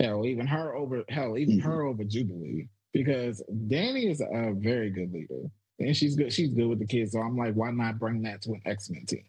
Hell, 0.00 0.24
even 0.24 0.46
her 0.46 0.74
over. 0.74 1.04
Hell, 1.10 1.36
even 1.36 1.58
Mhm. 1.58 1.62
her 1.64 1.82
over 1.82 2.04
Jubilee 2.04 2.68
because 2.94 3.42
Dani 3.52 4.10
is 4.10 4.22
a 4.22 4.54
very 4.56 4.90
good 4.90 5.12
leader 5.12 5.50
and 5.78 5.96
she's 5.96 6.16
good. 6.16 6.32
She's 6.32 6.50
good 6.50 6.68
with 6.68 6.78
the 6.78 6.86
kids. 6.86 7.12
So 7.12 7.20
I'm 7.20 7.36
like, 7.36 7.54
why 7.54 7.70
not 7.70 7.98
bring 7.98 8.22
that 8.22 8.42
to 8.42 8.52
an 8.52 8.62
X 8.66 8.90
Men 8.90 9.06
team? 9.06 9.24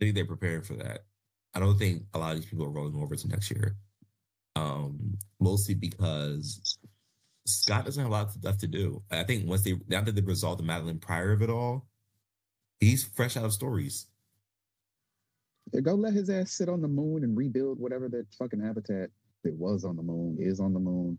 I 0.00 0.04
think 0.04 0.14
they're 0.14 0.24
preparing 0.24 0.62
for 0.62 0.74
that. 0.74 1.04
I 1.54 1.60
don't 1.60 1.78
think 1.78 2.02
a 2.14 2.18
lot 2.18 2.32
of 2.32 2.40
these 2.40 2.50
people 2.50 2.66
are 2.66 2.70
rolling 2.70 3.02
over 3.02 3.16
to 3.16 3.28
next 3.28 3.50
year. 3.50 3.76
Um, 4.54 5.16
mostly 5.40 5.74
because 5.74 6.78
Scott 7.46 7.84
doesn't 7.84 8.02
have 8.02 8.10
a 8.10 8.14
lot 8.14 8.30
left 8.42 8.60
to 8.60 8.66
do. 8.66 9.02
I 9.10 9.24
think 9.24 9.48
once 9.48 9.62
they 9.62 9.74
now 9.88 10.02
that 10.02 10.14
they've 10.14 10.26
resolved 10.26 10.60
the 10.60 10.66
Madelyne 10.66 11.00
Pryor 11.00 11.32
of 11.32 11.42
it 11.42 11.50
all, 11.50 11.86
he's 12.80 13.04
fresh 13.04 13.36
out 13.36 13.44
of 13.44 13.52
stories. 13.52 14.06
Yeah, 15.72 15.80
Go 15.80 15.94
let 15.94 16.12
his 16.14 16.30
ass 16.30 16.52
sit 16.52 16.68
on 16.68 16.82
the 16.82 16.88
moon 16.88 17.24
and 17.24 17.36
rebuild 17.36 17.78
whatever 17.78 18.08
that 18.08 18.26
fucking 18.38 18.60
habitat 18.60 19.10
that 19.44 19.54
was 19.54 19.84
on 19.84 19.96
the 19.96 20.02
moon 20.02 20.36
is 20.38 20.60
on 20.60 20.72
the 20.72 20.80
moon. 20.80 21.18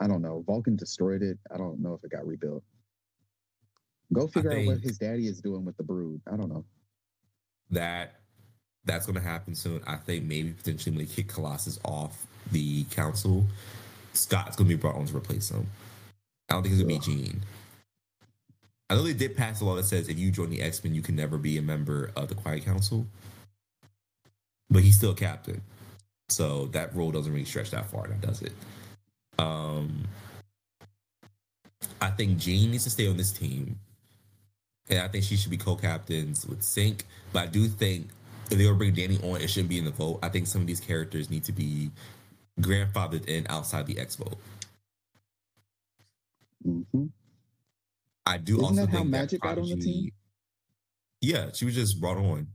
I 0.00 0.06
don't 0.06 0.22
know. 0.22 0.44
Vulcan 0.46 0.76
destroyed 0.76 1.22
it. 1.22 1.38
I 1.52 1.56
don't 1.56 1.80
know 1.80 1.94
if 1.94 2.04
it 2.04 2.10
got 2.10 2.26
rebuilt. 2.26 2.62
Go 4.12 4.26
figure 4.26 4.52
out 4.52 4.66
what 4.66 4.80
his 4.80 4.98
daddy 4.98 5.26
is 5.26 5.40
doing 5.40 5.64
with 5.64 5.76
the 5.76 5.82
brood. 5.82 6.20
I 6.30 6.36
don't 6.36 6.48
know. 6.48 6.64
That 7.70 8.20
that's 8.84 9.04
going 9.06 9.16
to 9.16 9.22
happen 9.22 9.54
soon. 9.54 9.82
I 9.86 9.96
think 9.96 10.24
maybe 10.24 10.52
potentially 10.52 10.96
when 10.96 11.04
they 11.04 11.12
kick 11.12 11.28
Colossus 11.28 11.80
off 11.84 12.26
the 12.52 12.84
council, 12.84 13.44
Scott's 14.12 14.56
going 14.56 14.68
to 14.70 14.76
be 14.76 14.80
brought 14.80 14.94
on 14.94 15.06
to 15.06 15.16
replace 15.16 15.50
him. 15.50 15.66
I 16.48 16.54
don't 16.54 16.62
think 16.62 16.74
it's 16.74 16.82
going 16.82 17.00
to 17.00 17.08
be 17.08 17.16
Jean. 17.16 17.42
I 18.88 18.94
know 18.94 19.02
they 19.02 19.14
did 19.14 19.36
pass 19.36 19.60
a 19.60 19.64
law 19.64 19.74
that 19.74 19.84
says 19.84 20.08
if 20.08 20.16
you 20.16 20.30
join 20.30 20.50
the 20.50 20.62
X 20.62 20.84
Men, 20.84 20.94
you 20.94 21.02
can 21.02 21.16
never 21.16 21.38
be 21.38 21.58
a 21.58 21.62
member 21.62 22.12
of 22.14 22.28
the 22.28 22.36
Quiet 22.36 22.64
Council. 22.64 23.06
But 24.70 24.82
he's 24.82 24.96
still 24.96 25.14
captain, 25.14 25.62
so 26.28 26.66
that 26.66 26.94
rule 26.94 27.10
doesn't 27.10 27.32
really 27.32 27.44
stretch 27.44 27.70
that 27.70 27.90
far. 27.90 28.06
Now 28.06 28.16
does 28.20 28.42
it? 28.42 28.52
Um, 29.38 30.04
I 32.00 32.10
think 32.10 32.38
Jean 32.38 32.70
needs 32.70 32.84
to 32.84 32.90
stay 32.90 33.08
on 33.08 33.16
this 33.16 33.32
team, 33.32 33.78
and 34.88 35.00
I 35.00 35.08
think 35.08 35.24
she 35.24 35.36
should 35.36 35.50
be 35.50 35.56
co-captains 35.56 36.46
with 36.46 36.62
Sync. 36.62 37.04
But 37.32 37.44
I 37.44 37.46
do 37.46 37.68
think 37.68 38.08
if 38.50 38.58
they 38.58 38.66
were 38.66 38.72
to 38.72 38.78
bring 38.78 38.94
Dani 38.94 39.22
on, 39.24 39.40
it 39.40 39.48
shouldn't 39.48 39.68
be 39.70 39.78
in 39.78 39.84
the 39.84 39.90
vote. 39.90 40.20
I 40.22 40.28
think 40.28 40.46
some 40.46 40.60
of 40.62 40.66
these 40.66 40.80
characters 40.80 41.30
need 41.30 41.44
to 41.44 41.52
be 41.52 41.90
grandfathered 42.60 43.26
in 43.28 43.46
outside 43.48 43.86
the 43.86 43.98
X 43.98 44.16
vote. 44.16 44.38
hmm 46.64 47.06
I 48.26 48.38
do 48.38 48.60
Isn't 48.60 48.62
also 48.62 48.86
that 48.86 48.90
how 48.90 49.04
think 49.04 49.10
Magik 49.10 49.30
that 49.30 49.40
got 49.40 49.58
on 49.58 49.68
the 49.68 49.76
team? 49.76 50.10
Yeah, 51.20 51.50
she 51.54 51.64
was 51.64 51.74
just 51.74 52.00
brought 52.00 52.18
on. 52.18 52.48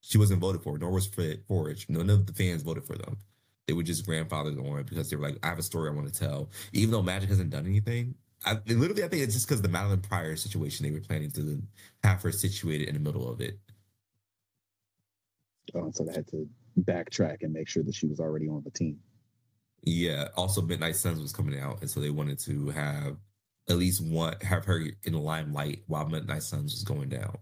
She 0.00 0.18
wasn't 0.18 0.40
voted 0.40 0.62
for, 0.62 0.78
nor 0.78 0.90
was 0.92 1.06
Fred 1.06 1.42
Forge. 1.48 1.88
None 1.88 2.10
of 2.10 2.26
the 2.26 2.32
fans 2.32 2.62
voted 2.62 2.84
for 2.84 2.96
them. 2.96 3.18
They 3.66 3.74
were 3.74 3.82
just 3.82 4.06
grandfathered 4.06 4.58
on 4.58 4.84
because 4.84 5.10
they 5.10 5.16
were 5.16 5.24
like, 5.24 5.38
I 5.42 5.48
have 5.48 5.58
a 5.58 5.62
story 5.62 5.90
I 5.90 5.92
want 5.92 6.12
to 6.12 6.18
tell. 6.18 6.50
Even 6.72 6.92
though 6.92 7.02
Magik 7.02 7.28
hasn't 7.28 7.50
done 7.50 7.66
anything. 7.66 8.14
I 8.44 8.58
literally 8.66 9.02
I 9.02 9.08
think 9.08 9.22
it's 9.22 9.34
just 9.34 9.48
because 9.48 9.62
the 9.62 9.68
Madelyne 9.68 10.02
Pryor 10.02 10.36
situation 10.36 10.86
they 10.86 10.92
were 10.92 11.00
planning 11.00 11.30
to 11.32 11.62
have 12.04 12.22
her 12.22 12.30
situated 12.30 12.88
in 12.88 12.94
the 12.94 13.00
middle 13.00 13.28
of 13.28 13.40
it. 13.40 13.58
Oh, 15.74 15.90
so 15.92 16.04
they 16.04 16.14
had 16.14 16.28
to 16.28 16.48
backtrack 16.80 17.38
and 17.42 17.52
make 17.52 17.68
sure 17.68 17.82
that 17.82 17.94
she 17.94 18.06
was 18.06 18.20
already 18.20 18.48
on 18.48 18.62
the 18.62 18.70
team. 18.70 19.00
Yeah. 19.82 20.28
Also, 20.36 20.62
Midnight 20.62 20.96
Suns 20.96 21.20
was 21.20 21.32
coming 21.32 21.58
out, 21.58 21.80
and 21.80 21.90
so 21.90 22.00
they 22.00 22.10
wanted 22.10 22.38
to 22.40 22.68
have 22.70 23.16
at 23.68 23.76
least 23.76 24.00
one 24.04 24.36
have 24.42 24.64
her 24.66 24.80
in 25.02 25.12
the 25.12 25.18
limelight 25.18 25.82
while 25.86 26.08
Midnight 26.08 26.44
Suns 26.44 26.72
was 26.72 26.84
going 26.84 27.08
down. 27.08 27.36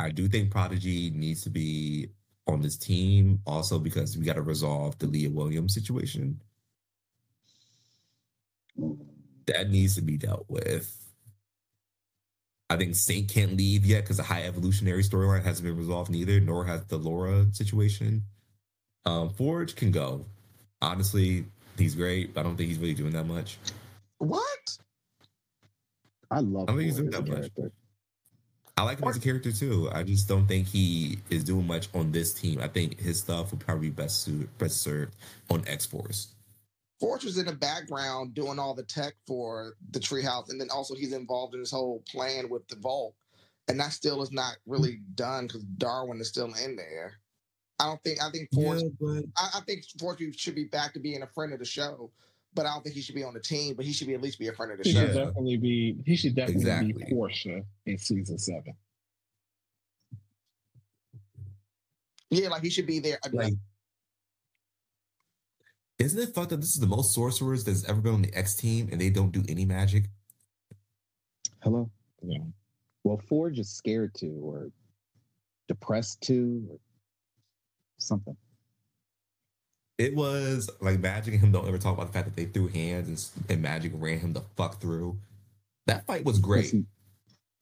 I 0.00 0.10
do 0.10 0.28
think 0.28 0.50
Prodigy 0.50 1.10
needs 1.10 1.42
to 1.42 1.50
be 1.50 2.08
on 2.46 2.62
this 2.62 2.78
team, 2.78 3.40
also 3.46 3.78
because 3.78 4.16
we 4.16 4.24
got 4.24 4.36
to 4.36 4.42
resolve 4.42 4.98
the 4.98 5.06
Leah 5.06 5.30
Williams 5.30 5.74
situation. 5.74 6.40
That 9.46 9.68
needs 9.68 9.94
to 9.96 10.02
be 10.02 10.16
dealt 10.16 10.46
with. 10.48 10.96
I 12.70 12.76
think 12.76 12.94
Sync 12.94 13.28
can't 13.28 13.56
leave 13.56 13.84
yet 13.84 14.04
because 14.04 14.16
the 14.16 14.22
high 14.22 14.44
evolutionary 14.44 15.02
storyline 15.02 15.42
hasn't 15.42 15.66
been 15.66 15.76
resolved 15.76 16.10
neither, 16.10 16.40
nor 16.40 16.64
has 16.64 16.84
the 16.86 16.96
Laura 16.96 17.46
situation. 17.52 18.24
Um, 19.04 19.30
Forge 19.30 19.74
can 19.74 19.90
go. 19.90 20.24
Honestly, 20.80 21.44
he's 21.76 21.94
great, 21.94 22.32
but 22.32 22.40
I 22.40 22.42
don't 22.44 22.56
think 22.56 22.68
he's 22.68 22.78
really 22.78 22.94
doing 22.94 23.12
that 23.12 23.26
much. 23.26 23.58
What? 24.18 24.78
I 26.30 26.40
love 26.40 26.68
I 26.68 26.72
don't 26.72 26.78
think 26.78 26.86
he's 26.86 26.96
doing 26.96 27.08
as 27.08 27.18
a 27.18 27.22
that 27.22 27.28
much. 27.58 27.72
I 28.80 28.82
like 28.84 28.98
him 28.98 29.08
as 29.08 29.16
a 29.18 29.20
character 29.20 29.52
too. 29.52 29.90
I 29.92 30.02
just 30.02 30.26
don't 30.26 30.46
think 30.46 30.66
he 30.66 31.18
is 31.28 31.44
doing 31.44 31.66
much 31.66 31.90
on 31.92 32.12
this 32.12 32.32
team. 32.32 32.62
I 32.62 32.66
think 32.66 32.98
his 32.98 33.18
stuff 33.18 33.50
would 33.50 33.60
probably 33.60 33.90
be 33.90 33.94
best 33.94 34.22
suit 34.22 34.48
best 34.56 34.80
served 34.80 35.14
on 35.50 35.62
X 35.66 35.84
Force. 35.84 36.28
Forge 36.98 37.24
was 37.24 37.36
in 37.36 37.44
the 37.44 37.52
background 37.52 38.32
doing 38.32 38.58
all 38.58 38.72
the 38.72 38.82
tech 38.82 39.16
for 39.26 39.74
the 39.90 40.00
treehouse, 40.00 40.48
and 40.48 40.58
then 40.58 40.70
also 40.70 40.94
he's 40.94 41.12
involved 41.12 41.52
in 41.52 41.60
this 41.60 41.70
whole 41.70 42.02
plan 42.08 42.48
with 42.48 42.66
the 42.68 42.76
vault, 42.76 43.14
and 43.68 43.78
that 43.78 43.92
still 43.92 44.22
is 44.22 44.32
not 44.32 44.56
really 44.64 45.00
done 45.14 45.46
because 45.46 45.62
Darwin 45.62 46.18
is 46.18 46.28
still 46.28 46.50
in 46.64 46.74
there. 46.74 47.12
I 47.78 47.84
don't 47.84 48.02
think. 48.02 48.22
I 48.22 48.30
think 48.30 48.48
Forge. 48.50 48.82
but 48.98 49.24
I, 49.36 49.58
I 49.58 49.60
think 49.66 49.84
Forge 49.98 50.22
should 50.38 50.54
be 50.54 50.64
back 50.64 50.94
to 50.94 51.00
being 51.00 51.20
a 51.20 51.26
friend 51.26 51.52
of 51.52 51.58
the 51.58 51.66
show, 51.66 52.10
but 52.54 52.66
I 52.66 52.72
don't 52.74 52.82
think 52.82 52.94
he 52.94 53.02
should 53.02 53.14
be 53.14 53.24
on 53.24 53.34
the 53.34 53.40
team. 53.40 53.74
But 53.74 53.84
he 53.84 53.92
should 53.92 54.06
be 54.06 54.14
at 54.14 54.22
least 54.22 54.38
be 54.38 54.48
a 54.48 54.52
friend 54.52 54.72
of 54.72 54.78
the 54.78 54.84
He 54.84 54.92
show. 54.92 55.06
should 55.06 55.14
definitely 55.14 55.56
be. 55.56 55.96
He 56.06 56.16
should 56.16 56.34
definitely 56.34 56.62
Exactly. 56.62 56.92
be 56.92 57.04
Portia 57.10 57.62
in 57.86 57.98
season 57.98 58.38
seven. 58.38 58.74
Yeah, 62.30 62.48
like 62.48 62.62
he 62.62 62.70
should 62.70 62.86
be 62.86 63.00
there. 63.00 63.18
like, 63.32 63.54
isn't 65.98 66.18
it 66.20 66.34
fucked 66.34 66.52
up? 66.52 66.60
This 66.60 66.74
is 66.74 66.80
the 66.80 66.86
most 66.86 67.12
sorcerers 67.14 67.64
that's 67.64 67.84
ever 67.88 68.00
been 68.00 68.14
on 68.14 68.22
the 68.22 68.32
X 68.34 68.54
team, 68.54 68.88
and 68.92 69.00
they 69.00 69.10
don't 69.10 69.32
do 69.32 69.42
any 69.48 69.64
magic. 69.64 70.04
Hello. 71.62 71.90
Yeah. 72.22 72.38
Well, 73.02 73.18
Forge 73.28 73.58
is 73.58 73.70
scared 73.70 74.14
to, 74.16 74.26
or 74.42 74.70
depressed 75.68 76.20
to, 76.22 76.66
or 76.70 76.78
something. 77.98 78.36
It 80.00 80.14
was 80.14 80.70
like 80.80 81.02
Magik 81.02 81.26
and 81.26 81.40
him 81.40 81.52
don't 81.52 81.68
ever 81.68 81.76
talk 81.76 81.92
about 81.92 82.06
the 82.06 82.12
fact 82.14 82.24
that 82.24 82.34
they 82.34 82.46
threw 82.46 82.68
hands 82.68 83.32
and, 83.36 83.50
and 83.50 83.62
Magik 83.62 83.92
ran 83.94 84.18
him 84.18 84.32
the 84.32 84.40
fuck 84.56 84.80
through. 84.80 85.18
That 85.86 86.06
fight 86.06 86.24
was 86.24 86.38
great. 86.38 86.70
He, 86.70 86.84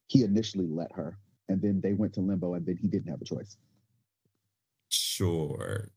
he 0.06 0.23
initially 0.23 0.69
let 0.69 0.93
her, 0.93 1.19
and 1.48 1.60
then 1.60 1.81
they 1.81 1.94
went 1.94 2.15
to 2.15 2.20
limbo, 2.20 2.55
and 2.55 2.65
then 2.65 2.77
he 2.77 2.86
didn't 2.86 3.09
have 3.09 3.20
a 3.20 3.24
choice. 3.24 3.56
Sure. 4.89 5.89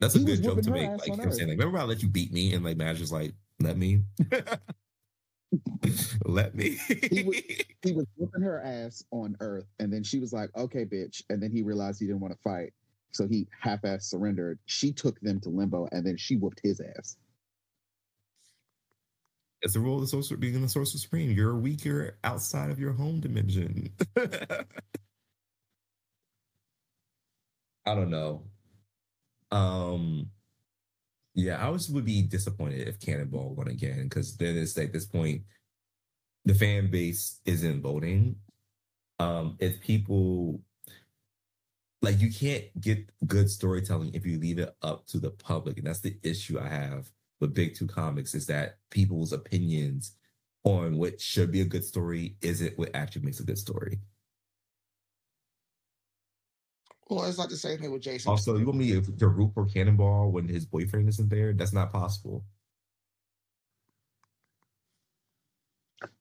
That's 0.00 0.14
a 0.14 0.20
He 0.20 0.24
good 0.24 0.42
joke 0.42 0.62
to 0.62 0.70
make. 0.70 0.88
Like 0.88 1.18
him 1.18 1.30
saying, 1.30 1.50
like, 1.50 1.58
remember 1.58 1.78
I 1.78 1.84
let 1.84 2.02
you 2.02 2.08
beat 2.08 2.32
me? 2.32 2.54
And 2.54 2.64
like 2.64 2.78
Magik's 2.78 3.12
like, 3.12 3.34
let 3.60 3.76
me. 3.76 4.00
let 6.24 6.54
me. 6.54 6.78
He 7.10 7.22
was- 7.22 7.42
he 7.82 7.92
was 7.92 8.06
whooping 8.16 8.40
her 8.40 8.62
ass 8.62 9.04
on 9.10 9.36
Earth, 9.40 9.66
and 9.78 9.92
then 9.92 10.02
she 10.02 10.18
was 10.20 10.32
like, 10.32 10.48
"Okay, 10.56 10.86
bitch," 10.86 11.22
and 11.28 11.42
then 11.42 11.50
he 11.50 11.62
realized 11.62 12.00
he 12.00 12.06
didn't 12.06 12.20
want 12.20 12.32
to 12.32 12.40
fight, 12.40 12.72
so 13.14 13.26
he 13.28 13.46
half-ass 13.60 14.06
surrendered. 14.06 14.58
She 14.66 14.92
took 14.92 15.20
them 15.20 15.40
to 15.40 15.48
limbo, 15.48 15.88
and 15.92 16.06
then 16.06 16.16
she 16.16 16.36
whooped 16.36 16.60
his 16.62 16.80
ass. 16.80 17.16
it's 19.62 19.74
the 19.74 19.80
rule 19.80 19.96
of 19.96 20.02
the 20.02 20.06
sorcerer 20.06 20.36
being 20.36 20.54
in 20.54 20.62
the 20.62 20.68
sorcerer 20.68 20.98
supreme. 20.98 21.30
You're 21.30 21.56
weaker 21.56 22.18
outside 22.22 22.70
of 22.70 22.78
your 22.78 22.92
home 22.92 23.20
dimension. 23.20 23.90
I 27.86 27.94
don't 27.94 28.10
know. 28.10 28.44
Um 29.50 30.30
yeah, 31.34 31.64
I 31.64 31.68
was 31.70 31.88
would 31.90 32.04
be 32.04 32.22
disappointed 32.22 32.88
if 32.88 33.00
Cannonball 33.00 33.54
won 33.54 33.68
again 33.68 34.04
because 34.04 34.36
then 34.36 34.56
it's 34.56 34.76
like 34.76 34.92
this 34.92 35.06
point, 35.06 35.42
the 36.44 36.54
fan 36.54 36.90
base 36.90 37.40
isn't 37.44 37.82
voting. 37.82 38.36
Um, 39.20 39.56
if 39.60 39.80
people 39.80 40.60
like 42.02 42.20
you 42.20 42.32
can't 42.32 42.64
get 42.80 43.08
good 43.26 43.50
storytelling 43.50 44.14
if 44.14 44.26
you 44.26 44.38
leave 44.38 44.58
it 44.58 44.74
up 44.82 45.06
to 45.08 45.18
the 45.18 45.30
public, 45.30 45.78
and 45.78 45.86
that's 45.86 46.00
the 46.00 46.18
issue 46.22 46.58
I 46.58 46.68
have 46.68 47.10
with 47.40 47.54
Big 47.54 47.74
Two 47.74 47.86
Comics 47.86 48.34
is 48.34 48.46
that 48.46 48.78
people's 48.90 49.32
opinions 49.32 50.16
on 50.64 50.96
what 50.96 51.20
should 51.20 51.52
be 51.52 51.60
a 51.60 51.66
good 51.66 51.84
story 51.84 52.36
isn't 52.40 52.78
what 52.78 52.90
actually 52.94 53.22
makes 53.22 53.40
a 53.40 53.44
good 53.44 53.58
story. 53.58 53.98
Well, 57.08 57.24
it's 57.24 57.38
not 57.38 57.50
the 57.50 57.56
same 57.56 57.78
thing 57.78 57.92
with 57.92 58.02
Jason. 58.02 58.30
Also, 58.30 58.56
you 58.56 58.64
want 58.64 58.78
me 58.78 58.98
to 59.00 59.28
root 59.28 59.52
for 59.52 59.66
Cannonball 59.66 60.30
when 60.30 60.48
his 60.48 60.64
boyfriend 60.64 61.08
isn't 61.10 61.28
there? 61.28 61.52
That's 61.52 61.74
not 61.74 61.92
possible. 61.92 62.44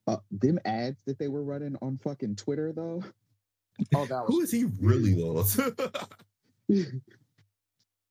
Uh, 0.05 0.17
them 0.31 0.59
ads 0.65 1.01
that 1.05 1.17
they 1.17 1.29
were 1.29 1.43
running 1.43 1.77
on 1.81 1.97
fucking 2.03 2.35
Twitter, 2.35 2.73
though. 2.73 3.01
Oh, 3.95 4.05
that 4.05 4.25
was 4.27 4.45
is 4.45 4.51
he 4.51 4.65
really 4.81 5.15
loyal 5.15 5.43
to? 5.45 5.73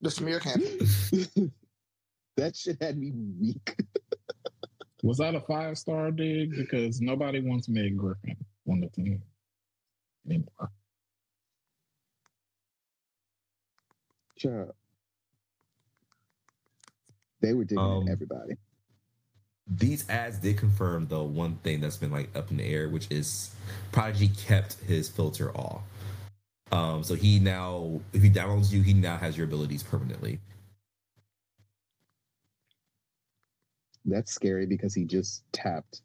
the 0.00 0.10
smear 0.10 0.40
campaign. 0.40 0.78
that 2.36 2.56
shit 2.56 2.82
had 2.82 2.98
me 2.98 3.12
weak. 3.40 3.76
Was 5.04 5.18
that 5.18 5.34
a 5.34 5.40
five 5.40 5.76
star 5.78 6.10
dig? 6.12 6.54
Because 6.56 7.00
nobody 7.00 7.40
wants 7.40 7.68
Meg 7.68 7.96
Griffin 7.96 8.36
on 8.70 8.80
the 8.80 8.88
team 8.88 9.20
anymore. 10.26 10.70
Sure. 14.36 14.72
They 17.40 17.52
were 17.52 17.64
digging 17.64 17.82
Um, 17.84 18.08
everybody. 18.08 18.54
These 19.66 20.08
ads 20.10 20.38
did 20.38 20.58
confirm 20.58 21.06
though 21.08 21.22
one 21.22 21.56
thing 21.56 21.80
that's 21.80 21.96
been 21.96 22.10
like 22.10 22.34
up 22.36 22.50
in 22.50 22.56
the 22.56 22.64
air, 22.64 22.88
which 22.88 23.10
is 23.10 23.54
Prodigy 23.92 24.28
kept 24.28 24.74
his 24.80 25.08
filter 25.08 25.56
off. 25.56 25.82
Um, 26.72 27.04
so 27.04 27.14
he 27.14 27.38
now, 27.38 28.00
if 28.12 28.22
he 28.22 28.30
downloads 28.30 28.72
you, 28.72 28.82
he 28.82 28.94
now 28.94 29.16
has 29.18 29.36
your 29.36 29.46
abilities 29.46 29.82
permanently. 29.82 30.40
That's 34.04 34.32
scary 34.32 34.66
because 34.66 34.94
he 34.94 35.04
just 35.04 35.44
tapped 35.52 36.00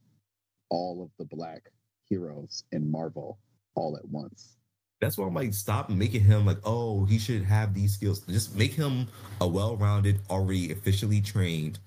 all 0.69 1.01
of 1.03 1.09
the 1.17 1.35
black 1.35 1.71
heroes 2.09 2.63
in 2.71 2.91
Marvel 2.91 3.39
all 3.75 3.97
at 3.97 4.07
once. 4.07 4.57
That's 4.99 5.17
why 5.17 5.27
I'm 5.27 5.33
like, 5.33 5.53
stop 5.53 5.89
making 5.89 6.23
him 6.23 6.45
like, 6.45 6.57
oh, 6.63 7.05
he 7.05 7.19
should 7.19 7.43
have 7.43 7.73
these 7.73 7.93
skills. 7.93 8.19
Just 8.21 8.55
make 8.55 8.73
him 8.73 9.07
a 9.39 9.47
well-rounded, 9.47 10.19
already 10.29 10.71
officially 10.71 11.21
trained 11.21 11.79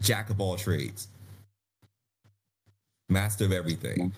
jack 0.00 0.30
of 0.30 0.40
all 0.40 0.56
trades, 0.56 1.08
master 3.08 3.44
of 3.44 3.52
everything. 3.52 4.12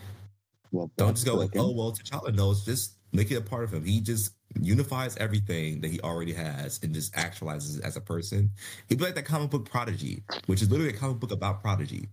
Well, 0.73 0.91
Don't 0.97 1.15
just 1.15 1.27
go 1.27 1.35
like, 1.37 1.53
broken. 1.53 1.71
oh 1.71 1.75
well, 1.77 1.93
T'Challa 1.93 2.35
knows. 2.35 2.65
Just 2.65 2.95
make 3.13 3.31
it 3.31 3.37
a 3.37 3.41
part 3.41 3.65
of 3.65 3.73
him. 3.73 3.85
He 3.85 4.01
just 4.01 4.35
unifies 4.61 5.17
everything 5.17 5.81
that 5.81 5.91
he 5.91 6.01
already 6.01 6.33
has 6.35 6.81
and 6.83 6.93
just 6.95 7.13
actualizes 7.15 7.79
it 7.79 7.85
as 7.85 7.97
a 7.97 8.01
person. 8.01 8.51
He'd 8.89 8.99
be 8.99 9.05
like 9.05 9.15
that 9.15 9.25
comic 9.25 9.51
book 9.51 9.69
Prodigy, 9.69 10.23
which 10.47 10.63
is 10.63 10.71
literally 10.71 10.93
a 10.93 10.97
comic 10.97 11.19
book 11.21 11.33
about 11.33 11.63
Prodigy, 11.63 12.09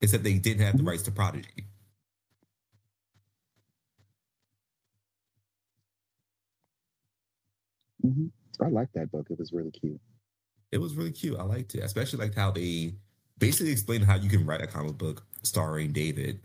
except 0.00 0.22
they 0.24 0.34
didn't 0.34 0.64
have 0.64 0.76
the 0.76 0.82
Mhm. 0.82 0.88
rights 0.88 1.02
to 1.04 1.10
Prodigy. 1.12 1.66
Mhm. 8.04 8.30
I 8.60 8.68
like 8.68 8.92
that 8.92 9.10
book. 9.10 9.28
It 9.30 9.38
was 9.38 9.52
really 9.52 9.70
cute. 9.70 10.00
It 10.70 10.78
was 10.78 10.94
really 10.94 11.12
cute. 11.12 11.38
I 11.38 11.42
liked 11.42 11.74
it, 11.74 11.80
especially 11.80 12.18
like 12.18 12.34
how 12.34 12.50
they 12.50 12.94
basically 13.38 13.72
explained 13.72 14.04
how 14.04 14.16
you 14.16 14.28
can 14.28 14.44
write 14.44 14.60
a 14.60 14.66
comic 14.66 14.98
book 14.98 15.24
starring 15.42 15.92
David 15.92 16.40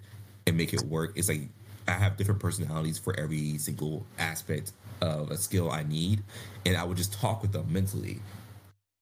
and 0.47 0.55
make 0.55 0.73
it 0.73 0.83
work. 0.83 1.13
It's 1.15 1.29
like 1.29 1.41
I 1.87 1.91
have 1.91 2.17
different 2.17 2.39
personalities 2.39 2.97
for 2.97 3.17
every 3.19 3.57
single 3.57 4.05
aspect 4.17 4.71
of 5.01 5.31
a 5.31 5.37
skill 5.37 5.69
I 5.71 5.83
need, 5.83 6.23
and 6.65 6.77
I 6.77 6.83
would 6.83 6.97
just 6.97 7.13
talk 7.13 7.41
with 7.41 7.51
them 7.51 7.71
mentally, 7.71 8.19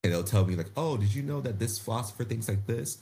and 0.04 0.12
they'll 0.12 0.24
tell 0.24 0.46
me 0.46 0.56
like, 0.56 0.72
"Oh, 0.76 0.98
did 0.98 1.14
you 1.14 1.22
know 1.22 1.42
that 1.42 1.60
this 1.60 1.78
philosopher 1.78 2.24
thinks 2.24 2.48
like 2.48 2.66
this?" 2.66 2.98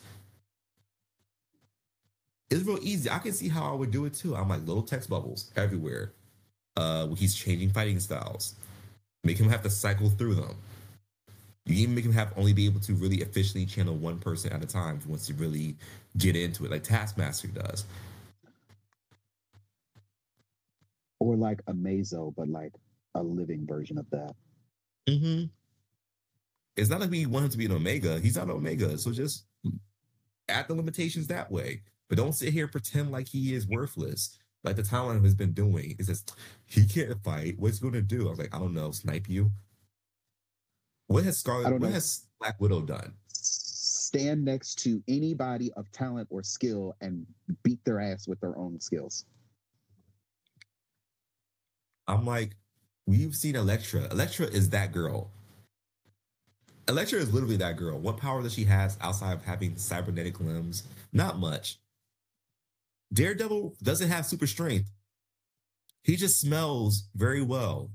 It's 2.49 2.63
real 2.63 2.79
easy. 2.81 3.09
I 3.09 3.19
can 3.19 3.31
see 3.31 3.47
how 3.47 3.71
I 3.71 3.75
would 3.75 3.91
do 3.91 4.05
it 4.05 4.13
too. 4.13 4.35
I'm 4.35 4.49
like 4.49 4.65
little 4.65 4.83
text 4.83 5.09
bubbles 5.09 5.51
everywhere. 5.55 6.13
Uh, 6.75 7.07
he's 7.15 7.35
changing 7.35 7.69
fighting 7.69 7.99
styles, 7.99 8.55
make 9.23 9.37
him 9.37 9.49
have 9.49 9.61
to 9.63 9.69
cycle 9.69 10.09
through 10.09 10.35
them. 10.35 10.55
You 11.65 11.75
even 11.83 11.95
make 11.95 12.05
him 12.05 12.13
have 12.13 12.33
only 12.35 12.53
be 12.53 12.65
able 12.65 12.79
to 12.81 12.93
really 12.93 13.17
efficiently 13.17 13.65
channel 13.65 13.95
one 13.95 14.19
person 14.19 14.51
at 14.51 14.63
a 14.63 14.67
time 14.67 14.97
if 14.97 15.03
he 15.03 15.09
wants 15.09 15.27
to 15.27 15.33
really 15.35 15.75
get 16.17 16.35
into 16.35 16.65
it, 16.65 16.71
like 16.71 16.83
Taskmaster 16.83 17.47
does. 17.47 17.85
Or 21.19 21.35
like 21.35 21.61
a 21.67 21.73
Mazo, 21.73 22.33
but 22.35 22.47
like 22.47 22.73
a 23.15 23.21
living 23.21 23.67
version 23.67 23.97
of 23.97 24.09
that. 24.09 24.33
Mm-hmm. 25.07 25.45
It's 26.75 26.89
not 26.89 27.01
like 27.01 27.11
we 27.11 27.25
want 27.25 27.45
him 27.45 27.51
to 27.51 27.57
be 27.57 27.65
an 27.65 27.73
Omega. 27.73 28.19
He's 28.19 28.37
not 28.37 28.45
an 28.45 28.51
Omega. 28.51 28.97
So 28.97 29.11
just 29.11 29.45
add 30.47 30.67
the 30.67 30.75
limitations 30.75 31.27
that 31.27 31.51
way. 31.51 31.81
But 32.07 32.17
don't 32.17 32.33
sit 32.33 32.53
here 32.53 32.63
and 32.63 32.71
pretend 32.71 33.11
like 33.11 33.27
he 33.27 33.53
is 33.53 33.67
worthless. 33.67 34.37
Like 34.63 34.75
the 34.75 34.83
talent 34.83 35.23
has 35.23 35.35
been 35.35 35.53
doing. 35.53 35.95
It 35.99 36.05
says 36.05 36.23
he 36.65 36.85
can't 36.85 37.21
fight. 37.23 37.55
What's 37.59 37.79
he 37.79 37.83
gonna 37.83 38.01
do? 38.01 38.27
I 38.27 38.29
was 38.29 38.39
like, 38.39 38.55
I 38.55 38.59
don't 38.59 38.73
know, 38.73 38.91
snipe 38.91 39.29
you. 39.29 39.51
What 41.09 41.23
has 41.23 41.39
Scarlet 41.39 41.71
what 41.71 41.81
know. 41.81 41.89
has 41.89 42.27
Black 42.39 42.61
Widow 42.61 42.81
done? 42.81 43.13
Stand 43.33 44.45
next 44.45 44.75
to 44.83 45.01
anybody 45.07 45.71
of 45.73 45.91
talent 45.91 46.27
or 46.29 46.43
skill 46.43 46.95
and 47.01 47.25
beat 47.63 47.83
their 47.83 47.99
ass 47.99 48.27
with 48.27 48.39
their 48.41 48.55
own 48.55 48.79
skills. 48.79 49.25
I'm 52.07 52.27
like, 52.27 52.51
we've 53.07 53.33
seen 53.33 53.55
Elektra. 53.55 54.07
Elektra 54.11 54.45
is 54.45 54.69
that 54.69 54.91
girl. 54.91 55.31
Elektra 56.87 57.17
is 57.17 57.33
literally 57.33 57.57
that 57.57 57.75
girl. 57.75 57.97
What 57.97 58.17
power 58.17 58.43
does 58.43 58.53
she 58.53 58.65
has 58.65 58.95
outside 59.01 59.33
of 59.33 59.43
having 59.43 59.77
cybernetic 59.77 60.39
limbs? 60.39 60.83
Not 61.11 61.39
much. 61.39 61.79
Daredevil 63.11 63.77
doesn't 63.81 64.09
have 64.09 64.27
super 64.27 64.45
strength. 64.45 64.91
He 66.03 66.15
just 66.15 66.39
smells 66.39 67.05
very 67.15 67.41
well. 67.41 67.89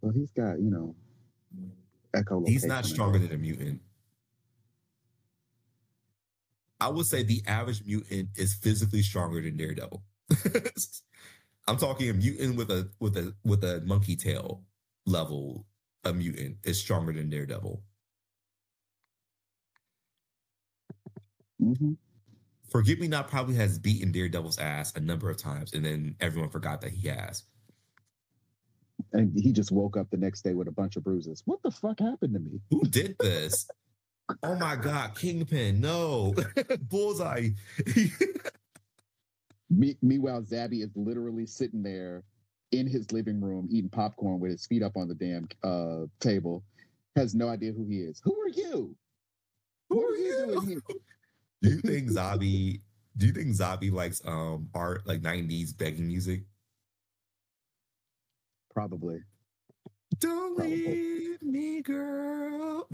Well, 0.00 0.12
he's 0.12 0.30
got, 0.32 0.60
you 0.60 0.70
know, 0.70 0.94
echo. 2.14 2.44
He's 2.46 2.64
not 2.64 2.86
stronger 2.86 3.18
than 3.18 3.32
a 3.32 3.38
mutant. 3.38 3.80
I 6.80 6.88
would 6.88 7.06
say 7.06 7.22
the 7.22 7.42
average 7.46 7.84
mutant 7.84 8.30
is 8.36 8.54
physically 8.54 9.02
stronger 9.02 9.40
than 9.42 9.56
Daredevil. 9.56 10.02
I'm 11.66 11.76
talking 11.76 12.08
a 12.08 12.14
mutant 12.14 12.56
with 12.56 12.70
a 12.70 12.88
with 13.00 13.16
a 13.16 13.34
with 13.44 13.64
a 13.64 13.80
monkey 13.84 14.16
tail 14.16 14.64
level. 15.06 15.66
A 16.04 16.12
mutant 16.12 16.58
is 16.64 16.80
stronger 16.80 17.12
than 17.12 17.28
Daredevil. 17.28 17.82
Mhm. 21.60 21.96
Forget 22.70 22.98
Me 23.00 23.08
Not 23.08 23.28
probably 23.28 23.54
has 23.56 23.78
beaten 23.78 24.12
Daredevil's 24.12 24.58
ass 24.58 24.94
a 24.94 25.00
number 25.00 25.30
of 25.30 25.36
times, 25.38 25.72
and 25.72 25.84
then 25.84 26.16
everyone 26.20 26.50
forgot 26.50 26.80
that 26.82 26.92
he 26.92 27.08
has. 27.08 27.44
And 29.12 29.32
he 29.38 29.52
just 29.52 29.72
woke 29.72 29.96
up 29.96 30.10
the 30.10 30.16
next 30.16 30.42
day 30.42 30.54
with 30.54 30.68
a 30.68 30.72
bunch 30.72 30.96
of 30.96 31.04
bruises. 31.04 31.42
What 31.44 31.62
the 31.62 31.70
fuck 31.70 32.00
happened 32.00 32.34
to 32.34 32.40
me? 32.40 32.60
Who 32.70 32.82
did 32.82 33.16
this? 33.18 33.68
oh 34.42 34.54
my 34.56 34.76
god, 34.76 35.14
Kingpin, 35.14 35.80
no. 35.80 36.34
Bullseye. 36.82 37.50
Me- 39.70 39.96
meanwhile, 40.02 40.42
Zabby 40.42 40.82
is 40.82 40.90
literally 40.94 41.46
sitting 41.46 41.82
there 41.82 42.24
in 42.72 42.86
his 42.86 43.10
living 43.12 43.40
room 43.40 43.68
eating 43.70 43.90
popcorn 43.90 44.40
with 44.40 44.50
his 44.50 44.66
feet 44.66 44.82
up 44.82 44.96
on 44.96 45.08
the 45.08 45.14
damn 45.14 45.48
uh, 45.62 46.06
table. 46.20 46.62
Has 47.16 47.34
no 47.34 47.48
idea 47.48 47.72
who 47.72 47.86
he 47.86 47.98
is. 47.98 48.20
Who 48.24 48.38
are 48.40 48.48
you? 48.48 48.94
Who 49.90 50.04
are 50.04 50.16
you? 50.16 50.46
doing 50.46 50.68
here? 50.68 50.82
Do 51.62 51.70
you 51.70 51.80
think 51.80 52.10
Zabi? 52.10 52.80
Do 53.16 53.26
you 53.26 53.32
think 53.32 53.48
Zabi 53.48 53.90
likes 53.90 54.20
um 54.24 54.68
art 54.74 55.06
like 55.06 55.20
'90s 55.20 55.76
begging 55.76 56.06
music? 56.06 56.42
Probably. 58.78 59.18
Don't 60.20 60.56
Probably. 60.56 60.86
leave 60.86 61.42
me, 61.42 61.82
girl. 61.82 62.88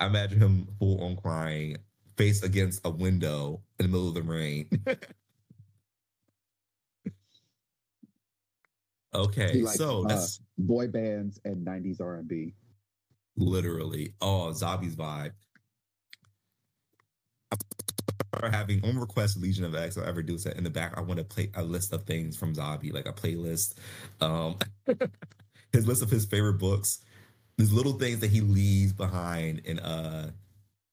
I 0.00 0.06
imagine 0.06 0.40
him 0.40 0.68
full 0.78 1.04
on 1.04 1.16
crying, 1.16 1.76
face 2.16 2.42
against 2.42 2.80
a 2.86 2.90
window 2.90 3.60
in 3.78 3.84
the 3.84 3.92
middle 3.92 4.08
of 4.08 4.14
the 4.14 4.22
rain. 4.22 4.70
okay, 9.14 9.60
like, 9.60 9.76
so 9.76 10.06
uh, 10.06 10.08
that's 10.08 10.40
Boy 10.56 10.88
bands 10.88 11.38
and 11.44 11.66
'90s 11.66 12.00
R&B. 12.00 12.54
literally 13.36 14.14
oh 14.22 14.50
Zabi's 14.54 14.96
vibe. 14.96 15.32
Or 18.42 18.48
having 18.48 18.84
on 18.84 18.98
request 18.98 19.38
Legion 19.38 19.64
of 19.64 19.74
X, 19.74 19.98
I'll 19.98 20.04
ever 20.04 20.22
do 20.22 20.34
is 20.34 20.44
that 20.44 20.56
in 20.56 20.64
the 20.64 20.70
back, 20.70 20.94
I 20.96 21.02
want 21.02 21.18
to 21.18 21.24
play 21.24 21.50
a 21.54 21.62
list 21.62 21.92
of 21.92 22.04
things 22.04 22.36
from 22.36 22.54
Zabi, 22.54 22.92
like 22.92 23.06
a 23.06 23.12
playlist. 23.12 23.74
Um 24.20 24.58
his 25.72 25.86
list 25.86 26.02
of 26.02 26.10
his 26.10 26.24
favorite 26.24 26.58
books. 26.58 27.00
There's 27.56 27.72
little 27.72 27.94
things 27.94 28.20
that 28.20 28.30
he 28.30 28.40
leaves 28.40 28.92
behind 28.92 29.60
in 29.60 29.78
uh 29.78 30.30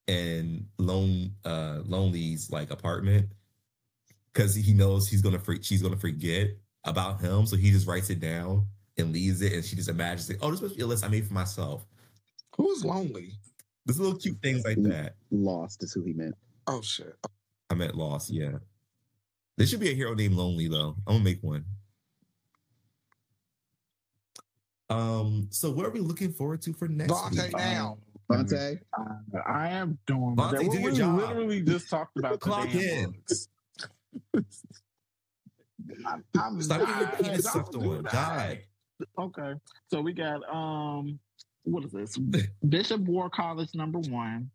in 0.08 0.68
lone 0.78 1.36
uh 1.46 1.80
lonely's 1.86 2.52
like 2.52 2.72
apartment 2.72 3.30
because 4.34 4.56
he 4.56 4.74
knows 4.74 5.08
he's 5.08 5.22
gonna 5.22 5.40
for, 5.40 5.56
she's 5.62 5.82
gonna 5.82 5.98
forget 5.98 6.50
about 6.84 7.22
him. 7.22 7.46
So 7.46 7.56
he 7.56 7.72
just 7.72 7.88
writes 7.88 8.10
it 8.10 8.20
down 8.20 8.66
and 8.98 9.14
leaves 9.14 9.42
it 9.42 9.54
and 9.54 9.64
she 9.64 9.76
just 9.76 9.90
imagines 9.90 10.30
it. 10.30 10.38
Oh, 10.42 10.52
this 10.52 10.62
must 10.62 10.76
be 10.76 10.84
a 10.84 10.88
list 10.88 11.06
I 11.06 11.08
made 11.08 11.28
for 11.28 11.34
myself. 11.34 11.86
Who's 12.58 12.84
lonely? 12.84 13.32
There's 13.86 14.00
little 14.00 14.18
cute 14.18 14.38
things 14.42 14.64
like 14.66 14.82
that. 14.84 15.16
Lost 15.32 15.84
is 15.84 15.94
who 15.94 16.04
he 16.04 16.14
meant. 16.14 16.36
Oh 16.72 16.82
shit. 16.82 17.16
I 17.70 17.74
meant 17.74 17.96
lost, 17.96 18.30
yeah. 18.30 18.52
There 19.58 19.66
should 19.68 19.80
be 19.80 19.90
a 19.90 19.96
hero 19.96 20.14
named 20.14 20.36
Lonely 20.36 20.68
though. 20.68 20.96
I'm 21.08 21.14
gonna 21.16 21.24
make 21.24 21.42
one. 21.42 21.66
Um, 24.90 25.48
so 25.52 25.70
what 25.72 25.86
are 25.86 25.90
we 25.92 26.00
looking 26.00 26.32
forward 26.32 26.62
to 26.64 26.74
for 26.74 26.88
next 26.88 27.12
Vontae 27.12 27.44
week? 27.48 27.58
now. 27.58 27.98
Vontae, 28.30 28.80
Uh, 28.98 29.38
I 29.46 29.70
am 29.70 29.98
doing 30.08 30.36
Vontae, 30.36 30.52
that. 30.52 30.62
do 30.62 30.70
We 30.70 30.78
your 30.82 30.92
we 30.92 30.98
job. 30.98 31.16
literally 31.18 31.62
just 31.62 31.90
talked 31.90 32.18
about 32.18 32.34
the 32.34 32.38
Clock 32.38 32.74
in. 32.74 33.16
I'm, 36.06 36.24
I'm 36.40 36.62
Stop 36.62 36.80
getting 36.80 36.96
your 36.96 37.04
not- 37.06 37.18
penis 37.22 37.44
don't 37.44 37.54
sucked 37.54 37.72
do 37.74 37.94
on. 37.98 38.04
that. 38.12 38.60
Okay, 39.18 39.54
so 39.90 40.02
we 40.02 40.14
got 40.14 40.42
um, 40.54 41.20
what 41.64 41.86
is 41.86 41.92
this? 41.92 42.18
Bishop 42.70 43.02
War 43.02 43.30
College 43.30 43.70
number 43.74 44.00
one, 44.00 44.50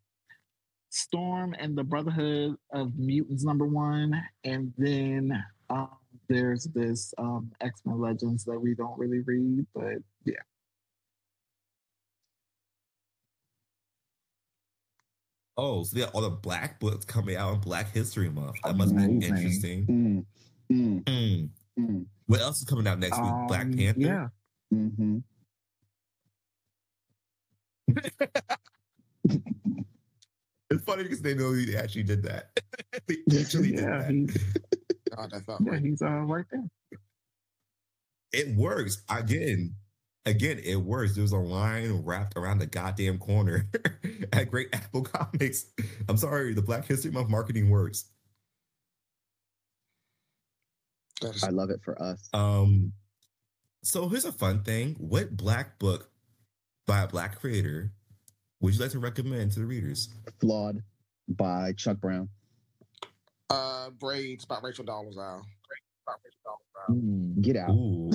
Storm 0.95 1.57
and 1.59 1.77
the 1.77 1.83
Brotherhood 1.83 2.55
of 2.73 2.97
Mutants 2.97 3.45
number 3.45 3.67
one, 3.67 4.15
and 4.45 4.73
then 4.79 5.33
um, 5.69 5.89
there's 6.29 6.65
this 6.75 7.13
um 7.19 7.51
X 7.61 7.81
Men 7.85 8.01
Legends 8.01 8.45
that 8.45 8.59
we 8.61 8.75
don't 8.77 8.97
really 8.97 9.19
read, 9.21 9.67
but 9.75 9.95
yeah. 10.25 10.35
Oh, 15.57 15.83
so 15.83 15.97
they 15.97 16.05
got 16.05 16.15
all 16.15 16.23
the 16.23 16.31
black 16.31 16.79
books 16.79 17.05
coming 17.05 17.37
out 17.37 17.55
in 17.55 17.61
Black 17.61 17.93
History 17.93 18.29
Month. 18.29 18.57
That 18.65 18.77
must 18.77 18.97
be 18.97 19.03
interesting. 19.05 19.87
mm, 19.87 20.25
mm, 20.73 21.05
Mm. 21.05 21.49
mm, 21.79 22.07
What 22.27 22.41
else 22.41 22.59
is 22.59 22.65
coming 22.65 22.87
out 22.87 22.99
next 23.01 23.21
week? 23.21 23.33
Black 23.49 23.67
Um, 23.67 23.73
Panther. 23.77 24.01
Yeah. 24.01 24.29
hmm 24.71 25.19
It's 27.89 28.17
funny 30.85 31.03
because 31.03 31.23
they 31.23 31.35
know 31.35 31.53
he 31.53 31.77
actually 31.77 32.05
did 32.05 32.23
that. 32.25 32.51
they 33.09 33.17
actually 33.41 33.73
did 33.73 33.81
Yeah, 33.81 33.99
that. 34.03 34.11
he, 34.11 34.27
God, 35.15 35.31
that 35.33 35.45
felt 35.47 35.61
yeah, 35.65 35.73
right. 35.73 35.83
he's 35.83 36.03
uh, 36.03 36.09
right 36.11 36.45
there. 36.51 36.65
It 38.33 38.57
works. 38.57 39.03
Again, 39.09 39.75
again, 40.27 40.59
it 40.65 40.77
works. 40.77 41.15
There's 41.15 41.33
a 41.33 41.37
line 41.39 42.03
wrapped 42.05 42.37
around 42.37 42.59
the 42.59 42.67
goddamn 42.67 43.19
corner 43.19 43.69
at 44.33 44.51
Great 44.51 44.69
Apple 44.73 45.03
Comics. 45.03 45.67
I'm 46.09 46.17
sorry, 46.17 46.53
the 46.55 46.63
Black 46.63 46.87
History 46.87 47.11
Month 47.11 47.29
marketing 47.31 47.71
works. 47.71 48.07
I 51.43 51.49
love 51.51 51.71
it 51.71 51.81
for 51.83 52.01
us. 52.03 52.29
Um, 52.35 52.93
so 53.83 54.09
here's 54.09 54.25
a 54.25 54.33
fun 54.33 54.63
thing. 54.63 54.95
What 54.99 55.37
black 55.37 55.79
book 55.79 56.11
by 56.87 57.03
a 57.03 57.07
black 57.09 57.41
creator 57.41 57.93
would 58.65 58.75
you 58.75 58.81
like 58.81 58.91
to 58.93 58.99
recommend 58.99 59.53
to 59.53 59.61
the 59.61 59.67
readers? 59.67 60.09
Flawed 60.41 60.83
by 61.29 61.73
Chuck 61.75 61.99
Brown. 61.99 62.31
Uh, 63.51 63.91
braids 63.91 64.47
by 64.47 64.59
Rachel 64.63 64.87
Dolezal. 64.87 65.43
Mm. 66.91 67.43
Get 67.43 67.57
out. 67.57 67.71
Ooh. 67.71 68.11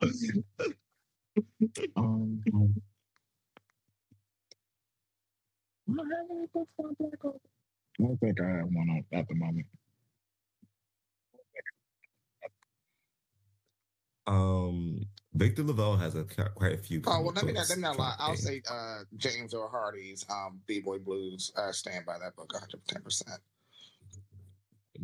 Um, 1.96 2.40
I 2.46 2.50
don't 5.96 6.10
have 6.10 6.30
any 6.30 6.46
books 6.52 6.70
on 6.78 6.94
Black 7.00 7.24
Oak. 7.24 7.40
I 7.98 8.02
don't 8.04 8.20
think 8.20 8.40
I 8.40 8.46
have 8.46 8.66
one 8.66 8.88
on, 8.90 9.04
at 9.12 9.26
the 9.26 9.34
moment. 9.34 9.66
um, 14.26 15.06
Victor 15.34 15.64
LaValle 15.64 15.96
has 15.96 16.14
a 16.14 16.24
quite 16.24 16.72
a 16.72 16.78
few. 16.78 17.02
Oh 17.06 17.20
well, 17.22 17.32
let 17.32 17.44
me 17.44 17.52
not, 17.52 17.68
let 17.68 17.78
me 17.78 17.82
not 17.82 17.98
lie. 17.98 18.14
I'll 18.18 18.36
say 18.36 18.62
uh, 18.70 19.00
James 19.16 19.52
Earl 19.52 19.68
Hardy's 19.68 20.24
um, 20.30 20.60
B 20.66 20.80
Boy 20.80 20.98
Blues. 20.98 21.52
Uh, 21.56 21.72
stand 21.72 22.06
by 22.06 22.18
that 22.18 22.36
book 22.36 22.52
110. 22.52 23.02
percent 23.02 23.40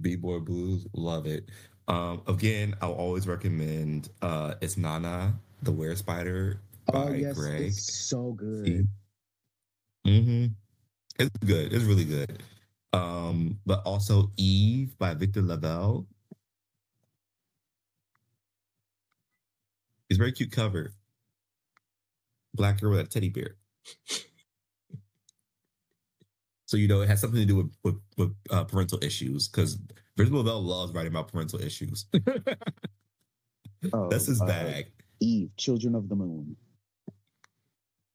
B 0.01 0.15
Boy 0.15 0.39
Blues, 0.39 0.87
love 0.95 1.27
it. 1.27 1.49
Um, 1.89 2.23
again, 2.29 2.75
I'll 2.81 2.93
always 2.93 3.27
recommend 3.27 4.11
uh 4.23 4.55
it's 4.61 4.77
Nana, 4.77 5.35
the 5.63 5.73
Were 5.73 5.97
Spider 5.97 6.61
by 6.87 7.09
Oh 7.09 7.13
yes, 7.13 7.37
Greg. 7.37 7.63
it's 7.63 7.93
so 7.93 8.33
good. 8.33 8.87
Mm-hmm. 10.07 10.47
It's 11.19 11.31
good. 11.45 11.73
It's 11.73 11.85
really 11.85 12.05
good. 12.05 12.43
Um, 12.93 13.59
but 13.67 13.83
also 13.85 14.31
Eve 14.37 14.97
by 14.99 15.15
Victor 15.15 15.43
LaValle. 15.43 16.07
It's 20.11 20.19
a 20.19 20.19
very 20.19 20.33
cute 20.33 20.51
cover. 20.51 20.93
Black 22.55 22.81
girl 22.81 22.91
with 22.91 23.01
a 23.01 23.05
teddy 23.05 23.31
bear. 23.31 23.57
So 26.67 26.77
you 26.77 26.87
know 26.87 27.01
it 27.01 27.09
has 27.09 27.21
something 27.21 27.41
to 27.41 27.45
do 27.45 27.57
with 27.57 27.73
with, 27.83 28.01
with 28.17 28.37
uh, 28.49 28.63
parental 28.63 29.03
issues 29.03 29.49
because 29.49 29.77
Victor 30.17 30.33
LaValle 30.37 30.63
loves 30.63 30.93
writing 30.93 31.11
about 31.11 31.27
parental 31.33 31.61
issues. 31.61 32.07
Oh, 33.93 34.09
That's 34.09 34.27
his 34.27 34.41
uh, 34.43 34.47
bag. 34.47 34.93
Eve, 35.21 35.51
Children 35.57 35.95
of 35.95 36.09
the 36.09 36.15
Moon. 36.15 36.57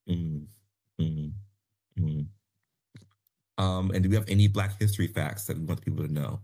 Mm, 0.07 0.45
mm, 1.01 1.31
mm. 1.99 2.25
Um, 3.57 3.91
and 3.91 4.03
do 4.03 4.09
we 4.09 4.15
have 4.15 4.29
any 4.29 4.47
Black 4.47 4.79
History 4.79 5.07
facts 5.07 5.45
that 5.45 5.57
we 5.57 5.63
want 5.65 5.83
people 5.83 6.05
to 6.05 6.13
know? 6.13 6.39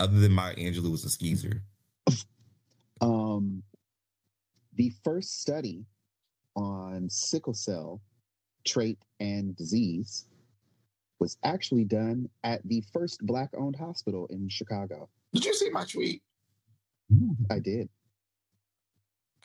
Other 0.00 0.18
than 0.18 0.32
Maya 0.32 0.56
Angelou 0.56 0.90
was 0.90 1.04
a 1.04 1.10
skeezer. 1.10 1.62
Um, 3.00 3.62
the 4.74 4.92
first 5.04 5.40
study 5.40 5.86
on 6.54 7.08
sickle 7.10 7.54
cell 7.54 8.00
trait 8.64 8.98
and 9.20 9.56
disease 9.56 10.26
was 11.18 11.38
actually 11.44 11.84
done 11.84 12.28
at 12.44 12.60
the 12.68 12.82
first 12.92 13.24
black 13.26 13.50
owned 13.56 13.76
hospital 13.76 14.26
in 14.30 14.48
Chicago. 14.48 15.08
Did 15.32 15.44
you 15.44 15.54
see 15.54 15.70
my 15.70 15.84
tweet? 15.84 16.22
I 17.50 17.58
did. 17.58 17.88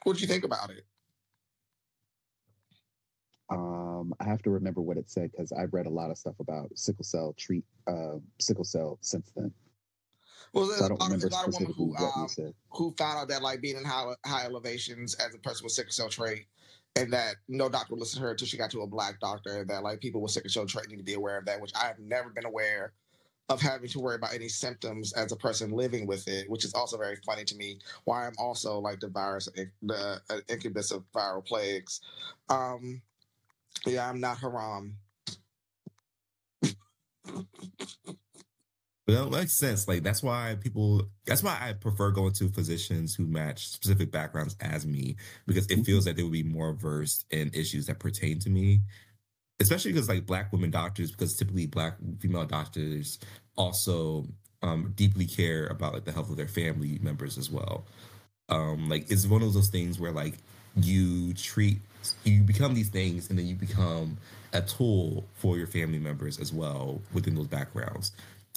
What 0.03 0.13
did 0.13 0.21
you 0.21 0.27
think 0.27 0.43
about 0.43 0.71
it? 0.71 0.85
Um, 3.49 4.13
I 4.19 4.23
have 4.23 4.41
to 4.43 4.49
remember 4.49 4.81
what 4.81 4.97
it 4.97 5.09
said 5.09 5.31
because 5.31 5.51
I've 5.51 5.73
read 5.73 5.85
a 5.85 5.89
lot 5.89 6.09
of 6.09 6.17
stuff 6.17 6.35
about 6.39 6.69
sickle 6.75 7.03
cell 7.03 7.35
treat 7.37 7.65
uh, 7.87 8.17
sickle 8.39 8.63
cell 8.63 8.97
since 9.01 9.31
then. 9.35 9.51
Well, 10.53 10.67
there's 10.67 10.79
So 10.79 10.83
I 10.83 10.87
a 10.87 10.89
don't 10.89 10.99
lot, 10.99 11.11
of, 11.13 11.23
a 11.23 11.27
lot 11.27 11.47
of 11.47 11.53
women 11.53 11.73
who 11.77 11.95
um, 11.97 12.27
who 12.71 12.93
found 12.97 13.19
out 13.19 13.27
that 13.29 13.41
like 13.41 13.61
being 13.61 13.77
in 13.77 13.85
high, 13.85 14.13
high 14.25 14.45
elevations 14.45 15.15
as 15.15 15.33
a 15.33 15.37
person 15.37 15.63
with 15.63 15.73
sickle 15.73 15.91
cell 15.93 16.09
trait, 16.09 16.45
and 16.95 17.11
that 17.13 17.35
no 17.47 17.69
doctor 17.69 17.93
would 17.93 17.99
listen 18.01 18.19
to 18.19 18.25
her 18.25 18.31
until 18.31 18.47
she 18.47 18.57
got 18.57 18.69
to 18.71 18.81
a 18.81 18.87
black 18.87 19.19
doctor. 19.21 19.63
That 19.63 19.83
like 19.83 20.01
people 20.01 20.21
with 20.21 20.31
sickle 20.31 20.49
cell 20.49 20.65
trait 20.65 20.89
need 20.89 20.97
to 20.97 21.03
be 21.03 21.13
aware 21.13 21.37
of 21.37 21.45
that, 21.45 21.61
which 21.61 21.71
I 21.75 21.87
have 21.87 21.99
never 21.99 22.29
been 22.29 22.45
aware 22.45 22.93
of 23.49 23.61
having 23.61 23.89
to 23.89 23.99
worry 23.99 24.15
about 24.15 24.33
any 24.33 24.47
symptoms 24.47 25.13
as 25.13 25.31
a 25.31 25.35
person 25.35 25.71
living 25.71 26.07
with 26.07 26.27
it, 26.27 26.49
which 26.49 26.65
is 26.65 26.73
also 26.73 26.97
very 26.97 27.17
funny 27.25 27.43
to 27.45 27.55
me. 27.55 27.79
Why 28.05 28.25
I'm 28.25 28.33
also 28.37 28.79
like 28.79 28.99
the 28.99 29.09
virus, 29.09 29.47
the 29.81 30.21
uh, 30.29 30.37
incubus 30.49 30.91
of 30.91 31.03
viral 31.13 31.45
plagues. 31.45 32.01
Um, 32.49 33.01
yeah, 33.85 34.09
I'm 34.09 34.19
not 34.19 34.37
haram. 34.37 34.97
But 39.11 39.25
that 39.25 39.38
makes 39.38 39.53
sense. 39.53 39.88
Like 39.89 40.03
that's 40.03 40.23
why 40.23 40.55
people. 40.61 41.03
That's 41.25 41.43
why 41.43 41.57
I 41.61 41.73
prefer 41.73 42.11
going 42.11 42.31
to 42.33 42.47
physicians 42.47 43.13
who 43.13 43.27
match 43.27 43.67
specific 43.67 44.09
backgrounds 44.09 44.55
as 44.61 44.85
me 44.85 45.17
because 45.45 45.67
it 45.67 45.83
feels 45.83 46.05
like 46.05 46.15
they 46.15 46.23
would 46.23 46.31
be 46.31 46.43
more 46.43 46.73
versed 46.73 47.25
in 47.29 47.51
issues 47.53 47.88
that 47.88 47.99
pertain 47.99 48.39
to 48.39 48.49
me. 48.49 48.79
Especially 49.59 49.91
because 49.91 50.07
like 50.07 50.25
black 50.25 50.53
women 50.53 50.71
doctors, 50.71 51.11
because 51.11 51.35
typically 51.35 51.67
black 51.67 51.97
female 52.19 52.45
doctors 52.45 53.19
also 53.57 54.25
um, 54.63 54.93
deeply 54.95 55.25
care 55.25 55.67
about 55.67 55.93
like 55.93 56.05
the 56.05 56.11
health 56.13 56.29
of 56.29 56.38
their 56.38 56.47
family 56.47 56.97
members 57.01 57.38
as 57.38 57.51
well. 57.51 57.85
Um, 58.47 58.89
like 58.89 59.11
it's 59.11 59.27
one 59.27 59.43
of 59.43 59.53
those 59.53 59.67
things 59.67 59.99
where 59.99 60.13
like 60.13 60.38
you 60.75 61.33
treat 61.33 61.79
you 62.23 62.43
become 62.43 62.73
these 62.73 62.89
things 62.89 63.29
and 63.29 63.38
then 63.38 63.45
you 63.45 63.55
become 63.55 64.17
a 64.53 64.61
tool 64.61 65.25
for 65.35 65.57
your 65.57 65.67
family 65.67 65.99
members 65.99 66.39
as 66.39 66.51
well 66.51 67.01
within 67.13 67.35
those 67.35 67.47
backgrounds 67.47 68.13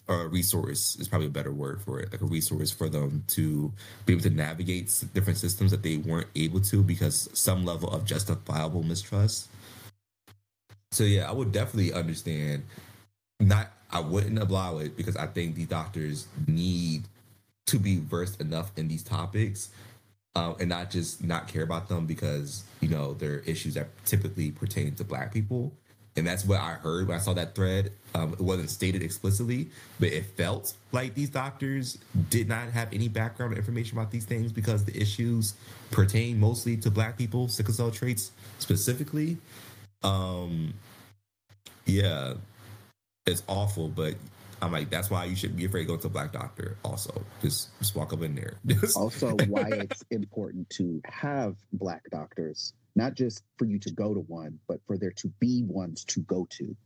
a 0.09 0.27
resource 0.29 0.97
is 0.97 1.09
probably 1.09 1.27
a 1.27 1.31
better 1.31 1.53
word 1.53 1.81
for 1.81 1.99
it 2.01 2.13
like 2.13 2.21
a 2.21 2.27
resource 2.27 2.71
for 2.71 2.89
them 2.89 3.25
to 3.27 3.73
be 4.05 4.13
able 4.13 4.23
to 4.23 4.31
navigate 4.31 4.93
different 5.15 5.39
systems 5.39 5.71
that 5.71 5.83
they 5.83 5.97
weren't 5.97 6.29
able 6.35 6.61
to 6.61 6.83
because 6.83 7.29
some 7.33 7.65
level 7.65 7.89
of 7.91 8.05
justifiable 8.05 8.83
mistrust. 8.83 9.49
So 10.93 11.05
yeah 11.05 11.29
i 11.29 11.33
would 11.33 11.53
definitely 11.53 11.93
understand. 11.93 12.65
Not 13.41 13.71
i 13.91 14.01
wouldn't 14.01 14.39
allow 14.39 14.79
it 14.79 14.97
because 14.97 15.17
i 15.17 15.27
think 15.27 15.55
these 15.55 15.69
doctors 15.69 16.27
need 16.47 17.05
to 17.67 17.79
be 17.79 17.99
versed 17.99 18.41
enough 18.41 18.73
in 18.77 18.89
these 18.89 19.03
topics 19.03 19.71
um, 20.37 20.57
and 20.59 20.69
not 20.69 20.91
just 20.91 21.23
not 21.23 21.49
care 21.49 21.63
about 21.63 21.89
them 21.89 22.07
because 22.07 22.65
you 22.81 22.89
know 22.89 23.15
they're 23.15 23.39
issues 23.41 23.75
that 23.75 23.89
typically 24.05 24.51
pertain 24.51 24.95
to 24.95 25.05
black 25.05 25.33
people 25.33 25.73
and 26.17 26.27
that's 26.27 26.45
what 26.45 26.61
i 26.61 26.75
heard 26.75 27.09
when 27.09 27.17
i 27.17 27.21
saw 27.21 27.33
that 27.33 27.55
thread 27.55 27.93
um, 28.15 28.33
it 28.33 28.41
wasn't 28.41 28.71
stated 28.71 29.03
explicitly 29.03 29.69
but 29.99 30.09
it 30.09 30.25
felt 30.37 30.75
like 30.93 31.15
these 31.15 31.31
doctors 31.31 31.99
did 32.31 32.49
not 32.49 32.69
have 32.71 32.93
any 32.93 33.09
background 33.09 33.57
information 33.57 33.99
about 33.99 34.11
these 34.11 34.25
things 34.25 34.53
because 34.53 34.85
the 34.85 34.97
issues 35.01 35.55
pertain 35.91 36.39
mostly 36.39 36.77
to 36.77 36.91
black 36.91 37.17
people 37.17 37.49
sickle 37.49 37.75
cell 37.75 37.91
traits 37.91 38.33
specifically 38.59 39.37
um 40.03 40.73
yeah 41.87 42.35
it's 43.27 43.43
awful 43.49 43.89
but 43.89 44.15
I'm 44.65 44.73
like, 44.73 44.89
that's 44.89 45.11
why 45.11 45.27
you 45.27 45.37
shouldn't 45.37 45.59
be 45.59 45.67
afraid 45.67 45.83
to 45.83 45.89
go 45.89 45.97
to 45.97 46.07
a 46.07 46.11
black 46.11 46.33
doctor. 46.33 46.79
Also, 46.85 47.23
just 47.43 47.77
just 47.79 47.95
walk 47.95 48.13
up 48.13 48.23
in 48.23 48.35
there. 48.35 48.55
also, 48.97 49.37
why 49.49 49.69
it's 49.73 50.03
important 50.11 50.69
to 50.71 51.03
have 51.05 51.57
black 51.73 52.03
doctors, 52.11 52.73
not 52.95 53.15
just 53.15 53.43
for 53.59 53.65
you 53.65 53.79
to 53.81 53.91
go 53.91 54.15
to 54.15 54.21
one, 54.21 54.59
but 54.69 54.81
for 54.87 54.97
there 54.97 55.13
to 55.17 55.29
be 55.41 55.63
ones 55.67 56.05
to 56.05 56.21
go 56.21 56.47
to, 56.51 56.77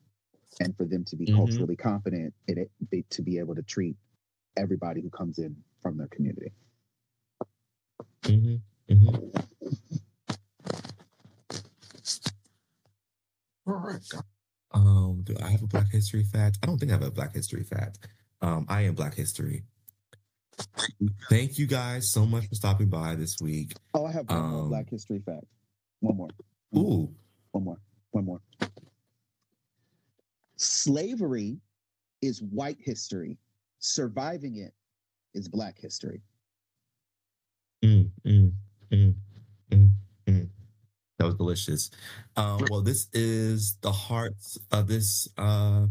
and 0.60 0.76
for 0.76 0.84
them 0.84 1.04
to 1.04 1.16
be 1.16 1.26
mm-hmm. 1.26 1.36
culturally 1.36 1.76
confident 1.76 2.34
in 2.46 2.58
it, 2.58 3.10
to 3.10 3.22
be 3.22 3.38
able 3.38 3.54
to 3.54 3.62
treat 3.62 3.96
everybody 4.56 5.00
who 5.00 5.10
comes 5.10 5.38
in 5.38 5.56
from 5.82 5.98
their 5.98 6.08
community. 6.08 6.52
Mm-hmm. 8.22 8.56
Mm-hmm. 8.92 9.38
All 13.66 13.74
right. 13.74 14.00
Um, 14.72 15.22
do 15.24 15.36
I 15.42 15.50
have 15.50 15.62
a 15.62 15.66
Black 15.66 15.90
History 15.90 16.24
fact? 16.24 16.58
I 16.62 16.66
don't 16.66 16.78
think 16.78 16.90
I 16.90 16.94
have 16.94 17.02
a 17.02 17.10
Black 17.10 17.34
History 17.34 17.64
fact. 17.64 17.98
Um, 18.40 18.66
I 18.68 18.82
am 18.82 18.94
Black 18.94 19.14
History. 19.14 19.64
Thank 21.28 21.58
you 21.58 21.66
guys 21.66 22.10
so 22.10 22.26
much 22.26 22.48
for 22.48 22.54
stopping 22.54 22.88
by 22.88 23.14
this 23.14 23.36
week. 23.40 23.74
Oh, 23.94 24.06
I 24.06 24.12
have 24.12 24.28
one 24.28 24.38
um, 24.38 24.68
Black 24.68 24.90
History 24.90 25.20
fact. 25.24 25.44
One 26.00 26.16
more. 26.16 26.28
Ooh. 26.76 27.10
One 27.52 27.64
more. 27.64 27.80
One 28.10 28.24
more. 28.24 28.40
Slavery 30.56 31.60
is 32.22 32.42
white 32.42 32.78
history. 32.80 33.38
Surviving 33.78 34.56
it 34.56 34.74
is 35.34 35.48
black 35.48 35.78
history. 35.78 36.20
Mm, 37.84 38.10
mm, 38.26 38.52
mm, 38.90 39.14
mm, 39.70 39.90
mm. 40.26 40.48
That 41.18 41.24
was 41.24 41.34
delicious. 41.36 41.90
Um, 42.36 42.64
well, 42.70 42.82
this 42.82 43.08
is 43.12 43.76
the 43.80 43.92
heart 43.92 44.34
of 44.72 44.88
this 44.88 45.28
uh 45.38 45.86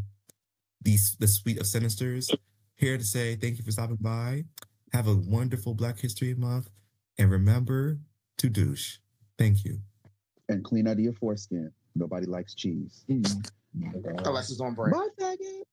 these 0.82 1.16
the 1.20 1.28
suite 1.28 1.60
of 1.60 1.66
sinisters. 1.66 2.34
Here 2.76 2.98
to 2.98 3.04
say 3.04 3.36
thank 3.36 3.58
you 3.58 3.64
for 3.64 3.72
stopping 3.72 3.98
by. 4.02 4.44
Have 4.94 5.08
a 5.08 5.16
wonderful 5.16 5.74
Black 5.74 6.00
History 6.00 6.34
Month, 6.34 6.70
and 7.18 7.32
remember 7.32 8.00
to 8.38 8.50
douche. 8.50 8.98
Thank 9.38 9.64
you. 9.64 9.80
And 10.50 10.64
clean 10.64 10.88
out 10.88 10.94
of 10.94 11.00
your 11.00 11.14
foreskin. 11.14 11.72
Nobody 11.96 12.26
likes 12.26 12.56
cheese. 12.56 13.04
Mm-hmm. 13.10 14.18
Unless 14.26 14.52
it's 14.52 14.62
on 14.62 14.74
break. 14.74 14.94
Bye, 14.94 15.08
faggot. 15.20 15.64